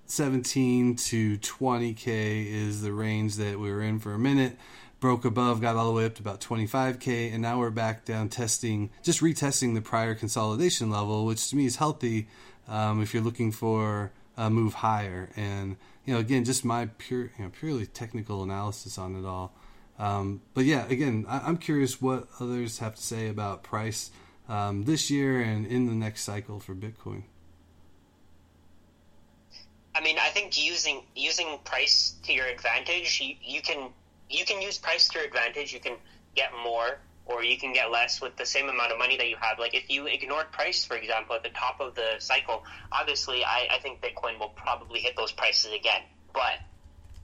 17 0.07 0.97
to 0.97 1.39
20k 1.39 2.47
is 2.47 2.81
the 2.81 2.93
range 2.93 3.37
that 3.37 3.61
we 3.61 3.71
were 3.71 3.83
in 3.83 3.99
for 3.99 4.15
a 4.15 4.19
minute. 4.19 4.57
Broke 5.01 5.25
above, 5.25 5.61
got 5.61 5.77
all 5.77 5.87
the 5.87 5.93
way 5.93 6.07
up 6.07 6.15
to 6.17 6.23
about 6.23 6.41
25k, 6.41 7.33
and 7.33 7.41
now 7.41 7.61
we're 7.61 7.71
back 7.71 8.05
down 8.05 8.29
testing, 8.31 8.91
just 9.03 9.21
retesting 9.21 9.75
the 9.75 9.81
prior 9.81 10.17
consolidation 10.17 10.91
level, 10.91 11.25
which 11.25 11.51
to 11.51 11.57
me 11.57 11.67
is 11.67 11.77
healthy 11.77 12.27
um, 12.67 13.01
if 13.01 13.15
you're 13.15 13.23
looking 13.23 13.53
for 13.53 14.11
a 14.39 14.49
move 14.49 14.73
higher. 14.73 15.29
And 15.37 15.77
you 16.07 16.15
know, 16.15 16.21
again, 16.21 16.45
just 16.45 16.65
my 16.65 16.87
pure, 16.97 17.33
you 17.37 17.45
know, 17.45 17.51
purely 17.51 17.85
technical 17.85 18.43
analysis 18.43 18.97
on 18.97 19.17
it 19.17 19.27
all. 19.27 19.53
Um, 19.99 20.41
but 20.55 20.65
yeah, 20.65 20.87
again, 20.87 21.27
I, 21.29 21.49
am 21.49 21.59
curious 21.59 22.01
what 22.01 22.29
others 22.41 22.79
have 22.79 22.95
to 22.95 23.03
say 23.03 23.29
about 23.29 23.65
price 23.65 24.11
um, 24.49 24.85
this 24.85 25.11
year 25.11 25.41
and 25.41 25.67
in 25.67 25.87
the 25.87 25.93
next 25.93 26.23
cycle 26.23 26.61
for 26.61 26.75
Bitcoin. 26.75 27.25
I 29.95 30.01
mean, 30.01 30.17
I 30.21 30.29
think 30.29 30.57
using 30.57 31.03
using 31.17 31.59
price 31.65 32.15
to 32.23 32.33
your 32.33 32.47
advantage, 32.47 33.21
you, 33.21 33.35
you 33.43 33.61
can 33.61 33.91
you 34.31 34.45
can 34.45 34.63
use 34.63 34.79
price 34.79 35.09
to 35.09 35.19
your 35.19 35.27
advantage. 35.27 35.73
You 35.75 35.81
can 35.81 35.97
get 36.37 36.53
more 36.63 37.01
or 37.29 37.45
you 37.45 37.59
can 37.59 37.73
get 37.73 37.91
less 37.91 38.21
with 38.21 38.35
the 38.37 38.47
same 38.47 38.69
amount 38.69 38.91
of 38.91 38.99
money 38.99 39.17
that 39.19 39.29
you 39.29 39.37
have. 39.39 39.59
Like 39.59 39.75
if 39.75 39.91
you 39.91 40.07
ignored 40.07 40.51
price, 40.51 40.85
for 40.85 40.97
example, 40.97 41.37
at 41.37 41.43
the 41.43 41.51
top 41.51 41.79
of 41.81 41.95
the 41.95 42.15
cycle, 42.19 42.65
obviously 42.91 43.45
I, 43.45 43.69
I 43.71 43.79
think 43.81 44.01
Bitcoin 44.01 44.39
will 44.41 44.53
probably 44.57 45.01
hit 45.01 45.15
those 45.17 45.31
prices 45.31 45.73
again. 45.73 46.01
But 46.33 46.59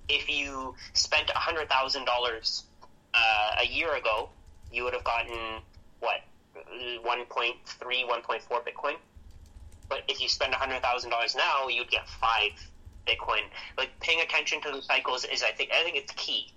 if 0.09 0.28
you 0.28 0.74
spent 0.93 1.31
hundred 1.31 1.68
thousand 1.68 2.02
uh, 2.02 2.05
dollars 2.05 2.64
a 3.60 3.66
year 3.66 3.94
ago, 3.97 4.28
you 4.70 4.85
would 4.85 4.93
have 4.93 5.05
gotten 5.05 5.60
what 6.01 6.20
1.3, 7.05 7.55
1.4 7.82 8.40
Bitcoin. 8.48 8.97
But 9.89 10.02
if 10.09 10.20
you 10.20 10.28
spend 10.28 10.52
hundred 10.55 10.82
thousand 10.82 11.10
dollars 11.10 11.35
now, 11.35 11.68
you'd 11.68 11.90
get 11.90 12.09
five 12.09 12.51
Bitcoin. 13.06 13.43
Like 13.78 13.90
paying 14.01 14.20
attention 14.20 14.60
to 14.62 14.70
the 14.70 14.82
cycles 14.82 15.24
is, 15.24 15.43
I 15.43 15.52
think, 15.52 15.70
I 15.72 15.82
think 15.82 15.97
it's 15.97 16.12
key 16.12 16.52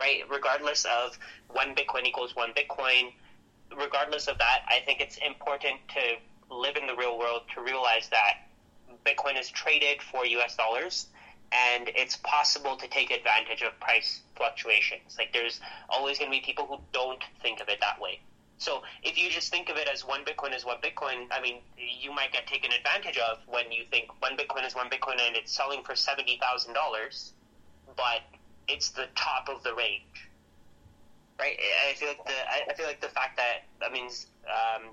right? 0.00 0.22
Regardless 0.30 0.84
of 0.84 1.18
one 1.48 1.74
Bitcoin 1.74 2.06
equals 2.06 2.34
one 2.34 2.50
Bitcoin, 2.52 3.12
regardless 3.76 4.28
of 4.28 4.38
that, 4.38 4.60
I 4.68 4.80
think 4.84 5.00
it's 5.00 5.18
important 5.18 5.80
to 5.94 6.54
live 6.54 6.76
in 6.76 6.86
the 6.86 6.94
real 6.94 7.18
world 7.18 7.42
to 7.54 7.62
realize 7.62 8.08
that 8.10 8.34
Bitcoin 9.04 9.38
is 9.38 9.50
traded 9.50 10.02
for 10.02 10.24
US 10.24 10.56
dollars 10.56 11.06
and 11.52 11.90
it's 11.94 12.16
possible 12.16 12.76
to 12.76 12.88
take 12.88 13.10
advantage 13.10 13.62
of 13.62 13.78
price 13.80 14.20
fluctuations. 14.36 15.16
Like 15.18 15.32
there's 15.32 15.60
always 15.88 16.18
going 16.18 16.30
to 16.30 16.36
be 16.36 16.40
people 16.44 16.66
who 16.66 16.78
don't 16.92 17.22
think 17.42 17.60
of 17.60 17.68
it 17.68 17.78
that 17.80 18.00
way. 18.00 18.20
So 18.58 18.82
if 19.02 19.18
you 19.18 19.28
just 19.30 19.50
think 19.50 19.68
of 19.68 19.76
it 19.76 19.88
as 19.92 20.06
one 20.06 20.24
Bitcoin 20.24 20.54
is 20.54 20.64
one 20.64 20.78
Bitcoin, 20.80 21.26
I 21.30 21.40
mean, 21.40 21.60
you 21.76 22.12
might 22.12 22.32
get 22.32 22.46
taken 22.46 22.70
advantage 22.72 23.18
of 23.18 23.38
when 23.46 23.70
you 23.70 23.84
think 23.90 24.08
one 24.22 24.36
Bitcoin 24.36 24.66
is 24.66 24.74
one 24.74 24.88
Bitcoin 24.88 25.20
and 25.20 25.36
it's 25.36 25.54
selling 25.54 25.82
for 25.84 25.94
seventy 25.94 26.38
thousand 26.40 26.72
dollars, 26.72 27.32
but 27.96 28.22
it's 28.68 28.90
the 28.90 29.06
top 29.14 29.48
of 29.48 29.62
the 29.62 29.74
range, 29.74 30.28
right? 31.38 31.58
I 31.88 31.94
feel 31.94 32.08
like 32.08 32.24
the 32.24 32.70
I 32.70 32.74
feel 32.74 32.86
like 32.86 33.00
the 33.00 33.08
fact 33.08 33.36
that 33.36 33.64
that 33.80 33.92
means 33.92 34.26
um, 34.48 34.90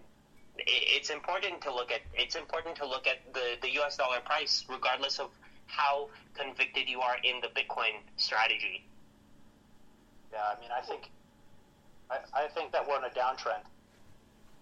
it's 0.57 1.09
important 1.09 1.61
to 1.61 1.73
look 1.73 1.91
at 1.91 2.01
it's 2.13 2.35
important 2.35 2.75
to 2.77 2.85
look 2.87 3.07
at 3.07 3.33
the 3.33 3.55
the 3.61 3.73
U.S. 3.75 3.97
dollar 3.97 4.19
price 4.21 4.65
regardless 4.69 5.19
of 5.19 5.29
how 5.67 6.09
convicted 6.33 6.89
you 6.89 6.99
are 6.99 7.15
in 7.23 7.39
the 7.41 7.47
Bitcoin 7.47 8.03
strategy. 8.17 8.83
Yeah, 10.33 10.39
I 10.55 10.59
mean, 10.59 10.69
I 10.75 10.81
think 10.81 11.09
I, 12.09 12.17
I 12.33 12.47
think 12.47 12.71
that 12.71 12.87
we're 12.87 12.97
in 12.97 13.05
a 13.05 13.13
downtrend 13.15 13.63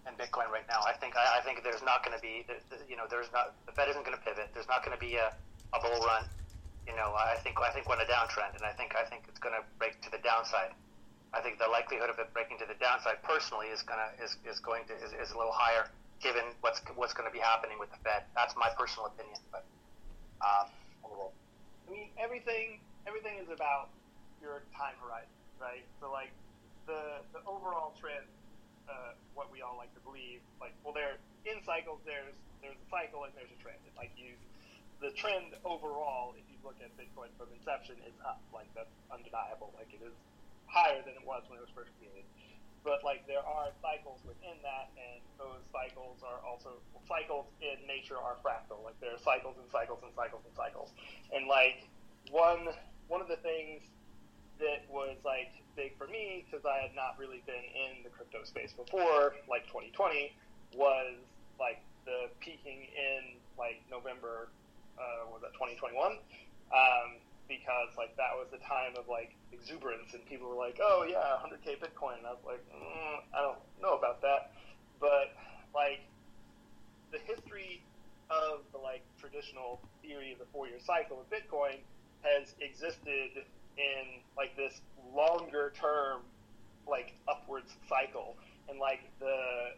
in 0.06 0.14
Bitcoin 0.14 0.50
right 0.50 0.66
now. 0.68 0.80
I 0.86 0.92
think 0.92 1.16
I, 1.16 1.38
I 1.38 1.40
think 1.42 1.62
there's 1.62 1.82
not 1.82 2.04
going 2.04 2.16
to 2.16 2.22
be 2.22 2.46
you 2.88 2.96
know 2.96 3.04
there's 3.10 3.30
not 3.32 3.54
the 3.66 3.72
Fed 3.72 3.88
isn't 3.88 4.04
going 4.04 4.16
to 4.16 4.24
pivot. 4.24 4.50
There's 4.54 4.68
not 4.68 4.84
going 4.84 4.96
to 4.96 5.00
be 5.00 5.16
a, 5.16 5.34
a 5.74 5.80
bull 5.80 6.00
run. 6.06 6.24
You 6.90 6.98
know, 6.98 7.14
I 7.14 7.38
think 7.46 7.54
I 7.62 7.70
think 7.70 7.86
we're 7.86 7.94
in 7.94 8.02
a 8.02 8.10
downtrend, 8.10 8.58
and 8.58 8.66
I 8.66 8.74
think 8.74 8.98
I 8.98 9.06
think 9.06 9.22
it's 9.30 9.38
going 9.38 9.54
to 9.54 9.62
break 9.78 10.02
to 10.02 10.10
the 10.10 10.18
downside. 10.26 10.74
I 11.30 11.38
think 11.38 11.62
the 11.62 11.70
likelihood 11.70 12.10
of 12.10 12.18
it 12.18 12.34
breaking 12.34 12.58
to 12.58 12.66
the 12.66 12.74
downside 12.82 13.22
personally 13.22 13.70
is 13.70 13.86
gonna 13.86 14.10
is, 14.18 14.34
is 14.42 14.58
going 14.58 14.82
to 14.90 14.94
is, 14.98 15.14
is 15.14 15.30
a 15.30 15.38
little 15.38 15.54
higher 15.54 15.86
given 16.18 16.42
what's 16.66 16.82
what's 16.98 17.14
going 17.14 17.30
to 17.30 17.32
be 17.32 17.38
happening 17.38 17.78
with 17.78 17.94
the 17.94 18.00
Fed. 18.02 18.26
That's 18.34 18.58
my 18.58 18.74
personal 18.74 19.06
opinion, 19.06 19.38
but 19.54 19.62
um, 20.42 20.66
I 21.06 21.86
mean 21.86 22.10
everything 22.18 22.82
everything 23.06 23.38
is 23.38 23.46
about 23.54 23.94
your 24.42 24.66
time 24.74 24.98
horizon, 24.98 25.38
right? 25.62 25.86
So 26.02 26.10
like 26.10 26.34
the 26.90 27.22
the 27.30 27.38
overall 27.46 27.94
trend, 28.02 28.26
uh, 28.90 29.14
what 29.38 29.46
we 29.54 29.62
all 29.62 29.78
like 29.78 29.94
to 29.94 30.02
believe, 30.02 30.42
like 30.58 30.74
well, 30.82 30.92
there 30.92 31.22
in 31.46 31.62
cycles 31.62 32.02
there's 32.02 32.34
there's 32.60 32.76
a 32.76 32.88
cycle 32.90 33.24
and 33.24 33.32
there's 33.38 33.52
a 33.54 33.60
trend. 33.62 33.78
And 33.86 33.94
like 33.94 34.10
you, 34.18 34.34
the 35.00 35.10
trend 35.16 35.56
overall, 35.64 36.36
if 36.36 36.44
you 36.52 36.60
look 36.60 36.76
at 36.84 36.92
Bitcoin 37.00 37.32
from 37.40 37.48
inception, 37.56 37.96
is 38.04 38.16
up. 38.24 38.40
Like 38.52 38.68
that's 38.76 38.92
undeniable. 39.08 39.72
Like 39.76 39.88
it 39.92 40.04
is 40.04 40.14
higher 40.68 41.00
than 41.02 41.16
it 41.16 41.24
was 41.24 41.42
when 41.48 41.58
it 41.58 41.64
was 41.64 41.72
first 41.74 41.90
created. 41.98 42.24
But 42.84 43.04
like 43.04 43.24
there 43.28 43.44
are 43.44 43.72
cycles 43.80 44.20
within 44.24 44.56
that, 44.64 44.92
and 44.96 45.20
those 45.36 45.60
cycles 45.72 46.20
are 46.24 46.40
also 46.44 46.80
cycles 47.08 47.48
in 47.60 47.80
nature 47.88 48.16
are 48.16 48.36
fractal. 48.44 48.84
Like 48.84 48.96
there 49.00 49.12
are 49.12 49.22
cycles 49.24 49.56
and 49.60 49.68
cycles 49.72 50.00
and 50.04 50.12
cycles 50.16 50.44
and 50.44 50.54
cycles. 50.56 50.92
And 51.32 51.48
like 51.48 51.88
one 52.32 52.68
one 53.08 53.20
of 53.20 53.28
the 53.28 53.40
things 53.40 53.82
that 54.60 54.84
was 54.92 55.16
like 55.24 55.52
big 55.76 55.96
for 55.96 56.06
me 56.06 56.44
because 56.44 56.64
I 56.68 56.84
had 56.84 56.94
not 56.94 57.16
really 57.16 57.42
been 57.48 57.64
in 57.72 58.04
the 58.04 58.12
crypto 58.12 58.44
space 58.44 58.72
before, 58.76 59.34
like 59.48 59.64
2020, 59.72 60.36
was 60.76 61.16
like 61.58 61.80
the 62.04 62.28
peaking 62.40 62.88
in 62.92 63.40
like 63.58 63.80
November, 63.90 64.48
uh, 65.00 65.32
was 65.32 65.40
that 65.40 65.56
2021? 65.56 66.20
Um, 66.70 67.18
because 67.48 67.90
like 67.98 68.14
that 68.14 68.30
was 68.38 68.46
the 68.52 68.62
time 68.62 68.94
of 68.94 69.08
like 69.08 69.34
exuberance 69.50 70.14
and 70.14 70.22
people 70.26 70.48
were 70.48 70.60
like, 70.60 70.78
oh 70.78 71.04
yeah, 71.08 71.40
100k 71.42 71.80
Bitcoin. 71.80 72.22
And 72.22 72.26
I 72.28 72.36
was 72.36 72.44
like, 72.46 72.62
mm, 72.70 73.16
I 73.34 73.42
don't 73.42 73.58
know 73.82 73.98
about 73.98 74.22
that, 74.22 74.52
but 75.00 75.34
like 75.74 76.06
the 77.10 77.18
history 77.26 77.82
of 78.30 78.62
the 78.72 78.78
like 78.78 79.02
traditional 79.18 79.80
theory 80.02 80.32
of 80.32 80.38
the 80.38 80.46
four-year 80.52 80.78
cycle 80.78 81.18
of 81.18 81.26
Bitcoin 81.26 81.82
has 82.22 82.54
existed 82.60 83.42
in 83.76 84.22
like 84.36 84.56
this 84.56 84.80
longer 85.14 85.72
term 85.74 86.20
like 86.86 87.14
upwards 87.28 87.74
cycle 87.88 88.36
and 88.68 88.78
like 88.78 89.00
the 89.18 89.70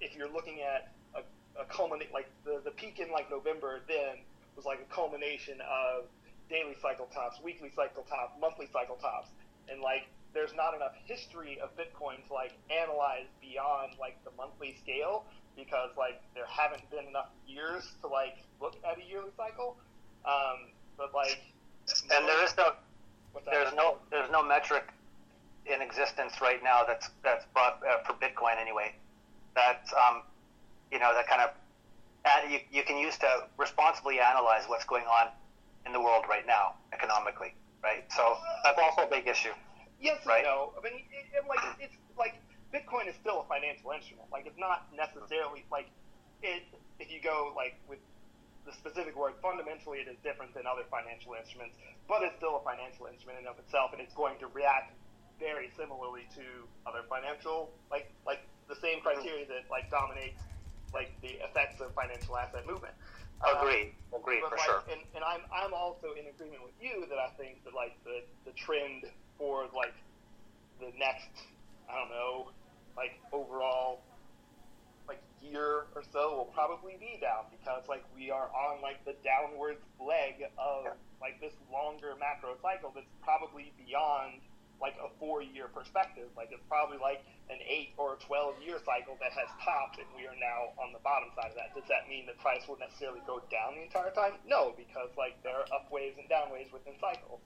if 0.00 0.16
you're 0.16 0.30
looking 0.30 0.60
at 0.60 0.92
a, 1.14 1.60
a 1.60 1.64
culminate 1.66 2.12
like 2.12 2.28
the, 2.44 2.60
the 2.64 2.70
peak 2.70 3.00
in 3.00 3.10
like 3.10 3.30
November 3.30 3.80
then 3.88 4.22
was 4.56 4.64
like 4.64 4.80
a 4.80 4.94
culmination 4.94 5.60
of 5.62 6.04
daily 6.48 6.76
cycle 6.80 7.06
tops, 7.12 7.40
weekly 7.42 7.70
cycle 7.74 8.04
tops, 8.04 8.32
monthly 8.40 8.68
cycle 8.72 8.96
tops, 8.96 9.28
and 9.68 9.80
like 9.80 10.08
there's 10.34 10.54
not 10.54 10.74
enough 10.74 10.92
history 11.04 11.58
of 11.60 11.70
Bitcoin 11.76 12.26
to 12.28 12.32
like 12.32 12.52
analyze 12.70 13.28
beyond 13.40 13.92
like 14.00 14.16
the 14.24 14.30
monthly 14.36 14.76
scale 14.82 15.24
because 15.56 15.90
like 15.96 16.22
there 16.34 16.46
haven't 16.46 16.88
been 16.90 17.06
enough 17.06 17.28
years 17.46 17.92
to 18.00 18.08
like 18.08 18.36
look 18.60 18.76
at 18.88 18.98
a 18.98 19.04
yearly 19.08 19.30
cycle. 19.36 19.76
Um, 20.24 20.72
but 20.96 21.12
like, 21.14 21.40
and 22.14 22.26
there 22.26 22.44
is 22.44 22.56
no, 22.56 22.72
there's 23.50 23.74
no, 23.74 23.96
there's 24.10 24.30
no 24.30 24.42
metric 24.42 24.84
in 25.66 25.80
existence 25.80 26.40
right 26.40 26.62
now 26.62 26.82
that's 26.86 27.10
that's 27.22 27.44
brought 27.52 27.80
uh, 27.86 28.02
for 28.04 28.14
Bitcoin 28.14 28.60
anyway. 28.60 28.94
That 29.54 29.86
um, 29.96 30.22
you 30.90 30.98
know 30.98 31.12
that 31.14 31.28
kind 31.28 31.42
of 31.42 31.50
you, 32.48 32.60
you 32.70 32.82
can 32.84 32.98
use 32.98 33.18
to 33.18 33.48
responsibly 33.58 34.20
analyze 34.20 34.64
what's 34.66 34.84
going 34.84 35.04
on 35.04 35.28
in 35.86 35.92
the 35.92 36.00
world 36.00 36.24
right 36.28 36.46
now 36.46 36.74
economically, 36.92 37.54
right? 37.82 38.04
So 38.14 38.36
that's 38.64 38.78
also 38.78 39.02
a 39.02 39.10
big 39.10 39.26
issue. 39.26 39.52
Yes 40.00 40.18
right? 40.26 40.42
and 40.42 40.46
no. 40.46 40.72
I 40.78 40.82
mean, 40.82 41.02
it, 41.10 41.26
it, 41.34 41.42
like 41.48 41.62
it's 41.78 41.94
like 42.18 42.34
Bitcoin 42.74 43.08
is 43.08 43.14
still 43.20 43.42
a 43.42 43.46
financial 43.46 43.90
instrument. 43.90 44.26
Like 44.30 44.46
it's 44.46 44.58
not 44.58 44.86
necessarily 44.94 45.64
like 45.70 45.86
it. 46.42 46.62
If 46.98 47.10
you 47.10 47.20
go 47.22 47.52
like 47.54 47.78
with 47.88 47.98
the 48.66 48.72
specific 48.72 49.18
word, 49.18 49.34
fundamentally 49.42 49.98
it 49.98 50.08
is 50.10 50.18
different 50.22 50.54
than 50.54 50.66
other 50.66 50.86
financial 50.90 51.34
instruments, 51.34 51.78
but 52.06 52.22
it's 52.22 52.34
still 52.38 52.58
a 52.58 52.64
financial 52.66 53.06
instrument 53.06 53.42
in 53.42 53.46
of 53.46 53.58
itself, 53.58 53.90
and 53.94 54.00
it's 54.02 54.14
going 54.14 54.38
to 54.38 54.46
react 54.54 54.94
very 55.38 55.70
similarly 55.74 56.26
to 56.34 56.44
other 56.86 57.02
financial 57.10 57.70
like 57.90 58.10
like 58.26 58.46
the 58.68 58.78
same 58.78 59.02
criteria 59.02 59.46
that 59.46 59.66
like 59.70 59.90
dominates 59.90 60.42
like 60.94 61.12
the 61.22 61.40
effects 61.44 61.80
of 61.80 61.92
financial 61.94 62.36
asset 62.36 62.66
movement. 62.66 62.94
Agree, 63.42 63.94
um, 64.14 64.20
agree 64.20 64.40
for 64.40 64.54
like, 64.54 64.64
sure. 64.64 64.82
And, 64.90 65.00
and 65.16 65.24
I'm 65.24 65.42
I'm 65.50 65.74
also 65.74 66.14
in 66.14 66.30
agreement 66.30 66.62
with 66.62 66.78
you 66.78 67.06
that 67.10 67.18
I 67.18 67.34
think 67.34 67.64
that 67.64 67.74
like 67.74 67.98
the 68.04 68.22
the 68.46 68.54
trend 68.54 69.04
for 69.38 69.66
like 69.74 69.94
the 70.78 70.92
next 70.98 71.30
I 71.90 71.98
don't 71.98 72.10
know 72.10 72.50
like 72.96 73.18
overall 73.32 74.02
like 75.08 75.22
year 75.42 75.90
or 75.96 76.02
so 76.12 76.36
will 76.36 76.52
probably 76.54 76.94
be 77.00 77.18
down 77.20 77.50
because 77.50 77.82
like 77.88 78.04
we 78.14 78.30
are 78.30 78.48
on 78.54 78.80
like 78.80 79.04
the 79.04 79.14
downward 79.24 79.78
leg 79.98 80.46
of 80.58 80.86
like 81.20 81.40
this 81.40 81.54
longer 81.72 82.14
macro 82.20 82.54
cycle 82.62 82.92
that's 82.94 83.10
probably 83.22 83.72
beyond 83.74 84.38
like 84.82 84.98
a 84.98 85.08
four 85.22 85.40
year 85.40 85.70
perspective. 85.70 86.26
Like 86.34 86.50
it's 86.50 86.66
probably 86.66 86.98
like 86.98 87.22
an 87.48 87.62
eight 87.62 87.94
or 87.94 88.18
a 88.18 88.18
12 88.26 88.58
year 88.60 88.82
cycle 88.82 89.14
that 89.22 89.30
has 89.32 89.46
topped 89.62 90.02
and 90.02 90.10
we 90.18 90.26
are 90.26 90.36
now 90.36 90.74
on 90.82 90.90
the 90.90 90.98
bottom 91.06 91.30
side 91.38 91.54
of 91.54 91.56
that. 91.56 91.70
Does 91.78 91.86
that 91.86 92.10
mean 92.10 92.26
the 92.26 92.36
price 92.42 92.66
will 92.66 92.82
necessarily 92.82 93.22
go 93.24 93.38
down 93.46 93.78
the 93.78 93.86
entire 93.86 94.10
time? 94.10 94.42
No, 94.42 94.74
because 94.74 95.14
like 95.14 95.38
there 95.46 95.54
are 95.54 95.68
up 95.70 95.86
waves 95.94 96.18
and 96.18 96.26
down 96.26 96.50
waves 96.50 96.74
within 96.74 96.98
cycles. 96.98 97.38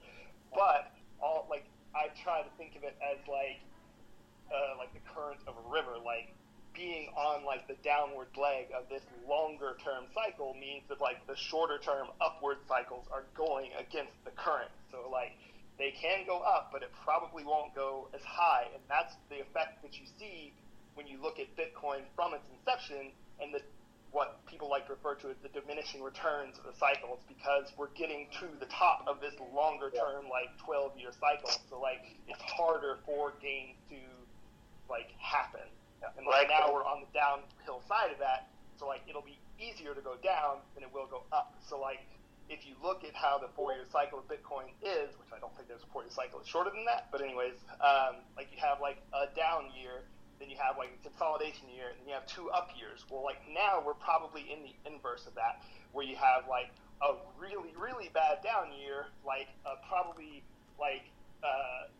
But 0.51 0.97
all 1.21 1.45
like 1.53 1.69
I 1.93 2.09
try 2.25 2.41
to 2.41 2.51
think 2.57 2.75
of 2.75 2.83
it 2.89 2.97
as 3.05 3.21
like 3.29 3.61
uh, 4.49 4.81
like 4.81 4.97
the 4.97 5.05
current 5.13 5.45
of 5.45 5.55
a 5.61 5.67
river, 5.69 6.01
like 6.01 6.33
being 6.77 7.09
on 7.17 7.45
like 7.45 7.67
the 7.67 7.77
downward 7.83 8.29
leg 8.37 8.69
of 8.77 8.85
this 8.93 9.03
longer 9.25 9.77
term 9.83 10.05
cycle 10.13 10.55
means 10.61 10.85
that 10.89 11.01
like 11.01 11.25
the 11.27 11.35
shorter 11.35 11.81
term 11.81 12.09
upward 12.21 12.59
cycles 12.69 13.09
are 13.11 13.25
going 13.35 13.73
against 13.81 14.13
the 14.25 14.31
current. 14.37 14.71
So 14.93 15.09
like 15.11 15.33
they 15.79 15.93
can 15.93 16.25
go 16.27 16.41
up, 16.41 16.71
but 16.73 16.83
it 16.83 16.91
probably 17.05 17.45
won't 17.45 17.75
go 17.75 18.09
as 18.15 18.23
high. 18.25 18.69
And 18.73 18.83
that's 18.89 19.15
the 19.29 19.41
effect 19.41 19.83
that 19.83 19.99
you 20.01 20.07
see 20.19 20.53
when 20.95 21.07
you 21.07 21.21
look 21.21 21.39
at 21.39 21.53
Bitcoin 21.57 22.09
from 22.17 22.33
its 22.33 22.45
inception 22.57 23.13
and 23.41 23.53
the 23.53 23.61
what 24.17 24.41
people 24.47 24.71
like 24.71 24.87
to 24.87 24.97
refer 24.97 25.15
to 25.15 25.29
as 25.29 25.37
the 25.43 25.53
diminishing 25.53 26.01
returns 26.01 26.57
of 26.57 26.65
the 26.65 26.73
cycle. 26.81 27.21
It's 27.21 27.29
because 27.29 27.69
we're 27.77 27.93
getting 27.93 28.29
to 28.41 28.49
the 28.57 28.71
top 28.73 29.05
of 29.05 29.21
this 29.21 29.35
longer 29.53 29.93
term, 29.93 30.33
like 30.33 30.49
12 30.65 30.97
year 30.97 31.13
cycle. 31.13 31.53
So 31.69 31.81
like 31.81 32.01
it's 32.25 32.41
harder 32.41 32.97
for 33.05 33.35
gains 33.43 33.77
to 33.93 34.01
like 34.89 35.13
happen. 35.21 35.69
And 36.17 36.25
like 36.25 36.49
now 36.49 36.73
we're 36.73 36.87
on 36.87 37.05
the 37.05 37.13
downhill 37.13 37.85
side 37.85 38.09
of 38.09 38.19
that. 38.25 38.49
So 38.81 38.87
like 38.87 39.05
it'll 39.05 39.27
be 39.27 39.37
easier 39.61 39.93
to 39.93 40.01
go 40.01 40.17
down 40.25 40.65
than 40.73 40.85
it 40.85 40.91
will 40.93 41.09
go 41.13 41.29
up. 41.29 41.53
So 41.69 41.77
like 41.77 42.01
if 42.49 42.67
you 42.67 42.75
look 42.83 43.03
at 43.05 43.15
how 43.15 43.39
the 43.39 43.49
four 43.55 43.73
year 43.73 43.85
cycle 43.91 44.19
of 44.21 44.27
Bitcoin 44.29 44.71
is, 44.83 45.11
which 45.19 45.31
I 45.35 45.39
don't 45.39 45.55
think 45.57 45.69
there's 45.69 45.83
a 45.83 45.91
four 45.93 46.03
year 46.03 46.15
cycle, 46.15 46.41
it's 46.41 46.49
shorter 46.49 46.71
than 46.71 46.85
that. 46.87 47.11
But 47.11 47.23
anyways, 47.23 47.59
um, 47.83 48.23
like 48.37 48.49
you 48.55 48.59
have 48.63 48.81
like 48.81 49.03
a 49.11 49.33
down 49.35 49.71
year, 49.75 50.07
then 50.39 50.51
you 50.51 50.57
have 50.61 50.79
like 50.79 50.95
a 50.95 51.01
consolidation 51.03 51.67
year, 51.75 51.91
and 51.91 51.99
then 52.01 52.07
you 52.09 52.15
have 52.15 52.27
two 52.27 52.51
up 52.51 52.71
years. 52.79 53.03
Well, 53.11 53.25
like 53.25 53.43
now 53.51 53.83
we're 53.83 53.99
probably 53.99 54.47
in 54.47 54.63
the 54.63 54.75
inverse 54.87 55.27
of 55.27 55.35
that, 55.35 55.63
where 55.93 56.07
you 56.07 56.17
have 56.17 56.47
like 56.49 56.71
a 57.03 57.19
really 57.37 57.75
really 57.75 58.11
bad 58.15 58.43
down 58.43 58.71
year, 58.73 59.11
like 59.27 59.51
a 59.67 59.77
probably 59.89 60.45
like 60.79 61.11
uh, 61.43 61.91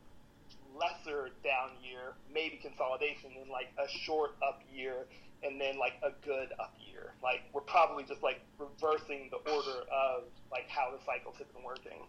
lesser 0.79 1.33
down 1.43 1.75
year, 1.83 2.15
maybe 2.33 2.61
consolidation, 2.63 3.33
and 3.41 3.51
like 3.51 3.73
a 3.79 3.89
short 4.05 4.37
up 4.47 4.63
year, 4.73 5.07
and 5.43 5.61
then 5.61 5.79
like 5.79 5.95
a 6.03 6.11
good 6.25 6.53
up 6.59 6.75
year. 6.79 7.13
Like 7.23 7.43
we're 7.53 7.67
probably 7.67 8.05
just 8.05 8.23
like 8.23 8.41
reversing 8.59 9.31
the 9.31 9.39
order 9.51 9.85
of 9.93 10.25
like 10.51 10.69
how 10.69 10.91
the 10.91 11.03
cycles 11.05 11.37
have 11.39 11.53
been 11.53 11.65
working. 11.65 12.01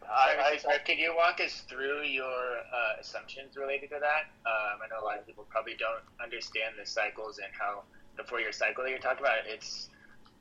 Sorry, 0.00 0.38
I, 0.38 0.56
Mr. 0.56 0.60
Smith, 0.62 0.82
could 0.86 0.98
you 0.98 1.14
walk 1.16 1.40
us 1.40 1.64
through 1.68 2.02
your 2.02 2.62
uh, 2.62 3.00
assumptions 3.00 3.56
related 3.56 3.90
to 3.90 3.98
that? 3.98 4.30
Um, 4.46 4.78
I 4.84 4.86
know 4.90 5.02
a 5.02 5.04
lot 5.04 5.18
of 5.18 5.26
people 5.26 5.46
probably 5.50 5.74
don't 5.74 6.04
understand 6.22 6.74
the 6.78 6.86
cycles 6.86 7.38
and 7.38 7.48
how 7.58 7.82
the 8.16 8.22
four-year 8.24 8.52
cycle 8.52 8.84
that 8.84 8.90
you're 8.90 9.00
talking 9.02 9.24
about. 9.24 9.46
It's 9.46 9.88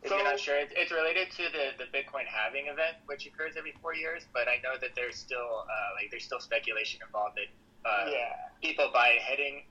if 0.04 0.10
So- 0.10 0.18
you're 0.18 0.26
not 0.26 0.40
sure, 0.40 0.56
it's, 0.60 0.74
it's 0.78 0.92
related 0.92 1.32
to 1.32 1.44
the, 1.50 1.74
the 1.82 1.90
Bitcoin 1.90 2.26
halving 2.28 2.68
event, 2.68 2.98
which 3.08 3.26
occurs 3.26 3.56
every 3.58 3.74
four 3.82 3.96
years. 3.96 4.28
But 4.34 4.48
I 4.48 4.58
know 4.62 4.78
that 4.80 4.94
there's 4.94 5.16
still 5.16 5.66
uh, 5.66 5.90
like 5.96 6.12
there's 6.12 6.26
still 6.26 6.40
speculation 6.40 7.00
involved 7.04 7.38
that 7.38 7.50
uh, 7.90 8.12
yeah. 8.12 8.54
people 8.62 8.92
buy 8.94 9.18
heading 9.22 9.64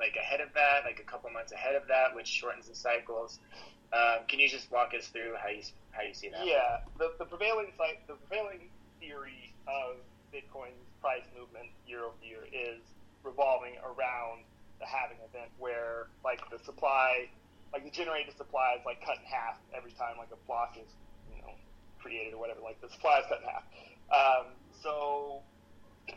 like 0.00 0.16
ahead 0.16 0.40
of 0.40 0.48
that, 0.56 0.88
like 0.88 0.98
a 0.98 1.04
couple 1.04 1.28
months 1.30 1.52
ahead 1.52 1.76
of 1.76 1.86
that, 1.88 2.16
which 2.16 2.26
shortens 2.26 2.66
the 2.66 2.74
cycles. 2.74 3.38
Um, 3.92 4.24
can 4.26 4.40
you 4.40 4.48
just 4.48 4.72
walk 4.72 4.96
us 4.96 5.08
through 5.08 5.36
how 5.36 5.52
you 5.52 5.62
how 5.92 6.02
you 6.02 6.14
see 6.14 6.30
that? 6.30 6.46
Yeah, 6.46 6.80
the, 6.98 7.12
the 7.18 7.26
prevailing 7.26 7.68
site, 7.76 8.00
the 8.08 8.14
prevailing 8.26 8.72
theory 8.98 9.52
of 9.68 10.00
Bitcoin's 10.32 10.88
price 11.04 11.26
movement 11.36 11.68
year 11.86 12.08
over 12.08 12.16
year 12.24 12.48
is 12.48 12.80
revolving 13.22 13.76
around 13.84 14.48
the 14.80 14.86
halving 14.86 15.20
event, 15.20 15.52
where 15.58 16.08
like 16.24 16.40
the 16.48 16.58
supply, 16.64 17.28
like 17.72 17.84
the 17.84 17.92
generated 17.92 18.32
supply 18.38 18.80
is 18.80 18.82
like 18.86 19.04
cut 19.04 19.20
in 19.20 19.26
half 19.28 19.60
every 19.76 19.92
time 19.92 20.16
like 20.16 20.32
a 20.32 20.40
block 20.46 20.78
is, 20.80 20.88
you 21.28 21.42
know, 21.42 21.52
created 22.00 22.32
or 22.32 22.40
whatever. 22.40 22.64
Like 22.64 22.80
the 22.80 22.88
supply 22.88 23.20
is 23.20 23.26
cut 23.28 23.44
in 23.44 23.48
half. 23.50 23.66
Um, 24.08 24.56
so 24.82 25.42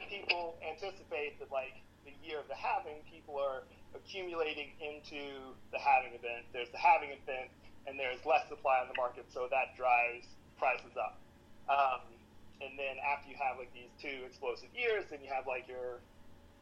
people 0.10 0.55
anticipate 0.64 1.39
that 1.39 1.51
like 1.51 1.76
the 2.05 2.15
year 2.23 2.39
of 2.39 2.47
the 2.47 2.55
halving, 2.55 3.03
people 3.09 3.39
are 3.39 3.63
accumulating 3.95 4.71
into 4.80 5.53
the 5.71 5.80
halving 5.80 6.13
event. 6.13 6.45
There's 6.51 6.71
the 6.71 6.81
halving 6.81 7.11
event, 7.11 7.49
and 7.88 7.99
there's 7.99 8.19
less 8.25 8.47
supply 8.49 8.80
on 8.81 8.88
the 8.88 8.97
market, 8.97 9.25
so 9.31 9.47
that 9.51 9.75
drives 9.75 10.27
prices 10.57 10.95
up. 10.99 11.19
Um, 11.67 12.03
and 12.61 12.80
then 12.80 12.95
after 13.03 13.27
you 13.27 13.35
have 13.39 13.59
like 13.59 13.71
these 13.75 13.91
two 13.99 14.23
explosive 14.27 14.71
years, 14.75 15.03
then 15.11 15.19
you 15.19 15.31
have 15.31 15.47
like 15.47 15.67
your 15.67 15.99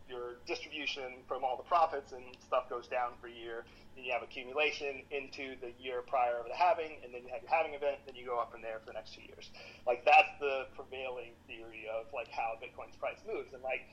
your 0.09 0.43
distribution 0.43 1.23
from 1.23 1.45
all 1.45 1.55
the 1.55 1.63
profits 1.71 2.11
and 2.11 2.23
stuff 2.43 2.67
goes 2.67 2.83
down 2.87 3.15
for 3.21 3.31
a 3.31 3.35
year. 3.35 3.63
Then 3.95 4.03
you 4.03 4.11
have 4.11 4.23
accumulation 4.23 5.07
into 5.07 5.55
the 5.63 5.71
year 5.79 6.03
prior 6.03 6.35
of 6.41 6.51
the 6.51 6.57
halving, 6.57 6.99
and 7.03 7.13
then 7.13 7.23
you 7.23 7.31
have 7.31 7.39
your 7.45 7.51
halving 7.53 7.75
event. 7.75 8.03
Then 8.03 8.15
you 8.19 8.27
go 8.27 8.39
up 8.39 8.51
from 8.51 8.59
there 8.61 8.83
for 8.83 8.91
the 8.91 8.97
next 8.97 9.15
two 9.15 9.23
years. 9.23 9.47
Like 9.87 10.03
that's 10.03 10.31
the 10.39 10.67
prevailing 10.75 11.37
theory 11.47 11.87
of 11.87 12.11
like 12.11 12.27
how 12.27 12.59
Bitcoin's 12.59 12.97
price 12.97 13.19
moves, 13.23 13.53
and 13.53 13.63
like 13.63 13.87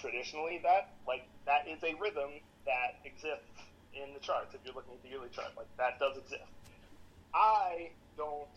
traditionally 0.00 0.60
that 0.62 0.96
like 1.06 1.24
that 1.46 1.68
is 1.68 1.82
a 1.82 1.94
rhythm 2.00 2.40
that 2.66 3.00
exists 3.04 3.56
in 3.94 4.12
the 4.12 4.20
charts. 4.20 4.52
If 4.54 4.60
you're 4.64 4.74
looking 4.74 4.94
at 4.94 5.02
the 5.02 5.08
yearly 5.08 5.30
chart, 5.32 5.52
like 5.56 5.70
that 5.78 5.98
does 5.98 6.18
exist. 6.18 6.44
I 7.34 7.90
don't 8.16 8.50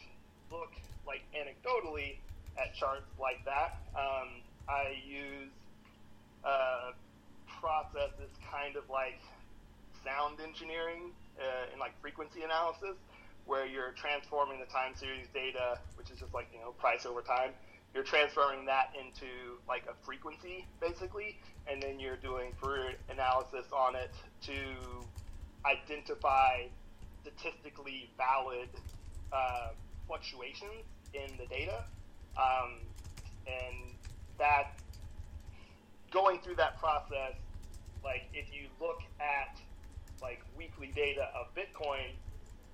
look 0.51 0.73
like 1.05 1.23
anecdotally 1.35 2.19
at 2.57 2.75
charts 2.75 3.07
like 3.19 3.43
that. 3.45 3.79
Um, 3.95 4.43
I 4.67 4.95
use 5.05 5.51
uh, 6.43 6.91
processes 7.59 8.31
kind 8.51 8.75
of 8.75 8.87
like 8.89 9.19
sound 10.03 10.39
engineering 10.39 11.11
uh, 11.39 11.71
and 11.71 11.79
like 11.79 11.95
frequency 12.01 12.43
analysis, 12.43 12.95
where 13.45 13.65
you're 13.65 13.91
transforming 13.97 14.59
the 14.59 14.69
time 14.69 14.93
series 14.95 15.27
data, 15.33 15.79
which 15.95 16.11
is 16.11 16.19
just 16.19 16.33
like 16.33 16.47
you 16.53 16.59
know 16.59 16.71
price 16.77 17.05
over 17.05 17.21
time. 17.21 17.51
You're 17.93 18.03
transferring 18.03 18.65
that 18.65 18.93
into 18.93 19.57
like 19.67 19.83
a 19.89 19.93
frequency 20.05 20.67
basically, 20.79 21.37
and 21.69 21.81
then 21.81 21.99
you're 21.99 22.17
doing 22.17 22.51
Fourier 22.61 22.93
analysis 23.09 23.65
on 23.73 23.95
it 23.95 24.13
to 24.43 24.53
identify 25.65 26.67
statistically 27.21 28.09
valid 28.17 28.69
uh, 29.33 29.69
fluctuations 30.07 30.85
in 31.13 31.35
the 31.37 31.45
data, 31.47 31.83
um, 32.37 32.77
and 33.47 33.93
that 34.37 34.79
going 36.11 36.39
through 36.39 36.55
that 36.55 36.79
process, 36.79 37.33
like 38.03 38.29
if 38.33 38.53
you 38.53 38.67
look 38.79 38.99
at 39.19 39.59
like 40.21 40.41
weekly 40.57 40.91
data 40.95 41.25
of 41.35 41.53
Bitcoin, 41.55 42.13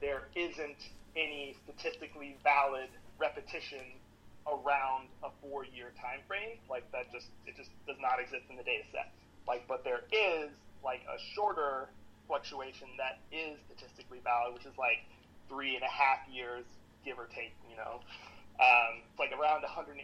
there 0.02 0.24
isn't 0.36 0.90
any 1.16 1.56
statistically 1.64 2.36
valid 2.44 2.90
repetition 3.18 3.80
around 4.48 5.10
a 5.24 5.30
four-year 5.42 5.92
time 6.00 6.22
frame. 6.28 6.62
Like 6.70 6.90
that 6.92 7.12
just 7.12 7.28
it 7.46 7.58
just 7.58 7.70
does 7.88 7.98
not 8.00 8.22
exist 8.22 8.46
in 8.50 8.58
the 8.58 8.64
data 8.64 8.86
set. 8.92 9.12
Like, 9.48 9.68
but 9.68 9.84
there 9.84 10.06
is 10.10 10.50
like 10.84 11.02
a 11.10 11.18
shorter 11.34 11.90
fluctuation 12.28 12.88
that 12.98 13.22
is 13.30 13.58
statistically 13.70 14.22
valid, 14.24 14.54
which 14.54 14.66
is 14.66 14.78
like 14.78 15.06
three 15.50 15.76
and 15.76 15.84
a 15.84 15.92
half 15.92 16.26
years, 16.30 16.66
give 17.04 17.18
or 17.18 17.30
take. 17.34 17.54
You 17.70 17.78
know, 17.78 18.02
um, 18.62 19.04
it's 19.06 19.20
like 19.20 19.34
around 19.34 19.62
185 19.62 20.02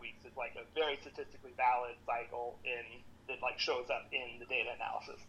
weeks 0.00 0.22
is 0.26 0.34
like 0.36 0.54
a 0.58 0.66
very 0.74 0.98
statistically 1.02 1.54
valid 1.56 1.96
cycle 2.06 2.58
in 2.66 3.02
that 3.28 3.40
like 3.42 3.58
shows 3.58 3.88
up 3.90 4.06
in 4.12 4.38
the 4.38 4.46
data 4.46 4.74
analysis. 4.74 5.22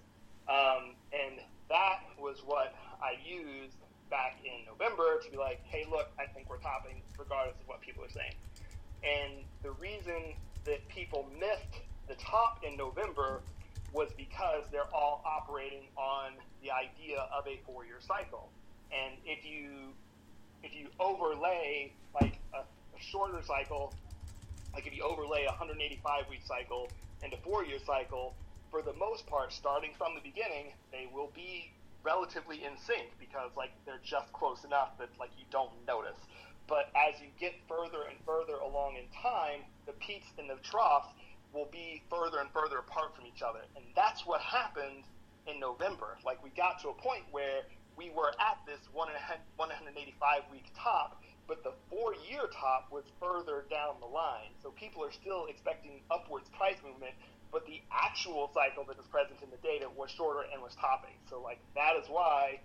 Um, 0.45 0.93
and 1.09 1.41
that 1.69 2.05
was 2.19 2.37
what 2.45 2.75
I 3.01 3.17
used 3.25 3.77
back 4.09 4.37
in 4.45 4.65
November 4.65 5.19
to 5.23 5.27
be 5.31 5.37
like, 5.37 5.61
hey, 5.65 5.85
look, 5.89 6.09
I 6.19 6.29
think 6.29 6.49
we're 6.49 6.61
topping, 6.61 7.01
regardless 7.17 7.57
of 7.59 7.67
what 7.67 7.81
people 7.81 8.03
are 8.03 8.13
saying. 8.13 8.35
And 9.05 9.45
the 9.61 9.71
reason 9.71 10.33
that 10.65 10.87
people 10.89 11.29
missed 11.39 11.81
the 12.07 12.15
top 12.15 12.59
in 12.65 12.75
November 12.75 13.41
was 13.93 14.09
because 14.17 14.65
they're 14.71 14.91
all 14.93 15.23
operating 15.25 15.87
on 15.95 16.33
the 16.61 16.71
idea 16.71 17.19
of 17.31 17.45
a 17.47 17.61
four-year 17.65 18.01
cycle. 18.01 18.49
And 18.91 19.17
if 19.25 19.45
you 19.45 19.93
if 20.63 20.73
you 20.73 20.89
overlay 20.99 21.93
like 22.13 22.39
a, 22.53 22.59
a 22.59 22.99
shorter 22.99 23.41
cycle, 23.45 23.93
like 24.73 24.87
if 24.87 24.93
you 24.95 25.03
overlay 25.03 25.43
a 25.43 25.53
185 25.53 26.25
week 26.29 26.41
cycle 26.45 26.89
and 27.23 27.31
a 27.33 27.37
four 27.37 27.63
year 27.63 27.79
cycle, 27.85 28.33
for 28.71 28.81
the 28.81 28.93
most 28.93 29.27
part, 29.27 29.53
starting 29.53 29.91
from 29.97 30.15
the 30.15 30.21
beginning, 30.21 30.73
they 30.91 31.07
will 31.13 31.31
be 31.35 31.71
relatively 32.03 32.63
in 32.63 32.77
sync 32.77 33.09
because 33.19 33.51
like 33.55 33.71
they're 33.85 34.03
just 34.03 34.31
close 34.33 34.63
enough 34.63 34.97
that 34.99 35.09
like 35.19 35.31
you 35.37 35.45
don't 35.51 35.71
notice. 35.87 36.17
But 36.67 36.89
as 36.95 37.21
you 37.21 37.27
get 37.39 37.53
further 37.67 38.09
and 38.09 38.17
further 38.25 38.57
along 38.57 38.97
in 38.97 39.05
time, 39.21 39.61
the 39.85 39.93
peaks 39.93 40.27
and 40.37 40.49
the 40.49 40.57
troughs 40.63 41.09
will 41.53 41.69
be 41.71 42.01
further 42.09 42.39
and 42.39 42.49
further 42.51 42.79
apart 42.79 43.15
from 43.15 43.25
each 43.25 43.41
other. 43.41 43.61
And 43.75 43.85
that's 43.95 44.25
what 44.25 44.41
happened 44.41 45.05
in 45.47 45.59
November. 45.59 46.17
Like 46.25 46.43
we 46.43 46.49
got 46.51 46.81
to 46.81 46.89
a 46.89 46.93
point 46.93 47.23
where 47.31 47.63
we 47.97 48.11
were 48.11 48.33
at 48.41 48.59
this 48.67 48.81
one 48.91 49.07
and 49.07 49.17
a 49.17 49.21
half, 49.21 49.39
185 49.55 50.41
week 50.51 50.65
top, 50.75 51.21
but 51.47 51.63
the 51.63 51.71
four 51.89 52.13
year 52.27 52.49
top 52.51 52.91
was 52.91 53.05
further 53.21 53.65
down 53.69 53.95
the 54.01 54.09
line. 54.09 54.51
So 54.61 54.71
people 54.71 55.03
are 55.03 55.13
still 55.13 55.45
expecting 55.47 56.01
upwards 56.11 56.49
price 56.57 56.77
movement, 56.83 57.13
but 57.51 57.65
the 57.65 57.79
actual 57.93 58.51
cycle 58.53 58.83
that 58.89 58.99
is 58.99 59.07
present 59.07 59.39
in 59.41 59.49
the 59.49 59.61
data 59.63 59.87
was 59.95 60.11
shorter 60.11 60.43
and 60.51 60.61
was 60.61 60.75
topping. 60.75 61.15
So 61.29 61.39
like 61.39 61.59
that 61.75 61.95
is 61.95 62.09
why 62.09 62.59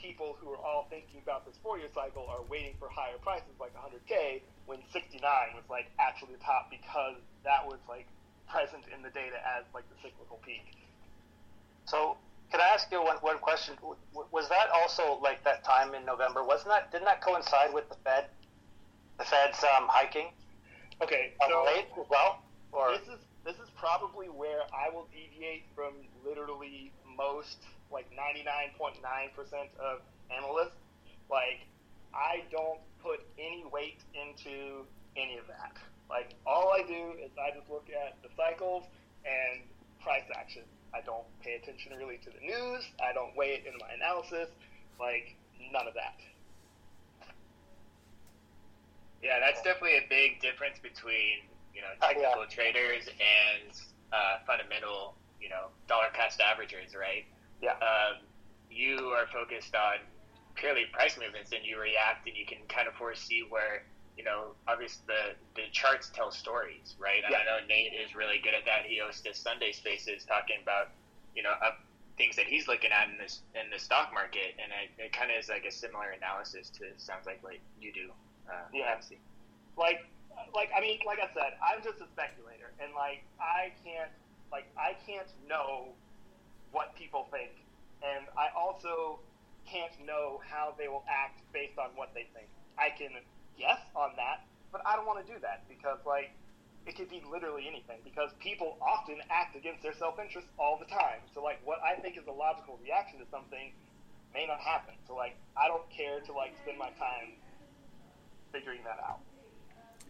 people 0.00 0.36
who 0.40 0.50
are 0.50 0.60
all 0.60 0.86
thinking 0.90 1.20
about 1.22 1.46
this 1.46 1.56
four 1.62 1.78
year 1.78 1.88
cycle 1.94 2.26
are 2.28 2.42
waiting 2.48 2.74
for 2.78 2.88
higher 2.88 3.18
prices 3.22 3.52
like 3.60 3.72
100k 3.74 4.42
when 4.66 4.78
69 4.92 5.20
was 5.54 5.64
like 5.70 5.90
actually 5.98 6.34
the 6.34 6.44
top 6.44 6.70
because 6.70 7.16
that 7.44 7.64
was 7.66 7.78
like 7.88 8.06
present 8.48 8.84
in 8.94 9.02
the 9.02 9.10
data 9.10 9.36
as 9.58 9.64
like 9.74 9.84
the 9.88 9.96
cyclical 10.02 10.38
peak. 10.44 10.64
So, 11.86 12.16
can 12.50 12.60
I 12.60 12.74
ask 12.74 12.90
you 12.90 13.02
one, 13.02 13.16
one 13.22 13.38
question? 13.38 13.74
Was 14.32 14.48
that 14.48 14.70
also 14.70 15.18
like 15.22 15.42
that 15.44 15.64
time 15.64 15.94
in 15.94 16.04
November? 16.04 16.44
Wasn't 16.44 16.68
that 16.68 16.92
didn't 16.92 17.06
that 17.06 17.20
coincide 17.20 17.72
with 17.74 17.88
the 17.88 17.96
Fed, 18.04 18.26
the 19.18 19.24
Fed's 19.24 19.62
um, 19.64 19.88
hiking 19.88 20.30
Okay, 21.02 21.32
so 21.48 21.64
rate 21.66 21.88
as 21.98 22.08
well? 22.08 22.42
Or 22.72 22.92
this 22.92 23.08
is 23.08 23.20
this 23.44 23.56
is 23.56 23.68
probably 23.76 24.28
where 24.28 24.64
I 24.72 24.92
will 24.92 25.06
deviate 25.12 25.64
from 25.74 25.92
literally 26.24 26.92
most, 27.16 27.58
like 27.96 28.12
99.9% 28.12 29.00
of 29.80 30.00
analysts. 30.28 30.76
Like, 31.30 31.64
I 32.12 32.44
don't 32.52 32.80
put 33.02 33.24
any 33.38 33.64
weight 33.72 34.04
into 34.12 34.84
any 35.16 35.38
of 35.38 35.46
that. 35.48 35.72
Like, 36.10 36.34
all 36.46 36.72
I 36.76 36.84
do 36.86 37.16
is 37.16 37.32
I 37.40 37.56
just 37.56 37.70
look 37.70 37.88
at 37.88 38.20
the 38.22 38.28
cycles 38.36 38.84
and 39.24 39.64
price 40.04 40.28
action. 40.36 40.62
I 40.92 41.00
don't 41.00 41.24
pay 41.42 41.54
attention 41.54 41.96
really 41.96 42.18
to 42.18 42.30
the 42.30 42.40
news. 42.44 42.84
I 43.00 43.12
don't 43.14 43.34
weigh 43.34 43.56
it 43.56 43.64
in 43.66 43.72
my 43.80 43.88
analysis. 43.96 44.48
Like, 45.00 45.34
none 45.72 45.88
of 45.88 45.94
that. 45.94 46.20
Yeah, 49.22 49.40
that's 49.40 49.62
definitely 49.62 49.96
a 49.96 50.06
big 50.08 50.40
difference 50.40 50.78
between 50.78 51.48
you 51.74 51.80
know 51.80 51.88
Uh, 52.00 52.08
technical 52.12 52.42
yeah. 52.44 52.52
traders 52.52 53.08
and 53.08 53.72
uh, 54.12 54.38
fundamental 54.46 55.16
you 55.40 55.48
know 55.48 55.68
dollar 55.88 56.08
cost 56.14 56.38
averagers, 56.40 56.94
right? 56.94 57.24
Yeah. 57.62 57.72
Um, 57.72 58.22
you 58.70 58.98
are 59.16 59.26
focused 59.32 59.74
on 59.74 60.04
purely 60.54 60.84
price 60.92 61.16
movements, 61.18 61.52
and 61.52 61.64
you 61.64 61.78
react, 61.80 62.26
and 62.26 62.36
you 62.36 62.44
can 62.46 62.58
kind 62.68 62.88
of 62.88 62.94
foresee 62.94 63.44
where 63.48 63.84
you 64.16 64.24
know 64.24 64.52
obviously 64.68 65.04
the 65.06 65.34
the 65.60 65.68
charts 65.72 66.10
tell 66.14 66.30
stories, 66.30 66.96
right? 66.98 67.22
And 67.24 67.34
I 67.34 67.44
know 67.44 67.58
Nate 67.68 67.92
is 67.94 68.14
really 68.14 68.38
good 68.42 68.54
at 68.54 68.64
that. 68.66 68.84
He 68.86 68.98
hosts 68.98 69.24
his 69.24 69.36
Sunday 69.36 69.72
Spaces 69.72 70.24
talking 70.24 70.56
about 70.62 70.88
you 71.34 71.42
know 71.42 71.52
up 71.64 71.80
things 72.16 72.36
that 72.36 72.46
he's 72.46 72.66
looking 72.66 72.90
at 72.92 73.08
in 73.08 73.18
this 73.18 73.40
in 73.54 73.70
the 73.70 73.78
stock 73.78 74.12
market, 74.12 74.56
and 74.60 74.72
it, 74.72 75.08
it 75.08 75.12
kind 75.12 75.30
of 75.30 75.36
is 75.38 75.48
like 75.48 75.64
a 75.64 75.72
similar 75.72 76.10
analysis 76.16 76.70
to 76.70 76.84
sounds 76.96 77.26
like 77.26 77.42
what 77.42 77.56
you 77.80 77.92
do. 77.92 78.10
Uh, 78.48 78.64
Yeah. 78.72 78.96
Like 78.96 79.20
like 79.76 80.00
like 80.54 80.70
I 80.76 80.80
mean, 80.80 80.98
like 81.06 81.18
I 81.20 81.28
said, 81.34 81.56
I'm 81.60 81.82
just 81.84 82.00
a 82.00 82.08
speculator, 82.12 82.72
and 82.80 82.92
like 82.94 83.24
I 83.40 83.72
can't 83.84 84.10
like 84.52 84.64
I 84.76 84.96
can't 85.06 85.28
know 85.48 85.92
what 86.76 86.92
people 86.92 87.24
think, 87.32 87.56
and 88.04 88.28
I 88.36 88.52
also 88.52 89.24
can't 89.64 89.96
know 90.04 90.44
how 90.44 90.76
they 90.76 90.92
will 90.92 91.08
act 91.08 91.40
based 91.56 91.80
on 91.80 91.96
what 91.96 92.12
they 92.12 92.28
think. 92.36 92.52
I 92.76 92.92
can 92.92 93.16
guess 93.56 93.80
on 93.96 94.12
that, 94.20 94.44
but 94.70 94.84
I 94.84 94.94
don't 94.94 95.08
want 95.08 95.24
to 95.24 95.28
do 95.32 95.40
that 95.40 95.64
because 95.72 95.96
like 96.04 96.36
it 96.84 96.94
could 96.94 97.08
be 97.08 97.24
literally 97.24 97.64
anything 97.66 98.04
because 98.04 98.30
people 98.38 98.76
often 98.84 99.16
act 99.32 99.56
against 99.56 99.82
their 99.82 99.96
self-interest 99.96 100.46
all 100.60 100.78
the 100.78 100.84
time. 100.86 101.24
So 101.32 101.42
like 101.42 101.64
what 101.64 101.78
I 101.80 101.98
think 101.98 102.20
is 102.20 102.28
a 102.28 102.36
logical 102.36 102.78
reaction 102.84 103.18
to 103.18 103.26
something 103.32 103.72
may 104.36 104.46
not 104.46 104.60
happen. 104.60 104.94
So 105.08 105.16
like 105.16 105.34
I 105.56 105.66
don't 105.66 105.88
care 105.88 106.20
to 106.20 106.32
like 106.36 106.52
spend 106.62 106.78
my 106.78 106.92
time 107.00 107.40
figuring 108.52 108.84
that 108.84 109.00
out. 109.00 109.20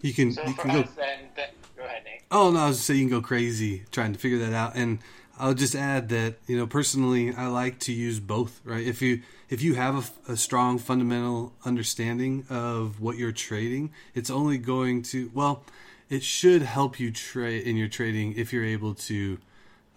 You 0.02 0.12
can 0.12 0.32
So 0.32 0.44
you 0.44 0.52
can 0.52 0.70
go 0.72 0.80
us, 0.80 0.90
then, 0.97 1.30
then 1.36 1.48
go 1.76 1.84
ahead, 1.84 2.02
Nate. 2.05 2.22
Oh 2.30 2.51
no, 2.51 2.60
I 2.60 2.68
was 2.68 2.76
just 2.76 2.86
saying 2.86 3.01
you 3.01 3.09
can 3.09 3.20
go 3.20 3.22
crazy 3.22 3.84
trying 3.90 4.12
to 4.12 4.18
figure 4.18 4.38
that 4.38 4.52
out. 4.52 4.74
And 4.74 4.98
I'll 5.39 5.55
just 5.55 5.75
add 5.75 6.09
that 6.11 6.37
you 6.47 6.57
know 6.57 6.67
personally, 6.67 7.35
I 7.35 7.47
like 7.49 7.79
to 7.81 7.93
use 7.93 8.21
both. 8.21 8.61
Right? 8.65 8.87
If 8.87 9.03
you 9.03 9.23
if 9.49 9.63
you 9.63 9.75
have 9.75 10.13
a, 10.29 10.33
a 10.33 10.37
strong 10.37 10.79
fundamental 10.79 11.53
understanding 11.65 12.47
of 12.51 13.01
what 13.01 13.17
you're 13.17 13.33
trading, 13.33 13.93
it's 14.15 14.31
only 14.31 14.59
going 14.59 15.03
to 15.05 15.31
well, 15.35 15.65
it 16.09 16.23
should 16.23 16.63
help 16.63 16.99
you 16.99 17.11
trade 17.13 17.67
in 17.67 17.77
your 17.77 17.89
trading 17.89 18.35
if 18.37 18.53
you're 18.53 18.65
able 18.65 18.95
to. 18.95 19.39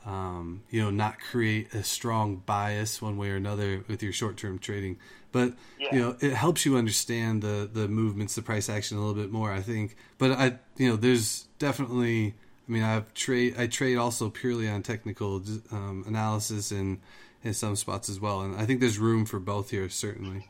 Um, 0.05 0.63
you 0.69 0.81
know, 0.81 0.89
not 0.89 1.19
create 1.19 1.73
a 1.73 1.83
strong 1.83 2.37
bias 2.37 3.01
one 3.01 3.17
way 3.17 3.29
or 3.31 3.35
another 3.35 3.83
with 3.89 4.01
your 4.01 4.13
short-term 4.13 4.57
trading, 4.57 4.97
but 5.33 5.53
Yeah. 5.77 5.93
you 5.93 5.99
know, 5.99 6.15
it 6.21 6.33
helps 6.33 6.65
you 6.65 6.77
understand 6.77 7.43
the 7.43 7.69
the 7.71 7.87
movements, 7.89 8.33
the 8.33 8.41
price 8.41 8.69
action 8.69 8.97
a 8.97 9.01
little 9.01 9.21
bit 9.21 9.29
more. 9.29 9.51
I 9.51 9.61
think, 9.61 9.97
but 10.17 10.31
I, 10.31 10.57
you 10.77 10.89
know, 10.89 10.95
there's 10.95 11.47
definitely. 11.59 12.33
I 12.69 12.71
mean, 12.71 12.83
I've 12.83 13.11
trade. 13.15 13.55
I 13.57 13.65
trade 13.65 13.97
also 13.97 14.29
purely 14.29 14.69
on 14.69 14.83
technical 14.83 15.41
um, 15.71 16.03
analysis 16.07 16.69
and 16.69 16.99
in 17.43 17.53
some 17.53 17.75
spots 17.75 18.09
as 18.09 18.19
well, 18.19 18.41
and 18.41 18.55
I 18.55 18.65
think 18.65 18.79
there's 18.79 18.99
room 18.99 19.25
for 19.25 19.39
both 19.39 19.71
here 19.71 19.89
certainly. 19.89 20.47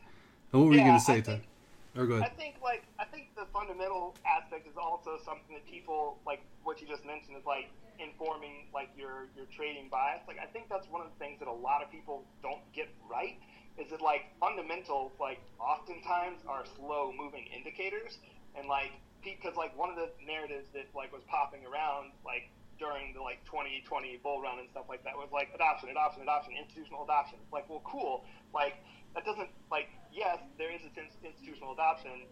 And 0.52 0.60
what 0.60 0.68
were 0.68 0.74
you 0.74 0.80
going 0.80 0.98
to 0.98 1.04
say, 1.04 1.18
I 1.18 1.20
Ty? 1.20 1.40
Or 1.96 2.06
go 2.06 2.14
ahead. 2.14 2.30
I 2.30 2.34
think 2.36 2.56
like 2.62 2.84
I 2.98 3.04
think 3.04 3.34
the 3.36 3.46
fundamental 3.54 4.14
aspect 4.26 4.68
is 4.68 4.76
also 4.76 5.18
something 5.24 5.54
that 5.54 5.66
people 5.66 6.18
like 6.26 6.42
what 6.62 6.82
you 6.82 6.86
just 6.86 7.06
mentioned 7.06 7.38
is 7.38 7.46
like 7.46 7.70
informing 7.98 8.66
like 8.74 8.90
your 8.98 9.28
your 9.34 9.46
trading 9.56 9.88
bias. 9.90 10.20
Like 10.28 10.38
I 10.42 10.46
think 10.46 10.68
that's 10.68 10.88
one 10.88 11.00
of 11.00 11.08
the 11.08 11.18
things 11.18 11.38
that 11.38 11.48
a 11.48 11.52
lot 11.52 11.82
of 11.82 11.90
people 11.90 12.24
don't 12.42 12.60
get 12.74 12.88
right 13.10 13.38
is 13.78 13.90
that 13.90 14.02
like 14.02 14.28
fundamentals 14.38 15.12
like 15.18 15.40
oftentimes 15.58 16.40
are 16.46 16.64
slow 16.76 17.14
moving 17.16 17.46
indicators 17.56 18.18
and 18.58 18.68
like 18.68 18.92
because 19.22 19.56
like 19.56 19.76
one 19.76 19.90
of 19.90 19.96
the 19.96 20.08
narratives 20.24 20.68
that 20.72 20.88
like 20.94 21.12
was 21.12 21.22
popping 21.28 21.64
around 21.66 22.12
like 22.24 22.50
during 22.80 23.12
the 23.12 23.20
like 23.20 23.44
2020 23.44 23.84
bull 24.24 24.40
run 24.40 24.58
and 24.58 24.68
stuff 24.72 24.88
like 24.88 25.04
that 25.04 25.12
was 25.12 25.28
like 25.32 25.52
adoption, 25.54 25.92
adoption, 25.92 26.24
adoption, 26.24 26.56
institutional 26.56 27.04
adoption. 27.04 27.36
Like, 27.52 27.68
well, 27.68 27.84
cool. 27.84 28.24
Like 28.54 28.80
that 29.14 29.24
doesn't 29.24 29.52
like 29.70 29.92
yes, 30.12 30.40
there 30.56 30.72
is 30.72 30.80
this 30.82 30.96
in- 30.96 31.12
institutional 31.24 31.76
adoption, 31.76 32.24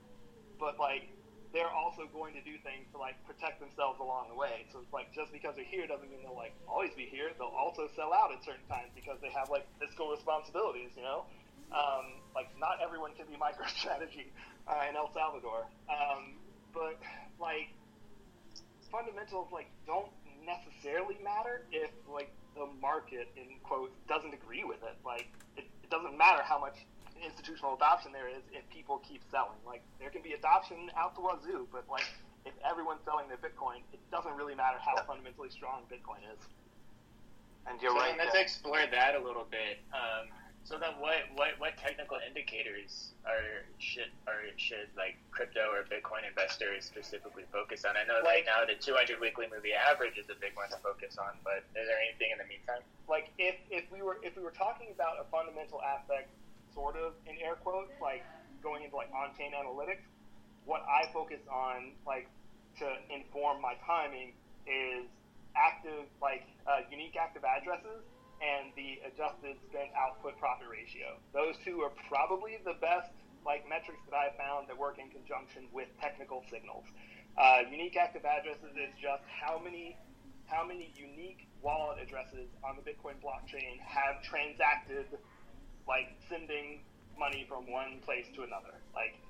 but 0.58 0.80
like 0.80 1.12
they're 1.52 1.72
also 1.72 2.04
going 2.12 2.36
to 2.36 2.44
do 2.44 2.60
things 2.60 2.84
to 2.92 3.00
like 3.00 3.16
protect 3.24 3.60
themselves 3.60 4.00
along 4.00 4.28
the 4.28 4.36
way. 4.36 4.68
So 4.72 4.80
it's 4.84 4.92
like 4.92 5.12
just 5.16 5.32
because 5.32 5.56
they're 5.56 5.68
here 5.68 5.88
doesn't 5.88 6.08
mean 6.08 6.20
they'll 6.24 6.36
like 6.36 6.56
always 6.68 6.92
be 6.96 7.08
here. 7.08 7.32
They'll 7.36 7.56
also 7.56 7.88
sell 7.96 8.12
out 8.12 8.32
at 8.32 8.44
certain 8.44 8.64
times 8.68 8.92
because 8.92 9.16
they 9.20 9.32
have 9.32 9.48
like 9.48 9.64
fiscal 9.80 10.12
responsibilities. 10.12 10.92
You 10.96 11.04
know, 11.04 11.24
um, 11.72 12.20
like 12.36 12.52
not 12.60 12.80
everyone 12.84 13.12
can 13.16 13.28
be 13.28 13.36
MicroStrategy 13.40 14.32
uh, 14.68 14.88
in 14.88 14.96
El 14.96 15.12
Salvador, 15.12 15.68
um, 15.88 16.36
but 16.78 16.94
like 17.42 17.74
fundamentals 18.90 19.50
like 19.50 19.66
don't 19.86 20.14
necessarily 20.46 21.18
matter 21.20 21.66
if 21.74 21.90
like 22.06 22.30
the 22.54 22.66
market 22.80 23.28
in 23.36 23.58
quotes 23.66 23.98
doesn't 24.06 24.32
agree 24.32 24.62
with 24.62 24.78
it. 24.86 24.94
Like 25.04 25.28
it, 25.58 25.66
it 25.82 25.90
doesn't 25.90 26.16
matter 26.16 26.42
how 26.42 26.58
much 26.58 26.86
institutional 27.18 27.74
adoption 27.74 28.14
there 28.14 28.30
is 28.30 28.42
if 28.54 28.62
people 28.70 29.02
keep 29.02 29.22
selling. 29.30 29.58
Like 29.66 29.82
there 29.98 30.10
can 30.10 30.22
be 30.22 30.32
adoption 30.32 30.90
out 30.96 31.18
the 31.18 31.20
wazoo, 31.20 31.66
but 31.74 31.84
like 31.90 32.06
if 32.46 32.54
everyone's 32.62 33.02
selling 33.04 33.26
their 33.26 33.42
Bitcoin, 33.42 33.82
it 33.92 34.00
doesn't 34.10 34.32
really 34.38 34.54
matter 34.54 34.78
how 34.78 34.94
fundamentally 35.02 35.50
strong 35.50 35.82
Bitcoin 35.90 36.22
is. 36.30 36.40
And 37.66 37.76
you're 37.82 37.92
so 37.92 37.98
right. 37.98 38.16
let's 38.16 38.38
explore 38.38 38.86
that 38.90 39.14
a 39.14 39.20
little 39.20 39.44
bit. 39.50 39.82
Um, 39.92 40.32
so 40.68 40.76
then, 40.76 41.00
what, 41.00 41.24
what 41.32 41.56
what 41.56 41.80
technical 41.80 42.20
indicators 42.20 43.16
are 43.24 43.64
should 43.80 44.12
are 44.28 44.52
should 44.60 44.92
like 45.00 45.16
crypto 45.32 45.72
or 45.72 45.80
Bitcoin 45.88 46.28
investors 46.28 46.84
specifically 46.84 47.48
focus 47.48 47.88
on? 47.88 47.96
I 47.96 48.04
know 48.04 48.20
right 48.20 48.44
now 48.44 48.68
the 48.68 48.76
200 48.76 49.16
weekly 49.16 49.48
moving 49.48 49.72
average 49.72 50.20
is 50.20 50.28
a 50.28 50.36
big 50.36 50.52
one 50.60 50.68
to 50.68 50.76
focus 50.84 51.16
on, 51.16 51.40
but 51.40 51.64
is 51.72 51.88
there 51.88 51.96
anything 52.04 52.36
in 52.36 52.38
the 52.44 52.44
meantime? 52.44 52.84
Like 53.08 53.32
if, 53.40 53.56
if 53.72 53.88
we 53.88 54.04
were 54.04 54.20
if 54.20 54.36
we 54.36 54.44
were 54.44 54.52
talking 54.52 54.92
about 54.92 55.16
a 55.16 55.24
fundamental 55.32 55.80
aspect, 55.80 56.28
sort 56.76 57.00
of 57.00 57.16
in 57.24 57.40
air 57.40 57.56
quotes, 57.56 57.96
like 58.04 58.20
going 58.60 58.84
into 58.84 58.92
like 58.92 59.08
on-chain 59.08 59.56
analytics, 59.56 60.04
what 60.68 60.84
I 60.84 61.08
focus 61.16 61.40
on 61.48 61.96
like 62.04 62.28
to 62.84 62.92
inform 63.08 63.64
my 63.64 63.72
timing 63.88 64.36
is 64.68 65.08
active 65.56 66.12
like 66.20 66.44
uh, 66.68 66.84
unique 66.92 67.16
active 67.16 67.48
addresses 67.48 68.04
and 68.38 68.70
the 68.78 69.02
adjusted 69.06 69.58
spend 69.68 69.90
output 69.98 70.38
profit 70.38 70.70
ratio. 70.70 71.18
Those 71.34 71.58
two 71.64 71.82
are 71.82 71.92
probably 72.06 72.58
the 72.64 72.78
best 72.80 73.10
like 73.44 73.68
metrics 73.68 74.02
that 74.10 74.16
I've 74.16 74.36
found 74.36 74.68
that 74.68 74.76
work 74.76 74.98
in 74.98 75.10
conjunction 75.10 75.66
with 75.72 75.88
technical 76.00 76.44
signals. 76.50 76.84
Uh, 77.38 77.62
unique 77.70 77.96
active 77.96 78.24
addresses 78.24 78.74
is 78.74 78.90
just 79.00 79.22
how 79.26 79.58
many 79.62 79.96
how 80.46 80.64
many 80.64 80.90
unique 80.96 81.46
wallet 81.62 81.98
addresses 82.00 82.48
on 82.64 82.76
the 82.76 82.82
Bitcoin 82.82 83.20
blockchain 83.20 83.78
have 83.84 84.22
transacted 84.24 85.06
like 85.86 86.08
sending 86.28 86.80
money 87.18 87.44
from 87.48 87.70
one 87.70 88.00
place 88.04 88.26
to 88.34 88.42
another. 88.42 88.80
Like 88.94 89.20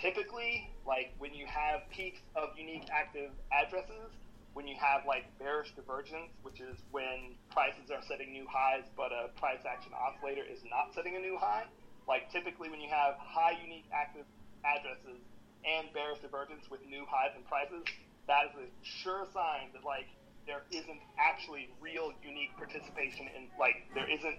typically, 0.00 0.70
like 0.86 1.12
when 1.18 1.34
you 1.34 1.46
have 1.46 1.88
peaks 1.90 2.20
of 2.36 2.50
unique 2.56 2.86
active 2.92 3.30
addresses, 3.50 4.14
when 4.52 4.66
you 4.66 4.74
have 4.78 5.06
like 5.06 5.26
bearish 5.38 5.70
divergence, 5.78 6.34
which 6.42 6.58
is 6.60 6.76
when 6.90 7.38
prices 7.54 7.90
are 7.90 8.02
setting 8.06 8.32
new 8.32 8.46
highs, 8.50 8.84
but 8.96 9.14
a 9.14 9.30
price 9.38 9.62
action 9.62 9.92
oscillator 9.94 10.42
is 10.42 10.58
not 10.66 10.90
setting 10.94 11.14
a 11.14 11.22
new 11.22 11.38
high. 11.38 11.64
Like 12.08 12.30
typically, 12.34 12.70
when 12.70 12.80
you 12.80 12.90
have 12.90 13.14
high 13.22 13.54
unique 13.62 13.86
active 13.94 14.26
addresses 14.66 15.22
and 15.62 15.92
bearish 15.94 16.18
divergence 16.20 16.66
with 16.70 16.82
new 16.86 17.06
highs 17.06 17.30
in 17.38 17.46
prices, 17.46 17.86
that 18.26 18.50
is 18.50 18.54
a 18.58 18.66
sure 18.82 19.26
sign 19.30 19.70
that 19.72 19.86
like 19.86 20.10
there 20.46 20.66
isn't 20.74 21.02
actually 21.20 21.70
real 21.78 22.10
unique 22.24 22.50
participation 22.58 23.30
in 23.36 23.46
like 23.54 23.86
there 23.94 24.08
isn't 24.08 24.38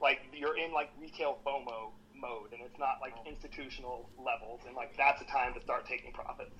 like 0.00 0.18
you're 0.34 0.58
in 0.58 0.72
like 0.74 0.90
retail 0.98 1.38
FOMO 1.46 1.94
mode 2.18 2.50
and 2.50 2.62
it's 2.62 2.78
not 2.78 2.98
like 2.98 3.14
institutional 3.26 4.10
levels 4.18 4.60
and 4.66 4.74
like 4.74 4.90
that's 4.96 5.20
a 5.22 5.28
time 5.30 5.54
to 5.54 5.60
start 5.62 5.86
taking 5.86 6.10
profits. 6.12 6.54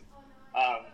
Um, 0.54 0.86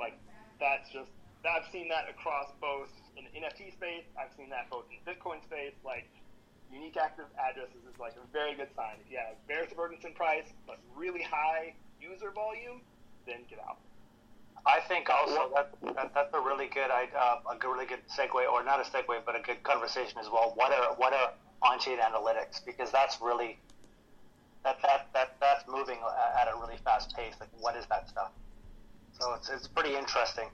like 0.00 0.18
that's 0.60 0.88
just 0.92 1.12
I've 1.48 1.70
seen 1.72 1.88
that 1.88 2.08
across 2.10 2.52
both 2.60 2.90
in 3.16 3.24
the 3.24 3.32
NFT 3.40 3.72
space. 3.72 4.04
I've 4.18 4.34
seen 4.36 4.50
that 4.50 4.70
both 4.70 4.84
in 4.90 4.98
Bitcoin 5.06 5.42
space. 5.44 5.74
Like 5.84 6.08
unique 6.72 6.96
active 6.96 7.26
addresses 7.38 7.82
is 7.86 7.98
like 7.98 8.14
a 8.16 8.26
very 8.32 8.54
good 8.54 8.68
sign. 8.74 8.96
If 9.04 9.10
you 9.10 9.18
have 9.18 9.36
bearish 9.46 9.70
divergence 9.70 10.04
in 10.04 10.12
price 10.14 10.46
but 10.66 10.78
really 10.94 11.22
high 11.22 11.74
user 12.00 12.30
volume, 12.30 12.80
then 13.26 13.46
get 13.48 13.58
out. 13.60 13.78
I 14.66 14.80
think 14.80 15.08
also 15.08 15.52
that, 15.54 15.70
that 15.94 16.14
that's 16.14 16.34
a 16.34 16.40
really 16.40 16.66
good, 16.66 16.90
uh, 16.90 17.36
a 17.48 17.56
good, 17.56 17.70
really 17.70 17.86
good 17.86 18.02
segue, 18.10 18.34
or 18.34 18.64
not 18.64 18.80
a 18.80 18.82
segue, 18.82 19.14
but 19.24 19.38
a 19.38 19.42
good 19.42 19.62
conversation 19.62 20.18
as 20.18 20.26
well. 20.28 20.52
What 20.56 20.72
are 20.72 20.94
what 20.96 21.12
are 21.12 21.32
on-chain 21.62 21.98
analytics? 21.98 22.64
Because 22.64 22.90
that's 22.90 23.20
really 23.20 23.58
that 24.64 24.78
that 24.82 25.08
that 25.14 25.36
that's 25.40 25.64
moving 25.68 25.98
at 26.40 26.48
a 26.48 26.58
really 26.58 26.78
fast 26.84 27.14
pace. 27.14 27.34
Like, 27.38 27.50
what 27.60 27.76
is 27.76 27.86
that 27.86 28.08
stuff? 28.08 28.32
So 29.20 29.34
it's 29.34 29.48
it's 29.48 29.68
pretty 29.68 29.94
interesting. 29.94 30.48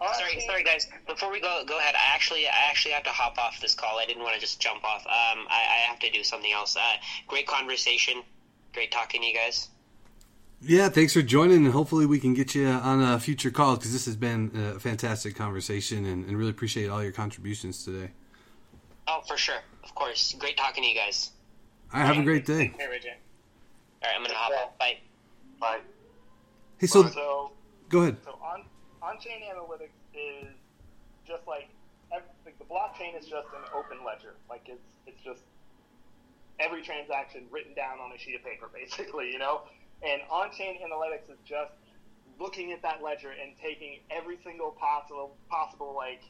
Sorry, 0.00 0.40
sorry 0.40 0.64
guys. 0.64 0.88
Before 1.06 1.30
we 1.30 1.40
go, 1.40 1.62
go 1.66 1.78
ahead. 1.78 1.94
I 1.94 2.14
actually, 2.14 2.46
I 2.46 2.68
actually 2.70 2.92
have 2.92 3.02
to 3.04 3.10
hop 3.10 3.36
off 3.38 3.60
this 3.60 3.74
call. 3.74 3.98
I 3.98 4.06
didn't 4.06 4.22
want 4.22 4.34
to 4.34 4.40
just 4.40 4.58
jump 4.58 4.82
off. 4.82 5.02
Um, 5.06 5.46
I, 5.48 5.60
I 5.60 5.88
have 5.88 5.98
to 5.98 6.10
do 6.10 6.24
something 6.24 6.50
else. 6.52 6.74
Uh, 6.74 6.80
great 7.26 7.46
conversation. 7.46 8.22
Great 8.72 8.90
talking 8.90 9.20
to 9.20 9.26
you 9.26 9.34
guys. 9.34 9.68
Yeah, 10.62 10.88
thanks 10.88 11.12
for 11.12 11.22
joining, 11.22 11.64
and 11.64 11.72
hopefully 11.72 12.06
we 12.06 12.18
can 12.18 12.34
get 12.34 12.54
you 12.54 12.66
on 12.66 13.02
a 13.02 13.18
future 13.18 13.50
call 13.50 13.76
because 13.76 13.92
this 13.92 14.04
has 14.06 14.16
been 14.16 14.50
a 14.54 14.78
fantastic 14.78 15.34
conversation, 15.34 16.04
and, 16.04 16.26
and 16.26 16.36
really 16.36 16.50
appreciate 16.50 16.88
all 16.88 17.02
your 17.02 17.12
contributions 17.12 17.84
today. 17.84 18.10
Oh, 19.08 19.20
for 19.26 19.36
sure. 19.36 19.56
Of 19.84 19.94
course. 19.94 20.34
Great 20.38 20.56
talking 20.56 20.82
to 20.84 20.88
you 20.88 20.94
guys. 20.94 21.30
All 21.92 22.00
right, 22.00 22.06
have 22.06 22.18
a 22.18 22.22
great 22.22 22.46
day. 22.46 22.68
Take 22.68 22.78
care, 22.78 22.88
All 22.88 22.94
right, 22.94 24.16
I'm 24.16 24.22
gonna 24.22 24.34
hop 24.34 24.52
off. 24.52 24.78
Bye. 24.78 24.98
Bye. 25.60 25.80
Hey, 26.78 26.86
so 26.86 27.06
So 27.08 27.50
go 27.88 28.02
ahead. 28.02 28.16
So 28.24 28.38
on 28.42 28.64
on-chain 29.10 29.42
analytics 29.42 29.98
is 30.14 30.54
just 31.26 31.46
like, 31.46 31.68
like 32.10 32.58
the 32.58 32.64
blockchain 32.64 33.18
is 33.18 33.26
just 33.26 33.46
an 33.54 33.66
open 33.74 33.98
ledger. 34.06 34.34
Like 34.48 34.62
it's 34.66 34.86
it's 35.06 35.22
just 35.22 35.42
every 36.58 36.82
transaction 36.82 37.46
written 37.50 37.74
down 37.74 37.98
on 37.98 38.12
a 38.12 38.18
sheet 38.18 38.36
of 38.36 38.44
paper, 38.44 38.70
basically. 38.74 39.30
You 39.32 39.38
know, 39.38 39.62
and 40.02 40.22
on-chain 40.30 40.78
analytics 40.78 41.30
is 41.30 41.38
just 41.44 41.74
looking 42.38 42.72
at 42.72 42.82
that 42.82 43.02
ledger 43.02 43.30
and 43.30 43.52
taking 43.60 44.00
every 44.10 44.38
single 44.42 44.72
possible 44.78 45.36
possible 45.50 45.94
like 45.94 46.22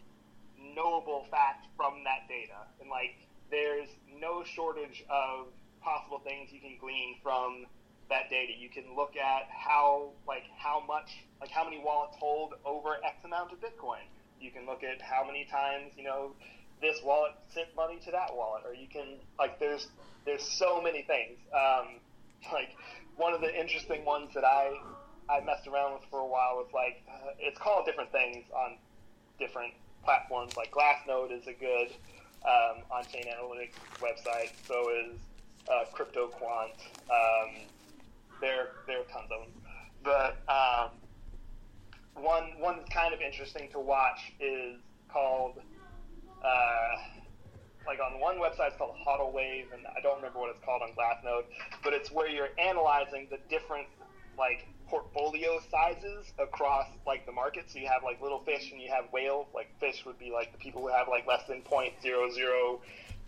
knowable 0.59 1.27
fact 1.31 1.67
from 1.77 2.05
that 2.05 2.29
data, 2.29 2.65
and 2.81 2.89
like 2.89 3.17
there's 3.51 3.89
no 4.21 4.45
shortage 4.45 5.05
of 5.11 5.49
possible 5.83 6.21
things 6.21 6.53
you 6.53 6.61
can 6.61 6.77
glean 6.81 7.17
from 7.23 7.67
that 8.11 8.29
data. 8.31 8.53
You 8.59 8.69
can 8.69 8.95
look 8.95 9.17
at 9.17 9.49
how 9.49 10.11
like 10.27 10.45
how 10.57 10.83
much 10.87 11.25
like 11.41 11.51
how 11.51 11.65
many 11.65 11.79
wallets 11.79 12.17
hold 12.19 12.55
over 12.65 12.97
X 13.05 13.25
amount 13.25 13.53
of 13.53 13.61
Bitcoin. 13.61 14.05
You 14.41 14.51
can 14.51 14.67
look 14.67 14.83
at 14.85 15.01
how 15.01 15.25
many 15.27 15.47
times 15.51 15.93
you 15.97 16.05
know 16.05 16.33
this 16.81 17.01
wallet 17.03 17.33
sent 17.55 17.75
money 17.75 17.99
to 18.05 18.11
that 18.11 18.35
wallet, 18.35 18.63
or 18.67 18.75
you 18.75 18.87
can 18.87 19.17
like 19.39 19.59
there's 19.59 19.89
there's 20.25 20.43
so 20.43 20.83
many 20.83 21.03
things. 21.03 21.39
Um, 21.55 22.01
like 22.53 22.77
one 23.17 23.33
of 23.33 23.41
the 23.41 23.59
interesting 23.59 24.05
ones 24.05 24.31
that 24.35 24.45
I 24.45 24.73
I 25.29 25.41
messed 25.45 25.67
around 25.67 25.95
with 25.95 26.03
for 26.11 26.21
a 26.21 26.27
while 26.27 26.57
was 26.57 26.69
like 26.75 27.03
uh, 27.09 27.31
it's 27.39 27.59
called 27.59 27.87
different 27.87 28.13
things 28.13 28.45
on 28.55 28.77
different 29.39 29.73
platforms. 30.05 30.57
Like 30.57 30.71
Glassnode 30.71 31.33
is 31.33 31.47
a 31.47 31.53
good 31.53 31.89
um, 32.45 32.83
on-chain 32.91 33.25
analytics 33.25 33.77
website. 34.01 34.53
So 34.67 34.89
is 34.91 35.19
uh, 35.69 35.85
CryptoQuant. 35.95 36.75
Um, 37.11 37.51
there 38.41 38.69
there 38.87 39.01
are 39.01 39.05
tons 39.05 39.31
of 39.31 39.47
them, 39.47 39.63
but 40.03 40.39
um, 40.49 40.91
one 42.23 42.53
one 42.59 42.77
that's 42.79 42.91
kind 42.91 43.15
of 43.15 43.21
interesting 43.21 43.69
to 43.73 43.81
watch 43.81 44.33
is 44.41 44.79
called. 45.09 45.61
Uh, 46.45 46.97
like 47.87 47.99
on 47.99 48.21
one 48.21 48.37
website 48.37 48.69
it's 48.69 48.77
called 48.77 48.95
HODL 49.07 49.33
Wave, 49.33 49.67
and 49.73 49.83
I 49.87 50.01
don't 50.01 50.17
remember 50.17 50.39
what 50.39 50.51
it's 50.51 50.65
called 50.65 50.83
on 50.83 50.91
Glassnode, 50.93 51.45
but 51.83 51.93
it's 51.93 52.11
where 52.13 52.29
you're 52.29 52.51
analyzing 52.59 53.27
the 53.31 53.39
different 53.49 53.89
like 54.39 54.69
portfolio 54.89 55.61
sizes 55.71 56.33
across 56.39 56.87
like 57.07 57.25
the 57.25 57.33
market. 57.33 57.71
So 57.71 57.79
you 57.79 57.87
have 57.87 58.03
like 58.03 58.21
little 58.21 58.41
fish 58.41 58.73
and 58.73 58.81
you 58.81 58.91
have 58.91 59.05
whales. 59.13 59.47
Like 59.55 59.71
fish 59.79 60.05
would 60.05 60.19
be 60.19 60.31
like 60.31 60.53
the 60.53 60.59
people 60.59 60.83
who 60.83 60.89
have 60.89 61.09
like 61.09 61.27
less 61.27 61.47
than 61.49 61.63
point 61.63 61.95
zero 62.03 62.31
zero 62.31 62.81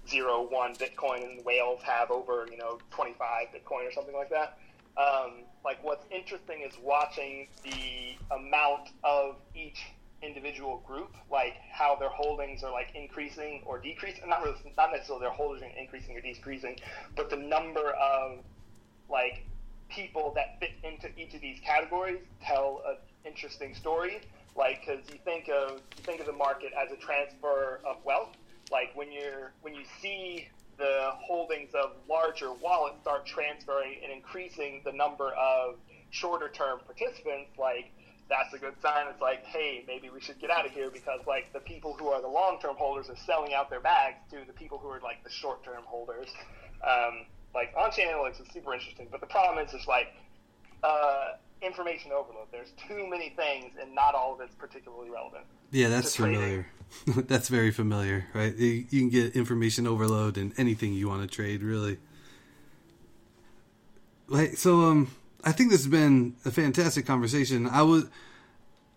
zero 0.08 0.46
one 0.50 0.74
Bitcoin, 0.74 1.22
and 1.22 1.44
whales 1.44 1.80
have 1.82 2.10
over 2.10 2.46
you 2.50 2.58
know 2.58 2.78
25 2.90 3.48
Bitcoin 3.54 3.88
or 3.88 3.92
something 3.92 4.14
like 4.14 4.30
that. 4.30 4.58
Um, 4.96 5.44
like 5.64 5.82
what's 5.82 6.04
interesting 6.10 6.62
is 6.68 6.74
watching 6.82 7.48
the 7.64 8.16
amount 8.34 8.90
of 9.04 9.36
each 9.54 9.78
individual 10.22 10.82
group, 10.86 11.14
like 11.30 11.54
how 11.70 11.96
their 11.96 12.08
holdings 12.08 12.62
are 12.62 12.72
like 12.72 12.88
increasing 12.94 13.62
or 13.66 13.78
decreasing. 13.78 14.28
Not 14.28 14.42
really, 14.42 14.56
not 14.76 14.90
necessarily 14.92 15.24
their 15.24 15.32
holdings 15.32 15.62
are 15.62 15.78
increasing 15.78 16.16
or 16.16 16.20
decreasing, 16.20 16.78
but 17.16 17.30
the 17.30 17.36
number 17.36 17.90
of 17.90 18.38
like 19.10 19.44
people 19.88 20.32
that 20.34 20.58
fit 20.60 20.72
into 20.82 21.08
each 21.18 21.34
of 21.34 21.40
these 21.40 21.58
categories 21.60 22.18
tell 22.42 22.82
an 22.88 22.96
interesting 23.24 23.74
story. 23.74 24.20
Like, 24.54 24.80
because 24.86 25.00
you 25.10 25.18
think 25.24 25.48
of 25.48 25.80
you 25.96 26.04
think 26.04 26.20
of 26.20 26.26
the 26.26 26.32
market 26.32 26.72
as 26.78 26.92
a 26.92 26.96
transfer 26.96 27.80
of 27.86 27.96
wealth. 28.04 28.36
Like 28.70 28.90
when 28.94 29.12
you're 29.12 29.52
when 29.62 29.74
you 29.74 29.84
see 30.00 30.48
the 30.82 31.12
holdings 31.14 31.70
of 31.74 31.92
larger 32.08 32.52
wallets 32.52 32.96
start 33.02 33.24
transferring 33.24 33.98
and 34.02 34.10
increasing 34.10 34.82
the 34.84 34.90
number 34.90 35.30
of 35.30 35.76
shorter 36.10 36.48
term 36.48 36.80
participants, 36.84 37.54
like 37.56 37.92
that's 38.28 38.52
a 38.52 38.58
good 38.58 38.74
sign. 38.82 39.06
It's 39.06 39.20
like, 39.20 39.44
hey, 39.44 39.84
maybe 39.86 40.10
we 40.10 40.20
should 40.20 40.40
get 40.40 40.50
out 40.50 40.66
of 40.66 40.72
here 40.72 40.90
because 40.90 41.20
like 41.24 41.52
the 41.52 41.60
people 41.60 41.94
who 41.94 42.08
are 42.08 42.20
the 42.20 42.26
long 42.26 42.58
term 42.60 42.74
holders 42.76 43.08
are 43.08 43.16
selling 43.26 43.54
out 43.54 43.70
their 43.70 43.80
bags 43.80 44.18
to 44.32 44.38
the 44.44 44.52
people 44.52 44.78
who 44.78 44.88
are 44.88 45.00
like 45.00 45.22
the 45.22 45.30
short 45.30 45.62
term 45.62 45.84
holders. 45.86 46.26
Um, 46.82 47.26
like 47.54 47.72
on-chain 47.78 48.08
analytics 48.08 48.40
is 48.40 48.48
super 48.52 48.74
interesting, 48.74 49.06
but 49.08 49.20
the 49.20 49.28
problem 49.28 49.64
is 49.64 49.70
just 49.70 49.86
like 49.86 50.08
uh, 50.82 51.38
information 51.62 52.12
overload. 52.12 52.46
There's 52.50 52.72
too 52.88 53.06
many 53.08 53.30
things, 53.30 53.72
and 53.80 53.94
not 53.94 54.14
all 54.14 54.34
of 54.34 54.40
it's 54.40 54.54
particularly 54.54 55.10
relevant. 55.10 55.44
Yeah, 55.70 55.88
that's 55.88 56.16
familiar. 56.16 56.66
that's 57.06 57.48
very 57.48 57.70
familiar, 57.70 58.26
right? 58.34 58.54
You, 58.56 58.86
you, 58.90 59.00
can 59.00 59.08
get 59.08 59.34
information 59.34 59.86
overload 59.86 60.36
in 60.36 60.52
anything 60.56 60.92
you 60.92 61.08
want 61.08 61.22
to 61.22 61.34
trade, 61.34 61.62
really. 61.62 61.98
Like, 64.28 64.56
so, 64.56 64.82
um, 64.82 65.10
I 65.44 65.52
think 65.52 65.70
this 65.70 65.80
has 65.80 65.90
been 65.90 66.36
a 66.44 66.50
fantastic 66.50 67.06
conversation. 67.06 67.66
I 67.66 67.82
would, 67.82 68.10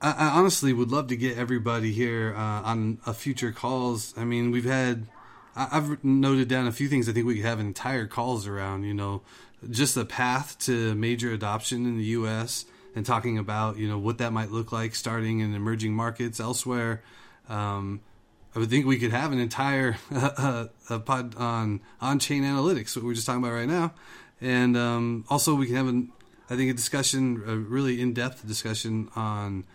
I, 0.01 0.11
I 0.11 0.27
honestly 0.27 0.73
would 0.73 0.91
love 0.91 1.07
to 1.07 1.15
get 1.15 1.37
everybody 1.37 1.91
here 1.91 2.33
uh, 2.35 2.61
on 2.63 2.99
a 3.05 3.13
future 3.13 3.51
calls. 3.51 4.13
I 4.17 4.25
mean, 4.25 4.51
we've 4.51 4.65
had 4.65 5.07
I've 5.55 6.03
noted 6.03 6.49
down 6.49 6.67
a 6.67 6.71
few 6.71 6.89
things 6.89 7.07
I 7.07 7.13
think 7.13 7.25
we 7.25 7.35
could 7.35 7.45
have 7.45 7.59
entire 7.59 8.07
calls 8.07 8.45
around, 8.45 8.83
you 8.83 8.93
know, 8.93 9.21
just 9.69 9.95
the 9.95 10.05
path 10.05 10.57
to 10.59 10.95
major 10.95 11.31
adoption 11.31 11.85
in 11.85 11.97
the 11.97 12.05
U.S. 12.05 12.65
and 12.95 13.05
talking 13.05 13.37
about, 13.37 13.77
you 13.77 13.87
know, 13.87 13.97
what 13.97 14.17
that 14.19 14.33
might 14.33 14.51
look 14.51 14.71
like 14.71 14.95
starting 14.95 15.39
in 15.39 15.53
emerging 15.53 15.93
markets 15.93 16.39
elsewhere. 16.39 17.01
Um, 17.49 18.01
I 18.55 18.59
would 18.59 18.69
think 18.69 18.85
we 18.85 18.97
could 18.97 19.11
have 19.11 19.31
an 19.33 19.39
entire 19.39 19.97
uh, 20.11 20.67
pod 21.05 21.35
on 21.35 21.81
on 21.99 22.19
chain 22.19 22.43
analytics, 22.43 22.95
what 22.95 23.03
we're 23.03 23.13
just 23.13 23.27
talking 23.27 23.43
about 23.43 23.53
right 23.53 23.67
now, 23.67 23.93
and 24.39 24.77
um, 24.77 25.25
also 25.29 25.55
we 25.55 25.67
can 25.67 25.75
have 25.75 25.87
an 25.87 26.11
I 26.49 26.55
think 26.55 26.69
a 26.69 26.73
discussion, 26.73 27.41
a 27.45 27.55
really 27.55 27.99
in 27.99 28.13
depth 28.13 28.47
discussion 28.47 29.09
on 29.15 29.65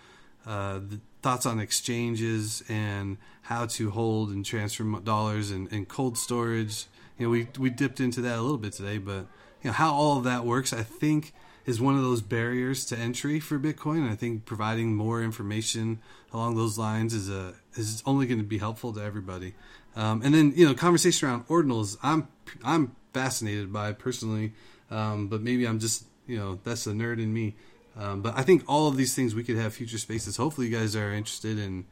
uh, 0.47 0.79
the 0.79 1.01
thoughts 1.21 1.45
on 1.45 1.59
exchanges 1.59 2.63
and 2.69 3.19
how 3.43 3.67
to 3.67 3.91
hold 3.91 4.31
and 4.31 4.45
transfer 4.45 4.85
dollars 5.01 5.51
and, 5.51 5.71
and 5.73 5.89
cold 5.89 6.17
storage. 6.17 6.87
You 7.19 7.27
know, 7.27 7.31
we 7.31 7.49
we 7.59 7.71
dipped 7.71 8.01
into 8.01 8.21
that 8.23 8.39
a 8.39 8.43
little 8.43 8.59
bit 8.59 8.73
today, 8.73 8.99
but 8.99 9.27
you 9.63 9.69
know 9.71 9.73
how 9.73 9.93
all 9.93 10.19
of 10.19 10.25
that 10.25 10.45
works. 10.45 10.73
I 10.73 10.83
think 10.83 11.33
is 11.67 11.81
one 11.81 11.97
of 11.97 12.03
those 12.03 12.23
barriers 12.23 12.85
to 12.87 12.99
entry 12.99 13.39
for 13.39 13.59
Bitcoin. 13.59 14.11
I 14.11 14.17
think 14.17 14.45
providing 14.45 14.95
more 14.97 15.23
information 15.23 16.01
along 16.33 16.57
those 16.57 16.79
lines 16.79 17.15
is 17.15 17.29
a 17.29 17.55
is 17.75 18.03
only 18.07 18.27
going 18.27 18.39
to 18.39 18.45
be 18.45 18.59
helpful 18.59 18.93
to 18.95 19.01
everybody. 19.03 19.55
Um, 19.97 20.23
and 20.23 20.35
then 20.35 20.53
you 20.57 20.67
know, 20.67 20.75
conversation 20.75 21.29
around 21.29 21.47
ordinals. 21.49 21.97
I'm 22.03 22.29
I'm 22.65 22.97
fascinated 23.13 23.73
by 23.73 23.93
personally, 23.93 24.53
um, 24.91 25.29
but 25.29 25.43
maybe 25.43 25.67
I'm 25.67 25.79
just 25.79 26.05
you 26.27 26.39
know 26.39 26.59
that's 26.65 26.85
the 26.85 26.93
nerd 26.93 27.23
in 27.23 27.33
me. 27.33 27.55
Um, 27.99 28.23
but 28.23 28.37
I 28.37 28.43
think 28.43 28.63
all 28.67 28.89
of 28.89 28.97
these 28.97 29.15
things 29.15 29.35
we 29.35 29.45
could 29.45 29.57
have 29.57 29.75
future 29.75 29.99
spaces. 29.99 30.37
Hopefully, 30.37 30.69
you 30.69 30.77
guys 30.77 30.97
are 30.97 31.13
interested 31.13 31.59
in 31.59 31.87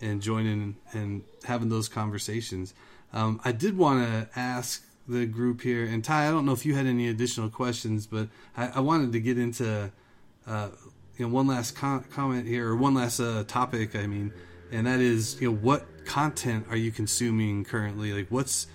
in 0.00 0.20
joining 0.20 0.76
and 0.92 1.22
having 1.44 1.68
those 1.68 1.88
conversations. 1.88 2.74
Um, 3.12 3.40
I 3.44 3.52
did 3.52 3.76
want 3.78 4.04
to 4.06 4.28
ask 4.38 4.83
the 5.06 5.26
group 5.26 5.60
here, 5.60 5.84
and 5.84 6.02
Ty, 6.02 6.28
I 6.28 6.30
don't 6.30 6.46
know 6.46 6.52
if 6.52 6.64
you 6.64 6.74
had 6.74 6.86
any 6.86 7.08
additional 7.08 7.50
questions, 7.50 8.06
but 8.06 8.28
I, 8.56 8.68
I 8.68 8.80
wanted 8.80 9.12
to 9.12 9.20
get 9.20 9.38
into 9.38 9.90
uh, 10.46 10.68
you 11.16 11.26
know 11.26 11.32
one 11.32 11.46
last 11.46 11.76
com- 11.76 12.04
comment 12.04 12.46
here, 12.46 12.68
or 12.68 12.76
one 12.76 12.94
last 12.94 13.20
uh, 13.20 13.44
topic. 13.46 13.94
I 13.94 14.06
mean, 14.06 14.32
and 14.72 14.86
that 14.86 15.00
is 15.00 15.40
you 15.40 15.50
know 15.50 15.56
what 15.56 16.04
content 16.04 16.66
are 16.70 16.76
you 16.76 16.90
consuming 16.90 17.64
currently? 17.64 18.12
Like, 18.12 18.28
what's 18.30 18.66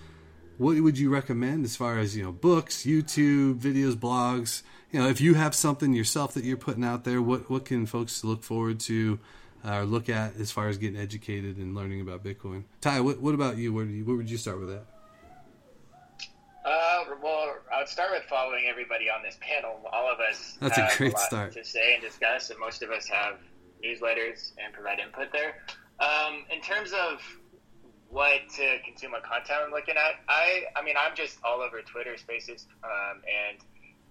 what 0.57 0.79
would 0.79 0.97
you 0.97 1.09
recommend 1.09 1.65
as 1.65 1.75
far 1.75 1.99
as 1.99 2.15
you 2.15 2.23
know 2.23 2.31
books, 2.31 2.83
YouTube, 2.83 3.59
videos, 3.59 3.95
blogs? 3.95 4.63
you 4.91 4.99
know, 4.99 5.07
if 5.07 5.21
you 5.21 5.35
have 5.35 5.53
something 5.53 5.93
yourself 5.93 6.33
that 6.33 6.43
you're 6.43 6.57
putting 6.57 6.83
out 6.83 7.03
there, 7.03 7.21
what 7.21 7.49
what 7.49 7.65
can 7.65 7.85
folks 7.85 8.23
look 8.23 8.43
forward 8.43 8.79
to 8.81 9.19
uh, 9.65 9.77
or 9.77 9.85
look 9.85 10.09
at 10.09 10.35
as 10.37 10.51
far 10.51 10.67
as 10.67 10.77
getting 10.77 10.99
educated 10.99 11.57
and 11.57 11.75
learning 11.75 12.01
about 12.01 12.23
Bitcoin? 12.23 12.63
Ty, 12.81 13.01
what 13.01 13.19
what 13.21 13.35
about 13.35 13.57
you? 13.57 13.73
Where 13.73 13.85
you, 13.85 14.05
where 14.05 14.15
would 14.15 14.29
you 14.29 14.37
start 14.37 14.59
with 14.59 14.69
that? 14.69 14.85
Uh, 16.69 17.03
well, 17.23 17.55
I 17.73 17.79
would 17.79 17.87
start 17.87 18.11
with 18.11 18.23
following 18.29 18.65
everybody 18.69 19.09
on 19.09 19.23
this 19.23 19.37
panel. 19.41 19.81
All 19.91 20.07
of 20.07 20.19
us 20.19 20.55
That's 20.59 20.75
have 20.77 20.93
a 20.93 20.97
great 20.97 21.13
a 21.13 21.15
lot 21.15 21.25
start. 21.25 21.53
to 21.53 21.63
say 21.63 21.95
and 21.95 22.03
discuss, 22.03 22.51
and 22.51 22.59
most 22.59 22.83
of 22.83 22.91
us 22.91 23.07
have 23.07 23.37
newsletters 23.83 24.51
and 24.63 24.71
provide 24.71 24.99
input 24.99 25.31
there. 25.31 25.55
Um, 25.99 26.45
in 26.53 26.61
terms 26.61 26.91
of 26.91 27.21
what 28.09 28.41
to 28.57 28.77
consume, 28.85 29.13
what 29.13 29.23
content 29.23 29.61
I'm 29.65 29.71
looking 29.71 29.95
at, 29.97 30.21
I 30.27 30.65
I 30.75 30.83
mean 30.83 30.93
I'm 30.99 31.15
just 31.15 31.39
all 31.43 31.61
over 31.61 31.81
Twitter 31.81 32.17
Spaces, 32.17 32.67
um, 32.83 33.21
and 33.25 33.57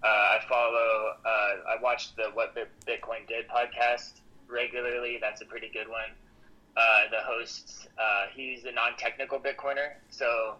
uh, 0.03 0.07
I 0.07 0.39
follow. 0.49 1.13
Uh, 1.25 1.77
I 1.77 1.81
watch 1.81 2.13
the 2.17 2.29
What 2.33 2.55
Bitcoin 2.55 3.25
Did 3.29 3.47
podcast 3.47 4.19
regularly. 4.47 5.17
That's 5.21 5.41
a 5.41 5.45
pretty 5.45 5.69
good 5.71 5.87
one. 5.87 6.11
Uh, 6.75 7.09
the 7.09 7.23
host, 7.23 7.87
uh, 7.97 8.25
he's 8.33 8.65
a 8.65 8.71
non-technical 8.71 9.39
Bitcoiner, 9.39 9.93
so 10.09 10.55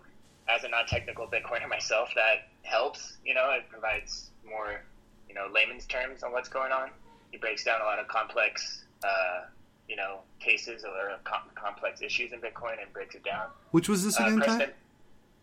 as 0.49 0.63
a 0.63 0.69
non-technical 0.69 1.27
Bitcoiner 1.27 1.67
myself, 1.69 2.09
that 2.15 2.47
helps. 2.63 3.17
You 3.25 3.33
know, 3.33 3.51
it 3.51 3.69
provides 3.69 4.31
more, 4.47 4.81
you 5.27 5.35
know, 5.35 5.47
layman's 5.53 5.85
terms 5.85 6.23
on 6.23 6.31
what's 6.31 6.49
going 6.49 6.71
on. 6.71 6.89
He 7.31 7.37
breaks 7.37 7.63
down 7.63 7.81
a 7.81 7.83
lot 7.85 7.99
of 7.99 8.07
complex, 8.07 8.85
uh, 9.03 9.45
you 9.87 9.95
know, 9.95 10.19
cases 10.39 10.83
or 10.83 11.17
com- 11.23 11.49
complex 11.55 12.01
issues 12.01 12.31
in 12.31 12.39
Bitcoin 12.39 12.81
and 12.81 12.91
breaks 12.93 13.15
it 13.15 13.23
down. 13.23 13.47
Which 13.71 13.87
was 13.89 14.03
this 14.03 14.19
Uh, 14.19 14.23
again? 14.25 14.37
Preston, 14.39 14.69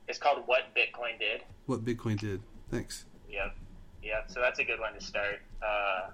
it's 0.09 0.19
called 0.19 0.43
What 0.47 0.75
Bitcoin 0.75 1.19
Did. 1.19 1.43
What 1.67 1.85
Bitcoin 1.85 2.19
did. 2.19 2.41
Thanks. 2.71 3.05
Yep. 3.29 3.55
Yeah, 4.03 4.27
so 4.29 4.41
that's 4.41 4.59
a 4.61 4.65
good 4.65 4.79
one 4.81 4.95
to 4.95 5.01
start. 5.01 5.41
Uh, 5.63 6.11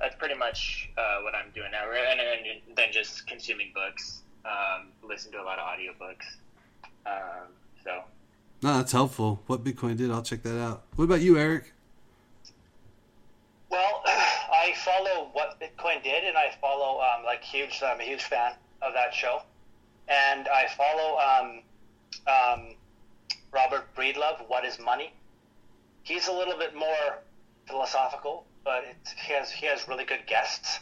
that's 0.00 0.16
pretty 0.16 0.34
much 0.34 0.90
uh, 0.98 1.20
what 1.22 1.34
I'm 1.34 1.50
doing 1.54 1.70
now. 1.70 1.84
And 1.90 2.18
then, 2.20 2.74
then 2.76 2.88
just 2.92 3.26
consuming 3.28 3.70
books, 3.72 4.22
um, 4.44 4.88
listen 5.02 5.30
to 5.32 5.40
a 5.40 5.44
lot 5.44 5.58
of 5.58 5.64
audiobooks. 5.64 6.26
Um, 7.06 7.48
so, 7.84 8.02
No, 8.62 8.76
that's 8.78 8.92
helpful. 8.92 9.42
What 9.46 9.64
Bitcoin 9.64 9.96
did, 9.96 10.10
I'll 10.10 10.22
check 10.22 10.42
that 10.42 10.60
out. 10.60 10.84
What 10.96 11.04
about 11.04 11.20
you, 11.20 11.38
Erik? 11.38 11.72
Well, 13.70 14.02
I 14.06 14.72
follow 14.76 15.28
what 15.32 15.60
Bitcoin 15.60 16.02
did, 16.02 16.24
and 16.24 16.36
I 16.36 16.54
follow 16.60 17.00
um, 17.00 17.24
like 17.24 17.42
huge. 17.42 17.82
I'm 17.84 18.00
a 18.00 18.04
huge 18.04 18.22
fan 18.22 18.52
of 18.82 18.92
that 18.94 19.12
show, 19.14 19.42
and 20.08 20.48
I 20.48 20.66
follow 20.68 21.18
um, 21.18 21.62
um, 22.26 22.74
Robert 23.52 23.94
Breedlove. 23.96 24.48
What 24.48 24.64
is 24.64 24.78
money? 24.78 25.12
He's 26.02 26.28
a 26.28 26.32
little 26.32 26.58
bit 26.58 26.74
more 26.74 27.18
philosophical, 27.66 28.44
but 28.64 28.84
he 29.26 29.32
has 29.32 29.50
he 29.50 29.66
has 29.66 29.88
really 29.88 30.04
good 30.04 30.26
guests. 30.26 30.80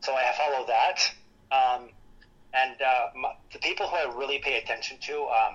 So 0.00 0.14
I 0.14 0.32
follow 0.36 0.66
that. 0.66 1.12
Um, 1.52 1.90
and 2.54 2.76
uh, 2.82 3.06
m- 3.14 3.36
the 3.52 3.58
people 3.60 3.86
who 3.86 3.96
I 3.96 4.14
really 4.16 4.38
pay 4.38 4.58
attention 4.58 4.98
to 5.02 5.22
um, 5.22 5.54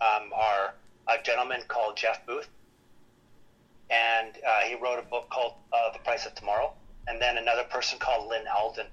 um, 0.00 0.30
are 0.34 0.74
a 1.08 1.22
gentleman 1.22 1.60
called 1.68 1.96
Jeff 1.96 2.24
Booth, 2.26 2.48
and 3.90 4.34
uh, 4.46 4.60
he 4.68 4.74
wrote 4.74 4.98
a 4.98 5.02
book 5.08 5.28
called 5.30 5.54
uh, 5.72 5.92
The 5.92 5.98
Price 6.00 6.26
of 6.26 6.34
Tomorrow, 6.34 6.72
and 7.06 7.20
then 7.20 7.38
another 7.38 7.64
person 7.64 7.98
called 7.98 8.28
Lyn 8.28 8.42
Alden, 8.54 8.86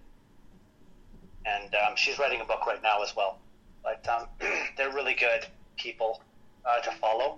and 1.45 1.75
um, 1.75 1.95
she's 1.95 2.17
writing 2.17 2.41
a 2.41 2.45
book 2.45 2.65
right 2.65 2.81
now 2.81 3.01
as 3.03 3.15
well. 3.15 3.39
But 3.83 4.07
um, 4.09 4.27
they're 4.77 4.91
really 4.93 5.13
good 5.15 5.45
people 5.77 6.21
uh, 6.65 6.81
to 6.81 6.91
follow. 6.97 7.37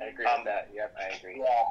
I 0.00 0.06
agree 0.06 0.24
Um, 0.24 0.38
with 0.40 0.44
that. 0.46 0.70
Yep, 0.74 0.96
I 0.98 1.16
agree. 1.16 1.38
Yeah. 1.40 1.64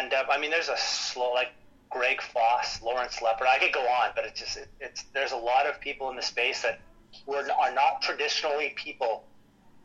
And 0.00 0.12
uh, 0.14 0.24
I 0.30 0.38
mean, 0.38 0.50
there's 0.50 0.68
a 0.68 0.76
slow 0.76 1.32
like 1.32 1.48
Greg 1.90 2.22
Foss, 2.22 2.80
Lawrence 2.82 3.20
Lepard. 3.20 3.48
I 3.52 3.58
could 3.58 3.72
go 3.72 3.80
on, 3.80 4.10
but 4.14 4.24
it's 4.24 4.38
just 4.38 4.56
it, 4.56 4.68
it's 4.78 5.02
there's 5.14 5.32
a 5.32 5.36
lot 5.36 5.66
of 5.66 5.80
people 5.80 6.10
in 6.10 6.16
the 6.16 6.22
space 6.22 6.62
that 6.62 6.78
were 7.26 7.44
are 7.58 7.72
not 7.74 8.02
traditionally 8.02 8.72
people 8.76 9.24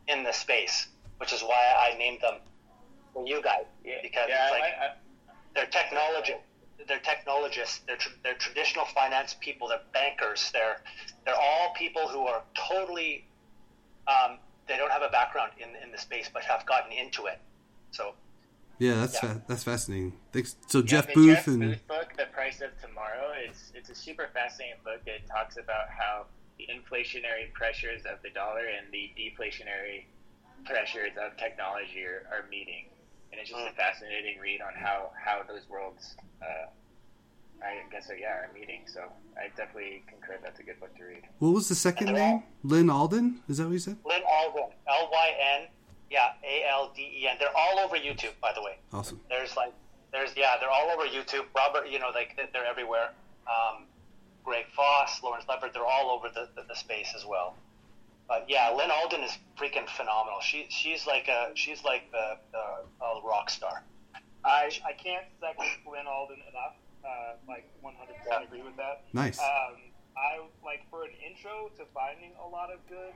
in 0.08 0.22
the 0.22 0.32
space, 0.32 0.88
which 1.18 1.32
is 1.32 1.42
why 1.42 1.74
I 1.78 1.96
named 1.98 2.20
them 2.20 2.34
for 3.12 3.26
you 3.26 3.42
guys 3.42 3.64
Yeah, 3.84 3.94
because 4.02 4.26
yeah, 4.28 4.48
like 4.50 4.62
I, 4.62 4.66
I, 4.66 4.90
they're 5.54 5.66
technology. 5.66 6.34
They're 6.86 6.98
technologists. 7.00 7.80
They're, 7.86 7.96
tr- 7.96 8.10
they're 8.22 8.34
traditional 8.34 8.84
finance 8.84 9.34
people. 9.40 9.68
They're 9.68 9.80
bankers. 9.92 10.50
They're 10.52 10.76
they're 11.24 11.34
all 11.34 11.72
people 11.76 12.06
who 12.08 12.26
are 12.26 12.42
totally. 12.54 13.24
Um, 14.06 14.38
they 14.68 14.76
don't 14.76 14.92
have 14.92 15.02
a 15.02 15.08
background 15.08 15.52
in 15.58 15.70
in 15.82 15.90
the 15.90 15.98
space, 15.98 16.28
but 16.32 16.42
have 16.44 16.64
gotten 16.66 16.92
into 16.92 17.26
it. 17.26 17.40
So 17.90 18.12
Yeah, 18.78 19.00
that's 19.00 19.14
Yeah. 19.14 19.20
Fa- 19.34 19.42
that's 19.48 19.64
fascinating. 19.64 20.12
Thanks. 20.32 20.56
So 20.68 20.78
Yeah, 20.78 20.84
Jeff 20.84 21.14
Booth 21.14 21.36
Jeff 21.36 21.46
and 21.46 21.60
Booth 21.60 21.88
book, 21.88 22.12
The 22.16 22.26
Price 22.26 22.60
of 22.60 22.70
Tomorrow, 22.80 23.32
it's 23.38 23.72
it's 23.74 23.88
a 23.88 23.94
super 23.94 24.28
fascinating 24.34 24.76
book. 24.84 25.00
It 25.06 25.22
talks 25.26 25.56
about 25.56 25.88
how 25.88 26.26
the 26.58 26.68
inflationary 26.72 27.52
pressures 27.52 28.02
of 28.10 28.22
the 28.22 28.30
dollar 28.30 28.64
and 28.66 28.92
the 28.92 29.12
deflationary 29.16 30.04
pressures 30.64 31.12
of 31.20 31.36
technology 31.36 32.04
are, 32.04 32.26
are 32.32 32.48
meeting, 32.50 32.86
and 33.30 33.40
it's 33.40 33.50
just 33.50 33.62
a 33.62 33.74
fascinating 33.74 34.38
read 34.40 34.60
on 34.60 34.72
how 34.74 35.10
how 35.22 35.42
those 35.46 35.68
worlds. 35.68 36.16
Uh, 36.42 36.66
I 37.62 37.80
guess 37.90 38.06
so. 38.06 38.12
Yeah, 38.12 38.28
are 38.28 38.50
meeting. 38.52 38.82
So 38.86 39.00
I 39.36 39.48
definitely 39.56 40.02
concur. 40.08 40.36
That's 40.42 40.60
a 40.60 40.62
good 40.62 40.78
book 40.78 40.94
to 40.98 41.04
read. 41.04 41.22
what 41.38 41.54
was 41.54 41.68
the 41.68 41.74
second 41.74 42.12
name? 42.12 42.42
Lyn 42.62 42.90
Alden. 42.90 43.40
Is 43.48 43.58
that 43.58 43.64
what 43.64 43.72
you 43.72 43.78
said? 43.78 43.96
Lyn 44.04 44.22
Alden, 44.28 44.70
L 44.86 45.08
Y 45.10 45.30
N, 45.60 45.68
yeah, 46.10 46.32
A 46.44 46.68
L 46.70 46.92
D 46.94 47.02
E 47.02 47.28
N. 47.28 47.36
They're 47.38 47.56
all 47.56 47.78
over 47.78 47.96
YouTube, 47.96 48.32
by 48.40 48.52
the 48.54 48.62
way. 48.62 48.76
Awesome. 48.92 49.20
There's 49.28 49.56
like, 49.56 49.72
there's 50.12 50.30
yeah, 50.36 50.56
they're 50.60 50.70
all 50.70 50.90
over 50.90 51.04
YouTube. 51.04 51.44
Robert, 51.56 51.88
you 51.88 51.98
know, 51.98 52.10
like 52.14 52.36
they're 52.52 52.66
everywhere. 52.66 53.10
Um, 53.46 53.84
Greg 54.46 54.66
Foss, 54.74 55.20
Lawrence 55.22 55.44
Lepard, 55.48 55.72
they're 55.74 55.84
all 55.84 56.10
over 56.16 56.28
the, 56.32 56.48
the, 56.54 56.62
the 56.68 56.74
space 56.76 57.12
as 57.16 57.26
well. 57.26 57.56
But 58.28 58.46
yeah, 58.48 58.70
Lyn 58.70 58.90
Alden 58.90 59.20
is 59.22 59.36
freaking 59.58 59.88
phenomenal. 59.88 60.40
She 60.40 60.66
she's 60.70 61.06
like 61.06 61.28
a 61.28 61.50
she's 61.54 61.84
like 61.84 62.10
the, 62.10 62.38
the 62.52 63.04
a 63.04 63.20
rock 63.26 63.50
star. 63.50 63.82
I, 64.44 64.70
I 64.86 64.92
can't 64.92 65.26
second 65.40 65.66
Lyn 65.90 66.06
Alden 66.06 66.38
enough. 66.48 66.74
Uh, 67.04 67.34
like 67.46 67.68
100% 67.84 68.44
agree 68.46 68.62
with 68.62 68.76
that. 68.76 69.04
Nice. 69.12 69.38
Um, 69.38 69.78
I 70.16 70.40
like 70.64 70.82
for 70.90 71.04
an 71.04 71.10
intro 71.22 71.70
to 71.78 71.84
finding 71.94 72.32
a 72.42 72.48
lot 72.48 72.70
of 72.72 72.78
good 72.88 73.12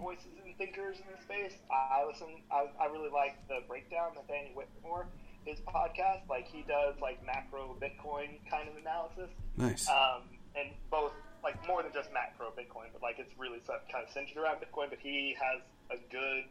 voices 0.00 0.32
and 0.44 0.56
thinkers 0.56 0.96
in 0.96 1.04
the 1.14 1.20
space. 1.22 1.58
I 1.70 2.04
listen. 2.06 2.28
I, 2.50 2.68
I 2.80 2.86
really 2.86 3.10
like 3.10 3.36
the 3.48 3.60
breakdown 3.68 4.12
Nathaniel 4.14 4.54
Whitmore, 4.54 5.08
his 5.44 5.58
podcast. 5.60 6.28
Like 6.30 6.46
he 6.48 6.64
does 6.66 6.94
like 7.02 7.24
macro 7.26 7.76
Bitcoin 7.82 8.40
kind 8.48 8.68
of 8.68 8.76
analysis, 8.80 9.28
Nice. 9.58 9.88
um, 9.90 10.22
and 10.56 10.70
both 10.90 11.12
like 11.42 11.60
more 11.68 11.82
than 11.82 11.92
just 11.92 12.08
macro 12.12 12.48
Bitcoin, 12.56 12.88
but 12.92 13.02
like 13.02 13.18
it's 13.18 13.32
really 13.36 13.60
kind 13.66 14.02
of 14.02 14.08
centered 14.12 14.40
around 14.40 14.64
Bitcoin. 14.64 14.88
But 14.88 14.98
he 15.02 15.36
has 15.36 15.60
a 15.92 16.00
good 16.08 16.48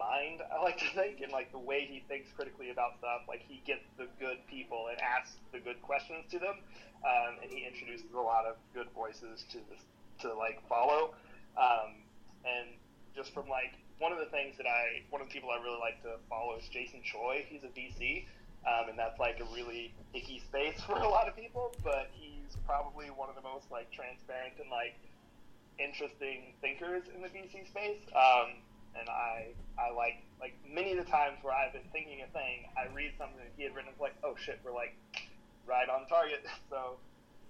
mind, 0.00 0.40
I 0.48 0.58
like 0.64 0.78
to 0.80 0.88
think, 0.96 1.20
and 1.20 1.30
like 1.30 1.52
the 1.52 1.60
way 1.62 1.84
he 1.84 2.02
thinks 2.08 2.32
critically 2.34 2.70
about 2.70 2.98
stuff. 2.98 3.28
Like 3.28 3.44
he 3.46 3.62
gets 3.68 3.84
the 4.00 4.08
good 4.18 4.40
people 4.48 4.88
and 4.90 4.98
asks 5.00 5.36
the 5.52 5.60
good 5.60 5.80
questions 5.82 6.24
to 6.32 6.38
them, 6.40 6.56
um, 7.04 7.38
and 7.44 7.52
he 7.52 7.68
introduces 7.68 8.10
a 8.16 8.20
lot 8.20 8.48
of 8.48 8.56
good 8.74 8.88
voices 8.96 9.44
to 9.52 9.58
this 9.68 9.84
to 10.26 10.34
like 10.34 10.58
follow. 10.68 11.14
Um, 11.54 12.02
and 12.44 12.74
just 13.14 13.34
from 13.34 13.48
like 13.48 13.76
one 14.00 14.12
of 14.12 14.18
the 14.18 14.32
things 14.32 14.56
that 14.56 14.66
I, 14.66 15.04
one 15.10 15.20
of 15.20 15.28
the 15.28 15.34
people 15.34 15.52
I 15.52 15.60
really 15.60 15.78
like 15.78 16.00
to 16.08 16.16
follow 16.28 16.56
is 16.56 16.64
Jason 16.72 17.04
Choi. 17.04 17.44
He's 17.48 17.62
a 17.62 17.72
VC, 17.72 18.24
um, 18.66 18.88
and 18.90 18.98
that's 18.98 19.18
like 19.18 19.40
a 19.40 19.48
really 19.54 19.94
icky 20.14 20.40
space 20.40 20.80
for 20.86 20.96
a 20.96 21.08
lot 21.08 21.28
of 21.28 21.36
people. 21.36 21.74
But 21.82 22.10
he's 22.12 22.56
probably 22.66 23.06
one 23.06 23.28
of 23.28 23.36
the 23.36 23.42
most 23.42 23.70
like 23.70 23.90
transparent 23.92 24.54
and 24.60 24.70
like 24.70 24.96
interesting 25.78 26.52
thinkers 26.60 27.04
in 27.14 27.22
the 27.22 27.28
VC 27.28 27.66
space. 27.68 28.02
Um, 28.12 28.60
and 28.98 29.08
I, 29.08 29.54
I 29.78 29.94
like 29.94 30.22
like 30.40 30.54
many 30.68 30.92
of 30.92 31.04
the 31.04 31.10
times 31.10 31.38
where 31.42 31.54
I've 31.54 31.72
been 31.72 31.88
thinking 31.92 32.22
a 32.22 32.30
thing, 32.32 32.66
I 32.76 32.92
read 32.94 33.12
something 33.18 33.38
that 33.38 33.52
he 33.56 33.64
had 33.64 33.74
written, 33.74 33.90
it's 33.92 34.00
like, 34.00 34.16
oh 34.24 34.34
shit, 34.36 34.58
we're 34.64 34.74
like 34.74 34.96
right 35.66 35.88
on 35.88 36.06
target. 36.08 36.44
So, 36.70 36.96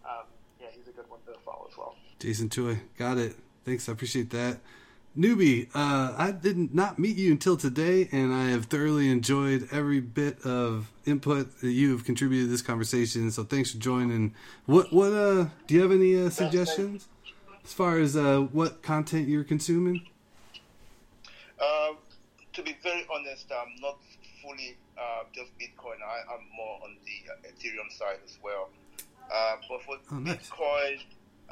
um, 0.04 0.24
yeah, 0.58 0.68
he's 0.72 0.88
a 0.88 0.92
good 0.92 1.08
one 1.10 1.20
to 1.26 1.38
follow 1.44 1.68
as 1.70 1.76
well. 1.76 1.94
Jason 2.18 2.48
Choi. 2.48 2.80
Got 2.98 3.18
it. 3.18 3.36
Thanks. 3.66 3.86
I 3.88 3.92
appreciate 3.92 4.30
that. 4.30 4.58
Newbie, 5.18 5.68
uh, 5.74 6.14
I 6.16 6.30
did 6.30 6.72
not 6.72 6.98
meet 6.98 7.16
you 7.16 7.32
until 7.32 7.56
today, 7.56 8.08
and 8.12 8.32
I 8.32 8.50
have 8.50 8.66
thoroughly 8.66 9.10
enjoyed 9.10 9.68
every 9.72 10.00
bit 10.00 10.40
of 10.46 10.88
input 11.04 11.60
that 11.60 11.72
you 11.72 11.90
have 11.92 12.04
contributed 12.04 12.46
to 12.46 12.50
this 12.50 12.62
conversation. 12.62 13.30
So 13.32 13.42
thanks 13.42 13.72
for 13.72 13.78
joining. 13.78 14.34
What 14.66 14.92
what 14.92 15.12
uh 15.12 15.46
do 15.66 15.74
you 15.74 15.82
have 15.82 15.90
any 15.90 16.16
uh, 16.16 16.30
suggestions 16.30 17.08
as 17.64 17.72
far 17.72 17.98
as 17.98 18.16
uh, 18.16 18.38
what 18.52 18.82
content 18.82 19.26
you're 19.28 19.42
consuming? 19.44 20.06
Um, 21.60 21.96
to 22.52 22.62
be 22.62 22.76
very 22.82 23.04
honest, 23.12 23.50
I'm 23.50 23.80
not 23.80 23.98
fully 24.40 24.76
uh, 24.96 25.24
just 25.34 25.50
Bitcoin. 25.58 25.98
I, 26.06 26.34
I'm 26.34 26.46
more 26.56 26.78
on 26.84 26.96
the 27.04 27.32
uh, 27.32 27.50
Ethereum 27.52 27.90
side 27.90 28.20
as 28.24 28.38
well. 28.44 28.70
Uh, 29.32 29.56
but 29.68 29.82
for 29.82 29.96
Oh, 30.12 30.18
nice. 30.20 30.48
Bitcoin, 30.48 30.98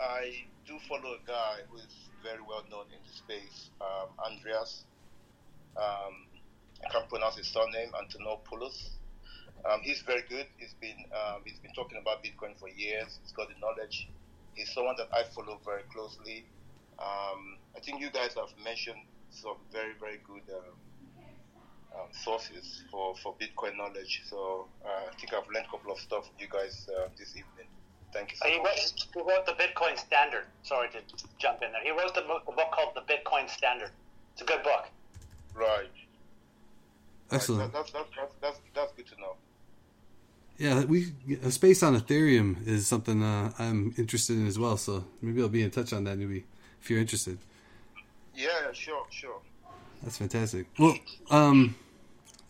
I 0.00 0.44
do 0.64 0.78
follow 0.88 1.14
a 1.14 1.26
guy 1.26 1.56
who 1.68 1.78
is 1.78 1.86
very 2.28 2.44
well 2.44 2.64
known 2.70 2.84
in 2.92 3.00
the 3.00 3.14
space, 3.16 3.70
um, 3.80 4.12
Andreas. 4.20 4.84
Um, 5.76 6.28
I 6.84 6.92
can't 6.92 7.08
pronounce 7.08 7.36
his 7.36 7.48
surname, 7.48 7.90
Antonopoulos. 7.96 9.00
Um, 9.64 9.80
he's 9.82 10.02
very 10.02 10.22
good. 10.28 10.46
He's 10.58 10.74
been 10.80 10.98
um, 11.10 11.40
he's 11.44 11.58
been 11.58 11.72
talking 11.72 11.98
about 12.00 12.22
Bitcoin 12.22 12.58
for 12.60 12.68
years. 12.68 13.18
He's 13.22 13.32
got 13.32 13.48
the 13.48 13.58
knowledge. 13.60 14.08
He's 14.54 14.72
someone 14.72 14.94
that 14.98 15.08
I 15.12 15.24
follow 15.34 15.58
very 15.64 15.82
closely. 15.92 16.44
Um, 16.98 17.58
I 17.76 17.80
think 17.80 18.00
you 18.00 18.10
guys 18.10 18.34
have 18.36 18.52
mentioned 18.62 19.00
some 19.30 19.56
very 19.72 19.94
very 19.98 20.20
good 20.26 20.44
um, 20.54 20.78
sources 22.12 22.84
for, 22.90 23.14
for 23.22 23.34
Bitcoin 23.40 23.76
knowledge. 23.76 24.22
So 24.28 24.68
uh, 24.84 25.10
I 25.10 25.14
think 25.18 25.32
I've 25.32 25.48
learned 25.52 25.66
a 25.66 25.70
couple 25.70 25.92
of 25.92 25.98
stuff 25.98 26.26
from 26.26 26.36
you 26.38 26.48
guys 26.50 26.88
uh, 26.92 27.08
this 27.18 27.30
evening. 27.30 27.68
Thank 28.12 28.32
you 28.32 28.38
so 28.38 28.48
He 28.48 28.58
much. 28.58 28.66
wrote, 28.66 29.06
he 29.14 29.20
wrote 29.20 29.46
the 29.46 29.52
Bitcoin 29.52 29.98
Standard. 29.98 30.44
Sorry 30.62 30.88
to 30.90 30.98
jump 31.38 31.62
in 31.62 31.72
there. 31.72 31.82
He 31.82 31.90
wrote 31.90 32.14
the 32.14 32.22
book, 32.22 32.44
the 32.46 32.52
book 32.52 32.70
called 32.72 32.94
the 32.94 33.02
Bitcoin 33.12 33.48
Standard. 33.48 33.90
It's 34.32 34.42
a 34.42 34.44
good 34.44 34.62
book. 34.62 34.86
Right. 35.54 35.90
Excellent. 37.30 37.62
Right. 37.62 37.72
That, 37.72 37.92
that's, 37.92 38.10
that's, 38.16 38.32
that's, 38.40 38.60
that's 38.74 38.92
good 38.92 39.06
to 39.08 39.20
know. 39.20 39.34
Yeah, 40.58 40.84
we 40.86 41.12
a 41.44 41.52
space 41.52 41.84
on 41.84 41.96
Ethereum 41.98 42.66
is 42.66 42.86
something 42.86 43.22
uh, 43.22 43.52
I'm 43.60 43.94
interested 43.96 44.36
in 44.36 44.46
as 44.48 44.58
well. 44.58 44.76
So 44.76 45.04
maybe 45.22 45.40
I'll 45.40 45.48
be 45.48 45.62
in 45.62 45.70
touch 45.70 45.92
on 45.92 46.02
that, 46.04 46.18
newbie, 46.18 46.42
if 46.80 46.90
you're 46.90 46.98
interested. 46.98 47.38
Yeah, 48.34 48.72
sure, 48.72 49.06
sure. 49.10 49.40
That's 50.02 50.16
fantastic. 50.18 50.66
Well, 50.78 50.96
um, 51.30 51.76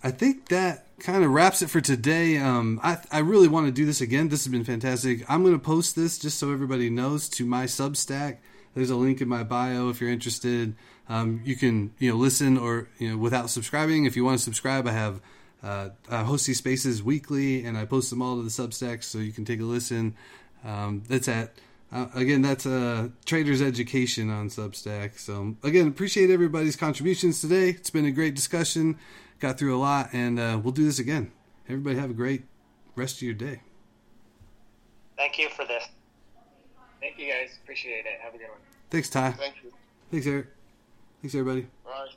I 0.03 0.11
think 0.11 0.49
that 0.49 0.87
kind 1.01 1.25
of 1.25 1.31
wraps 1.31 1.62
it 1.62 1.70
for 1.70 1.81
today. 1.81 2.39
Um, 2.39 2.81
I 2.83 2.99
I 3.11 3.19
really 3.19 3.49
want 3.49 3.66
to 3.66 3.73
do 3.73 3.85
this 3.85 4.01
again. 4.01 4.29
This 4.29 4.45
has 4.45 4.53
been 4.53 4.65
fantastic. 4.65 5.29
I'm 5.29 5.43
going 5.43 5.55
to 5.55 5.59
post 5.59 5.97
this 5.97 6.19
just 6.19 6.39
so 6.39 6.53
everybody 6.53 6.91
knows 6.91 7.29
to 7.31 7.45
my 7.45 7.65
Substack. 7.65 8.39
There's 8.75 8.91
a 8.91 8.97
link 8.97 9.20
in 9.20 9.29
my 9.29 9.43
bio 9.43 9.89
if 9.89 10.01
you're 10.01 10.11
interested. 10.11 10.75
Um, 11.09 11.41
you 11.45 11.57
can 11.57 11.93
you 11.99 12.11
know 12.11 12.16
listen 12.16 12.57
or 12.57 12.89
you 12.99 13.11
know 13.11 13.16
without 13.16 13.51
subscribing. 13.51 14.05
If 14.05 14.16
you 14.16 14.25
want 14.25 14.39
to 14.39 14.45
subscribe, 14.45 14.87
I 14.87 14.93
have 14.93 15.20
uh, 15.62 15.89
I 16.09 16.23
host 16.23 16.47
these 16.47 16.59
spaces 16.59 17.03
weekly 17.03 17.65
and 17.65 17.77
I 17.77 17.85
post 17.85 18.11
them 18.11 18.23
all 18.23 18.37
to 18.37 18.43
the 18.43 18.51
Substack 18.51 19.03
so 19.03 19.19
you 19.19 19.33
can 19.33 19.45
take 19.45 19.61
a 19.61 19.65
listen. 19.65 20.15
Um, 20.65 21.03
that's 21.09 21.29
at 21.29 21.55
uh, 21.91 22.07
again, 22.15 22.43
that's 22.43 22.66
uh, 22.66 23.09
Trader's 23.25 23.62
Education 23.62 24.31
on 24.31 24.51
Substack. 24.51 25.19
So, 25.19 25.57
again, 25.62 25.89
appreciate 25.89 26.31
everybody's 26.31 26.77
contributions 26.77 27.41
today. 27.41 27.70
It's 27.70 27.89
been 27.89 28.05
a 28.05 28.11
great 28.11 28.35
discussion. 28.35 28.99
Got 29.40 29.59
through 29.59 29.77
a 29.77 29.78
lot, 29.78 30.10
and 30.12 30.39
uh, 30.39 30.60
we'll 30.62 30.73
do 30.73 30.85
this 30.85 30.98
again. 30.98 31.32
Everybody 31.69 31.97
have 31.97 32.10
a 32.10 32.15
great 32.15 32.44
rest 32.97 33.16
of 33.16 33.23
your 33.23 33.35
day. 33.35 33.60
Thank 35.16 35.39
you 35.39 35.48
for 35.51 35.65
this. 35.65 35.85
Thank 37.01 37.19
you 37.19 37.31
guys. 37.31 37.59
Appreciate 37.62 38.06
it. 38.06 38.20
Have 38.23 38.35
a 38.35 38.39
good 38.39 38.48
one. 38.48 38.59
Thanks, 38.90 39.09
Ty. 39.09 39.32
Thank 39.32 39.55
you. 39.62 39.73
Thanks, 40.10 40.27
Erik. 40.27 40.47
Thanks, 41.23 41.35
everybody. 41.35 41.66
Bye. 41.85 42.09